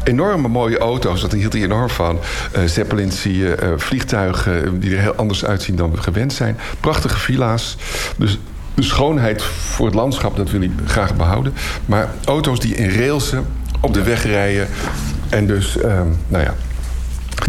Enorme 0.05 0.49
mooie 0.49 0.79
auto's, 0.79 1.21
dat 1.21 1.33
hield 1.33 1.53
hij 1.53 1.63
enorm 1.63 1.89
van. 1.89 2.19
Uh, 2.57 2.65
Zeppelins 2.65 3.21
zie 3.21 3.39
je, 3.39 3.57
uh, 3.63 3.69
vliegtuigen 3.77 4.81
die 4.81 4.95
er 4.95 5.01
heel 5.01 5.15
anders 5.15 5.45
uitzien 5.45 5.77
dan 5.77 5.91
we 5.91 5.97
gewend 5.97 6.33
zijn. 6.33 6.59
Prachtige 6.81 7.19
villa's. 7.19 7.77
Dus 8.17 8.39
de 8.75 8.83
schoonheid 8.83 9.43
voor 9.43 9.87
het 9.87 9.95
landschap, 9.95 10.37
dat 10.37 10.51
wil 10.51 10.61
hij 10.61 10.71
graag 10.87 11.17
behouden. 11.17 11.55
Maar 11.87 12.09
auto's 12.25 12.61
die 12.61 12.75
in 12.75 12.91
railsen 12.91 13.47
op 13.81 13.95
de 13.95 14.03
weg 14.03 14.25
rijden. 14.25 14.69
En 15.29 15.47
dus, 15.47 15.77
um, 15.77 16.17
nou 16.29 16.45
ja, 16.45 16.55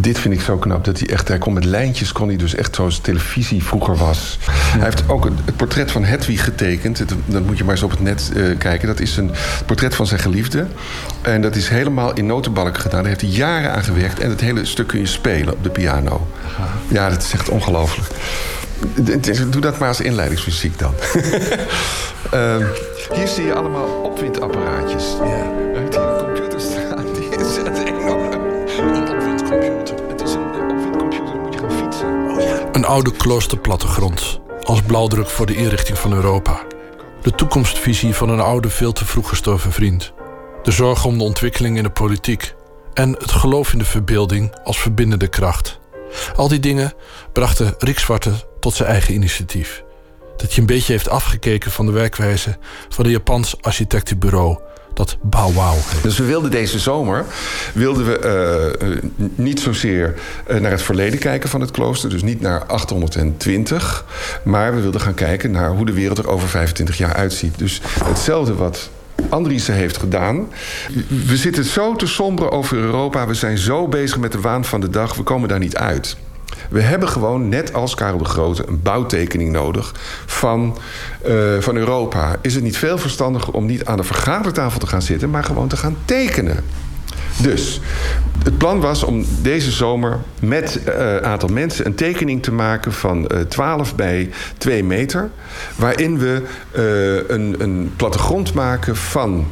dit 0.02 0.20
vind 0.20 0.34
ik 0.34 0.42
zo 0.42 0.58
knap. 0.58 0.86
Dat 0.86 1.00
hij 1.00 1.10
echt, 1.10 1.28
hij 1.28 1.38
kon 1.38 1.54
met 1.54 1.66
lijntjes, 1.66 2.12
kon 2.12 2.28
hij 2.28 2.38
dus 2.38 2.56
echt 2.56 2.76
zoals 2.76 3.00
televisie 3.00 3.64
vroeger 3.64 3.96
was. 3.96 4.38
Hij 4.52 4.84
heeft 4.84 5.10
ook 5.10 5.24
het, 5.24 5.56
portret 5.56 5.92
van 5.92 6.04
Hedwig 6.04 6.44
getekend. 6.44 7.04
Dat 7.26 7.46
moet 7.46 7.58
je 7.58 7.64
maar 7.64 7.74
eens 7.74 7.84
op 7.84 7.92
het 7.92 8.02
net 8.02 8.32
uh, 8.36 8.58
kijken. 8.58 8.88
Dat 8.88 9.00
is 9.00 9.18
een 9.18 9.32
portret 9.66 9.96
van 9.96 10.08
zijn 10.08 10.20
geliefde. 10.20 10.68
En 11.22 11.42
dat 11.42 11.56
is 11.56 11.70
helemaal 11.70 12.14
in 12.14 12.26
notenbalken 12.26 12.82
gedaan. 12.82 13.00
Daar 13.00 13.10
heeft 13.10 13.22
hij 13.22 13.30
jaren 13.30 13.74
aan 13.74 13.84
gewerkt. 13.84 14.20
En 14.20 14.30
het 14.30 14.42
hele 14.42 14.66
stuk 14.66 14.88
kun 14.88 15.00
je 15.00 15.06
spelen 15.06 15.54
op 15.54 15.64
de 15.64 15.70
piano. 15.70 16.28
Ja, 16.88 17.10
dat 17.10 17.24
is 17.24 17.34
echt 17.34 17.50
ongelooflijk. 17.50 18.08
Doe 19.50 19.62
dat 19.62 19.78
maar 19.78 19.88
als 19.88 20.02
inleidingsmuziek 20.02 20.80
dan. 20.80 20.94
uh, 22.34 22.56
hier 23.16 23.28
zie 23.28 23.46
je 23.46 23.54
allemaal 23.54 23.88
opwindapparaatjes. 23.88 25.06
Ja. 25.24 25.67
Oude 32.88 33.12
kloosterplattegrond. 33.12 34.40
Als 34.64 34.82
blauwdruk 34.82 35.30
voor 35.30 35.46
de 35.46 35.56
inrichting 35.56 35.98
van 35.98 36.14
Europa. 36.14 36.62
De 37.22 37.32
toekomstvisie 37.32 38.14
van 38.14 38.30
een 38.30 38.40
oude, 38.40 38.70
veel 38.70 38.92
te 38.92 39.06
vroeg 39.06 39.30
gestorven 39.30 39.72
vriend. 39.72 40.14
De 40.64 40.72
zorg 40.72 41.06
om 41.06 41.18
de 41.18 41.24
ontwikkeling 41.24 41.78
in 41.78 41.84
de 41.84 41.90
politiek. 41.90 42.54
En 42.94 43.12
het 43.12 43.32
geloof 43.32 43.74
in 43.74 43.80
de 43.80 43.86
verbeelding 43.86 44.56
als 44.64 44.80
verbindende 44.80 45.28
kracht. 45.28 45.80
Al 46.36 46.48
die 46.48 46.60
dingen 46.60 46.94
brachten 47.34 47.76
Rick 47.78 48.00
Zwarte 48.00 48.34
tot 48.60 48.74
zijn 48.74 48.90
eigen 48.90 49.14
initiatief. 49.14 49.84
Dat 50.38 50.54
je 50.54 50.62
een 50.62 50.68
beetje 50.68 50.92
heeft 50.92 51.10
afgekeken 51.10 51.72
van 51.72 51.86
de 51.86 51.92
werkwijze 51.92 52.58
van 52.90 53.06
een 53.06 53.12
Japans 53.12 53.62
architectenbureau 53.62 54.60
dat 54.98 55.18
Bow. 55.22 55.74
Dus 56.04 56.18
we 56.18 56.24
wilden 56.24 56.52
deze 56.52 56.80
zomer 56.80 57.26
wilden 57.74 58.06
we 58.06 58.74
uh, 58.84 58.98
niet 59.36 59.60
zozeer 59.60 60.16
uh, 60.52 60.58
naar 60.58 60.72
het 60.72 60.82
verleden 60.82 61.20
kijken 61.20 61.50
van 61.50 61.62
het 61.62 61.72
klooster, 61.72 62.10
dus 62.10 62.24
niet 62.24 62.42
naar 62.42 62.66
820, 62.66 64.06
maar 64.44 64.76
we 64.76 64.82
wilden 64.82 65.02
gaan 65.02 65.14
kijken 65.14 65.52
naar 65.52 65.72
hoe 65.72 65.86
de 65.86 65.94
wereld 65.94 66.18
er 66.18 66.30
over 66.30 66.48
25 66.48 66.98
jaar 66.98 67.14
uitziet. 67.14 67.58
Dus 67.58 67.82
hetzelfde 68.04 68.56
wat 68.56 68.90
Andriessen 69.30 69.74
heeft 69.74 69.98
gedaan. 69.98 70.48
We 71.26 71.38
zitten 71.38 71.64
zo 71.64 71.96
te 71.96 72.08
somberen 72.08 72.52
over 72.52 72.78
Europa. 72.78 73.28
We 73.28 73.34
zijn 73.34 73.58
zo 73.58 73.88
bezig 73.88 74.18
met 74.18 74.32
de 74.32 74.42
waan 74.42 74.66
van 74.66 74.82
de 74.82 74.90
dag. 74.90 75.16
We 75.16 75.24
komen 75.24 75.50
daar 75.50 75.60
niet 75.60 75.76
uit. 75.76 76.18
We 76.70 76.82
hebben 76.82 77.10
gewoon, 77.10 77.50
net 77.50 77.74
als 77.74 77.96
Karel 77.96 78.18
de 78.18 78.26
Grote, 78.26 78.68
een 78.68 78.82
bouwtekening 78.82 79.52
nodig 79.52 79.94
van, 80.26 80.78
uh, 81.28 81.60
van 81.60 81.76
Europa. 81.76 82.36
Is 82.42 82.56
het 82.56 82.64
niet 82.64 82.78
veel 82.78 82.98
verstandiger 82.98 83.54
om 83.54 83.66
niet 83.66 83.86
aan 83.86 83.98
de 83.98 84.04
vergadertafel 84.04 84.80
te 84.80 84.88
gaan 84.88 85.02
zitten, 85.02 85.30
maar 85.30 85.44
gewoon 85.44 85.68
te 85.68 85.78
gaan 85.78 85.98
tekenen? 86.06 86.64
Dus 87.42 87.82
het 88.44 88.58
plan 88.58 88.80
was 88.80 89.04
om 89.04 89.26
deze 89.42 89.72
zomer 89.72 90.20
met 90.40 90.80
een 90.86 90.94
uh, 90.94 91.18
aantal 91.18 91.50
mensen 91.50 91.86
een 91.86 91.96
tekening 91.96 92.44
te 92.44 92.52
maken 92.52 92.94
van 92.94 93.30
uh, 93.34 93.40
12 93.40 93.96
bij 93.96 94.30
2 94.58 94.84
meter. 94.84 95.30
Waarin 95.76 96.18
we 96.20 96.44
een, 97.28 97.56
een 97.58 97.94
plattegrond 97.96 98.54
maken 98.54 98.96
van 98.96 99.48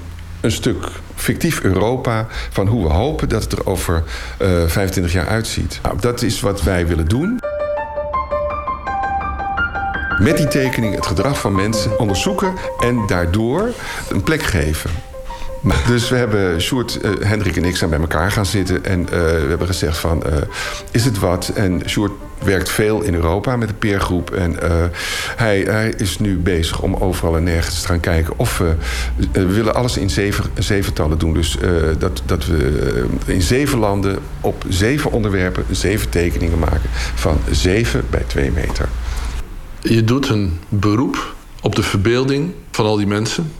een 0.45 0.51
stuk 0.51 0.87
fictief 1.15 1.61
Europa. 1.61 2.27
Van 2.49 2.67
hoe 2.67 2.83
we 2.83 2.93
hopen 2.93 3.29
dat 3.29 3.43
het 3.43 3.51
er 3.51 3.65
over 3.65 4.03
uh, 4.41 4.47
25 4.67 5.13
jaar 5.13 5.27
uitziet. 5.27 5.79
Nou, 5.83 5.99
dat 5.99 6.21
is 6.21 6.39
wat 6.39 6.61
wij 6.61 6.87
willen 6.87 7.07
doen. 7.07 7.39
Met 10.19 10.37
die 10.37 10.47
tekening 10.47 10.95
het 10.95 11.05
gedrag 11.05 11.39
van 11.39 11.55
mensen 11.55 11.99
onderzoeken 11.99 12.53
en 12.79 13.07
daardoor 13.07 13.69
een 14.09 14.23
plek 14.23 14.43
geven. 14.43 14.89
Dus 15.87 16.09
we 16.09 16.15
hebben, 16.15 16.61
Sjoerd, 16.61 16.99
uh, 17.01 17.11
Hendrik 17.19 17.55
en 17.55 17.63
ik 17.63 17.75
zijn 17.75 17.89
bij 17.89 17.99
elkaar 17.99 18.31
gaan 18.31 18.45
zitten. 18.45 18.85
En 18.85 18.99
uh, 18.99 19.07
we 19.09 19.45
hebben 19.47 19.67
gezegd 19.67 19.97
van, 19.97 20.23
uh, 20.25 20.33
is 20.91 21.05
het 21.05 21.19
wat? 21.19 21.51
En 21.55 21.81
Sjoerd 21.85 22.11
werkt 22.43 22.69
veel 22.69 23.01
in 23.01 23.13
Europa 23.13 23.55
met 23.55 23.67
de 23.67 23.73
peergroep. 23.73 24.31
En 24.31 24.55
hij, 25.35 25.59
hij, 25.59 25.93
is 25.97 26.19
nu 26.19 26.37
bezig 26.37 26.81
om 26.81 26.95
overal 26.95 27.37
en 27.37 27.43
nergens 27.43 27.81
te 27.81 27.87
gaan 27.87 27.99
kijken 27.99 28.33
of 28.37 28.57
we... 28.57 28.75
we 29.31 29.45
willen 29.45 29.75
alles 29.75 29.97
in 29.97 30.09
zeven, 30.09 30.45
zeventallen 30.57 31.17
doen. 31.17 31.33
Dus 31.33 31.57
dat, 31.97 32.21
dat 32.25 32.45
we 32.45 33.05
in 33.25 33.41
zeven 33.41 33.79
landen 33.79 34.19
op 34.41 34.63
zeven 34.69 35.11
onderwerpen 35.11 35.63
zeven 35.71 36.09
tekeningen 36.09 36.59
maken. 36.59 36.89
Van 37.15 37.39
zeven 37.51 38.03
bij 38.09 38.23
twee 38.27 38.51
meter. 38.51 38.89
Je 39.81 40.03
doet 40.03 40.29
een 40.29 40.59
beroep 40.69 41.35
op 41.61 41.75
de 41.75 41.83
verbeelding 41.83 42.53
van 42.71 42.85
al 42.85 42.97
die 42.97 43.07
mensen 43.07 43.51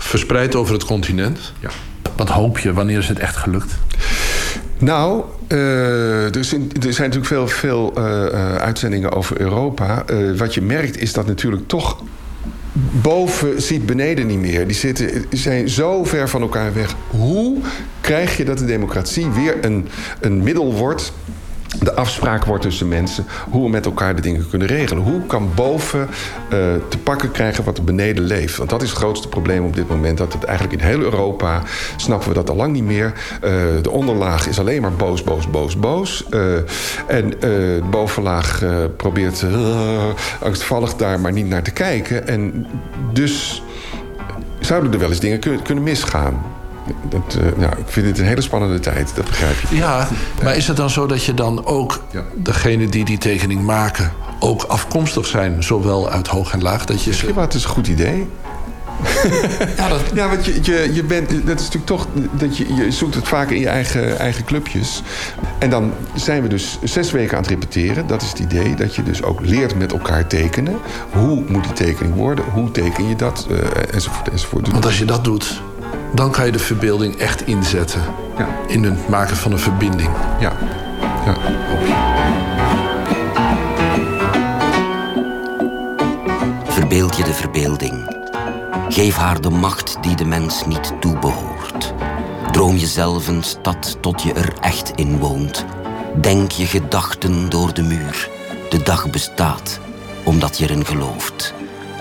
verspreid 0.00 0.54
over 0.54 0.74
het 0.74 0.84
continent. 0.84 1.52
Ja. 1.60 1.70
Wat 2.16 2.28
hoop 2.28 2.58
je? 2.58 2.72
Wanneer 2.72 2.98
is 2.98 3.08
het 3.08 3.18
echt 3.18 3.36
gelukt? 3.36 3.78
Nou, 4.78 5.24
uh, 5.48 6.34
er, 6.36 6.44
zijn, 6.44 6.70
er 6.82 6.92
zijn 6.92 7.10
natuurlijk 7.10 7.26
veel, 7.26 7.48
veel 7.48 7.92
uh, 7.98 8.54
uitzendingen 8.54 9.12
over 9.12 9.40
Europa. 9.40 10.04
Uh, 10.10 10.38
wat 10.38 10.54
je 10.54 10.62
merkt 10.62 10.98
is 10.98 11.12
dat 11.12 11.26
natuurlijk 11.26 11.68
toch 11.68 12.02
boven 13.02 13.62
ziet 13.62 13.86
beneden 13.86 14.26
niet 14.26 14.38
meer. 14.38 14.66
Die 14.66 14.76
zitten, 14.76 15.24
zijn 15.30 15.68
zo 15.68 16.04
ver 16.04 16.28
van 16.28 16.42
elkaar 16.42 16.74
weg. 16.74 16.94
Hoe 17.08 17.58
krijg 18.00 18.36
je 18.36 18.44
dat 18.44 18.58
de 18.58 18.64
democratie 18.64 19.28
weer 19.28 19.64
een, 19.64 19.88
een 20.20 20.42
middel 20.42 20.74
wordt 20.74 21.12
de 21.78 21.94
afspraak 21.94 22.44
wordt 22.44 22.62
tussen 22.62 22.88
mensen 22.88 23.26
hoe 23.50 23.64
we 23.64 23.70
met 23.70 23.86
elkaar 23.86 24.16
de 24.16 24.22
dingen 24.22 24.48
kunnen 24.48 24.68
regelen. 24.68 25.02
Hoe 25.02 25.26
kan 25.26 25.50
boven 25.54 26.00
uh, 26.00 26.08
te 26.88 26.98
pakken 27.02 27.30
krijgen 27.30 27.64
wat 27.64 27.78
er 27.78 27.84
beneden 27.84 28.24
leeft? 28.24 28.56
Want 28.56 28.70
dat 28.70 28.82
is 28.82 28.88
het 28.88 28.98
grootste 28.98 29.28
probleem 29.28 29.64
op 29.64 29.74
dit 29.74 29.88
moment. 29.88 30.18
Dat 30.18 30.32
het 30.32 30.44
eigenlijk 30.44 30.80
in 30.80 30.88
heel 30.88 31.00
Europa 31.00 31.62
snappen 31.96 32.28
we 32.28 32.34
dat 32.34 32.50
al 32.50 32.56
lang 32.56 32.72
niet 32.72 32.84
meer. 32.84 33.12
Uh, 33.34 33.50
de 33.82 33.90
onderlaag 33.90 34.48
is 34.48 34.58
alleen 34.58 34.82
maar 34.82 34.92
boos, 34.92 35.22
boos, 35.22 35.50
boos, 35.50 35.76
boos. 35.76 36.24
Uh, 36.30 36.54
en 37.06 37.30
de 37.30 37.82
bovenlaag 37.90 38.62
probeert 38.96 39.44
angstvallig 40.42 40.94
daar 40.94 41.20
maar 41.20 41.32
niet 41.32 41.48
naar 41.48 41.62
te 41.62 41.70
kijken. 41.70 42.26
En 42.28 42.66
dus 43.12 43.62
zouden 44.60 44.92
er 44.92 44.98
wel 44.98 45.08
eens 45.08 45.20
dingen 45.20 45.62
kunnen 45.62 45.84
misgaan. 45.84 46.42
Dat, 47.08 47.38
uh, 47.38 47.42
nou, 47.56 47.72
ik 47.78 47.86
vind 47.86 48.06
het 48.06 48.18
een 48.18 48.24
hele 48.24 48.40
spannende 48.40 48.80
tijd, 48.80 49.12
dat 49.14 49.24
begrijp 49.24 49.56
je. 49.68 49.76
Ja, 49.76 50.08
maar 50.42 50.56
is 50.56 50.66
het 50.66 50.76
dan 50.76 50.90
zo 50.90 51.06
dat 51.06 51.24
je 51.24 51.34
dan 51.34 51.66
ook, 51.66 52.02
ja. 52.10 52.22
degene 52.34 52.88
die 52.88 53.04
die 53.04 53.18
tekening 53.18 53.62
maken... 53.62 54.12
ook 54.38 54.62
afkomstig 54.62 55.26
zijn, 55.26 55.62
zowel 55.62 56.10
uit 56.10 56.26
hoog 56.26 56.52
en 56.52 56.62
laag? 56.62 56.84
Dat 56.84 57.02
je 57.02 57.14
ze... 57.14 57.26
Ja, 57.34 57.40
het 57.40 57.54
is 57.54 57.64
een 57.64 57.70
goed 57.70 57.88
idee. 57.88 58.28
ja, 59.76 59.88
dat... 59.88 60.00
ja, 60.14 60.28
want 60.28 60.44
je, 60.44 60.58
je, 60.62 60.94
je 60.94 61.04
bent, 61.04 61.30
dat 61.30 61.60
is 61.60 61.68
natuurlijk 61.70 61.86
toch, 61.86 62.06
dat 62.32 62.56
je, 62.56 62.74
je 62.74 62.90
zoekt 62.90 63.14
het 63.14 63.28
vaak 63.28 63.50
in 63.50 63.60
je 63.60 63.68
eigen, 63.68 64.18
eigen 64.18 64.44
clubjes. 64.44 65.02
En 65.58 65.70
dan 65.70 65.92
zijn 66.14 66.42
we 66.42 66.48
dus 66.48 66.78
zes 66.82 67.10
weken 67.10 67.36
aan 67.36 67.42
het 67.42 67.50
repeteren. 67.50 68.06
Dat 68.06 68.22
is 68.22 68.28
het 68.28 68.38
idee, 68.38 68.74
dat 68.74 68.94
je 68.94 69.02
dus 69.02 69.22
ook 69.22 69.40
leert 69.40 69.78
met 69.78 69.92
elkaar 69.92 70.26
tekenen. 70.26 70.78
Hoe 71.12 71.44
moet 71.48 71.64
die 71.64 71.72
tekening 71.72 72.14
worden? 72.14 72.44
Hoe 72.52 72.70
teken 72.70 73.08
je 73.08 73.16
dat? 73.16 73.46
Uh, 73.50 73.58
enzovoort, 73.90 74.28
enzovoort. 74.28 74.70
Want 74.70 74.84
als 74.84 74.98
je 74.98 75.04
dat 75.04 75.24
doet, 75.24 75.62
dan 76.14 76.30
kan 76.30 76.46
je 76.46 76.52
de 76.52 76.58
verbeelding 76.58 77.16
echt 77.16 77.46
inzetten. 77.46 78.02
Ja. 78.38 78.48
In 78.66 78.82
het 78.82 79.08
maken 79.08 79.36
van 79.36 79.52
een 79.52 79.58
verbinding. 79.58 80.10
Ja. 80.40 80.52
ja. 81.24 81.34
Verbeeld 86.64 87.16
je 87.16 87.24
de 87.24 87.34
verbeelding. 87.34 88.18
Geef 88.88 89.16
haar 89.16 89.40
de 89.40 89.50
macht 89.50 89.96
die 90.00 90.16
de 90.16 90.24
mens 90.24 90.66
niet 90.66 90.92
toebehoort. 91.00 91.94
Droom 92.50 92.76
jezelf 92.76 93.28
een 93.28 93.42
stad 93.42 93.96
tot 94.00 94.22
je 94.22 94.32
er 94.32 94.52
echt 94.60 94.92
in 94.94 95.18
woont. 95.18 95.64
Denk 96.20 96.50
je 96.50 96.66
gedachten 96.66 97.48
door 97.48 97.74
de 97.74 97.82
muur. 97.82 98.28
De 98.70 98.82
dag 98.82 99.10
bestaat, 99.10 99.80
omdat 100.24 100.58
je 100.58 100.64
erin 100.64 100.86
gelooft. 100.86 101.54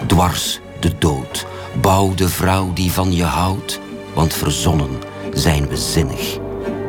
Dwars 0.08 0.60
de 0.80 0.98
dood. 0.98 1.46
Bouw 1.82 2.14
de 2.14 2.30
vrouw 2.30 2.74
die 2.74 2.92
van 2.92 3.16
je 3.16 3.24
houdt. 3.24 3.80
Want 4.14 4.34
verzonnen 4.34 5.00
zijn 5.34 5.68
we 5.68 5.78
zinnig. 5.78 6.38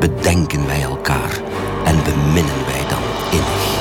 Bedenken 0.00 0.66
wij 0.66 0.82
elkaar 0.82 1.40
en 1.84 2.04
beminnen 2.04 2.66
wij 2.66 2.88
dan 2.88 3.02
innig. 3.30 3.78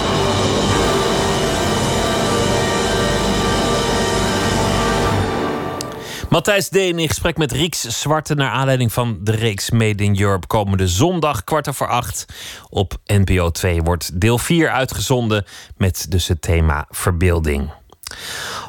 Matthijs 6.29 6.69
Deen 6.69 6.99
in 6.99 7.07
gesprek 7.07 7.37
met 7.37 7.51
Rieks 7.51 7.81
Zwarte... 7.81 8.35
naar 8.35 8.51
aanleiding 8.51 8.93
van 8.93 9.19
de 9.21 9.31
reeks 9.31 9.69
Made 9.69 10.03
in 10.03 10.19
Europe... 10.19 10.47
komende 10.47 10.87
zondag, 10.87 11.43
kwart 11.43 11.69
over 11.69 11.87
acht, 11.87 12.25
op 12.69 12.97
NPO 13.05 13.49
2... 13.49 13.81
wordt 13.81 14.21
deel 14.21 14.37
4 14.37 14.69
uitgezonden 14.69 15.45
met 15.77 16.05
dus 16.09 16.27
het 16.27 16.41
thema 16.41 16.85
verbeelding. 16.89 17.78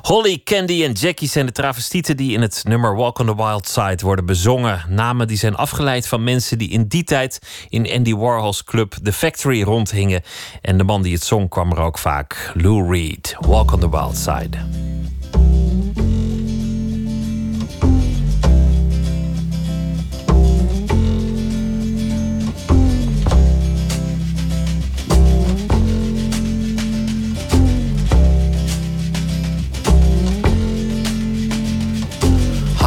Holly, 0.02 0.40
Candy 0.44 0.84
en 0.84 0.92
Jackie 0.92 1.28
zijn 1.28 1.46
de 1.46 1.52
travestieten 1.52 2.16
die 2.16 2.32
in 2.32 2.40
het 2.40 2.62
nummer 2.64 2.96
Walk 2.96 3.18
on 3.18 3.26
the 3.26 3.36
Wild 3.36 3.68
Side 3.68 3.98
worden 4.04 4.26
bezongen. 4.26 4.84
Namen 4.88 5.28
die 5.28 5.36
zijn 5.36 5.54
afgeleid 5.54 6.08
van 6.08 6.24
mensen 6.24 6.58
die 6.58 6.68
in 6.68 6.86
die 6.86 7.04
tijd 7.04 7.38
in 7.68 7.90
Andy 7.90 8.14
Warhol's 8.14 8.64
club 8.64 8.94
The 9.02 9.12
Factory 9.12 9.62
rondhingen. 9.62 10.22
En 10.60 10.78
de 10.78 10.84
man 10.84 11.02
die 11.02 11.12
het 11.12 11.24
zong 11.24 11.48
kwam 11.48 11.72
er 11.72 11.78
ook 11.78 11.98
vaak. 11.98 12.52
Lou 12.54 12.90
Reed, 12.92 13.36
Walk 13.40 13.72
on 13.72 13.80
the 13.80 13.90
Wild 13.90 14.16
Side. 14.16 14.58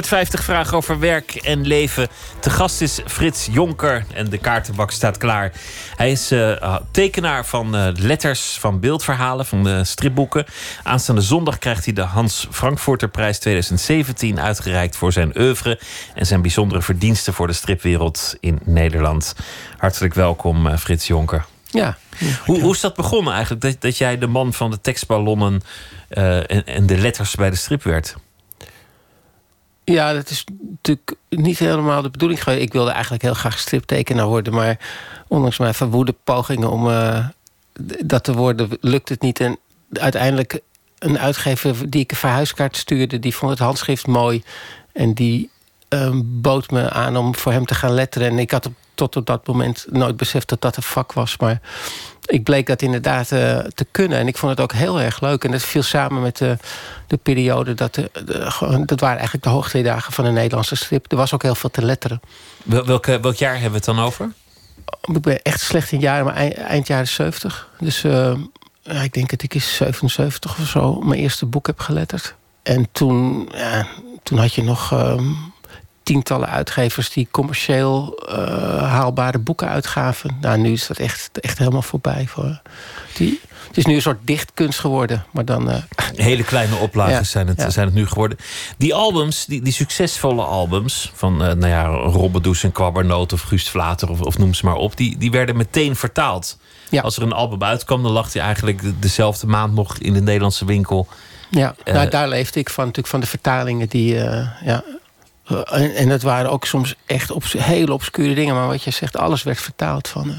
150 0.00 0.44
vragen 0.44 0.76
over 0.76 0.98
werk 0.98 1.34
en 1.34 1.66
leven. 1.66 2.08
Te 2.38 2.50
gast 2.50 2.80
is 2.80 3.00
Frits 3.06 3.48
Jonker 3.50 4.04
en 4.14 4.30
de 4.30 4.38
kaartenbak 4.38 4.90
staat 4.90 5.18
klaar. 5.18 5.52
Hij 5.96 6.10
is 6.10 6.32
uh, 6.32 6.76
tekenaar 6.90 7.46
van 7.46 7.76
uh, 7.76 7.88
letters, 7.94 8.56
van 8.60 8.80
beeldverhalen, 8.80 9.46
van 9.46 9.64
de 9.64 9.84
stripboeken. 9.84 10.44
Aanstaande 10.82 11.20
zondag 11.20 11.58
krijgt 11.58 11.84
hij 11.84 11.94
de 11.94 12.00
Hans 12.00 12.46
Frankfurterprijs 12.50 13.38
2017 13.38 14.40
uitgereikt 14.40 14.96
voor 14.96 15.12
zijn 15.12 15.38
oeuvre 15.38 15.80
en 16.14 16.26
zijn 16.26 16.42
bijzondere 16.42 16.82
verdiensten 16.82 17.34
voor 17.34 17.46
de 17.46 17.52
stripwereld 17.52 18.36
in 18.40 18.58
Nederland. 18.64 19.34
Hartelijk 19.76 20.14
welkom, 20.14 20.66
uh, 20.66 20.76
Frits 20.76 21.06
Jonker. 21.06 21.44
Ja. 21.64 21.98
Hoe, 22.44 22.60
hoe 22.60 22.74
is 22.74 22.80
dat 22.80 22.94
begonnen 22.94 23.32
eigenlijk? 23.32 23.62
Dat, 23.62 23.80
dat 23.80 23.98
jij 23.98 24.18
de 24.18 24.26
man 24.26 24.52
van 24.52 24.70
de 24.70 24.80
tekstballonnen 24.80 25.62
en, 26.08 26.66
en 26.66 26.86
de 26.86 26.96
letters 26.96 27.34
bij 27.34 27.50
de 27.50 27.56
strip 27.56 27.82
werd? 27.82 28.16
Ja, 29.90 30.12
dat 30.12 30.30
is 30.30 30.44
natuurlijk 30.60 31.14
niet 31.28 31.58
helemaal 31.58 32.02
de 32.02 32.10
bedoeling 32.10 32.42
geweest. 32.42 32.62
Ik 32.62 32.72
wilde 32.72 32.90
eigenlijk 32.90 33.22
heel 33.22 33.34
graag 33.34 33.58
striptekenaar 33.58 34.26
worden. 34.26 34.52
Maar 34.52 34.78
ondanks 35.28 35.58
mijn 35.58 35.74
verwoede 35.74 36.14
pogingen 36.24 36.70
om 36.70 36.88
uh, 36.88 37.26
dat 38.04 38.24
te 38.24 38.32
worden, 38.32 38.68
lukt 38.80 39.08
het 39.08 39.20
niet. 39.20 39.40
En 39.40 39.58
uiteindelijk 39.92 40.60
een 40.98 41.18
uitgever 41.18 41.90
die 41.90 42.00
ik 42.00 42.10
een 42.10 42.16
verhuiskaart 42.16 42.76
stuurde... 42.76 43.18
die 43.18 43.34
vond 43.34 43.50
het 43.50 43.60
handschrift 43.60 44.06
mooi. 44.06 44.42
En 44.92 45.14
die 45.14 45.50
uh, 45.88 46.10
bood 46.24 46.70
me 46.70 46.90
aan 46.90 47.16
om 47.16 47.34
voor 47.34 47.52
hem 47.52 47.66
te 47.66 47.74
gaan 47.74 47.92
letteren. 47.92 48.28
En 48.28 48.38
ik 48.38 48.50
had 48.50 48.70
tot 48.94 49.16
op 49.16 49.26
dat 49.26 49.46
moment 49.46 49.86
nooit 49.90 50.16
beseft 50.16 50.48
dat 50.48 50.60
dat 50.60 50.76
een 50.76 50.82
vak 50.82 51.12
was. 51.12 51.36
Maar 51.36 51.60
ik 52.30 52.44
bleek 52.44 52.66
dat 52.66 52.82
inderdaad 52.82 53.30
uh, 53.30 53.58
te 53.58 53.86
kunnen. 53.90 54.18
En 54.18 54.26
ik 54.26 54.36
vond 54.36 54.52
het 54.52 54.60
ook 54.60 54.72
heel 54.72 55.00
erg 55.00 55.20
leuk. 55.20 55.44
En 55.44 55.50
dat 55.50 55.62
viel 55.62 55.82
samen 55.82 56.22
met 56.22 56.36
de, 56.36 56.56
de 57.06 57.16
periode... 57.16 57.74
Dat, 57.74 57.94
de, 57.94 58.10
de, 58.12 58.82
dat 58.84 59.00
waren 59.00 59.16
eigenlijk 59.16 59.42
de 59.42 59.50
hoogtijdagen 59.50 60.12
van 60.12 60.24
de 60.24 60.30
Nederlandse 60.30 60.76
strip. 60.76 61.10
Er 61.10 61.16
was 61.16 61.34
ook 61.34 61.42
heel 61.42 61.54
veel 61.54 61.70
te 61.70 61.84
letteren. 61.84 62.20
Wel, 62.62 62.86
welk, 62.86 63.06
welk 63.06 63.34
jaar 63.34 63.52
hebben 63.52 63.70
we 63.70 63.76
het 63.76 63.84
dan 63.84 64.00
over? 64.00 64.32
Ik 65.14 65.20
ben 65.20 65.42
echt 65.42 65.60
slecht 65.60 65.92
in 65.92 66.00
jaren, 66.00 66.24
maar 66.24 66.34
eind, 66.34 66.54
eind 66.54 66.86
jaren 66.86 67.08
70. 67.08 67.68
Dus 67.78 68.04
uh, 68.04 68.32
ja, 68.82 69.00
ik 69.02 69.12
denk 69.12 69.30
dat 69.30 69.42
ik 69.42 69.54
in 69.54 69.60
77 69.60 70.58
of 70.58 70.66
zo... 70.66 71.00
mijn 71.00 71.20
eerste 71.20 71.46
boek 71.46 71.66
heb 71.66 71.80
geletterd. 71.80 72.34
En 72.62 72.88
toen, 72.92 73.48
ja, 73.54 73.86
toen 74.22 74.38
had 74.38 74.54
je 74.54 74.62
nog... 74.62 74.92
Uh, 74.92 75.20
tientallen 76.10 76.48
uitgevers 76.48 77.10
die 77.10 77.28
commercieel 77.30 78.22
uh, 78.28 78.34
haalbare 78.82 79.38
boeken 79.38 79.68
uitgaven. 79.68 80.36
Nou, 80.40 80.58
nu 80.58 80.72
is 80.72 80.86
dat 80.86 80.98
echt, 80.98 81.40
echt 81.40 81.58
helemaal 81.58 81.82
voorbij. 81.82 82.26
Voor 82.28 82.60
die, 83.16 83.40
het 83.66 83.76
is 83.76 83.86
nu 83.86 83.94
een 83.94 84.02
soort 84.02 84.18
dichtkunst 84.24 84.78
geworden. 84.78 85.24
Maar 85.30 85.44
dan, 85.44 85.70
uh, 85.70 85.76
Hele 86.14 86.44
kleine 86.44 86.76
oplagen 86.76 87.12
ja, 87.12 87.22
zijn, 87.22 87.46
het, 87.46 87.60
ja. 87.60 87.70
zijn 87.70 87.86
het 87.86 87.94
nu 87.94 88.06
geworden. 88.06 88.38
Die 88.78 88.94
albums, 88.94 89.44
die, 89.44 89.62
die 89.62 89.72
succesvolle 89.72 90.42
albums... 90.42 91.12
van 91.14 91.32
uh, 91.32 91.52
nou 91.52 91.66
ja, 91.66 91.84
Robbedoes 91.86 92.62
en 92.62 92.72
Kwabbernoot 92.72 93.32
of 93.32 93.40
Guust 93.40 93.68
Vlater... 93.68 94.10
Of, 94.10 94.20
of 94.20 94.38
noem 94.38 94.54
ze 94.54 94.64
maar 94.64 94.76
op, 94.76 94.96
die, 94.96 95.18
die 95.18 95.30
werden 95.30 95.56
meteen 95.56 95.96
vertaald. 95.96 96.58
Ja. 96.88 97.02
Als 97.02 97.16
er 97.16 97.22
een 97.22 97.32
album 97.32 97.62
uitkwam, 97.62 98.02
dan 98.02 98.12
lag 98.12 98.32
hij 98.32 98.42
eigenlijk 98.42 99.02
dezelfde 99.02 99.46
maand 99.46 99.74
nog 99.74 99.98
in 99.98 100.12
de 100.12 100.22
Nederlandse 100.22 100.64
winkel. 100.64 101.06
Ja, 101.50 101.74
nou, 101.84 102.08
daar 102.08 102.28
leefde 102.28 102.60
ik 102.60 102.70
van, 102.70 102.84
natuurlijk 102.84 103.12
van 103.12 103.20
de 103.20 103.26
vertalingen 103.26 103.88
die... 103.88 104.14
ja, 104.64 104.84
en, 105.50 105.94
en 105.94 106.08
dat 106.08 106.22
waren 106.22 106.50
ook 106.50 106.64
soms 106.64 106.94
echt 107.06 107.32
hele 107.58 107.92
obscure 107.92 108.34
dingen. 108.34 108.54
Maar 108.54 108.66
wat 108.66 108.82
je 108.82 108.90
zegt, 108.90 109.16
alles 109.16 109.42
werd 109.42 109.60
vertaald 109.60 110.08
van... 110.08 110.28
Uh, 110.28 110.36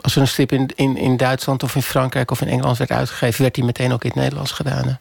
als 0.00 0.14
er 0.14 0.20
een 0.20 0.28
strip 0.28 0.52
in, 0.52 0.70
in, 0.74 0.96
in 0.96 1.16
Duitsland 1.16 1.62
of 1.62 1.74
in 1.74 1.82
Frankrijk 1.82 2.30
of 2.30 2.40
in 2.40 2.48
Engeland 2.48 2.78
werd 2.78 2.90
uitgegeven... 2.90 3.42
werd 3.42 3.54
die 3.54 3.64
meteen 3.64 3.92
ook 3.92 4.04
in 4.04 4.10
het 4.10 4.18
Nederlands 4.18 4.52
gedaan. 4.52 4.98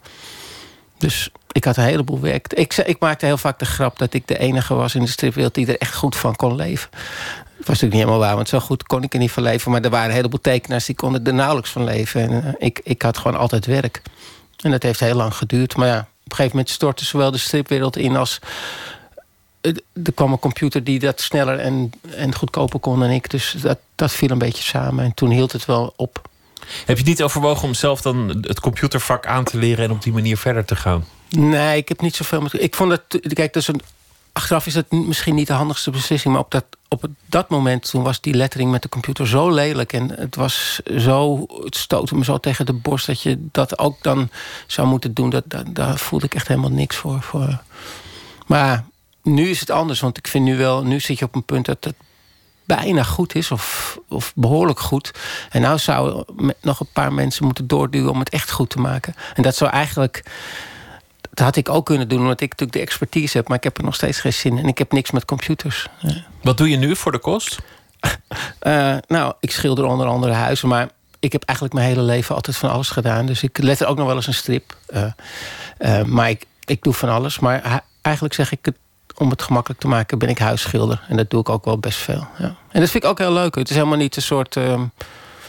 Dus 0.98 1.30
ik 1.52 1.64
had 1.64 1.78
een 1.78 1.84
heleboel 1.84 2.20
werk. 2.20 2.54
Ik, 2.54 2.78
ik 2.78 3.00
maakte 3.00 3.26
heel 3.26 3.38
vaak 3.38 3.60
de 3.60 3.66
grap 3.66 4.00
dat 4.00 4.14
ik 4.14 4.28
de 4.28 4.38
enige 4.38 4.74
was 4.74 4.96
in 4.96 5.02
de 5.02 5.08
stripwereld... 5.08 5.54
die 5.54 5.68
er 5.68 5.78
echt 5.78 5.96
goed 5.96 6.16
van 6.16 6.36
kon 6.36 6.56
leven. 6.56 6.90
Dat 6.92 7.70
was 7.70 7.82
natuurlijk 7.82 7.94
niet 7.94 8.02
helemaal 8.02 8.20
waar, 8.20 8.36
want 8.36 8.50
zo 8.50 8.60
goed 8.60 8.84
kon 8.84 9.04
ik 9.04 9.14
er 9.14 9.20
niet 9.20 9.32
van 9.32 9.44
leven. 9.44 9.72
Maar 9.72 9.82
er 9.82 9.90
waren 9.90 10.10
een 10.10 10.16
heleboel 10.16 10.42
tekenaars 10.42 10.86
die 10.86 10.96
konden 10.96 11.26
er 11.26 11.34
nauwelijks 11.34 11.70
van 11.70 11.84
leven. 11.84 12.22
En 12.22 12.32
uh, 12.32 12.54
ik, 12.58 12.80
ik 12.84 13.02
had 13.02 13.18
gewoon 13.18 13.38
altijd 13.38 13.66
werk. 13.66 14.02
En 14.62 14.72
dat 14.72 14.84
heeft 14.84 15.00
heel 15.00 15.16
lang 15.16 15.36
geduurd. 15.36 15.76
Maar 15.76 15.88
ja, 15.88 16.08
een 16.32 16.36
gegeven 16.36 16.58
moment 16.58 16.70
stortte 16.70 17.06
zowel 17.06 17.32
de 17.32 17.38
stripwereld 17.38 17.98
in 17.98 18.16
als... 18.16 18.40
Er 20.04 20.14
kwam 20.16 20.32
een 20.32 20.40
computer 20.40 20.84
die 20.84 21.00
dat 21.00 21.22
sneller 21.22 21.60
en, 21.60 21.92
en 22.16 22.36
goedkoper 22.36 22.80
kon 22.80 23.00
dan 23.00 23.10
ik. 23.10 23.30
Dus 23.30 23.56
dat, 23.62 23.78
dat 23.96 24.12
viel 24.12 24.30
een 24.30 24.38
beetje 24.38 24.64
samen. 24.64 25.06
En 25.06 25.14
toen 25.14 25.30
hield 25.30 25.52
het 25.52 25.66
wel 25.66 25.94
op. 25.96 26.30
Heb 26.86 26.98
je 26.98 27.04
niet 27.04 27.24
overwogen 27.24 27.68
om 27.68 27.74
zelf 27.74 28.02
dan 28.02 28.28
het 28.42 28.60
computervak 28.60 29.26
aan 29.26 29.44
te 29.44 29.58
leren... 29.58 29.86
en 29.86 29.92
op 29.92 30.02
die 30.02 30.14
manier 30.14 30.38
verder 30.38 30.66
te 30.66 30.76
gaan? 30.76 31.06
Nee, 31.30 31.78
ik 31.78 31.88
heb 31.88 32.02
niet 32.02 32.16
zoveel... 32.16 32.42
Met, 32.42 32.62
ik 32.62 32.76
vond 32.76 32.92
het... 32.92 33.34
Kijk, 33.34 33.54
dat 33.54 33.62
is 33.62 33.68
een, 33.68 33.82
achteraf 34.32 34.66
is 34.66 34.74
dat 34.74 34.92
misschien 34.92 35.36
niet 35.36 35.48
de 35.48 35.54
handigste 35.54 35.92
beslissing... 35.92 36.34
maar 36.34 36.44
op 36.44 36.52
dat, 36.52 36.66
op 36.94 37.06
dat 37.26 37.50
moment 37.50 37.90
toen 37.90 38.04
was 38.04 38.22
die 38.22 38.34
lettering 38.34 38.72
met 38.72 38.82
de 38.82 38.90
computer 38.90 39.28
zo 39.28 39.52
lelijk... 39.52 39.94
en 39.94 40.10
het, 40.10 40.36
was 40.36 40.82
zo, 40.98 41.46
het 41.64 41.76
stootte 41.76 42.16
me 42.16 42.24
zo 42.24 42.38
tegen 42.38 42.66
de 42.66 42.74
borst... 42.74 43.06
dat 43.06 43.22
je 43.22 43.48
dat 43.52 43.80
ook 43.80 43.98
dan 44.02 44.30
zou 44.68 44.88
moeten 44.88 45.14
doen. 45.14 45.30
Dat, 45.30 45.44
daar 45.68 45.98
voelde 45.98 46.26
ik 46.26 46.36
echt 46.36 46.48
helemaal 46.48 46.72
niks 46.72 46.96
voor. 46.96 47.22
voor. 47.22 47.62
Maar 48.48 48.86
nu 49.24 49.50
is 49.50 49.60
het 49.60 49.70
anders, 49.70 50.00
want 50.00 50.18
ik 50.18 50.28
vind 50.28 50.46
nu 50.46 50.58
wel... 50.58 50.84
nu 50.84 51.00
zit 51.00 51.20
je 51.20 51.26
op 51.26 51.36
een 51.36 51.46
punt 51.46 51.66
dat 51.66 51.84
het 51.84 51.96
bijna 52.64 53.04
goed 53.04 53.36
is, 53.36 53.52
of, 53.52 53.98
of 54.08 54.34
behoorlijk 54.36 54.80
goed. 54.80 55.12
En 55.50 55.62
nou 55.62 55.78
zou 55.78 56.24
nog 56.62 56.80
een 56.80 56.92
paar 56.94 57.14
mensen 57.14 57.46
moeten 57.46 57.68
doorduwen... 57.68 58.12
om 58.12 58.20
het 58.20 58.30
echt 58.30 58.52
goed 58.52 58.70
te 58.70 58.80
maken. 58.80 59.16
En 59.34 59.44
dat 59.44 59.56
zou 59.56 59.72
eigenlijk 59.72 60.24
dat 61.34 61.46
had 61.46 61.56
ik 61.56 61.70
ook 61.70 61.86
kunnen 61.86 62.08
doen, 62.08 62.20
omdat 62.20 62.42
ik 62.42 62.50
natuurlijk 62.50 62.78
de 62.78 62.84
expertise 62.84 63.38
heb. 63.38 63.48
Maar 63.48 63.58
ik 63.58 63.64
heb 63.64 63.78
er 63.78 63.84
nog 63.84 63.96
steeds 63.96 64.20
geen 64.20 64.34
zin 64.34 64.52
in. 64.52 64.64
En 64.64 64.68
ik 64.68 64.78
heb 64.78 64.92
niks 64.92 65.12
met 65.12 65.26
computers. 65.26 65.88
Wat 66.42 66.58
doe 66.58 66.70
je 66.70 66.78
nu 66.78 66.96
voor 66.96 67.12
de 67.12 67.20
kost? 67.20 67.60
uh, 68.62 68.98
nou, 69.08 69.34
ik 69.40 69.52
schilder 69.52 69.86
onder 69.86 70.08
andere 70.08 70.34
huizen. 70.34 70.68
Maar 70.68 70.90
ik 71.20 71.32
heb 71.32 71.44
eigenlijk 71.44 71.78
mijn 71.78 71.90
hele 71.90 72.06
leven 72.06 72.36
altijd 72.36 72.58
van 72.58 72.70
alles 72.70 72.90
gedaan. 72.90 73.26
Dus 73.26 73.44
ik 73.44 73.58
let 73.58 73.80
er 73.80 73.88
ook 73.88 73.98
nog 73.98 74.06
wel 74.08 74.16
eens 74.16 74.28
een 74.28 74.34
strip. 74.34 74.76
Uh, 74.94 75.04
uh, 75.80 76.04
maar 76.04 76.30
ik, 76.30 76.46
ik 76.66 76.84
doe 76.84 76.94
van 76.94 77.10
alles. 77.10 77.40
Maar 77.40 77.84
eigenlijk 78.02 78.36
zeg 78.36 78.52
ik 78.52 78.60
het 78.62 78.76
om 79.18 79.30
het 79.30 79.42
gemakkelijk 79.42 79.80
te 79.80 79.88
maken, 79.88 80.18
ben 80.18 80.30
ik 80.30 80.38
huisschilder. 80.38 81.02
En 81.08 81.18
dat 81.18 81.30
doe 81.30 81.40
ik 81.40 81.50
ook 81.50 81.66
wel 81.66 81.78
best 81.78 81.98
veel. 81.98 82.28
Ja. 82.38 82.56
En 82.70 82.80
dat 82.80 82.90
vind 82.90 83.04
ik 83.04 83.10
ook 83.10 83.18
heel 83.18 83.34
leuk. 83.34 83.56
Het 83.56 83.70
is 83.70 83.76
helemaal 83.76 83.98
niet 83.98 84.16
een 84.16 84.22
soort... 84.22 84.56
Uh, 84.56 84.82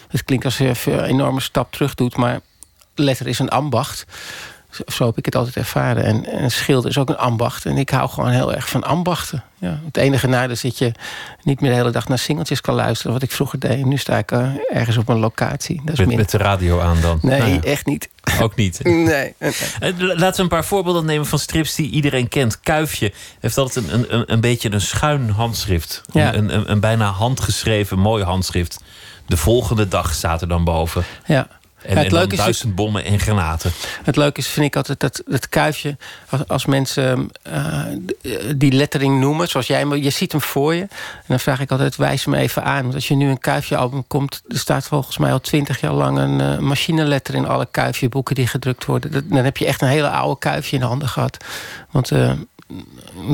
het 0.08 0.24
klinkt 0.24 0.44
als 0.44 0.58
je 0.58 0.74
een 0.84 1.04
enorme 1.04 1.40
stap 1.40 1.72
terug 1.72 1.94
doet, 1.94 2.16
maar 2.16 2.40
letter 2.94 3.26
is 3.26 3.38
een 3.38 3.48
ambacht. 3.48 4.06
Zo 4.86 5.06
heb 5.06 5.18
ik 5.18 5.24
het 5.24 5.36
altijd 5.36 5.56
ervaren. 5.56 6.04
En, 6.04 6.26
en 6.26 6.50
schilder 6.50 6.90
is 6.90 6.98
ook 6.98 7.08
een 7.08 7.16
ambacht. 7.16 7.66
En 7.66 7.76
ik 7.76 7.90
hou 7.90 8.08
gewoon 8.08 8.30
heel 8.30 8.54
erg 8.54 8.68
van 8.68 8.84
ambachten. 8.84 9.44
Ja, 9.58 9.80
het 9.84 9.96
enige 9.96 10.26
nadeel 10.26 10.50
is 10.50 10.60
dat 10.60 10.78
je 10.78 10.92
niet 11.42 11.60
meer 11.60 11.70
de 11.70 11.76
hele 11.76 11.90
dag 11.90 12.08
naar 12.08 12.18
singeltjes 12.18 12.60
kan 12.60 12.74
luisteren. 12.74 13.12
Wat 13.12 13.22
ik 13.22 13.30
vroeger 13.30 13.58
deed. 13.58 13.84
Nu 13.84 13.96
sta 13.96 14.18
ik 14.18 14.32
uh, 14.32 14.48
ergens 14.72 14.96
op 14.96 15.08
een 15.08 15.18
locatie. 15.18 15.80
Dat 15.84 15.98
is 15.98 16.06
met, 16.06 16.16
met, 16.16 16.30
de 16.30 16.38
radio 16.38 16.80
aan 16.80 17.00
dan? 17.00 17.18
Nee, 17.22 17.38
nou 17.38 17.52
ja. 17.52 17.60
echt 17.60 17.86
niet. 17.86 18.08
Ook 18.40 18.54
niet? 18.54 18.80
nee. 18.84 19.34
Laten 19.98 20.36
we 20.36 20.42
een 20.42 20.48
paar 20.48 20.64
voorbeelden 20.64 21.04
nemen 21.04 21.26
van 21.26 21.38
strips 21.38 21.74
die 21.74 21.90
iedereen 21.90 22.28
kent. 22.28 22.60
Kuifje 22.60 23.12
heeft 23.40 23.58
altijd 23.58 23.88
een, 23.90 24.14
een, 24.14 24.32
een 24.32 24.40
beetje 24.40 24.72
een 24.72 24.80
schuin 24.80 25.30
handschrift. 25.30 26.02
Ja. 26.12 26.34
Een, 26.34 26.54
een, 26.54 26.70
een 26.70 26.80
bijna 26.80 27.10
handgeschreven 27.10 27.98
mooi 27.98 28.24
handschrift. 28.24 28.82
De 29.26 29.36
volgende 29.36 29.88
dag 29.88 30.14
staat 30.14 30.40
er 30.40 30.48
dan 30.48 30.64
boven. 30.64 31.04
Ja. 31.26 31.48
En, 31.84 31.96
het 31.96 32.12
en 32.12 32.28
duizend 32.28 32.74
bommen 32.74 33.04
en 33.04 33.20
granaten. 33.20 33.72
Het 34.02 34.16
leuke 34.16 34.40
is, 34.40 34.48
vind 34.48 34.66
ik 34.66 34.76
altijd, 34.76 35.00
dat, 35.00 35.22
dat 35.26 35.48
kuifje... 35.48 35.96
als, 36.28 36.48
als 36.48 36.66
mensen 36.66 37.30
uh, 37.52 37.84
die 38.56 38.72
lettering 38.72 39.20
noemen, 39.20 39.48
zoals 39.48 39.66
jij... 39.66 39.86
je 39.86 40.10
ziet 40.10 40.32
hem 40.32 40.40
voor 40.40 40.74
je. 40.74 40.80
En 40.80 40.88
dan 41.26 41.40
vraag 41.40 41.60
ik 41.60 41.70
altijd, 41.70 41.96
wijs 41.96 42.24
me 42.24 42.36
even 42.36 42.64
aan. 42.64 42.82
Want 42.82 42.94
als 42.94 43.08
je 43.08 43.14
nu 43.14 43.28
een 43.28 43.38
kuifje-album 43.38 44.06
komt... 44.06 44.42
er 44.48 44.58
staat 44.58 44.86
volgens 44.86 45.18
mij 45.18 45.32
al 45.32 45.40
twintig 45.40 45.80
jaar 45.80 45.92
lang 45.92 46.18
een 46.18 46.40
uh, 46.40 46.58
machineletter... 46.58 47.34
in 47.34 47.46
alle 47.46 47.68
kuifje-boeken 47.70 48.34
die 48.34 48.46
gedrukt 48.46 48.84
worden. 48.84 49.12
Dat, 49.12 49.24
dan 49.28 49.44
heb 49.44 49.56
je 49.56 49.66
echt 49.66 49.82
een 49.82 49.88
hele 49.88 50.08
oude 50.08 50.38
kuifje 50.38 50.74
in 50.74 50.80
de 50.80 50.88
handen 50.88 51.08
gehad. 51.08 51.44
Want... 51.90 52.10
Uh, 52.10 52.32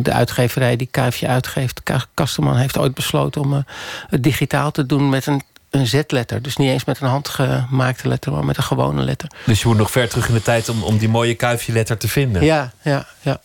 de 0.03 0.12
uitgeverij 0.12 0.77
die 0.77 0.89
Kuifje 0.91 1.27
uitgeeft, 1.27 1.83
Kasteman, 2.15 2.57
heeft 2.57 2.79
ooit 2.79 2.95
besloten 2.95 3.41
om 3.41 3.65
het 4.09 4.23
digitaal 4.23 4.70
te 4.70 4.87
doen 4.87 5.09
met 5.09 5.27
een 5.27 5.43
een 5.78 5.86
Z-letter. 5.86 6.42
Dus 6.42 6.56
niet 6.56 6.70
eens 6.70 6.84
met 6.84 7.00
een 7.00 7.09
handgemaakte 7.09 8.09
letter, 8.09 8.32
maar 8.32 8.44
met 8.44 8.56
een 8.56 8.62
gewone 8.62 9.02
letter. 9.02 9.30
Dus 9.46 9.62
je 9.62 9.68
moet 9.68 9.76
nog 9.76 9.90
ver 9.90 10.09
terug 10.09 10.28
in 10.28 10.34
de 10.34 10.42
tijd 10.42 10.68
om, 10.68 10.82
om 10.82 10.98
die 10.98 11.09
mooie 11.09 11.34
kuifje-letter 11.34 11.96
te 11.96 12.09
vinden? 12.09 12.44
Ja, 12.44 12.72
ja, 12.82 13.06
ja. 13.20 13.40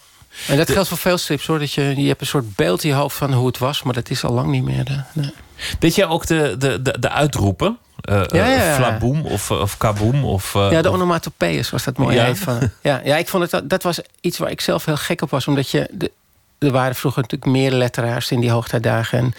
En 0.47 0.57
dat 0.57 0.72
geldt 0.72 0.88
voor 0.88 0.97
veel 0.97 1.18
strips 1.18 1.45
hoor. 1.45 1.60
Dat 1.60 1.73
je, 1.73 2.01
je 2.01 2.07
hebt 2.07 2.22
een 2.22 2.27
soort 2.27 2.55
beeld 2.55 2.84
in 2.84 2.89
je 2.89 2.95
hoofd 2.95 3.18
van 3.18 3.34
hoe 3.34 3.47
het 3.47 3.57
was, 3.57 3.84
maar 3.84 3.93
dat 3.93 4.10
is 4.10 4.23
al 4.23 4.34
lang 4.34 4.51
niet 4.51 4.64
meer. 4.64 5.05
Nee. 5.14 5.34
Weet 5.80 5.95
jij 5.95 6.05
ook 6.05 6.26
de, 6.26 6.55
de, 6.57 6.81
de, 6.81 6.99
de 6.99 7.10
uitroepen? 7.10 7.77
Uh, 8.10 8.22
ja, 8.27 8.45
ja, 8.47 8.64
ja. 8.64 8.76
Flaboom 8.76 9.26
of, 9.26 9.51
of 9.51 9.77
kaboom? 9.77 10.26
Of, 10.26 10.53
uh, 10.53 10.72
ja, 10.72 10.81
de 10.81 10.91
onomatopeeën, 10.91 11.65
zoals 11.65 11.84
dat 11.84 11.97
mooi 11.97 12.19
heet. 12.19 12.39
Van, 12.39 12.60
ja, 12.81 13.01
ja, 13.03 13.18
ik 13.18 13.27
vond 13.27 13.51
het, 13.51 13.69
dat 13.69 13.84
was 13.84 13.99
iets 14.22 14.38
waar 14.38 14.51
ik 14.51 14.61
zelf 14.61 14.85
heel 14.85 14.97
gek 14.97 15.22
op 15.22 15.30
was. 15.30 15.47
Omdat 15.47 15.69
je, 15.69 15.88
de, 15.91 16.11
er 16.60 16.72
waren 16.72 16.95
vroeger 16.95 17.22
natuurlijk 17.22 17.51
meer 17.51 17.72
letteraars 17.72 18.31
in 18.31 18.39
die 18.39 18.51
hoogtijdagen. 18.51 19.19
En 19.19 19.34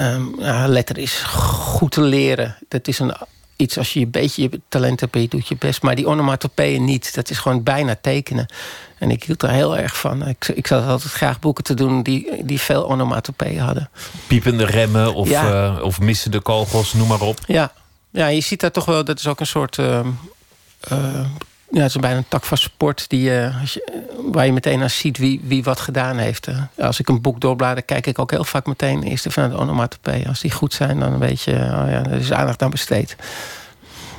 Um, 0.00 0.34
ja, 0.40 0.66
letter 0.68 0.98
is 0.98 1.14
goed 1.22 1.90
te 1.92 2.00
leren. 2.00 2.56
Dat 2.68 2.88
is 2.88 2.98
een 2.98 3.14
iets 3.56 3.78
als 3.78 3.92
je 3.92 4.00
een 4.00 4.10
beetje 4.10 4.42
je 4.42 4.60
talent 4.68 5.00
hebt 5.00 5.14
je 5.14 5.28
doet 5.28 5.48
je 5.48 5.56
best. 5.56 5.82
Maar 5.82 5.94
die 5.94 6.06
onomatopeeën 6.06 6.84
niet. 6.84 7.14
Dat 7.14 7.30
is 7.30 7.38
gewoon 7.38 7.62
bijna 7.62 7.96
tekenen. 8.00 8.46
En 8.98 9.10
ik 9.10 9.24
hield 9.24 9.42
er 9.42 9.50
heel 9.50 9.76
erg 9.78 9.96
van. 9.96 10.26
Ik, 10.26 10.48
ik 10.48 10.66
zat 10.66 10.86
altijd 10.86 11.12
graag 11.12 11.40
boeken 11.40 11.64
te 11.64 11.74
doen 11.74 12.02
die, 12.02 12.44
die 12.44 12.60
veel 12.60 12.90
onomatopeeën 12.90 13.58
hadden. 13.60 13.90
Piepende 14.26 14.64
remmen 14.64 15.14
of, 15.14 15.28
Ja. 15.28 15.74
eh, 15.76 15.82
of 15.84 16.00
missende 16.00 16.40
kogels, 16.40 16.92
noem 16.92 17.08
maar 17.08 17.20
op. 17.20 17.38
Ja, 17.46 17.72
ja 18.10 18.26
je 18.26 18.40
ziet 18.40 18.60
daar 18.60 18.70
toch 18.70 18.84
wel, 18.84 19.04
dat 19.04 19.18
is 19.18 19.26
ook 19.26 19.40
een 19.40 19.46
soort. 19.46 19.78
ehm, 19.78 20.08
eh, 20.80 21.24
ja, 21.74 21.80
het 21.82 21.94
is 21.94 21.96
bijna 22.00 22.16
een 22.16 22.28
tak 22.28 22.44
van 22.44 22.56
sport 22.56 23.04
die, 23.08 23.30
eh, 23.30 23.44
eh, 23.46 23.52
waar 24.32 24.46
je 24.46 24.52
meteen 24.52 24.82
aan 24.82 24.90
ziet 24.90 25.18
wie, 25.18 25.40
wie 25.44 25.64
wat 25.64 25.80
gedaan 25.80 26.16
heeft. 26.16 26.46
eh. 26.46 26.62
als 26.78 27.00
ik 27.00 27.08
een 27.08 27.20
boek 27.20 27.40
doorblader, 27.40 27.82
kijk 27.82 28.06
ik 28.06 28.18
ook 28.18 28.30
heel 28.30 28.44
vaak 28.44 28.66
meteen 28.66 29.02
eerst 29.02 29.26
even 29.26 29.42
naar 29.42 29.50
de 29.50 29.56
onomatopeeën. 29.56 30.26
Als 30.26 30.40
die 30.40 30.50
goed 30.52 30.74
zijn, 30.74 31.00
dan 31.00 31.18
weet 31.18 31.42
je, 31.42 31.52
oh 31.52 31.58
ja, 31.90 32.04
er 32.04 32.12
is 32.20 32.32
aandacht 32.32 32.62
aan 32.62 32.70
besteed. 32.70 33.16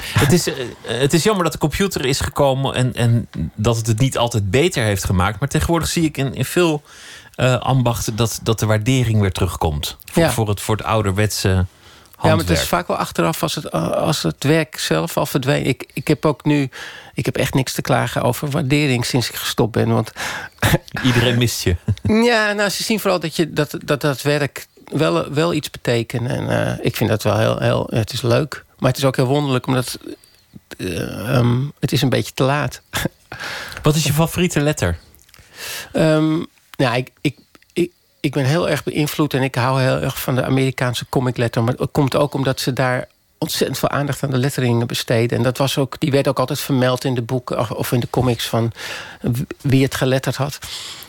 Het 0.04 0.32
is, 0.32 0.50
het 0.88 1.14
is 1.14 1.24
jammer 1.24 1.44
dat 1.44 1.52
de 1.54 1.58
computer 1.60 2.06
is 2.06 2.20
gekomen 2.20 2.76
en, 2.76 2.94
en 2.94 3.28
dat 3.56 3.78
het 3.78 3.88
het 3.88 4.00
niet 4.00 4.18
altijd 4.18 4.52
beter 4.52 4.84
heeft 4.84 5.04
gemaakt. 5.04 5.40
Maar 5.40 5.50
tegenwoordig 5.50 5.88
zie 5.90 6.04
ik 6.04 6.18
in, 6.18 6.34
in 6.36 6.46
veel 6.46 6.82
ambachten 7.60 8.16
dat, 8.16 8.40
dat 8.44 8.60
de 8.60 8.66
waardering 8.66 9.20
weer 9.20 9.32
terugkomt. 9.32 9.98
Voor, 10.12 10.24
Ja. 10.24 10.32
voor, 10.32 10.48
het, 10.50 10.62
voor 10.62 10.76
het 10.76 10.86
ouderwetse. 10.86 11.66
Ja, 12.26 12.36
maar 12.36 12.46
het 12.46 12.58
is 12.58 12.68
vaak 12.68 12.88
wel 12.88 12.98
achteraf 12.98 13.44
als 13.44 13.56
het, 13.56 13.72
als 13.72 14.24
het 14.24 14.44
werk 14.44 14.80
zelf 14.80 15.18
al 15.18 15.26
verdween. 15.26 15.66
Ik, 15.66 15.90
ik 15.94 16.08
heb 16.08 16.26
ook 16.26 16.44
nu, 16.44 16.70
ik 17.14 17.26
heb 17.26 17.38
echt 17.38 17.54
niks 17.54 17.74
te 17.74 17.82
klagen 17.82 18.22
over 18.22 18.50
waardering 18.50 19.06
sinds 19.06 19.30
ik 19.30 19.36
gestopt 19.36 19.72
ben. 19.72 19.94
Want 19.94 20.12
Iedereen 21.04 21.38
mist 21.38 21.64
je. 21.64 21.76
Ja, 22.30 22.54
nou, 22.54 22.70
ze 22.70 22.84
zien 22.84 23.00
vooral 23.00 23.20
dat 23.20 23.36
je, 23.36 23.54
dat, 23.54 23.78
dat, 23.86 24.02
dat 24.02 24.22
werk 24.22 24.66
wel, 24.92 25.34
wel 25.34 25.54
iets 25.54 25.70
betekent. 25.70 26.28
En 26.30 26.50
eh, 26.50 26.86
ik 26.86 26.96
vind 26.96 27.10
dat 27.10 27.24
wel 27.24 27.38
heel, 27.38 27.60
heel... 27.60 27.88
Het 27.90 28.14
is 28.14 28.22
leuk. 28.22 28.64
Maar 28.80 28.90
het 28.90 29.00
is 29.00 29.06
ook 29.06 29.16
heel 29.16 29.26
wonderlijk, 29.26 29.68
omdat... 29.68 30.00
eh, 30.78 31.36
ehm, 31.36 31.62
het 31.80 31.92
is 31.92 32.02
een 32.02 32.10
beetje 32.10 32.34
te 32.34 32.44
laat. 32.44 32.82
Wat 33.84 33.96
is 33.96 34.04
je 34.04 34.14
favoriete 34.14 34.62
letter? 34.62 34.98
Ehm, 35.92 36.44
nou, 36.78 36.96
ik, 36.96 37.12
ik, 37.22 37.38
ik, 38.26 38.34
ben 38.34 38.46
heel 38.46 38.70
erg 38.70 38.84
beïnvloed... 38.84 39.34
en 39.34 39.42
ik 39.42 39.56
hou 39.56 39.82
heel 39.82 40.02
erg 40.02 40.22
van 40.22 40.36
de 40.36 40.44
Amerikaanse 40.44 41.06
comic 41.10 41.38
letter. 41.38 41.64
Maar 41.64 41.74
het 41.78 41.92
komt 41.92 42.16
ook 42.16 42.34
omdat 42.34 42.60
ze 42.60 42.74
daar 42.74 43.08
ontzettend 43.38 43.80
veel 43.80 43.90
aandacht 43.90 44.24
aan 44.24 44.30
de 44.30 44.38
letteringen 44.38 44.88
besteden. 44.88 45.38
En 45.38 45.44
dat 45.44 45.58
was 45.58 45.78
ook, 45.78 46.00
die 46.00 46.12
werd 46.12 46.28
ook 46.28 46.40
altijd 46.40 46.60
vermeld 46.60 47.04
in 47.04 47.16
de 47.16 47.22
boeken 47.22 47.78
of- 47.78 47.92
in 47.92 48.00
de 48.00 48.10
comics 48.10 48.48
van 48.48 48.72
wie 49.62 49.84
het 49.84 49.96
geletterd 49.96 50.36
had. 50.36 50.60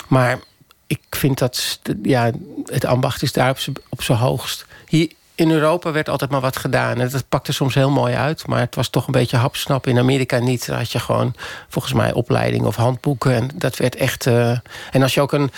Maar 0.09 0.39
ik 0.87 1.01
vind 1.11 1.39
dat 1.39 1.81
ja, 2.03 2.31
het 2.65 2.85
ambacht 2.85 3.23
is 3.23 3.33
daar 3.33 3.59
op 3.89 4.03
zijn 4.03 4.19
hoogst. 4.19 4.67
Hier 4.89 5.13
in 5.37 5.51
Europa 5.51 5.93
werd 5.93 6.09
altijd 6.09 6.31
maar 6.31 6.41
wat 6.41 6.57
gedaan. 6.57 7.01
En 7.01 7.09
dat 7.09 7.29
pakte 7.29 7.53
soms 7.53 7.75
heel 7.75 7.91
mooi 7.91 8.15
uit. 8.15 8.47
Maar 8.47 8.61
het 8.61 8.75
was 8.75 8.89
toch 8.89 9.07
een 9.07 9.13
beetje 9.13 9.37
hapsnap. 9.37 9.87
In 9.87 9.99
Amerika 9.99 10.39
niet. 10.39 10.67
Daar 10.67 10.79
had 10.79 10.93
je 10.93 10.99
gewoon 10.99 11.35
volgens 11.69 11.95
mij 11.95 12.13
opleiding 12.13 12.65
of 12.65 12.77
handboeken. 12.77 13.35
En 13.35 13.51
dat 13.55 13.77
werd 13.77 13.97
echt... 13.97 14.27
eh, 14.27 14.51
en 14.91 15.03
als 15.03 15.15
je 15.15 15.21
ook 15.21 15.33
een 15.33 15.51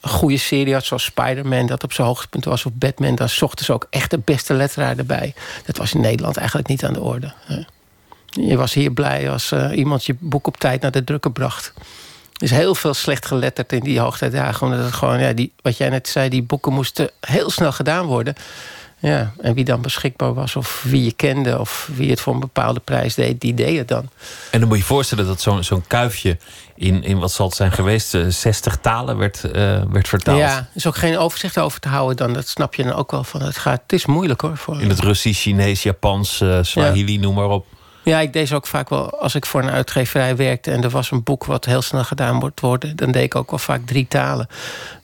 goede 0.00 0.36
serie 0.36 0.72
had, 0.72 0.84
zoals 0.84 1.04
Spider-Man... 1.04 1.66
dat 1.66 1.84
op 1.84 1.92
zijn 1.92 2.06
hoogtepunt 2.06 2.44
was, 2.44 2.66
of 2.66 2.72
Batman... 2.74 3.14
dan 3.14 3.28
zochten 3.28 3.64
ze 3.64 3.72
ook 3.72 3.86
echt 3.90 4.10
de 4.10 4.20
beste 4.24 4.54
letteraar 4.54 4.98
erbij. 4.98 5.34
Dat 5.66 5.76
was 5.76 5.94
in 5.94 6.00
Nederland 6.00 6.36
eigenlijk 6.36 6.68
niet 6.68 6.84
aan 6.84 6.92
de 6.92 7.00
orde. 7.00 7.32
Je 8.30 8.56
was 8.56 8.74
hier 8.74 8.92
blij 8.92 9.30
als 9.30 9.52
eh, 9.52 9.70
iemand 9.76 10.04
je 10.04 10.16
boek 10.18 10.46
op 10.46 10.56
tijd 10.56 10.80
naar 10.80 10.90
de 10.90 11.04
drukker 11.04 11.32
bracht. 11.32 11.72
Er 12.34 12.42
is 12.42 12.50
heel 12.50 12.74
veel 12.74 12.94
slecht 12.94 13.26
geletterd 13.26 13.72
in 13.72 13.80
die 13.80 14.00
hoogtijdagen. 14.00 14.66
Omdat 14.66 14.84
het 14.84 14.94
gewoon, 14.94 15.20
ja, 15.20 15.32
die, 15.32 15.52
wat 15.62 15.76
jij 15.76 15.88
net 15.88 16.08
zei, 16.08 16.28
die 16.28 16.42
boeken 16.42 16.72
moesten 16.72 17.10
heel 17.20 17.50
snel 17.50 17.72
gedaan 17.72 18.06
worden. 18.06 18.34
Ja, 19.04 19.32
en 19.40 19.54
wie 19.54 19.64
dan 19.64 19.82
beschikbaar 19.82 20.34
was, 20.34 20.56
of 20.56 20.82
wie 20.82 21.04
je 21.04 21.12
kende, 21.12 21.58
of 21.60 21.90
wie 21.94 22.10
het 22.10 22.20
voor 22.20 22.34
een 22.34 22.40
bepaalde 22.40 22.80
prijs 22.80 23.14
deed, 23.14 23.40
die 23.40 23.54
deed 23.54 23.78
het 23.78 23.88
dan. 23.88 24.08
En 24.50 24.58
dan 24.58 24.68
moet 24.68 24.76
je 24.76 24.82
je 24.82 24.88
voorstellen 24.88 25.26
dat 25.26 25.40
zo'n 25.40 25.64
zo'n 25.64 25.84
kuifje 25.86 26.38
in, 26.74 27.02
in 27.02 27.18
wat 27.18 27.32
zal 27.32 27.46
het 27.46 27.54
zijn 27.54 27.72
geweest, 27.72 28.14
eh, 28.14 28.26
60 28.28 28.76
talen 28.76 29.16
werd, 29.16 29.44
eh, 29.44 29.82
werd 29.90 30.08
vertaald. 30.08 30.38
Ja, 30.38 30.56
er 30.56 30.66
is 30.74 30.86
ook 30.86 30.96
geen 30.96 31.18
overzicht 31.18 31.58
over 31.58 31.80
te 31.80 31.88
houden 31.88 32.16
dan. 32.16 32.32
Dat 32.32 32.48
snap 32.48 32.74
je 32.74 32.82
dan 32.82 32.92
ook 32.92 33.10
wel 33.10 33.24
van. 33.24 33.42
Het, 33.42 33.56
gaat, 33.56 33.80
het 33.82 33.92
is 33.92 34.06
moeilijk 34.06 34.40
hoor. 34.40 34.56
Voor, 34.56 34.80
In 34.80 34.88
het 34.88 35.00
Russisch, 35.00 35.42
Chinees, 35.42 35.82
Japans, 35.82 36.40
eh, 36.40 36.58
Swahili, 36.62 37.18
noem 37.18 37.34
maar 37.34 37.48
op. 37.48 37.66
Ja, 38.04 38.20
ik 38.20 38.32
deed 38.32 38.48
ze 38.48 38.54
ook 38.54 38.66
vaak 38.66 38.88
wel 38.88 39.20
als 39.20 39.34
ik 39.34 39.46
voor 39.46 39.62
een 39.62 39.70
uitgeverij 39.70 40.36
werkte 40.36 40.70
en 40.70 40.82
er 40.82 40.90
was 40.90 41.10
een 41.10 41.22
boek 41.22 41.44
wat 41.44 41.64
heel 41.64 41.82
snel 41.82 42.04
gedaan 42.04 42.40
wordt 42.40 42.60
worden, 42.60 42.96
dan 42.96 43.10
deed 43.12 43.22
ik 43.24 43.34
ook 43.34 43.50
wel 43.50 43.58
vaak 43.58 43.86
drie 43.86 44.08
talen. 44.08 44.48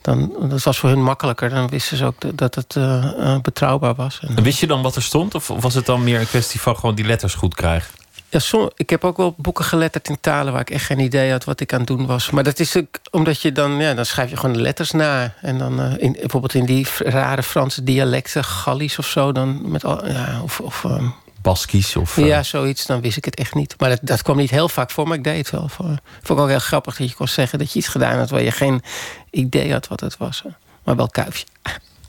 Dan, 0.01 0.33
dat 0.49 0.63
was 0.63 0.77
voor 0.79 0.89
hun 0.89 1.03
makkelijker. 1.03 1.49
Dan 1.49 1.67
wisten 1.69 1.97
ze 1.97 2.05
ook 2.05 2.37
dat- 2.37 2.55
het 2.55 2.75
eh, 2.75 3.33
eh, 3.33 3.41
betrouwbaar 3.41 3.95
was. 3.95 4.19
En, 4.21 4.35
En 4.37 4.43
wist 4.43 4.59
je 4.59 4.67
dan 4.67 4.81
wat 4.81 4.95
er 4.95 5.03
stond? 5.03 5.35
Of 5.35 5.47
was 5.47 5.73
het 5.73 5.85
dan 5.85 6.03
meer 6.03 6.19
een 6.19 6.27
kwestie 6.27 6.61
van 6.61 6.75
gewoon 6.75 6.95
die 6.95 7.05
letters 7.05 7.33
goed 7.33 7.55
krijgen? 7.55 7.91
ja, 8.29 8.39
som, 8.39 8.69
ik 8.75 8.89
heb 8.89 9.03
ook 9.03 9.17
wel 9.17 9.33
boeken 9.37 9.65
geletterd 9.65 10.09
in 10.09 10.17
talen 10.21 10.51
waar 10.53 10.61
ik 10.61 10.69
echt 10.69 10.85
geen 10.85 10.99
idee 10.99 11.31
had 11.31 11.43
wat 11.43 11.59
ik 11.59 11.73
aan 11.73 11.79
het 11.79 11.87
doen 11.87 12.05
was. 12.05 12.29
Maar 12.29 12.43
dat 12.43 12.59
is 12.59 12.77
ook 12.77 12.87
omdat 13.11 13.41
je 13.41 13.51
dan, 13.51 13.77
ja, 13.77 13.93
dan 13.93 14.05
schrijf 14.05 14.29
je 14.29 14.37
gewoon 14.37 14.55
de 14.55 14.61
letters 14.61 14.91
na. 14.91 15.33
En 15.41 15.57
dan 15.57 15.81
eh, 15.81 15.93
in, 15.97 16.11
bijvoorbeeld 16.19 16.53
in 16.53 16.65
die 16.65 16.87
rare 16.97 17.43
Franse 17.43 17.83
dialecten, 17.83 18.43
Gallisch 18.43 18.97
of 18.99 19.05
zo, 19.07 19.31
dan 19.31 19.71
met 19.71 19.85
al, 19.85 20.07
ja, 20.07 20.39
of. 20.43 20.59
of 20.59 20.83
ehm, 20.85 21.05
Baskisch 21.41 21.95
of... 21.95 22.17
eh, 22.17 22.25
Ja, 22.25 22.43
zoiets, 22.43 22.85
dan 22.85 23.01
wist 23.01 23.17
ik 23.17 23.25
het 23.25 23.35
echt 23.35 23.53
niet. 23.55 23.75
Maar 23.77 23.89
dat, 23.89 23.99
dat 24.01 24.21
kwam 24.21 24.37
niet 24.37 24.49
heel 24.49 24.69
vaak 24.69 24.91
voor, 24.91 25.07
maar 25.07 25.17
ik 25.17 25.23
deed 25.23 25.37
het 25.37 25.49
wel. 25.49 25.67
Voor. 25.67 25.85
Vond 26.21 26.39
ik 26.39 26.45
ook 26.45 26.49
heel 26.49 26.59
grappig 26.59 26.97
dat 26.97 27.09
je 27.09 27.15
kon 27.15 27.27
zeggen 27.27 27.59
dat 27.59 27.71
je 27.71 27.79
iets 27.79 27.87
gedaan 27.87 28.17
had... 28.17 28.29
waar 28.29 28.41
je 28.41 28.51
geen 28.51 28.81
idee 29.29 29.71
had 29.71 29.87
wat 29.87 29.99
het 29.99 30.17
was. 30.17 30.43
Maar 30.83 30.95
wel 30.95 31.09
kuifje. 31.09 31.45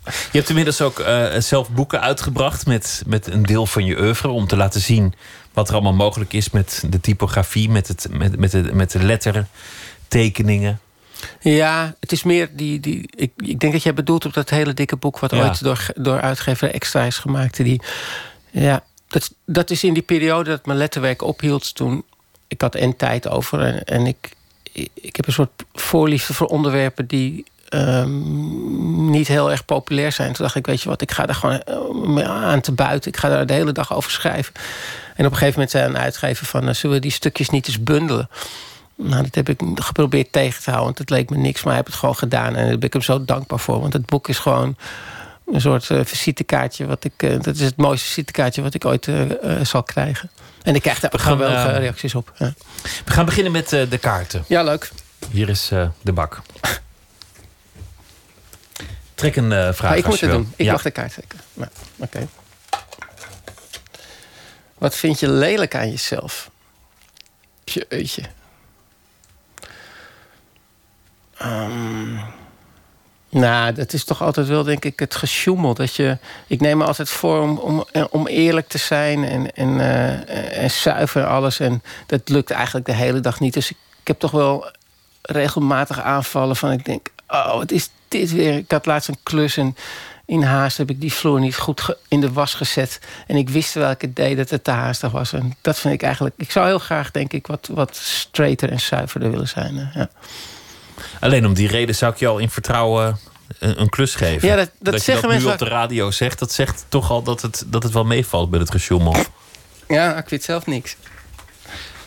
Je 0.05 0.39
hebt 0.39 0.49
inmiddels 0.49 0.81
ook 0.81 0.99
eh, 0.99 1.39
zelf 1.39 1.71
boeken 1.71 2.01
uitgebracht 2.01 2.67
met, 2.67 3.03
met 3.07 3.27
een 3.27 3.43
deel 3.43 3.67
van 3.67 3.85
je 3.85 4.01
oeuvre. 4.01 4.29
Om 4.29 4.47
te 4.47 4.57
laten 4.57 4.81
zien 4.81 5.15
wat 5.53 5.69
er 5.69 5.75
allemaal 5.75 5.93
mogelijk 5.93 6.33
is 6.33 6.51
met 6.51 6.85
de 6.89 7.01
typografie, 7.01 7.71
met, 7.71 7.89
het, 7.89 8.07
met, 8.11 8.39
met, 8.39 8.51
de, 8.51 8.71
met 8.73 8.91
de 8.91 9.03
lettertekeningen. 9.03 10.81
Ja, 11.41 11.95
het 12.01 12.13
is 12.13 12.23
meer 12.23 12.49
die... 12.53 12.81
die 12.81 13.09
ik, 13.17 13.33
ik 13.37 13.61
denk 13.61 13.73
dat 13.73 13.83
jij 13.83 13.95
bedoelt 13.95 14.25
op 14.25 14.33
dat 14.35 14.51
hele 14.51 14.75
dikke 14.75 14.97
boek... 14.97 15.19
wat 15.19 15.31
Ja. 15.31 15.43
ooit 15.43 15.63
door, 15.65 15.87
door 15.95 16.21
uitgever 16.21 16.71
Extra 16.75 17.03
is 17.05 17.19
gemaakt. 17.19 17.57
Die, 17.57 17.83
ja, 18.51 18.83
dat, 19.13 19.35
dat 19.45 19.71
is 19.71 19.85
in 19.85 19.95
die 19.95 20.03
periode 20.03 20.51
dat 20.51 20.67
mijn 20.67 20.79
letterwerk 20.79 21.23
ophield 21.23 21.75
toen... 21.75 22.05
Ik 22.49 22.61
had 22.61 22.75
en 22.75 22.97
tijd 22.97 23.29
over 23.29 23.61
en, 23.61 23.85
en 23.85 24.07
ik, 24.07 24.31
ik 24.95 25.17
heb 25.17 25.27
een 25.27 25.33
soort 25.33 25.65
voorliefde 25.75 26.35
voor 26.35 26.47
onderwerpen... 26.47 27.07
die 27.07 27.45
ehm, 27.69 29.11
niet 29.11 29.29
heel 29.29 29.51
erg 29.51 29.65
populair 29.65 30.13
zijn. 30.13 30.33
Toen 30.33 30.45
dacht 30.45 30.57
ik, 30.57 30.67
weet 30.67 30.83
je 30.83 30.89
wat, 30.89 31.03
ik 31.03 31.11
ga 31.11 31.27
daar 31.27 31.35
gewoon 31.35 31.63
eh, 32.19 32.45
aan 32.45 32.61
te 32.61 32.73
buiten. 32.73 33.11
Ik 33.11 33.17
ga 33.19 33.29
daar 33.29 33.47
de 33.47 33.53
hele 33.53 33.73
dag 33.73 33.95
over 33.95 34.11
schrijven. 34.11 34.55
En 35.15 35.27
op 35.27 35.33
een 35.33 35.39
gegeven 35.39 35.53
moment 35.53 35.71
zei 35.71 35.85
een 35.85 35.99
uitgever 35.99 36.47
van... 36.47 36.69
eh, 36.69 36.75
zullen 36.75 36.97
we 36.97 37.03
die 37.03 37.11
stukjes 37.11 37.51
niet 37.51 37.67
eens 37.67 37.83
bundelen? 37.83 38.29
Nou, 38.95 39.23
dat 39.23 39.35
heb 39.35 39.49
ik 39.49 39.61
geprobeerd 39.75 40.33
tegen 40.33 40.63
te 40.63 40.71
houden. 40.71 40.85
Want 40.85 40.99
het 40.99 41.11
leek 41.11 41.31
me 41.31 41.37
niks, 41.37 41.63
maar 41.63 41.73
hij 41.73 41.75
heeft 41.75 41.87
het 41.87 41.99
gewoon 41.99 42.17
gedaan. 42.17 42.57
En 42.57 42.69
daar 42.69 42.79
ben 42.79 42.87
ik 42.87 42.93
hem 42.93 43.03
zo 43.03 43.25
dankbaar 43.25 43.59
voor. 43.59 43.81
Want 43.81 43.93
het 43.93 44.07
boek 44.07 44.29
is 44.29 44.39
gewoon 44.39 44.77
een 45.53 45.61
soort 45.61 45.91
eh, 45.91 46.01
visitekaartje. 46.05 46.87
Wat 46.87 47.05
ik, 47.05 47.13
eh, 47.17 47.31
dat 47.41 47.55
is 47.55 47.61
het 47.61 47.77
mooiste 47.77 48.07
visitekaartje 48.07 48.63
wat 48.63 48.75
ik 48.75 48.85
ooit 48.85 49.09
eh, 49.09 49.61
zal 49.63 49.83
krijgen. 49.83 50.31
En 50.63 50.75
ik 50.75 50.83
krijg 50.83 51.01
daar 51.01 51.11
geweldige 51.19 51.79
reacties 51.79 52.15
op. 52.15 52.33
Ja. 52.39 52.53
We 53.05 53.11
gaan 53.13 53.25
beginnen 53.25 53.53
met 53.53 53.69
de 53.69 53.99
kaarten. 54.01 54.45
Ja, 54.49 54.63
leuk. 54.63 54.91
Hier 55.31 55.49
is 55.49 55.69
de 56.03 56.13
bak. 56.13 56.41
Trek 59.15 59.37
een 59.37 59.51
vraag 59.75 59.81
Maar 59.81 59.97
ik 59.97 60.07
moet 60.07 60.21
het 60.21 60.31
wil. 60.31 60.39
doen. 60.39 60.53
Ik 60.57 60.65
Ja. 60.67 60.73
mag 60.73 60.83
de 60.83 60.91
kaart 60.91 61.13
trekken. 61.13 61.39
Nou, 61.53 61.71
Oké. 61.97 62.29
Wat 64.79 64.97
vind 64.97 65.21
je 65.21 65.29
lelijk 65.31 65.75
aan 65.75 65.91
jezelf? 65.91 66.51
Jeetje. 67.65 68.23
Ehm, 71.39 72.17
nou, 73.33 73.73
dat 73.73 73.93
is 73.93 74.05
toch 74.05 74.23
altijd 74.23 74.49
wel, 74.49 74.63
denk 74.63 74.85
ik, 74.85 74.99
het 74.99 75.15
gesjoemel. 75.15 75.75
Dat 75.75 75.95
je, 75.95 76.19
ik 76.47 76.61
neem 76.61 76.79
me 76.79 76.85
altijd 76.85 77.09
voor 77.09 77.41
om, 77.41 77.59
om, 77.59 77.85
om 78.11 78.27
eerlijk 78.27 78.69
te 78.69 78.79
zijn 78.79 79.25
en, 79.25 79.53
en, 79.55 79.81
eh, 79.81 80.63
en 80.63 80.71
zuiver 80.71 81.23
en 81.23 81.29
alles. 81.29 81.61
En 81.61 81.83
dat 82.07 82.29
lukt 82.29 82.51
eigenlijk 82.51 82.87
de 82.87 82.93
hele 82.95 83.21
dag 83.21 83.41
niet. 83.41 83.55
Dus 83.55 83.71
ik, 83.71 83.77
heb 84.05 84.19
toch 84.19 84.31
wel 84.31 84.71
regelmatig 85.23 86.01
aanvallen 86.01 86.57
van 86.57 86.73
ik 86.73 86.85
denk... 86.85 87.09
oh, 87.29 87.55
wat 87.57 87.71
is 87.71 87.89
dit 88.09 88.33
weer? 88.33 88.57
Ik 88.57 88.71
had 88.71 88.87
laatst 88.87 89.09
een 89.09 89.19
klus 89.23 89.57
en 89.57 89.77
in 90.27 90.43
haast 90.43 90.77
heb 90.77 90.91
ik 90.91 91.01
die 91.01 91.13
vloer 91.13 91.41
niet 91.41 91.57
goed 91.57 91.97
in 92.09 92.21
de 92.21 92.33
was 92.33 92.55
gezet. 92.55 93.01
En 93.27 93.37
ik 93.37 93.49
wist 93.51 93.77
ik 93.77 94.01
het 94.01 94.17
deed 94.17 94.37
dat 94.37 94.51
het 94.51 94.65
te 94.65 94.71
haastig 94.71 95.11
was. 95.11 95.33
En 95.33 95.57
dat 95.61 95.79
vind 95.79 95.95
ik 95.95 96.03
eigenlijk... 96.03 96.35
Ik 96.39 96.51
zou 96.51 96.67
heel 96.67 96.79
graag, 96.79 97.11
denk 97.11 97.33
ik, 97.33 97.47
wat, 97.47 97.69
wat 97.73 97.97
straighter 97.97 98.71
en 98.71 98.81
zuiverder 98.81 99.31
willen 99.31 99.49
zijn. 99.49 99.79
eh, 99.79 99.95
Ja. 99.95 100.09
Alleen 101.21 101.47
om 101.47 101.55
die 101.55 101.69
reden 101.69 101.95
zou 101.95 102.13
ik 102.13 102.19
je 102.19 102.27
al 102.27 102.39
in 102.39 102.51
vertrouwen 102.51 103.19
een, 103.59 103.81
een 103.81 103.89
klus 103.89 104.15
geven. 104.15 104.49
Ja, 104.49 104.57
dat- 104.57 104.71
dat 104.79 104.95
je 104.95 105.01
zeggen 105.01 105.15
dat 105.29 105.31
nu 105.31 105.37
mensen 105.45 105.53
op 105.53 105.69
de 105.69 105.75
radio 105.75 106.11
zegt, 106.11 106.39
dat 106.39 106.53
zegt 106.53 106.85
toch 106.89 107.11
al 107.11 107.23
dat 107.23 107.43
het, 107.43 107.65
dat 107.67 107.83
het 107.83 107.93
wel 107.93 108.05
meevalt 108.05 108.51
met 108.51 108.61
het 108.61 108.71
gesjoemel. 108.71 109.17
ja, 109.89 110.17
ik 110.17 110.29
weet 110.29 110.45
zelf 110.45 110.67
niks. 110.67 110.97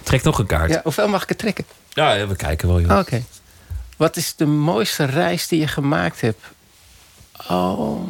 Trek 0.04 0.24
nog 0.24 0.40
een 0.40 0.46
kaart. 0.46 0.72
Ja, 0.72 0.80
hoeveel 0.84 1.08
mag 1.08 1.24
ik 1.24 1.30
het 1.30 1.38
trekken? 1.38 1.66
Ja, 1.90 2.28
we 2.28 2.36
kijken 2.36 2.68
wel, 2.68 2.82
joh. 2.82 2.98
Oké. 3.00 3.24
Wat 3.98 4.16
is 4.18 4.36
de 4.36 4.46
mooiste 4.46 5.04
reis 5.06 5.48
die 5.48 5.60
je 5.60 5.68
gemaakt 5.68 6.22
hebt? 6.22 6.44
Oh. 7.50 8.10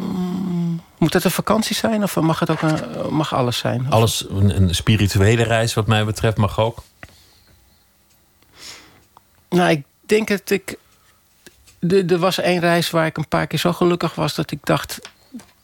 Moet 0.98 1.14
het 1.14 1.24
een 1.24 1.32
vakantie 1.32 1.76
zijn 1.76 2.04
of 2.04 2.16
mag 2.16 2.40
het 2.40 2.50
ook 2.50 2.62
een, 2.62 2.80
mag 3.10 3.34
alles 3.34 3.58
zijn? 3.58 3.86
Alles, 3.90 4.26
een, 4.30 4.56
een 4.56 4.76
spirituele 4.76 5.44
reis 5.44 5.74
wat 5.74 5.88
mij 5.88 6.06
betreft 6.06 6.38
mag 6.38 6.60
ook. 6.60 6.84
Nou, 9.50 9.70
ik 9.70 9.84
denk 10.06 10.28
dat 10.28 10.50
ik... 10.50 10.78
Er 11.90 12.18
was 12.18 12.40
één 12.40 12.60
reis 12.60 12.90
waar 12.90 13.06
ik 13.06 13.18
een 13.18 13.28
paar 13.28 13.48
keer 13.48 13.60
zo 13.60 13.74
gelukkig 13.74 14.16
was... 14.16 14.36
dat 14.36 14.52
ik 14.52 14.60
dacht, 14.64 15.00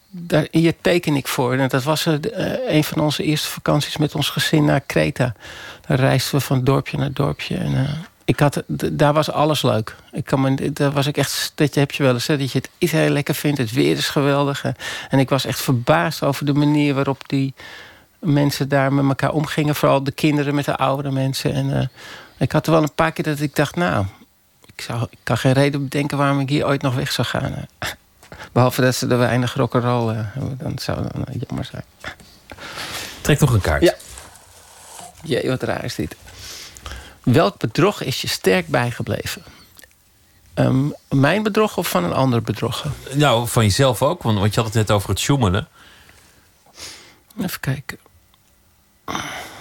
daar, 0.09 0.47
hier 0.51 0.73
teken 0.81 1.15
ik 1.15 1.27
voor. 1.27 1.53
En 1.53 1.67
dat 1.67 1.83
was 1.83 2.05
eh, 2.05 2.15
een 2.67 2.83
van 2.83 3.01
onze 3.01 3.23
eerste 3.23 3.47
vakanties 3.47 3.97
met 3.97 4.15
ons 4.15 4.29
gezin 4.29 4.65
naar 4.65 4.81
Kreta. 4.81 5.33
Daar 5.87 5.99
reisden 5.99 6.39
we 6.39 6.45
van 6.45 6.63
dorpje 6.63 6.97
naar 6.97 7.13
dorpje. 7.13 7.57
En, 7.57 7.75
eh, 7.75 7.89
ik 8.25 8.39
had, 8.39 8.63
daar 8.91 9.13
was 9.13 9.31
alles 9.31 9.61
leuk. 9.61 9.95
Ik 10.11 10.25
kan 10.25 10.41
me, 10.41 10.73
daar 10.73 10.91
was 10.91 11.07
ik 11.07 11.17
echt, 11.17 11.51
dat 11.55 11.75
heb 11.75 11.91
je 11.91 12.03
wel 12.03 12.13
eens, 12.13 12.27
hè, 12.27 12.37
dat 12.37 12.51
je 12.51 12.57
het 12.57 12.69
iets 12.77 12.91
heel 12.91 13.09
lekker 13.09 13.35
vindt. 13.35 13.57
Het 13.57 13.71
weer 13.71 13.97
is 13.97 14.09
geweldig. 14.09 14.65
En 15.09 15.19
ik 15.19 15.29
was 15.29 15.45
echt 15.45 15.61
verbaasd 15.61 16.23
over 16.23 16.45
de 16.45 16.53
manier 16.53 16.93
waarop 16.93 17.29
die 17.29 17.53
mensen 18.19 18.69
daar 18.69 18.93
met 18.93 19.05
elkaar 19.05 19.31
omgingen. 19.31 19.75
Vooral 19.75 20.03
de 20.03 20.11
kinderen 20.11 20.55
met 20.55 20.65
de 20.65 20.77
oudere 20.77 21.11
mensen. 21.11 21.53
En 21.53 21.77
eh, 21.77 21.87
ik 22.37 22.51
had 22.51 22.65
er 22.65 22.71
wel 22.71 22.81
een 22.81 22.95
paar 22.95 23.11
keer 23.11 23.23
dat 23.23 23.39
ik 23.39 23.55
dacht, 23.55 23.75
nou, 23.75 24.05
ik, 24.81 24.87
zou, 24.87 25.07
ik 25.09 25.17
kan 25.23 25.37
geen 25.37 25.53
reden 25.53 25.83
bedenken 25.83 26.17
waarom 26.17 26.39
ik 26.39 26.49
hier 26.49 26.65
ooit 26.65 26.81
nog 26.81 26.95
weg 26.95 27.11
zou 27.11 27.27
gaan. 27.27 27.53
hè. 27.53 27.89
Behalve 28.51 28.81
dat 28.81 28.95
ze 28.95 29.07
er 29.07 29.17
weinig 29.17 29.53
rock'n'roll 29.53 30.09
eh, 30.09 30.21
hebben. 30.23 30.57
Dan 30.57 30.79
zou 30.79 31.03
dat 31.03 31.13
nou 31.13 31.27
jammer 31.47 31.65
zijn. 31.65 31.83
Trek 33.21 33.39
nog 33.39 33.53
een 33.53 33.61
kaart. 33.61 33.81
Ja. 33.81 33.93
Jee, 35.23 35.49
wat 35.49 35.63
raar 35.63 35.83
is 35.83 35.95
dit. 35.95 36.15
Welk 37.23 37.57
bedrog 37.57 38.01
is 38.03 38.21
je 38.21 38.27
sterk 38.27 38.67
bijgebleven? 38.67 39.43
Ehm, 40.53 40.89
mijn 41.09 41.43
bedrog 41.43 41.77
of 41.77 41.89
van 41.89 42.03
een 42.03 42.13
ander 42.13 42.41
bedrog? 42.41 42.85
Nou, 43.13 43.47
van 43.47 43.63
jezelf 43.63 44.01
ook, 44.01 44.23
want, 44.23 44.39
want 44.39 44.53
je 44.53 44.61
had 44.61 44.69
het 44.73 44.87
net 44.87 44.91
over 44.91 45.09
het 45.09 45.19
sjoemelen. 45.19 45.67
Even 47.41 47.59
kijken. 47.59 47.97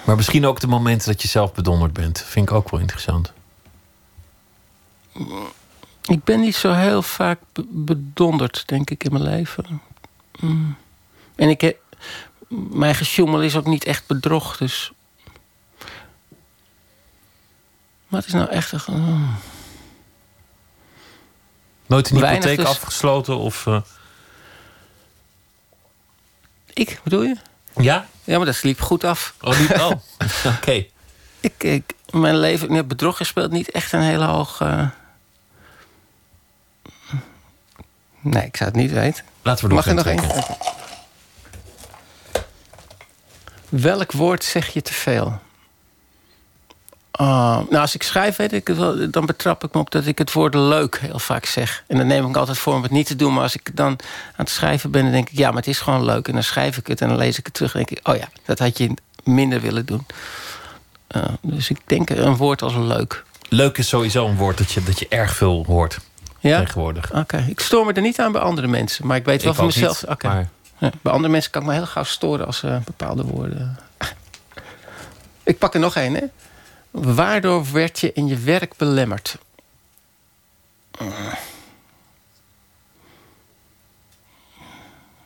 Maar 0.05 0.17
misschien 0.17 0.47
ook 0.47 0.61
de 0.61 0.67
momenten 0.67 1.09
dat 1.13 1.23
je 1.23 1.29
zelf 1.29 1.53
bedonderd 1.53 1.93
bent. 1.93 2.25
Vind 2.27 2.49
ik 2.49 2.55
ook 2.55 2.71
wel 2.71 2.81
interessant. 2.81 3.33
Ik 6.03 6.24
ben 6.24 6.41
niet 6.41 6.57
zo 6.57 6.73
heel 6.73 7.03
vaak 7.03 7.39
be- 7.53 7.65
bedonderd, 7.69 8.62
denk 8.66 8.91
ik, 8.91 9.05
in 9.05 9.12
mijn 9.12 9.24
leven. 9.24 9.82
Mm. 10.41 10.77
En 11.37 11.49
ik 11.49 11.61
heb, 11.61 11.78
mijn 12.49 12.95
gesjoemel 12.95 13.43
is 13.43 13.57
ook 13.57 13.66
niet 13.66 13.85
echt 13.85 14.07
bedrog, 14.07 14.57
dus... 14.57 14.93
Wat 18.09 18.27
is 18.27 18.32
nou 18.32 18.49
echt 18.49 18.73
een... 18.73 18.81
mm. 19.03 19.35
Nooit 21.87 22.11
een 22.11 22.20
Weinig 22.20 22.45
hypotheek 22.45 22.66
dus. 22.66 22.77
afgesloten 22.77 23.37
of... 23.39 23.66
eh, 23.66 23.81
Ik, 26.73 27.01
bedoel 27.05 27.23
je? 27.23 27.37
Ja? 27.77 28.07
Ja, 28.24 28.37
maar 28.37 28.47
dat 28.47 28.55
sliep 28.55 28.81
goed 28.81 29.05
af. 29.05 29.35
Oh, 29.41 29.59
niet, 29.59 29.70
oh. 29.73 29.91
oké. 30.57 30.87
Ik, 31.41 31.55
ik, 31.65 31.93
mijn 32.11 32.39
leven, 32.39 32.73
nee, 32.73 32.85
bedrog 32.85 33.19
speelt 33.27 33.51
niet 33.51 33.70
echt 33.70 33.93
een 33.93 34.01
hele 34.03 34.24
hoge... 34.24 34.91
Nee, 38.21 38.45
ik 38.45 38.57
zou 38.57 38.71
het 38.71 38.79
niet 38.79 38.93
weten. 38.93 39.25
Laten 39.43 39.69
we 39.69 39.75
Mag 39.75 39.87
er 39.87 39.95
nog 39.95 40.07
één? 40.07 40.21
Welk 43.69 44.13
woord 44.13 44.45
zeg 44.45 44.69
je 44.69 44.83
te 44.83 44.93
veel? 44.93 45.41
Ah, 47.11 47.27
nou, 47.57 47.77
als 47.77 47.95
ik 47.95 48.03
schrijf, 48.03 48.37
weet 48.37 48.53
ik 48.53 48.77
dan 49.13 49.27
betrap 49.27 49.65
ik 49.65 49.75
me 49.75 49.81
op 49.81 49.91
dat 49.91 50.07
ik 50.07 50.19
het 50.19 50.33
woord 50.33 50.55
leuk 50.55 50.99
heel 50.99 51.19
vaak 51.19 51.45
zeg. 51.45 51.85
En 51.87 51.97
dan 51.97 52.07
neem 52.07 52.29
ik 52.29 52.37
altijd 52.37 52.59
voor 52.59 52.75
om 52.75 52.83
het 52.83 52.91
niet 52.91 53.07
te 53.07 53.17
doen. 53.17 53.33
Maar 53.33 53.43
als 53.43 53.55
ik 53.55 53.77
dan 53.77 53.87
aan 53.87 53.99
het 54.37 54.51
schrijven 54.51 54.91
ben, 54.91 55.03
dan 55.03 55.13
denk 55.13 55.29
ik, 55.29 55.39
ja, 55.39 55.49
maar 55.49 55.57
het 55.57 55.67
is 55.67 55.79
gewoon 55.79 56.05
leuk. 56.05 56.29
En 56.29 56.35
dan 56.35 56.43
schrijf 56.43 56.77
ik 56.77 56.87
het 56.87 57.01
en 57.01 57.09
dan 57.09 57.17
lees 57.17 57.39
ik 57.39 57.45
het 57.45 57.55
terug. 57.55 57.75
En 57.75 57.85
denk 57.85 57.99
ik, 57.99 58.09
oh 58.09 58.17
ja, 58.17 58.29
dat 58.45 58.59
had 58.59 58.79
je 58.79 58.95
minder 59.25 59.61
willen 59.61 59.87
doen. 59.87 60.07
Uh, 61.17 61.25
dus 61.41 61.71
ik 61.71 61.81
denk 61.87 62.11
een 62.11 62.37
woord 62.37 62.63
als 62.63 62.75
leuk. 62.75 63.25
Leuk 63.49 63.79
is 63.79 63.89
sowieso 63.89 64.29
een 64.29 64.37
woord 64.37 64.59
dat 64.59 64.73
je, 64.73 64.83
dat 64.83 64.99
je 64.99 65.07
erg 65.09 65.37
veel 65.37 65.65
hoort 65.67 65.99
Ja? 66.41 66.59
tegenwoordig. 66.59 67.15
Oké, 67.15 67.45
ik 67.49 67.61
stoor 67.61 67.87
me 67.87 67.93
er 67.93 68.03
niet 68.03 68.21
aan 68.21 68.33
bij 68.33 68.41
andere 68.41 68.67
mensen. 68.67 69.07
Maar 69.07 69.17
ik 69.17 69.25
weet 69.25 69.43
wel 69.43 69.51
Ik 69.53 69.57
van 69.59 69.67
mezelf. 69.67 70.05
Oké. 70.05 70.27
maar- 70.27 70.49
Ja, 70.79 70.91
bij 71.03 71.12
andere 71.12 71.33
mensen 71.33 71.51
kan 71.51 71.62
ik 71.62 71.69
me 71.69 71.75
heel 71.75 71.87
gauw 71.87 72.03
storen 72.05 72.47
als 72.47 72.59
ze 72.59 72.81
bepaalde 72.85 73.25
woorden. 73.25 73.79
ik 75.43 75.59
pak 75.59 75.75
er 75.75 75.81
nog 75.81 75.97
één, 75.97 76.15
hè? 76.15 76.23
Waardoor 76.91 77.73
werd 77.73 77.99
je 77.99 78.12
in 78.12 78.27
je 78.27 78.37
werk 78.39 78.77
belemmerd? 78.77 79.37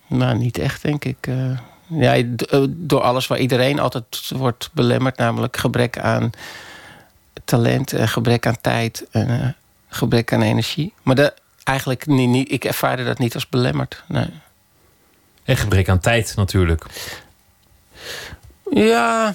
Nou, 0.06 0.38
niet 0.38 0.58
echt, 0.58 0.82
denk 0.82 1.04
ik. 1.04 1.26
Eh, 1.26 1.58
ja, 1.86 2.14
eh, 2.14 2.64
door 2.68 3.00
alles 3.00 3.26
waar 3.26 3.38
iedereen 3.38 3.78
altijd 3.78 4.30
wordt 4.34 4.70
belemmerd, 4.72 5.16
namelijk 5.16 5.56
gebrek 5.56 5.98
aan 5.98 6.30
talent, 7.44 7.92
en 7.92 8.08
gebrek 8.08 8.46
aan 8.46 8.60
tijd 8.60 9.06
en 9.10 9.56
gebrek 9.94 10.32
aan 10.32 10.42
energie. 10.42 10.92
Maar 11.02 11.14
dat, 11.14 11.34
eigenlijk 11.64 12.06
niet, 12.06 12.28
niet, 12.28 12.52
ik 12.52 12.64
ervaarde 12.64 13.04
dat 13.04 13.18
niet 13.18 13.34
als 13.34 13.48
belemmerd. 13.48 14.02
Nee. 14.08 14.30
En 15.44 15.56
gebrek 15.56 15.88
aan 15.88 16.00
tijd 16.00 16.32
natuurlijk. 16.36 16.84
Ja, 18.70 19.34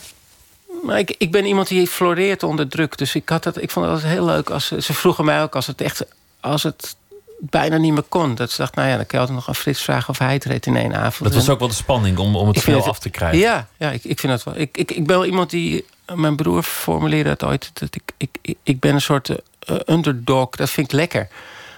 maar 0.84 0.99
ik, 0.99 1.15
ik 1.18 1.31
ben 1.31 1.45
iemand 1.45 1.68
die 1.68 1.88
floreert 1.88 2.44
onder 2.44 2.68
druk. 2.68 2.98
Dus 2.98 3.15
ik, 3.15 3.30
had 3.30 3.44
het, 3.44 3.61
ik 3.61 3.72
vond 3.72 3.86
het 3.86 3.95
altijd 3.95 4.14
heel 4.14 4.26
leuk. 4.26 4.49
Als, 4.49 4.68
ze 4.68 4.81
ze 4.81 4.94
vroegen 4.94 5.26
mij 5.26 5.41
ook 5.41 5.56
als 5.56 5.68
het 5.68 5.81
echt 5.81 6.06
als 6.40 6.64
het 6.64 6.95
bijna 7.40 7.78
niet 7.78 7.94
meer 7.94 8.03
kon. 8.10 8.36
Dat 8.36 8.52
ze 8.52 8.57
dacht, 8.57 8.76
nou 8.76 8.88
ja, 8.90 8.95
dan 8.95 9.06
kan 9.06 9.20
je 9.20 9.20
altijd 9.20 9.38
nog 9.38 9.48
aan 9.48 9.56
Frits 9.61 9.82
vragen 9.82 10.10
of 10.10 10.18
hij 10.18 10.34
het 10.34 10.45
reed 10.45 10.66
in 10.66 10.76
één 10.76 10.95
avond. 10.95 11.24
Dat 11.30 11.40
was 11.40 11.49
ook 11.49 11.60
wel 11.60 11.68
de 11.68 11.74
spanning 11.74 12.18
om, 12.18 12.36
om 12.36 12.48
het 12.48 12.66
het- 12.66 12.84
af 12.84 12.99
te 12.99 13.10
krijgen. 13.10 13.40
Ja, 13.40 13.68
ja 13.78 13.91
ik, 13.91 14.03
ik 14.03 14.20
vind 14.20 14.32
dat 14.32 14.44
wel. 14.44 14.57
Ik, 14.57 14.78
ik, 14.78 14.91
ik 14.91 15.07
ben 15.07 15.16
wel 15.16 15.26
iemand 15.26 15.49
die. 15.49 15.86
Mijn 16.16 16.36
broer 16.36 16.64
formuleerde 16.64 17.30
het 17.30 17.44
ooit. 17.44 17.72
Dat 17.74 17.95
ik, 17.95 18.30
ik, 18.41 18.56
ik, 18.64 18.80
ben 18.80 18.94
een 18.94 19.02
soort 19.02 19.30
eh, 19.30 19.76
underdog. 19.88 20.49
Dat 20.49 20.70
vind 20.70 20.88
ik 20.88 20.94
lekker. 20.94 21.28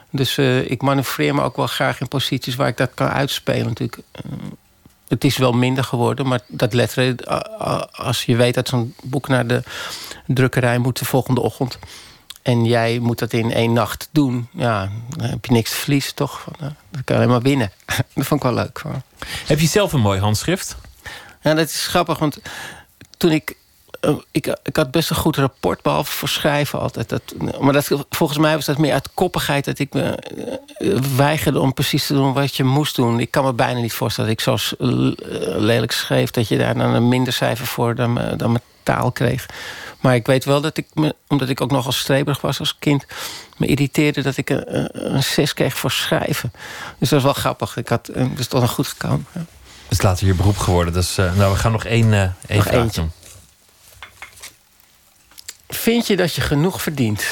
Dus 0.10 0.38
eh, 0.38 0.70
ik 0.72 0.82
manoeuvreer 0.82 1.36
me 1.36 1.42
ook 1.42 1.56
wel 1.56 1.68
graag 1.68 2.00
in 2.02 2.08
posities 2.08 2.56
waar 2.56 2.68
ik 2.68 2.78
dat 2.78 2.92
kan 2.94 3.08
uitspelen. 3.08 3.66
Natuurlijk. 3.68 3.98
Eh, 4.12 4.22
het 5.08 5.24
is 5.24 5.38
wel 5.38 5.52
minder 5.52 5.84
geworden, 5.84 6.28
maar 6.28 6.40
dat 6.48 6.74
letteren, 6.74 7.18
eh, 7.18 7.40
eh, 7.60 7.82
als 7.92 8.24
je 8.24 8.36
weet 8.36 8.54
dat 8.54 8.68
zo'n 8.68 8.96
boek 9.04 9.28
naar 9.28 9.48
de 9.48 9.64
drukkerij 10.28 10.78
moet 10.78 11.00
de 11.00 11.06
volgende 11.06 11.42
ochtend. 11.42 11.80
En 12.42 12.66
jij 12.66 13.00
moet 13.00 13.20
dat 13.20 13.34
in 13.34 13.54
één 13.54 13.74
nacht 13.74 14.10
doen. 14.12 14.48
Ja, 14.52 14.90
dan 15.18 15.30
heb 15.30 15.46
je 15.46 15.52
niks 15.52 15.70
te 15.70 15.76
verliezen, 15.76 16.16
toch? 16.16 16.40
Van, 16.42 16.54
eh, 16.60 16.68
Dan 16.90 17.04
kan 17.04 17.16
je 17.16 17.22
alleen 17.22 17.30
maar 17.30 17.42
winnen. 17.42 17.72
dat 18.16 18.26
vond 18.26 18.44
ik 18.44 18.50
wel 18.52 18.54
leuk. 18.64 18.80
hoor. 18.84 19.02
Heb 19.46 19.60
je 19.60 19.68
zelf 19.68 19.94
een 19.94 20.00
mooi 20.00 20.20
handschrift? 20.20 20.76
Ja, 21.42 21.54
dat 21.54 21.70
is 21.70 21.88
grappig, 21.88 22.20
want 22.20 22.38
toen 23.18 23.32
ik. 23.32 23.56
eh, 24.00 24.16
ik, 24.32 24.58
ik 24.64 24.76
had 24.76 24.92
best 24.92 25.10
een 25.10 25.16
goed 25.16 25.36
rapport, 25.38 25.82
behalve 25.82 26.12
voor 26.12 26.30
schrijven 26.30 26.80
altijd. 26.80 27.10
Dat, 27.10 27.22
maar 27.60 27.74
dat, 27.74 27.88
volgens 28.10 28.40
mij 28.40 28.56
was 28.56 28.66
dat 28.66 28.78
meer 28.78 28.94
uit 28.94 29.10
koppigheid... 29.14 29.66
dat 29.66 29.80
ik 29.80 29.94
me 29.94 30.16
eh, 30.16 30.98
weigerde 31.16 31.60
om 31.60 31.74
precies 31.74 32.06
te 32.08 32.14
doen 32.14 32.34
wat 32.34 32.56
je 32.56 32.64
moest 32.64 32.96
doen. 32.96 33.20
Ik 33.20 33.32
kan 33.32 33.44
me 33.46 33.54
bijna 33.54 33.80
niet 33.80 33.94
voorstellen 33.94 34.30
dat 34.30 34.40
ik 34.40 34.60
zo 34.60 34.76
lelijk 35.58 35.92
schreef... 35.92 36.32
dat 36.32 36.48
je 36.48 36.58
daar 36.58 36.78
dan 36.78 36.94
een 36.94 37.08
minder 37.08 37.34
cijfer 37.34 37.66
voor 37.66 37.96
dan, 37.96 38.20
dan 38.38 38.52
mijn 38.52 38.64
taal 38.84 39.12
kreeg. 39.12 39.46
Maar 40.02 40.16
ik 40.16 40.26
weet 40.26 40.46
wel 40.46 40.62
dat 40.62 40.78
ik, 40.78 40.88
me, 40.94 41.16
omdat 41.28 41.50
ik 41.50 41.62
ook 41.62 41.72
nogal 41.72 41.92
streberig 41.92 42.42
was 42.42 42.60
als 42.60 42.76
kind... 42.80 43.06
me 43.58 43.66
irriteerde 43.68 44.22
dat 44.22 44.38
ik 44.38 44.50
een, 44.50 44.76
een- 44.78 45.14
een 45.16 45.24
6 45.24 45.54
kreeg 45.54 45.78
voor 45.78 45.92
schrijven. 45.92 46.52
Dus 46.98 47.10
dat 47.10 47.18
is 47.20 47.26
wel 47.26 47.34
grappig. 47.34 47.78
Ik 47.78 47.88
had, 47.88 48.08
eh, 48.08 48.30
dat 48.30 48.40
is 48.40 48.48
toch 48.48 48.62
nog 48.62 48.72
goed 48.72 48.88
gekomen. 48.88 49.26
Ja. 49.34 49.40
Het 49.84 50.00
is 50.00 50.02
later 50.02 50.28
je 50.28 50.34
beroep 50.34 50.58
geworden. 50.58 50.94
Dus 50.94 51.18
eh, 51.18 51.36
nou, 51.36 51.52
we 51.54 51.60
gaan 51.60 51.72
nog 51.72 51.84
één, 51.86 52.14
eh 52.14 52.20
één 52.22 52.34
Nog 52.58 52.64
vraag 52.64 52.74
eentje. 52.82 53.02
doen. 53.02 53.12
Vind 55.68 56.08
je 56.08 56.16
dat 56.18 56.34
je 56.36 56.42
genoeg 56.42 56.82
verdient? 56.82 57.26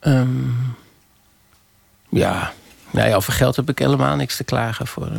Ehm, 0.00 0.50
ja. 2.08 2.52
Nee, 2.90 3.14
over 3.16 3.32
geld 3.32 3.56
heb 3.56 3.68
ik 3.68 3.78
helemaal 3.78 4.16
niks 4.16 4.36
te 4.36 4.44
klagen 4.44 4.86
voor. 4.86 5.10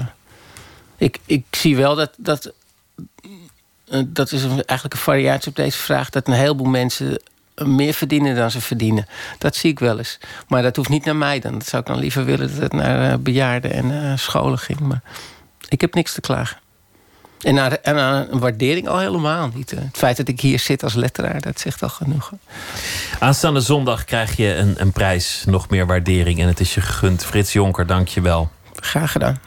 Ik, 0.97 1.19
ik 1.25 1.45
zie 1.51 1.75
wel 1.75 1.95
dat. 1.95 2.11
dat 2.17 2.51
dat 4.07 4.31
is 4.31 4.43
eigenlijk 4.43 4.93
een 4.93 4.99
variatie 4.99 5.49
op 5.49 5.55
deze 5.55 5.77
vraag. 5.77 6.09
Dat 6.09 6.27
een 6.27 6.33
heleboel 6.33 6.67
mensen 6.67 7.21
meer 7.65 7.93
verdienen 7.93 8.35
dan 8.35 8.51
ze 8.51 8.61
verdienen. 8.61 9.07
Dat 9.37 9.55
zie 9.55 9.71
ik 9.71 9.79
wel 9.79 9.97
eens. 9.97 10.17
Maar 10.47 10.61
dat 10.61 10.75
hoeft 10.75 10.89
niet 10.89 11.05
naar 11.05 11.15
mij 11.15 11.39
dan. 11.39 11.53
Dat 11.53 11.67
zou 11.67 11.81
ik 11.81 11.87
dan 11.87 11.99
liever 11.99 12.25
willen 12.25 12.47
dat 12.51 12.61
het 12.61 12.73
naar 12.73 13.11
eh, 13.11 13.17
bejaarden 13.17 13.71
en 13.71 14.03
eh, 14.03 14.17
scholen 14.17 14.59
ging. 14.59 14.79
Maar 14.79 15.01
ik 15.69 15.81
heb 15.81 15.93
niks 15.93 16.13
te 16.13 16.21
klagen. 16.21 16.57
En 17.41 17.53
naar, 17.53 17.71
en 17.71 17.95
naar 17.95 18.29
een 18.29 18.39
waardering 18.39 18.87
al 18.87 18.99
helemaal 18.99 19.49
niet. 19.53 19.71
eh. 19.71 19.79
Het 19.79 19.97
feit 19.97 20.17
dat 20.17 20.27
ik 20.27 20.41
hier 20.41 20.59
zit 20.59 20.83
als 20.83 20.93
letteraar, 20.93 21.41
dat 21.41 21.59
zegt 21.59 21.83
al 21.83 21.89
genoeg. 21.89 22.31
Aanstaande 23.19 23.59
zondag 23.59 24.03
krijg 24.05 24.35
je 24.37 24.55
een, 24.55 24.73
een 24.77 24.91
prijs, 24.91 25.43
nog 25.45 25.69
meer 25.69 25.85
waardering. 25.85 26.39
En 26.41 26.47
het 26.47 26.59
is 26.59 26.73
je 26.73 26.81
gegund. 26.81 27.25
Frits 27.25 27.53
Jonker, 27.53 27.85
dank 27.87 28.07
je 28.07 28.21
wel. 28.21 28.49
Graag 28.75 29.11
gedaan. 29.11 29.39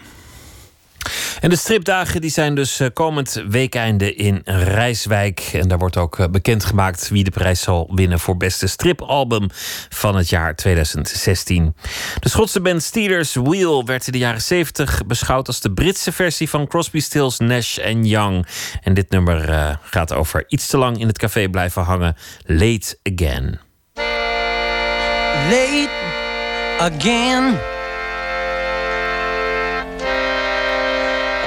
En 1.40 1.50
de 1.50 1.56
stripdagen 1.56 2.20
die 2.20 2.30
zijn 2.30 2.54
dus 2.54 2.80
eh, 2.80 2.88
komend 2.92 3.42
weekeinde 3.48 4.14
in 4.14 4.40
Rijswijk. 4.44 5.50
En 5.52 5.68
daar 5.68 5.78
wordt 5.78 5.96
ook 5.96 6.18
eh, 6.18 6.26
bekendgemaakt 6.28 7.08
wie 7.08 7.24
de 7.24 7.30
prijs 7.30 7.60
zal 7.60 7.90
winnen 7.94 8.18
voor 8.18 8.36
beste 8.36 8.66
stripalbum 8.66 9.46
van 9.88 10.16
het 10.16 10.28
jaar 10.28 10.56
2016. 10.56 11.74
De 12.20 12.28
Schotse 12.28 12.60
band 12.60 12.82
Steelers 12.82 13.34
Wheel 13.34 13.84
werd 13.84 14.06
in 14.06 14.12
de 14.12 14.18
jaren 14.18 14.42
70 14.42 15.06
beschouwd 15.06 15.46
als 15.46 15.60
de 15.60 15.72
Britse 15.72 16.12
versie 16.12 16.48
van 16.48 16.66
Crosby, 16.66 17.00
Stills, 17.00 17.38
Nash 17.38 17.78
Young. 18.02 18.46
En 18.82 18.94
dit 18.94 19.10
nummer 19.10 19.48
uh, 19.48 19.70
gaat 19.82 20.12
over 20.12 20.44
iets 20.48 20.66
te 20.66 20.76
lang 20.76 20.98
in 20.98 21.06
het 21.06 21.18
café 21.18 21.48
blijven 21.48 21.82
hangen. 21.82 22.16
Late 22.46 22.98
Again. 23.02 23.60
Late 25.50 25.90
again. 26.78 27.79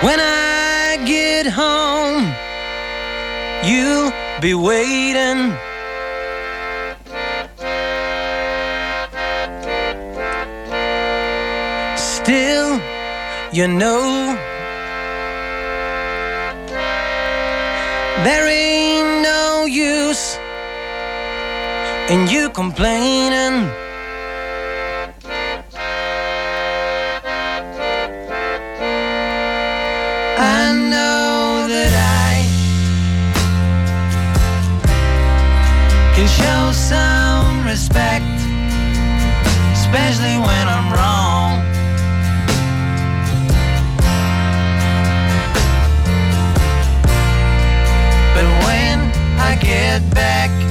When 0.04 0.20
I 0.20 1.02
get 1.06 1.48
home, 1.48 2.26
you'll 3.64 4.12
be 4.42 4.54
waiting. 4.54 5.56
Still, 11.96 12.82
you 13.54 13.70
know, 13.70 14.36
there 18.26 18.48
ain't 18.50 19.24
no 19.24 19.64
use 19.64 20.38
in 22.10 22.28
you 22.28 22.50
complaining. 22.50 23.70
Especially 39.94 40.38
when 40.38 40.68
I'm 40.68 40.92
wrong. 40.92 41.62
But 48.34 48.48
when 48.66 49.00
I 49.40 49.56
get 49.62 50.02
back, 50.16 50.63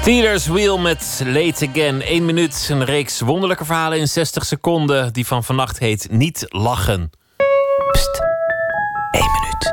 Steelers 0.00 0.46
Wheel 0.46 0.78
met 0.78 1.20
Late 1.24 1.68
Again. 1.68 2.02
1 2.02 2.24
minuut, 2.24 2.68
een 2.70 2.84
reeks 2.84 3.20
wonderlijke 3.20 3.64
verhalen 3.64 3.98
in 3.98 4.08
60 4.08 4.44
seconden... 4.44 5.12
die 5.12 5.26
van 5.26 5.44
vannacht 5.44 5.78
heet 5.78 6.06
Niet 6.10 6.46
Lachen. 6.48 7.10
Pst, 7.92 8.22
1 9.10 9.24
minuut. 9.32 9.72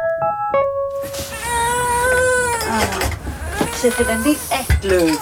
Zit 3.76 3.99
er 3.99 4.20
niet 4.26 4.40
echt 4.49 4.84
leuk? 4.84 5.20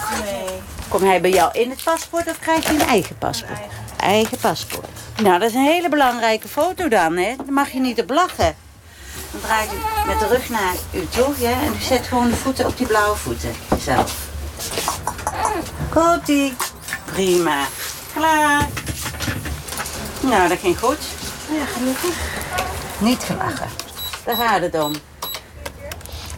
Kom 0.88 1.02
hij 1.02 1.20
bij 1.20 1.30
jou 1.30 1.58
in 1.58 1.70
het 1.70 1.82
paspoort 1.84 2.28
of 2.28 2.38
krijg 2.38 2.66
je 2.66 2.72
een 2.72 2.80
eigen 2.80 3.18
paspoort? 3.18 3.60
Eigen. 3.96 4.38
paspoort. 4.38 4.88
Nou, 5.22 5.38
dat 5.38 5.48
is 5.48 5.54
een 5.54 5.64
hele 5.64 5.88
belangrijke 5.88 6.48
foto 6.48 6.88
dan, 6.88 7.16
hè? 7.16 7.36
Daar 7.36 7.52
mag 7.52 7.70
je 7.70 7.80
niet 7.80 8.00
op 8.00 8.10
lachen. 8.10 8.54
Dan 9.30 9.40
draait 9.40 9.70
u 9.72 10.06
met 10.06 10.18
de 10.18 10.26
rug 10.26 10.48
naar 10.48 10.74
u 10.92 11.06
toe, 11.08 11.34
ja? 11.38 11.62
En 11.62 11.72
u 11.72 11.82
zet 11.82 12.06
gewoon 12.06 12.28
de 12.28 12.36
voeten 12.36 12.66
op 12.66 12.76
die 12.76 12.86
blauwe 12.86 13.16
voeten. 13.16 13.50
Zelf. 13.78 14.34
Komt-ie. 15.90 16.54
Prima. 17.04 17.64
Klaar. 18.14 18.68
Nou, 20.20 20.48
dat 20.48 20.58
ging 20.58 20.78
goed. 20.78 20.98
Ja, 21.50 21.64
gelukkig. 21.64 22.16
Niet 22.98 23.22
gelachen. 23.22 23.68
Daar 24.24 24.36
gaat 24.36 24.60
het 24.60 24.74
om. 24.74 24.92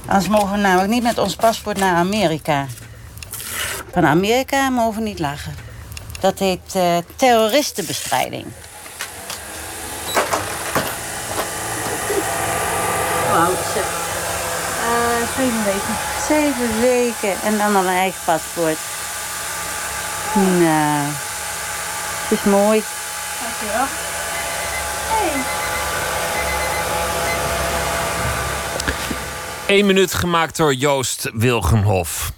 Anders 0.07 0.29
mogen 0.29 0.51
we 0.51 0.57
namelijk 0.57 0.91
niet 0.91 1.03
met 1.03 1.19
ons 1.19 1.37
paspoort 1.37 1.79
naar 1.79 1.95
Amerika. 1.95 2.67
Van 3.93 4.07
Amerika 4.07 4.71
mogen 4.71 5.03
we 5.03 5.09
niet 5.09 5.19
lachen. 5.19 5.55
Dat 6.21 6.39
heet 6.39 6.75
eh, 6.75 6.97
terroristenbestrijding. 7.17 8.47
Hoe 13.29 13.37
oud 13.39 13.59
is 13.59 13.73
ze? 13.73 13.81
Eh, 13.81 15.09
zeven 15.37 15.65
weken. 15.65 15.97
Zeven 16.29 16.81
weken. 16.81 17.43
En 17.43 17.59
dan 17.59 17.77
al 17.77 17.83
een 17.83 17.89
eigen 17.89 18.21
paspoort. 18.25 18.79
Nou, 20.35 21.07
het 22.29 22.39
is 22.39 22.45
mooi. 22.45 22.83
Dankjewel. 23.41 23.87
Hey. 25.09 25.57
1 29.77 29.87
minuut 29.87 30.15
gemaakt 30.15 30.57
door 30.57 30.75
Joost 30.75 31.31
Wilgenhof. 31.35 32.33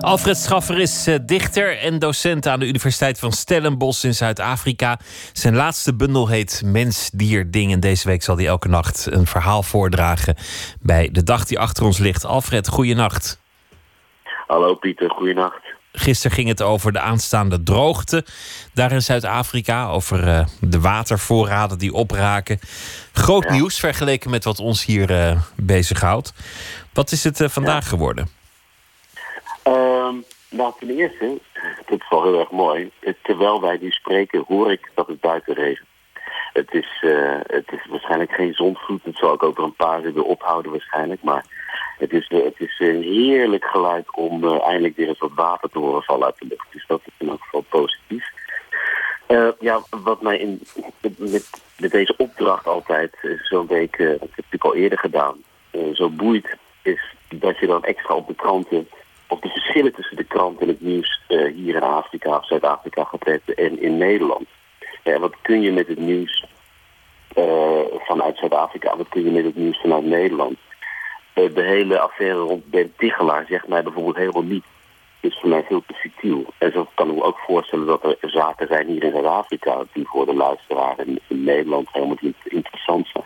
Alfred 0.00 0.36
Schaffer 0.36 0.78
is 0.78 1.06
eh, 1.06 1.14
dichter 1.22 1.78
en 1.78 1.98
docent 1.98 2.46
aan 2.46 2.60
de 2.60 2.66
Universiteit 2.66 3.18
van 3.18 3.32
Stellenbosch 3.32 4.04
in 4.04 4.14
Zuid-Afrika. 4.14 4.98
Zijn 5.32 5.54
laatste 5.54 5.94
bundel 5.94 6.28
heet 6.28 6.62
Mens, 6.64 7.10
Dier, 7.12 7.50
Ding. 7.50 7.72
En 7.72 7.80
deze 7.80 8.08
week 8.08 8.22
zal 8.22 8.36
hij 8.36 8.46
elke 8.46 8.68
nacht 8.68 9.06
een 9.10 9.26
verhaal 9.26 9.62
voordragen 9.62 10.36
bij 10.80 11.08
de 11.12 11.22
dag 11.22 11.44
die 11.44 11.58
achter 11.58 11.84
ons 11.84 11.98
ligt. 11.98 12.24
Alfred, 12.24 12.68
goeienacht. 12.68 13.40
Hallo 14.46 14.74
Pieter, 14.74 15.10
goeienacht. 15.10 15.60
Gisteren 15.92 16.36
ging 16.36 16.48
het 16.48 16.62
over 16.62 16.92
de 16.92 17.00
aanstaande 17.00 17.62
droogte 17.62 18.24
daar 18.74 18.92
in 18.92 19.02
Zuid-Afrika. 19.02 19.88
Over 19.88 20.28
eh, 20.28 20.46
de 20.60 20.80
watervoorraden 20.80 21.78
die 21.78 21.92
opraken. 21.92 22.58
Groot 23.12 23.50
nieuws 23.50 23.80
vergeleken 23.80 24.30
met 24.30 24.44
wat 24.44 24.58
ons 24.58 24.84
hier 24.84 25.10
eh, 25.10 25.40
bezighoudt. 25.56 26.32
Wat 26.92 27.12
is 27.12 27.24
het 27.24 27.42
vandaag 27.46 27.88
geworden? 27.88 28.39
Nou, 30.50 30.72
ten 30.78 30.90
eerste, 30.90 31.38
dit 31.86 32.00
is 32.00 32.08
wel 32.08 32.22
heel 32.22 32.38
erg 32.38 32.50
mooi. 32.50 32.90
Terwijl 33.22 33.60
wij 33.60 33.78
nu 33.80 33.90
spreken, 33.90 34.44
hoor 34.46 34.72
ik 34.72 34.90
dat 34.94 35.06
het 35.06 35.20
buiten 35.20 35.54
regent. 35.54 35.88
Het 36.52 36.74
is, 36.74 36.98
eh, 37.00 37.40
het 37.46 37.72
is 37.72 37.86
waarschijnlijk 37.88 38.32
geen 38.32 38.54
zondvloed. 38.54 39.04
Het 39.04 39.16
zal 39.16 39.30
ook 39.30 39.42
over 39.42 39.64
een 39.64 39.74
paar 39.74 40.04
uur 40.04 40.14
weer 40.14 40.22
ophouden 40.22 40.70
waarschijnlijk. 40.70 41.22
Maar 41.22 41.44
het 41.98 42.12
is, 42.12 42.28
eh, 42.28 42.44
het 42.44 42.60
is 42.60 42.78
een 42.78 43.02
heerlijk 43.02 43.64
geluid 43.64 44.16
om 44.16 44.44
eh, 44.44 44.66
eindelijk 44.66 44.96
weer 44.96 45.08
eens 45.08 45.18
wat 45.18 45.34
water 45.34 45.70
te 45.70 45.78
horen 45.78 46.02
vallen 46.02 46.26
uit 46.26 46.38
de 46.38 46.46
lucht. 46.46 46.66
Dus 46.72 46.86
dat 46.86 47.00
is 47.04 47.12
in 47.18 47.28
elk 47.28 47.42
geval 47.42 47.64
positief. 47.68 48.32
Eh, 49.30 49.48
ja, 49.60 49.80
wat 49.90 50.22
mij 50.22 50.38
in, 50.38 50.62
met, 51.18 51.62
met 51.78 51.90
deze 51.90 52.14
opdracht 52.16 52.66
altijd, 52.66 53.14
eh, 53.22 53.30
zo'n 53.42 53.66
week, 53.66 53.96
eh, 53.96 54.08
dat 54.08 54.28
heb 54.34 54.44
ik 54.50 54.64
al 54.64 54.74
eerder 54.74 54.98
gedaan, 54.98 55.36
eh, 55.70 55.94
zo 55.94 56.08
boeit, 56.08 56.56
is 56.82 57.14
dat 57.28 57.58
je 57.58 57.66
dan 57.66 57.84
extra 57.84 58.14
op 58.14 58.26
de 58.26 58.34
kranten, 58.34 58.88
of 59.30 59.40
de 59.40 59.48
verschillen 59.48 59.94
tussen 59.94 60.16
de 60.16 60.24
krant 60.24 60.60
en 60.60 60.68
het 60.68 60.80
nieuws 60.80 61.20
eh, 61.26 61.54
hier 61.54 61.74
in 61.74 61.82
Afrika 61.82 62.36
of 62.36 62.46
Zuid-Afrika 62.46 63.04
gaat 63.04 63.26
letten 63.26 63.56
en 63.56 63.82
in 63.82 63.98
Nederland. 63.98 64.48
Ja, 65.04 65.18
wat 65.18 65.34
kun 65.42 65.60
je 65.60 65.72
met 65.72 65.86
het 65.86 65.98
nieuws 65.98 66.44
eh, 67.34 67.80
vanuit 67.98 68.36
Zuid-Afrika, 68.36 68.96
wat 68.96 69.08
kun 69.08 69.24
je 69.24 69.30
met 69.30 69.44
het 69.44 69.56
nieuws 69.56 69.80
vanuit 69.80 70.04
Nederland? 70.04 70.58
Eh, 71.32 71.54
de 71.54 71.62
hele 71.62 71.98
affaire 71.98 72.38
rond 72.38 72.70
Ben 72.70 72.92
Tichelaar 72.96 73.44
zegt 73.48 73.68
mij 73.68 73.82
bijvoorbeeld 73.82 74.16
helemaal 74.16 74.42
niet 74.42 74.64
is 75.20 75.38
voor 75.40 75.48
mij 75.48 75.62
veel 75.62 75.82
te 75.86 75.94
subtiel. 75.94 76.44
En 76.58 76.72
zo 76.72 76.88
kan 76.94 77.08
ik 77.08 77.14
me 77.14 77.22
ook 77.22 77.38
voorstellen 77.38 77.86
dat 77.86 78.04
er 78.04 78.30
zaken 78.30 78.66
zijn 78.66 78.86
hier 78.86 79.04
in 79.04 79.12
Zuid-Afrika 79.12 79.84
die 79.92 80.08
voor 80.08 80.26
de 80.26 80.34
luisteraar 80.34 80.94
in, 81.06 81.20
Nederland 81.28 81.88
helemaal 81.92 82.16
niet 82.20 82.36
interessant 82.44 83.08
zijn. 83.12 83.24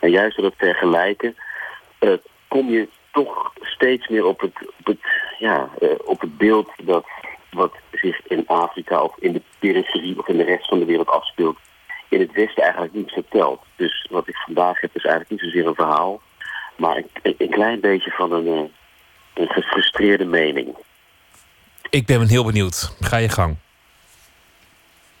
En 0.00 0.10
juist 0.10 0.36
door 0.36 0.44
het 0.44 0.54
vergelijken 0.56 1.36
eh, 1.98 2.12
kom 2.48 2.70
je 2.70 2.88
toch 3.12 3.52
steeds 3.60 4.08
meer 4.08 4.24
op 4.24 4.40
het, 4.40 4.52
op 4.78 4.86
het, 4.86 5.00
ja, 5.38 5.68
eh, 5.80 5.88
op 6.04 6.20
het 6.20 6.36
beeld 6.36 6.70
dat 6.82 7.06
wat 7.50 7.74
zich 7.92 8.26
in 8.26 8.46
Afrika 8.46 9.02
of 9.02 9.16
in 9.18 9.32
de 9.32 9.42
periferie 9.58 10.18
of 10.18 10.28
in 10.28 10.36
de 10.36 10.44
rest 10.44 10.68
van 10.68 10.78
de 10.78 10.84
wereld 10.84 11.08
afspeelt, 11.08 11.58
in 12.08 12.20
het 12.20 12.32
Westen 12.32 12.62
eigenlijk 12.62 12.94
niet 12.94 13.10
vertelt. 13.10 13.62
Dus 13.76 14.06
wat 14.10 14.28
ik 14.28 14.36
vandaag 14.36 14.80
heb 14.80 14.90
is 14.96 15.04
eigenlijk 15.04 15.30
niet 15.30 15.52
zozeer 15.52 15.66
een 15.66 15.74
verhaal, 15.74 16.20
maar 16.76 16.96
een, 16.96 17.34
een 17.38 17.50
klein 17.50 17.80
beetje 17.80 18.10
van 18.10 18.32
een, 18.32 18.46
eh, 18.46 18.70
een 19.34 19.48
gefrustreerde 19.48 20.24
mening. 20.24 20.76
Ik 21.90 22.06
ben 22.06 22.28
heel 22.28 22.44
benieuwd. 22.44 22.96
Ga 23.00 23.16
je 23.16 23.28
gang. 23.28 23.56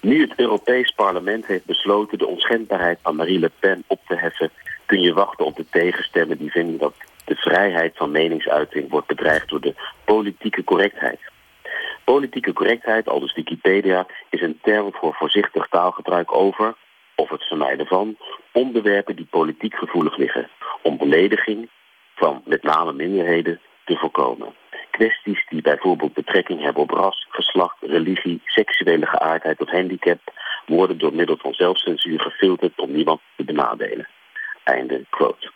Nu 0.00 0.20
het 0.20 0.32
Europees 0.36 0.90
Parlement 0.90 1.46
heeft 1.46 1.64
besloten 1.64 2.18
de 2.18 2.26
onschendbaarheid 2.26 2.98
van 3.02 3.16
Marie 3.16 3.38
Le 3.38 3.50
Pen 3.58 3.84
op 3.86 4.00
te 4.06 4.16
heffen, 4.16 4.50
kun 4.86 5.00
je 5.00 5.12
wachten 5.12 5.44
op 5.44 5.56
de 5.56 5.66
tegenstemmen 5.70 6.38
die 6.38 6.50
vinden 6.50 6.78
dat 6.78 6.94
de 7.30 7.36
vrijheid 7.36 7.96
van 7.96 8.10
meningsuiting 8.10 8.90
wordt 8.90 9.06
bedreigd 9.06 9.48
door 9.48 9.60
de 9.60 9.74
politieke 10.04 10.64
correctheid. 10.64 11.20
Politieke 12.04 12.52
correctheid, 12.52 13.08
al 13.08 13.20
dus 13.20 13.34
Wikipedia, 13.34 14.06
is 14.30 14.40
een 14.40 14.58
term 14.62 14.92
voor 14.92 15.14
voorzichtig 15.14 15.66
taalgebruik 15.68 16.34
over, 16.34 16.74
of 17.14 17.28
het 17.28 17.42
vermijden 17.42 17.86
van, 17.86 18.16
onderwerpen 18.52 19.16
die 19.16 19.26
politiek 19.30 19.74
gevoelig 19.74 20.16
liggen, 20.16 20.48
om 20.82 20.96
belediging 20.96 21.68
van 22.14 22.42
met 22.44 22.62
name 22.62 22.92
minderheden 22.92 23.60
te 23.84 23.96
voorkomen. 23.96 24.54
Kwesties 24.90 25.46
die 25.48 25.62
bijvoorbeeld 25.62 26.14
betrekking 26.14 26.62
hebben 26.62 26.82
op 26.82 26.90
ras, 26.90 27.26
geslacht, 27.28 27.76
religie, 27.80 28.40
seksuele 28.44 29.06
geaardheid 29.06 29.60
of 29.60 29.70
handicap, 29.70 30.20
worden 30.66 30.98
door 30.98 31.14
middel 31.14 31.36
van 31.36 31.54
zelfcensuur 31.54 32.20
gefilterd 32.20 32.78
om 32.78 32.92
niemand 32.92 33.20
te 33.36 33.44
benadelen. 33.44 34.08
Einde 34.64 35.04
quote. 35.10 35.50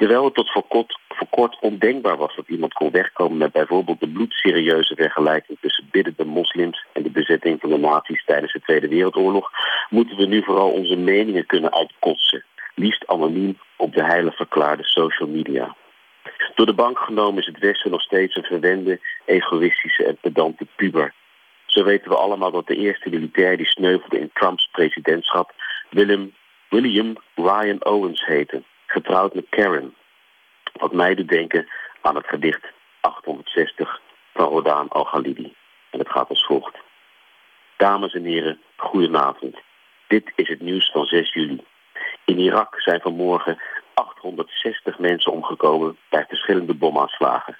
Terwijl 0.00 0.24
het 0.24 0.34
tot 0.34 0.50
voor 0.50 1.28
kort, 1.30 1.58
ondenkbaar 1.60 2.16
was 2.16 2.36
dat 2.36 2.48
iemand 2.48 2.72
kon 2.72 2.90
wegkomen 2.90 3.36
met 3.38 3.52
bijvoorbeeld 3.52 4.00
de 4.00 4.08
bloedserieuze 4.08 4.94
vergelijking 4.94 5.58
tussen 5.60 5.88
biddende 5.90 6.24
moslims 6.24 6.84
en 6.92 7.02
de 7.02 7.10
bezetting 7.10 7.60
van 7.60 7.70
de 7.70 7.78
nazi's 7.78 8.24
tijdens 8.24 8.52
de 8.52 8.60
Tweede 8.60 8.88
Wereldoorlog, 8.88 9.50
moeten 9.90 10.16
we 10.16 10.26
nu 10.26 10.42
vooral 10.42 10.70
onze 10.70 10.96
meningen 10.96 11.46
kunnen 11.46 11.74
uitkotsen, 11.74 12.44
liefst 12.74 13.06
anoniem 13.06 13.58
op 13.76 13.94
de 13.94 14.04
heilig 14.04 14.36
verklaarde 14.36 14.84
social 14.84 15.28
media. 15.28 15.76
Door 16.54 16.66
de 16.66 16.74
bank 16.74 16.98
genomen 16.98 17.40
is 17.40 17.46
het 17.46 17.58
Westen 17.58 17.90
nog 17.90 18.02
steeds 18.02 18.36
een 18.36 18.44
verwende, 18.44 19.00
egoïstische 19.24 20.04
en 20.04 20.18
pedante 20.20 20.66
puber. 20.76 21.14
Zo 21.66 21.84
weten 21.84 22.10
we 22.10 22.16
allemaal 22.16 22.50
dat 22.50 22.66
de 22.66 22.76
eerste 22.76 23.08
militair 23.08 23.56
die 23.56 23.66
sneuvelde 23.66 24.18
in 24.18 24.30
Trumps 24.32 24.68
presidentschap 24.72 25.52
Willem, 25.90 26.34
William 26.68 27.16
Ryan 27.34 27.84
Owens 27.84 28.26
heette, 28.26 28.62
getrouwd 28.90 29.34
met 29.34 29.46
Karen. 29.48 29.94
Wat 30.72 30.92
mij 30.92 31.14
doet 31.14 31.28
denken 31.28 31.68
aan 32.00 32.14
het 32.14 32.26
gedicht 32.26 32.64
860 33.00 34.00
van 34.34 34.48
Rodaan 34.48 34.88
Al-Ghalidi. 34.88 35.54
En 35.90 35.98
het 35.98 36.10
gaat 36.10 36.28
als 36.28 36.44
volgt. 36.44 36.76
Dames 37.76 38.14
en 38.14 38.24
heren, 38.24 38.60
goedenavond. 38.76 39.56
Dit 40.06 40.32
is 40.34 40.48
het 40.48 40.60
nieuws 40.60 40.90
van 40.90 41.04
6 41.04 41.32
juli. 41.32 41.64
In 42.24 42.38
Irak 42.38 42.80
zijn 42.80 43.00
vanmorgen 43.00 43.58
860 43.94 44.98
mensen 44.98 45.32
omgekomen 45.32 45.96
bij 46.08 46.24
verschillende 46.28 46.74
bomaanslagen. 46.74 47.58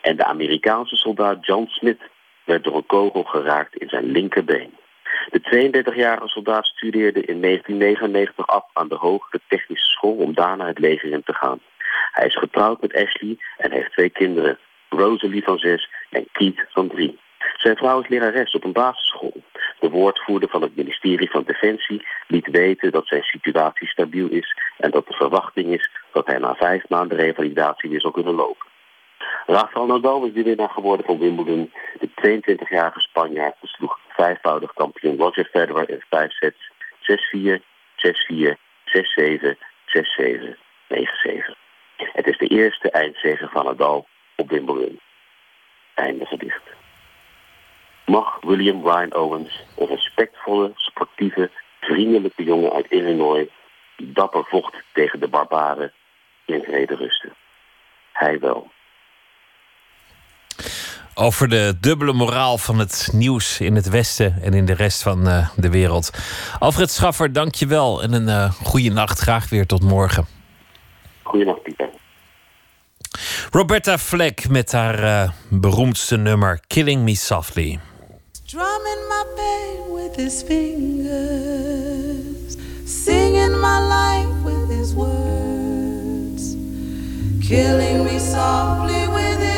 En 0.00 0.16
de 0.16 0.24
Amerikaanse 0.24 0.96
soldaat 0.96 1.46
John 1.46 1.66
Smith 1.66 2.00
werd 2.44 2.64
door 2.64 2.76
een 2.76 2.86
kogel 2.86 3.22
geraakt 3.22 3.76
in 3.76 3.88
zijn 3.88 4.04
linkerbeen. 4.04 4.77
De 5.30 5.70
32-jarige 5.94 6.28
soldaat 6.28 6.66
studeerde 6.66 7.20
in 7.20 7.40
1999 7.40 8.46
af 8.46 8.64
aan 8.72 8.88
de 8.88 8.94
Hogere 8.94 9.40
Technische 9.48 9.90
School 9.90 10.16
om 10.16 10.34
daarna 10.34 10.66
het 10.66 10.78
leger 10.78 11.10
in 11.10 11.22
te 11.22 11.34
gaan. 11.34 11.60
Hij 12.12 12.26
is 12.26 12.36
getrouwd 12.36 12.80
met 12.80 12.94
Ashley 12.94 13.36
en 13.56 13.72
heeft 13.72 13.92
twee 13.92 14.10
kinderen, 14.10 14.58
Rosalie 14.88 15.44
van 15.44 15.58
6 15.58 15.90
en 16.10 16.28
Keith 16.32 16.66
van 16.68 16.88
3. 16.88 17.18
Zijn 17.56 17.76
vrouw 17.76 18.00
is 18.00 18.08
lerares 18.08 18.54
op 18.54 18.64
een 18.64 18.72
basisschool. 18.72 19.42
De 19.80 19.90
woordvoerder 19.90 20.48
van 20.48 20.62
het 20.62 20.76
ministerie 20.76 21.30
van 21.30 21.42
Defensie 21.42 22.06
liet 22.26 22.50
weten 22.50 22.92
dat 22.92 23.06
zijn 23.06 23.22
situatie 23.22 23.88
stabiel 23.88 24.28
is 24.28 24.56
en 24.76 24.90
dat 24.90 25.06
de 25.06 25.14
verwachting 25.14 25.74
is 25.74 25.90
dat 26.12 26.26
hij 26.26 26.38
na 26.38 26.54
vijf 26.54 26.88
maanden 26.88 27.18
revalidatie 27.18 27.90
weer 27.90 28.00
zal 28.00 28.10
kunnen 28.10 28.34
lopen. 28.34 28.66
Rafael 29.46 29.86
Nadal 29.86 30.24
is 30.24 30.32
de 30.32 30.42
winnaar 30.42 30.70
geworden 30.70 31.06
van 31.06 31.18
Wimbledon. 31.18 31.72
De 31.98 32.08
22-jarige 32.08 33.00
Spanjaard 33.00 33.56
versloeg 33.58 33.98
vijfvoudig 34.18 34.72
kampioen 34.72 35.16
Roger 35.16 35.44
Federer 35.44 35.90
in 35.90 36.02
vijf 36.08 36.32
sets 36.32 36.70
6-4, 37.00 37.60
6-4, 37.96 38.56
6-7, 38.84 39.56
6-7, 39.84 40.56
9-7. 40.88 41.56
Het 41.96 42.26
is 42.26 42.38
de 42.38 42.46
eerste 42.46 42.90
eindzege 42.90 43.48
van 43.48 43.64
Nadal 43.64 44.06
op 44.36 44.50
Wimbledon. 44.50 45.00
Einde 45.94 46.26
gedicht. 46.26 46.62
Mag 48.06 48.38
William 48.40 48.82
Ryan 48.82 49.14
Owens, 49.14 49.64
een 49.76 49.86
respectvolle, 49.86 50.72
sportieve, 50.74 51.50
vriendelijke 51.80 52.44
jongen 52.44 52.72
uit 52.72 52.90
Illinois, 52.90 53.48
die 53.96 54.12
dapper 54.12 54.44
vocht 54.44 54.82
tegen 54.92 55.20
de 55.20 55.28
barbaren, 55.28 55.92
in 56.44 56.62
vrede 56.62 56.94
rusten. 56.94 57.34
Hij 58.12 58.38
wel. 58.38 58.70
Over 61.20 61.48
de 61.48 61.76
dubbele 61.80 62.12
moraal 62.12 62.58
van 62.58 62.78
het 62.78 63.08
nieuws 63.12 63.60
in 63.60 63.74
het 63.74 63.88
Westen 63.88 64.42
en 64.42 64.54
in 64.54 64.64
de 64.64 64.72
rest 64.72 65.02
van 65.02 65.28
uh, 65.28 65.48
de 65.56 65.70
wereld. 65.70 66.10
Alfred 66.58 66.90
Schaffer, 66.90 67.32
dank 67.32 67.54
je 67.54 67.66
wel 67.66 68.02
en 68.02 68.12
een 68.12 68.28
uh, 68.28 68.52
goede 68.52 68.90
nacht. 68.90 69.18
Graag 69.18 69.48
weer 69.48 69.66
tot 69.66 69.82
morgen. 69.82 70.26
Goedenacht, 71.22 71.62
Pieter. 71.62 71.88
Roberta 73.50 73.98
Fleck 73.98 74.48
met 74.48 74.72
haar 74.72 75.04
uh, 75.04 75.30
beroemdste 75.48 76.16
nummer 76.16 76.60
Killing 76.66 77.02
Me 77.02 77.16
Softly. 77.16 77.78
Drumming 78.44 79.06
my 79.08 79.24
pain 79.36 79.94
with 79.94 80.16
his 80.16 80.42
fingers, 80.46 80.96
singing 82.84 83.60
my 83.60 83.78
life 83.80 84.42
with 84.44 84.68
his 84.78 84.94
words, 84.94 86.56
killing 87.48 88.04
me 88.04 88.18
softly 88.18 89.08
with 89.08 89.38
his 89.38 89.57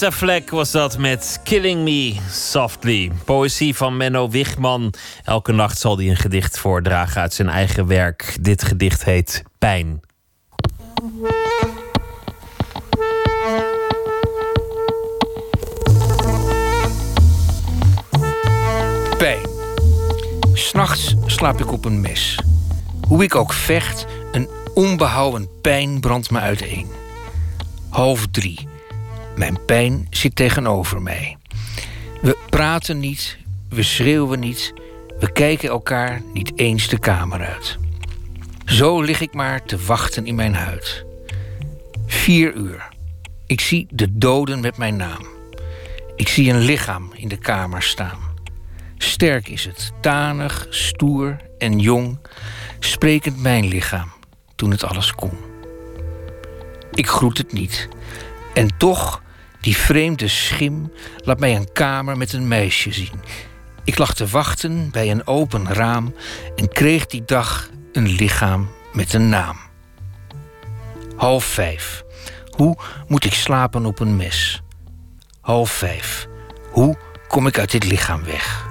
Roberta 0.00 0.18
Fleck 0.18 0.50
was 0.50 0.70
dat 0.70 0.98
met 0.98 1.40
Killing 1.44 1.82
Me 1.82 2.16
Softly. 2.30 3.10
Poëzie 3.24 3.76
van 3.76 3.96
Menno 3.96 4.28
Wigman. 4.28 4.94
Elke 5.24 5.52
nacht 5.52 5.78
zal 5.78 5.96
hij 5.96 6.08
een 6.08 6.16
gedicht 6.16 6.58
voordragen 6.58 7.20
uit 7.20 7.34
zijn 7.34 7.48
eigen 7.48 7.86
werk. 7.86 8.36
Dit 8.40 8.62
gedicht 8.62 9.04
heet 9.04 9.42
Pijn. 9.58 10.00
Pijn. 19.18 19.48
S'nachts 20.52 21.14
slaap 21.26 21.60
ik 21.60 21.72
op 21.72 21.84
een 21.84 22.00
mes. 22.00 22.38
Hoe 23.08 23.22
ik 23.22 23.34
ook 23.34 23.52
vecht, 23.52 24.06
een 24.32 24.48
onbehouden 24.74 25.48
pijn 25.60 26.00
brandt 26.00 26.30
me 26.30 26.38
uiteen. 26.38 26.86
Half 27.88 28.26
drie. 28.30 28.69
Mijn 29.40 29.64
pijn 29.64 30.06
zit 30.10 30.36
tegenover 30.36 31.02
mij. 31.02 31.36
We 32.22 32.36
praten 32.50 32.98
niet, 32.98 33.38
we 33.68 33.82
schreeuwen 33.82 34.40
niet, 34.40 34.72
we 35.18 35.32
kijken 35.32 35.68
elkaar 35.68 36.22
niet 36.32 36.52
eens 36.58 36.88
de 36.88 36.98
kamer 36.98 37.46
uit. 37.46 37.78
Zo 38.64 39.00
lig 39.00 39.20
ik 39.20 39.34
maar 39.34 39.64
te 39.64 39.84
wachten 39.84 40.26
in 40.26 40.34
mijn 40.34 40.54
huid. 40.54 41.04
Vier 42.06 42.54
uur. 42.54 42.88
Ik 43.46 43.60
zie 43.60 43.86
de 43.90 44.18
doden 44.18 44.60
met 44.60 44.76
mijn 44.76 44.96
naam. 44.96 45.26
Ik 46.16 46.28
zie 46.28 46.50
een 46.50 46.60
lichaam 46.60 47.10
in 47.14 47.28
de 47.28 47.38
kamer 47.38 47.82
staan. 47.82 48.20
Sterk 48.98 49.48
is 49.48 49.64
het, 49.64 49.92
tanig, 50.00 50.66
stoer 50.70 51.36
en 51.58 51.78
jong, 51.78 52.18
sprekend 52.78 53.42
mijn 53.42 53.68
lichaam 53.68 54.12
toen 54.56 54.70
het 54.70 54.84
alles 54.84 55.14
kon. 55.14 55.38
Ik 56.92 57.06
groet 57.06 57.38
het 57.38 57.52
niet. 57.52 57.88
En 58.54 58.76
toch, 58.76 59.22
die 59.60 59.76
vreemde 59.76 60.28
schim 60.28 60.92
laat 61.16 61.40
mij 61.40 61.56
een 61.56 61.72
kamer 61.72 62.16
met 62.16 62.32
een 62.32 62.48
meisje 62.48 62.92
zien. 62.92 63.20
Ik 63.84 63.98
lag 63.98 64.14
te 64.14 64.26
wachten 64.26 64.90
bij 64.90 65.10
een 65.10 65.26
open 65.26 65.72
raam 65.72 66.14
en 66.56 66.68
kreeg 66.68 67.06
die 67.06 67.24
dag 67.24 67.68
een 67.92 68.08
lichaam 68.08 68.68
met 68.92 69.12
een 69.12 69.28
naam. 69.28 69.56
Half 71.16 71.44
vijf. 71.44 72.02
Hoe 72.56 72.76
moet 73.08 73.24
ik 73.24 73.32
slapen 73.32 73.86
op 73.86 74.00
een 74.00 74.16
mes? 74.16 74.62
Half 75.40 75.70
vijf. 75.70 76.28
Hoe 76.70 76.98
kom 77.28 77.46
ik 77.46 77.58
uit 77.58 77.70
dit 77.70 77.84
lichaam 77.84 78.24
weg? 78.24 78.69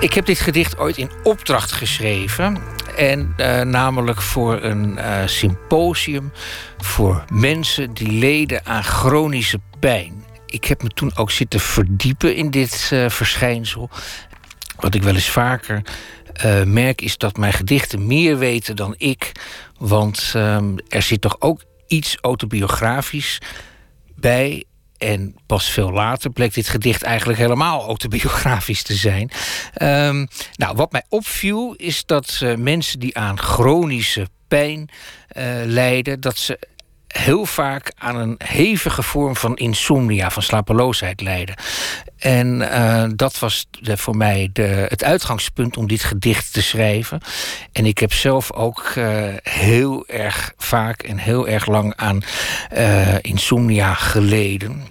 Ik 0.00 0.12
heb 0.12 0.26
dit 0.26 0.38
gedicht 0.38 0.78
ooit 0.78 0.96
in 0.96 1.10
opdracht 1.22 1.72
geschreven. 1.72 2.58
En 2.96 3.34
uh, 3.36 3.60
namelijk 3.60 4.22
voor 4.22 4.62
een 4.62 4.96
uh, 4.96 5.26
symposium 5.26 6.32
voor 6.78 7.24
mensen 7.32 7.94
die 7.94 8.12
leden 8.12 8.66
aan 8.66 8.84
chronische 8.84 9.60
pijn. 9.80 10.24
Ik 10.46 10.64
heb 10.64 10.82
me 10.82 10.88
toen 10.88 11.16
ook 11.16 11.30
zitten 11.30 11.60
verdiepen 11.60 12.34
in 12.34 12.50
dit 12.50 12.90
uh, 12.92 13.08
verschijnsel. 13.08 13.90
Wat 14.76 14.94
ik 14.94 15.02
wel 15.02 15.14
eens 15.14 15.30
vaker 15.30 15.82
merk 16.64 17.00
is 17.00 17.18
dat 17.18 17.36
mijn 17.36 17.52
gedichten 17.52 18.06
meer 18.06 18.38
weten 18.38 18.76
dan 18.76 18.94
ik. 18.98 19.32
Want 19.78 20.32
ehm, 20.34 20.76
er 20.88 21.02
zit 21.02 21.20
toch 21.20 21.36
ook 21.38 21.62
iets 21.86 22.16
autobiografisch 22.20 23.38
bij. 24.14 24.64
En 24.98 25.34
pas 25.46 25.70
veel 25.70 25.90
later 25.90 26.30
bleek 26.30 26.54
dit 26.54 26.68
gedicht 26.68 27.02
eigenlijk 27.02 27.38
helemaal 27.38 27.84
autobiografisch 27.86 28.82
te 28.82 28.94
zijn. 28.94 29.30
Um, 29.82 30.28
nou, 30.54 30.76
wat 30.76 30.92
mij 30.92 31.04
opviel 31.08 31.74
is 31.76 32.04
dat 32.06 32.40
uh, 32.42 32.54
mensen 32.54 32.98
die 32.98 33.16
aan 33.16 33.38
chronische 33.38 34.28
pijn 34.48 34.88
uh, 35.36 35.44
lijden, 35.64 36.20
dat 36.20 36.38
ze 36.38 36.58
heel 37.16 37.46
vaak 37.46 37.92
aan 37.98 38.16
een 38.16 38.34
hevige 38.44 39.02
vorm 39.02 39.36
van 39.36 39.56
insomnia, 39.56 40.30
van 40.30 40.42
slapeloosheid 40.42 41.20
lijden. 41.20 41.54
En 42.18 42.60
uh, 42.60 43.04
dat 43.14 43.38
was 43.38 43.66
voor 43.82 44.16
mij 44.16 44.50
de, 44.52 44.86
het 44.88 45.04
uitgangspunt 45.04 45.76
om 45.76 45.86
dit 45.86 46.04
gedicht 46.04 46.52
te 46.52 46.62
schrijven. 46.62 47.20
En 47.72 47.86
ik 47.86 47.98
heb 47.98 48.12
zelf 48.12 48.52
ook 48.52 48.92
uh, 48.98 49.24
heel 49.42 50.06
erg 50.06 50.52
vaak 50.56 51.02
en 51.02 51.18
heel 51.18 51.48
erg 51.48 51.66
lang 51.66 51.94
aan 51.96 52.22
uh, 52.76 53.14
insomnia 53.20 53.94
geleden. 53.94 54.82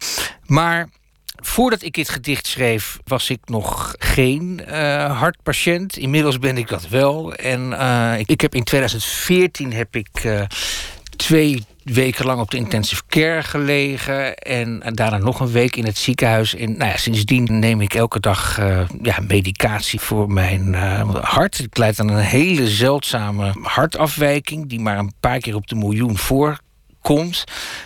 Maar 0.46 0.90
voordat 1.36 1.82
ik 1.82 1.94
dit 1.94 2.10
gedicht 2.10 2.48
schreef, 2.48 3.00
was 3.04 3.30
ik 3.30 3.40
nog 3.46 3.96
geen 3.98 4.62
hartpatiënt. 5.10 5.98
Inmiddels 5.98 6.40
ben 6.40 6.58
ik 6.58 6.68
dat 6.68 6.88
wel. 6.88 7.34
En 7.34 7.72
ik, 8.28 8.42
heb 8.42 8.56
in 8.56 8.64
2014 8.64 9.74
heb 9.74 9.96
ik 9.96 10.10
twee 11.16 11.66
weken 11.86 12.26
lang 12.26 12.40
op 12.40 12.52
de 12.52 12.58
intensive 12.58 13.02
care 13.08 13.44
gelegen. 13.44 14.36
En, 14.38 14.84
daarna 14.94 15.18
nog 15.18 15.40
een 15.40 15.52
week 15.52 15.76
in 15.76 15.86
het 15.86 15.98
ziekenhuis. 15.98 16.56
En 16.56 16.78
nou 16.78 16.92
ja, 16.92 16.98
sindsdien 16.98 17.60
neem 17.60 17.82
ik 17.82 17.94
elke 17.94 18.20
dag 18.20 18.60
uh, 18.60 18.82
ja, 19.02 19.20
medicatie 19.28 20.00
voor 20.00 20.32
mijn 20.32 20.68
uh, 20.68 21.16
hart. 21.16 21.60
Ik 21.60 21.78
leid 21.78 22.00
aan 22.00 22.10
een 22.10 22.24
hele 22.24 22.68
zeldzame 22.68 23.54
hartafwijking... 23.62 24.70
die 24.70 24.80
maar 24.80 24.98
een 24.98 25.14
paar 25.20 25.40
keer 25.40 25.56
op 25.56 25.68
de 25.68 25.76
miljoen 25.76 26.18
voorkomt. 26.18 27.44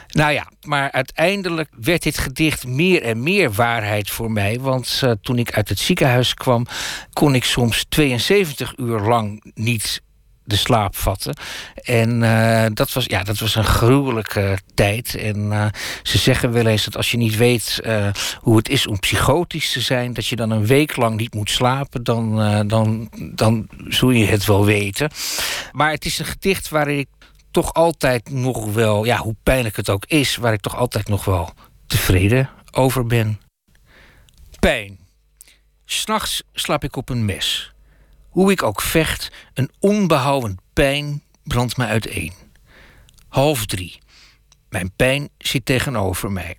Nou 0.07 0.31
ja, 0.31 0.51
maar 0.61 0.91
uiteindelijk 0.91 1.69
werd 1.81 2.03
dit 2.03 2.17
gedicht 2.17 2.67
meer 2.67 3.03
en 3.03 3.23
meer 3.23 3.51
waarheid 3.51 4.09
voor 4.09 4.31
mij. 4.31 4.59
Want 4.59 5.01
uh, 5.03 5.11
toen 5.21 5.37
ik 5.37 5.53
uit 5.53 5.69
het 5.69 5.79
ziekenhuis 5.79 6.33
kwam... 6.33 6.65
kon 7.13 7.35
ik 7.35 7.43
soms 7.43 7.85
72 7.89 8.73
uur 8.77 8.99
lang 8.99 9.51
niet 9.53 10.01
de 10.49 10.55
slaap 10.55 10.95
vatten. 10.95 11.35
En 11.83 12.21
uh, 12.21 12.65
dat, 12.73 12.93
was, 12.93 13.05
ja, 13.05 13.23
dat 13.23 13.39
was 13.39 13.55
een 13.55 13.63
gruwelijke 13.63 14.57
tijd. 14.73 15.15
En 15.15 15.37
uh, 15.37 15.65
ze 16.03 16.17
zeggen 16.17 16.51
wel 16.51 16.65
eens 16.65 16.83
dat 16.83 16.97
als 16.97 17.11
je 17.11 17.17
niet 17.17 17.37
weet 17.37 17.79
uh, 17.85 18.07
hoe 18.39 18.57
het 18.57 18.69
is 18.69 18.87
om 18.87 18.99
psychotisch 18.99 19.71
te 19.71 19.81
zijn, 19.81 20.13
dat 20.13 20.27
je 20.27 20.35
dan 20.35 20.51
een 20.51 20.65
week 20.65 20.95
lang 20.95 21.17
niet 21.17 21.33
moet 21.33 21.49
slapen, 21.49 22.03
dan, 22.03 22.35
dan, 22.67 23.09
dan 23.35 23.67
zul 23.87 24.09
je 24.09 24.25
het 24.25 24.45
wel 24.45 24.65
weten. 24.65 25.09
Maar 25.71 25.91
het 25.91 26.05
is 26.05 26.19
een 26.19 26.25
gedicht 26.25 26.69
waar 26.69 26.87
ik 26.87 27.07
toch 27.51 27.73
altijd 27.73 28.29
nog 28.29 28.73
wel, 28.73 29.05
ja, 29.05 29.17
hoe 29.17 29.35
pijnlijk 29.43 29.75
het 29.75 29.89
ook 29.89 30.05
is, 30.05 30.35
waar 30.35 30.53
ik 30.53 30.61
toch 30.61 30.75
altijd 30.75 31.07
nog 31.07 31.25
wel 31.25 31.53
tevreden 31.87 32.49
over 32.71 33.05
ben. 33.05 33.39
Pijn. 34.59 34.99
S'nachts 35.85 36.43
slaap 36.53 36.83
ik 36.83 36.95
op 36.95 37.09
een 37.09 37.25
mes. 37.25 37.73
Hoe 38.39 38.51
ik 38.51 38.63
ook 38.63 38.81
vecht, 38.81 39.31
een 39.53 39.71
onbehouden 39.79 40.57
pijn 40.73 41.23
brandt 41.43 41.77
me 41.77 41.85
uiteen. 41.85 42.33
Half 43.27 43.65
drie. 43.65 43.99
Mijn 44.69 44.91
pijn 44.95 45.29
zit 45.37 45.65
tegenover 45.65 46.31
mij. 46.31 46.57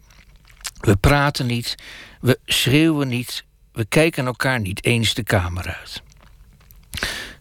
We 0.81 0.97
praten 0.97 1.47
niet, 1.47 1.75
we 2.21 2.39
schreeuwen 2.45 3.09
niet, 3.09 3.45
we 3.73 3.85
kijken 3.85 4.27
elkaar 4.27 4.61
niet 4.61 4.85
eens 4.85 5.15
de 5.15 5.23
kamer 5.23 5.77
uit. 5.79 6.03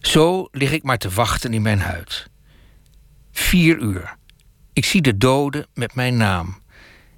Zo 0.00 0.48
lig 0.52 0.72
ik 0.72 0.82
maar 0.82 0.98
te 0.98 1.10
wachten 1.10 1.54
in 1.54 1.62
mijn 1.62 1.80
huid. 1.80 2.30
Vier 3.32 3.78
uur. 3.78 4.16
Ik 4.72 4.84
zie 4.84 5.02
de 5.02 5.16
doden 5.16 5.66
met 5.74 5.94
mijn 5.94 6.16
naam. 6.16 6.62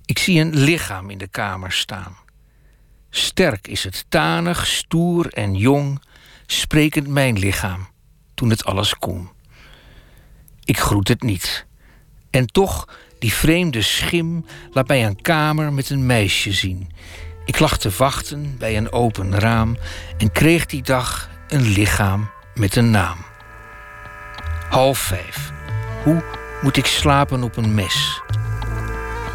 Ik 0.04 0.18
zie 0.18 0.40
een 0.40 0.56
lichaam 0.56 1.10
in 1.10 1.18
de 1.18 1.28
kamer 1.28 1.72
staan. 1.72 2.16
Sterk 3.10 3.66
is 3.66 3.84
het, 3.84 4.04
tanig, 4.08 4.66
stoer 4.66 5.26
en 5.26 5.54
jong 5.54 6.00
sprekend 6.60 7.06
mijn 7.06 7.38
lichaam 7.38 7.88
toen 8.34 8.50
het 8.50 8.64
alles 8.64 8.94
kon. 8.94 9.30
Ik 10.64 10.78
groet 10.78 11.08
het 11.08 11.22
niet. 11.22 11.66
En 12.30 12.46
toch, 12.46 12.88
die 13.18 13.32
vreemde 13.32 13.82
schim 13.82 14.44
laat 14.70 14.88
mij 14.88 15.06
een 15.06 15.20
kamer 15.20 15.72
met 15.72 15.90
een 15.90 16.06
meisje 16.06 16.52
zien. 16.52 16.90
Ik 17.44 17.58
lag 17.58 17.78
te 17.78 17.90
wachten 17.96 18.56
bij 18.58 18.76
een 18.76 18.92
open 18.92 19.38
raam 19.38 19.76
en 20.18 20.32
kreeg 20.32 20.66
die 20.66 20.82
dag 20.82 21.30
een 21.48 21.62
lichaam 21.62 22.30
met 22.54 22.76
een 22.76 22.90
naam. 22.90 23.16
Half 24.68 24.98
vijf. 24.98 25.52
Hoe 26.04 26.24
moet 26.62 26.76
ik 26.76 26.86
slapen 26.86 27.42
op 27.42 27.56
een 27.56 27.74
mes? 27.74 28.22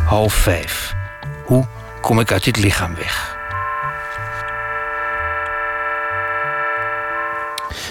Half 0.06 0.34
vijf. 0.34 0.96
Hoe 1.46 1.68
kom 2.02 2.20
ik 2.20 2.32
uit 2.32 2.44
dit 2.44 2.58
lichaam 2.58 2.96
weg? 2.96 3.37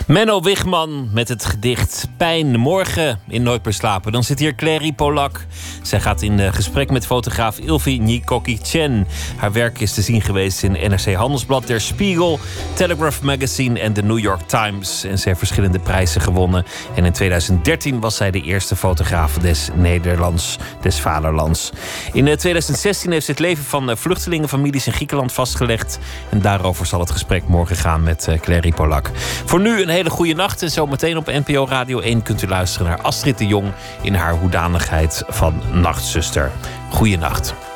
Menno 0.07 0.41
Wigman 0.41 1.09
met 1.13 1.29
het 1.29 1.45
gedicht 1.45 2.09
Pijn. 2.17 2.59
Morgen 2.59 3.21
in 3.29 3.43
Nooit 3.43 3.65
meer 3.65 3.73
slapen. 3.73 4.13
Dan 4.13 4.25
zit 4.25 4.39
hier 4.39 4.55
Clary 4.55 4.93
Polak. 4.93 5.47
Zij 5.83 6.01
gaat 6.01 6.23
in 6.23 6.39
uh, 6.39 6.53
gesprek 6.53 6.91
met 6.91 7.07
fotograaf 7.07 7.59
Ilvi 7.59 7.99
Nikoki 7.99 8.59
Chen. 8.63 9.07
Haar 9.37 9.53
werk 9.53 9.81
is 9.81 9.95
te 9.95 10.03
zien 10.03 10.21
geweest 10.23 10.63
in 10.63 10.73
NRC 10.73 11.15
Handelsblad, 11.15 11.67
Der 11.67 11.81
Spiegel, 11.81 12.39
Telegraph 12.75 13.23
Magazine 13.23 13.81
en 13.81 13.93
de 13.93 14.03
New 14.03 14.19
York 14.19 14.41
Times. 14.41 15.05
En 15.05 15.19
ze 15.19 15.29
heeft 15.29 15.39
verschillende 15.39 15.79
prijzen 15.79 16.21
gewonnen. 16.21 16.65
En 16.95 17.05
in 17.05 17.13
2013 17.13 18.01
was 18.01 18.17
zij 18.17 18.31
de 18.31 18.43
eerste 18.43 18.77
fotograaf 18.77 19.39
des 19.39 19.69
Nederlands, 19.75 20.57
des 20.81 21.01
vaderlands. 21.01 21.73
In 22.13 22.27
uh, 22.27 22.35
2016 22.35 23.13
heeft 23.13 23.25
ze 23.25 23.31
het 23.31 23.41
leven 23.41 23.65
van 23.65 23.91
uh, 23.91 23.97
vluchtelingenfamilies 23.97 24.87
in 24.87 24.93
Griekenland 24.93 25.33
vastgelegd. 25.33 25.99
En 26.31 26.41
daarover 26.41 26.87
zal 26.87 27.01
het 27.01 27.11
gesprek 27.11 27.49
morgen 27.49 27.77
gaan 27.77 28.03
met 28.03 28.29
Clary 28.41 28.73
Polak. 28.73 29.11
Voor 29.45 29.61
nu 29.61 29.83
een 29.83 29.96
hele 29.97 30.11
goede 30.11 30.35
nacht. 30.35 30.63
En 30.63 30.71
zometeen 30.71 31.17
op 31.17 31.27
NPO 31.27 31.67
Radio 31.69 32.01
1 32.01 32.23
kunt 32.23 32.43
u 32.43 32.49
luisteren 32.49 32.87
naar 32.89 33.01
Astrid 33.01 33.39
de 33.39 33.47
Jong... 33.47 33.73
in 34.03 34.15
haar 34.15 34.33
hoedanigheid 34.33 35.23
van 35.29 35.63
nachtzuster. 35.73 36.51
Goeienacht. 36.91 37.51
Op 37.51 37.76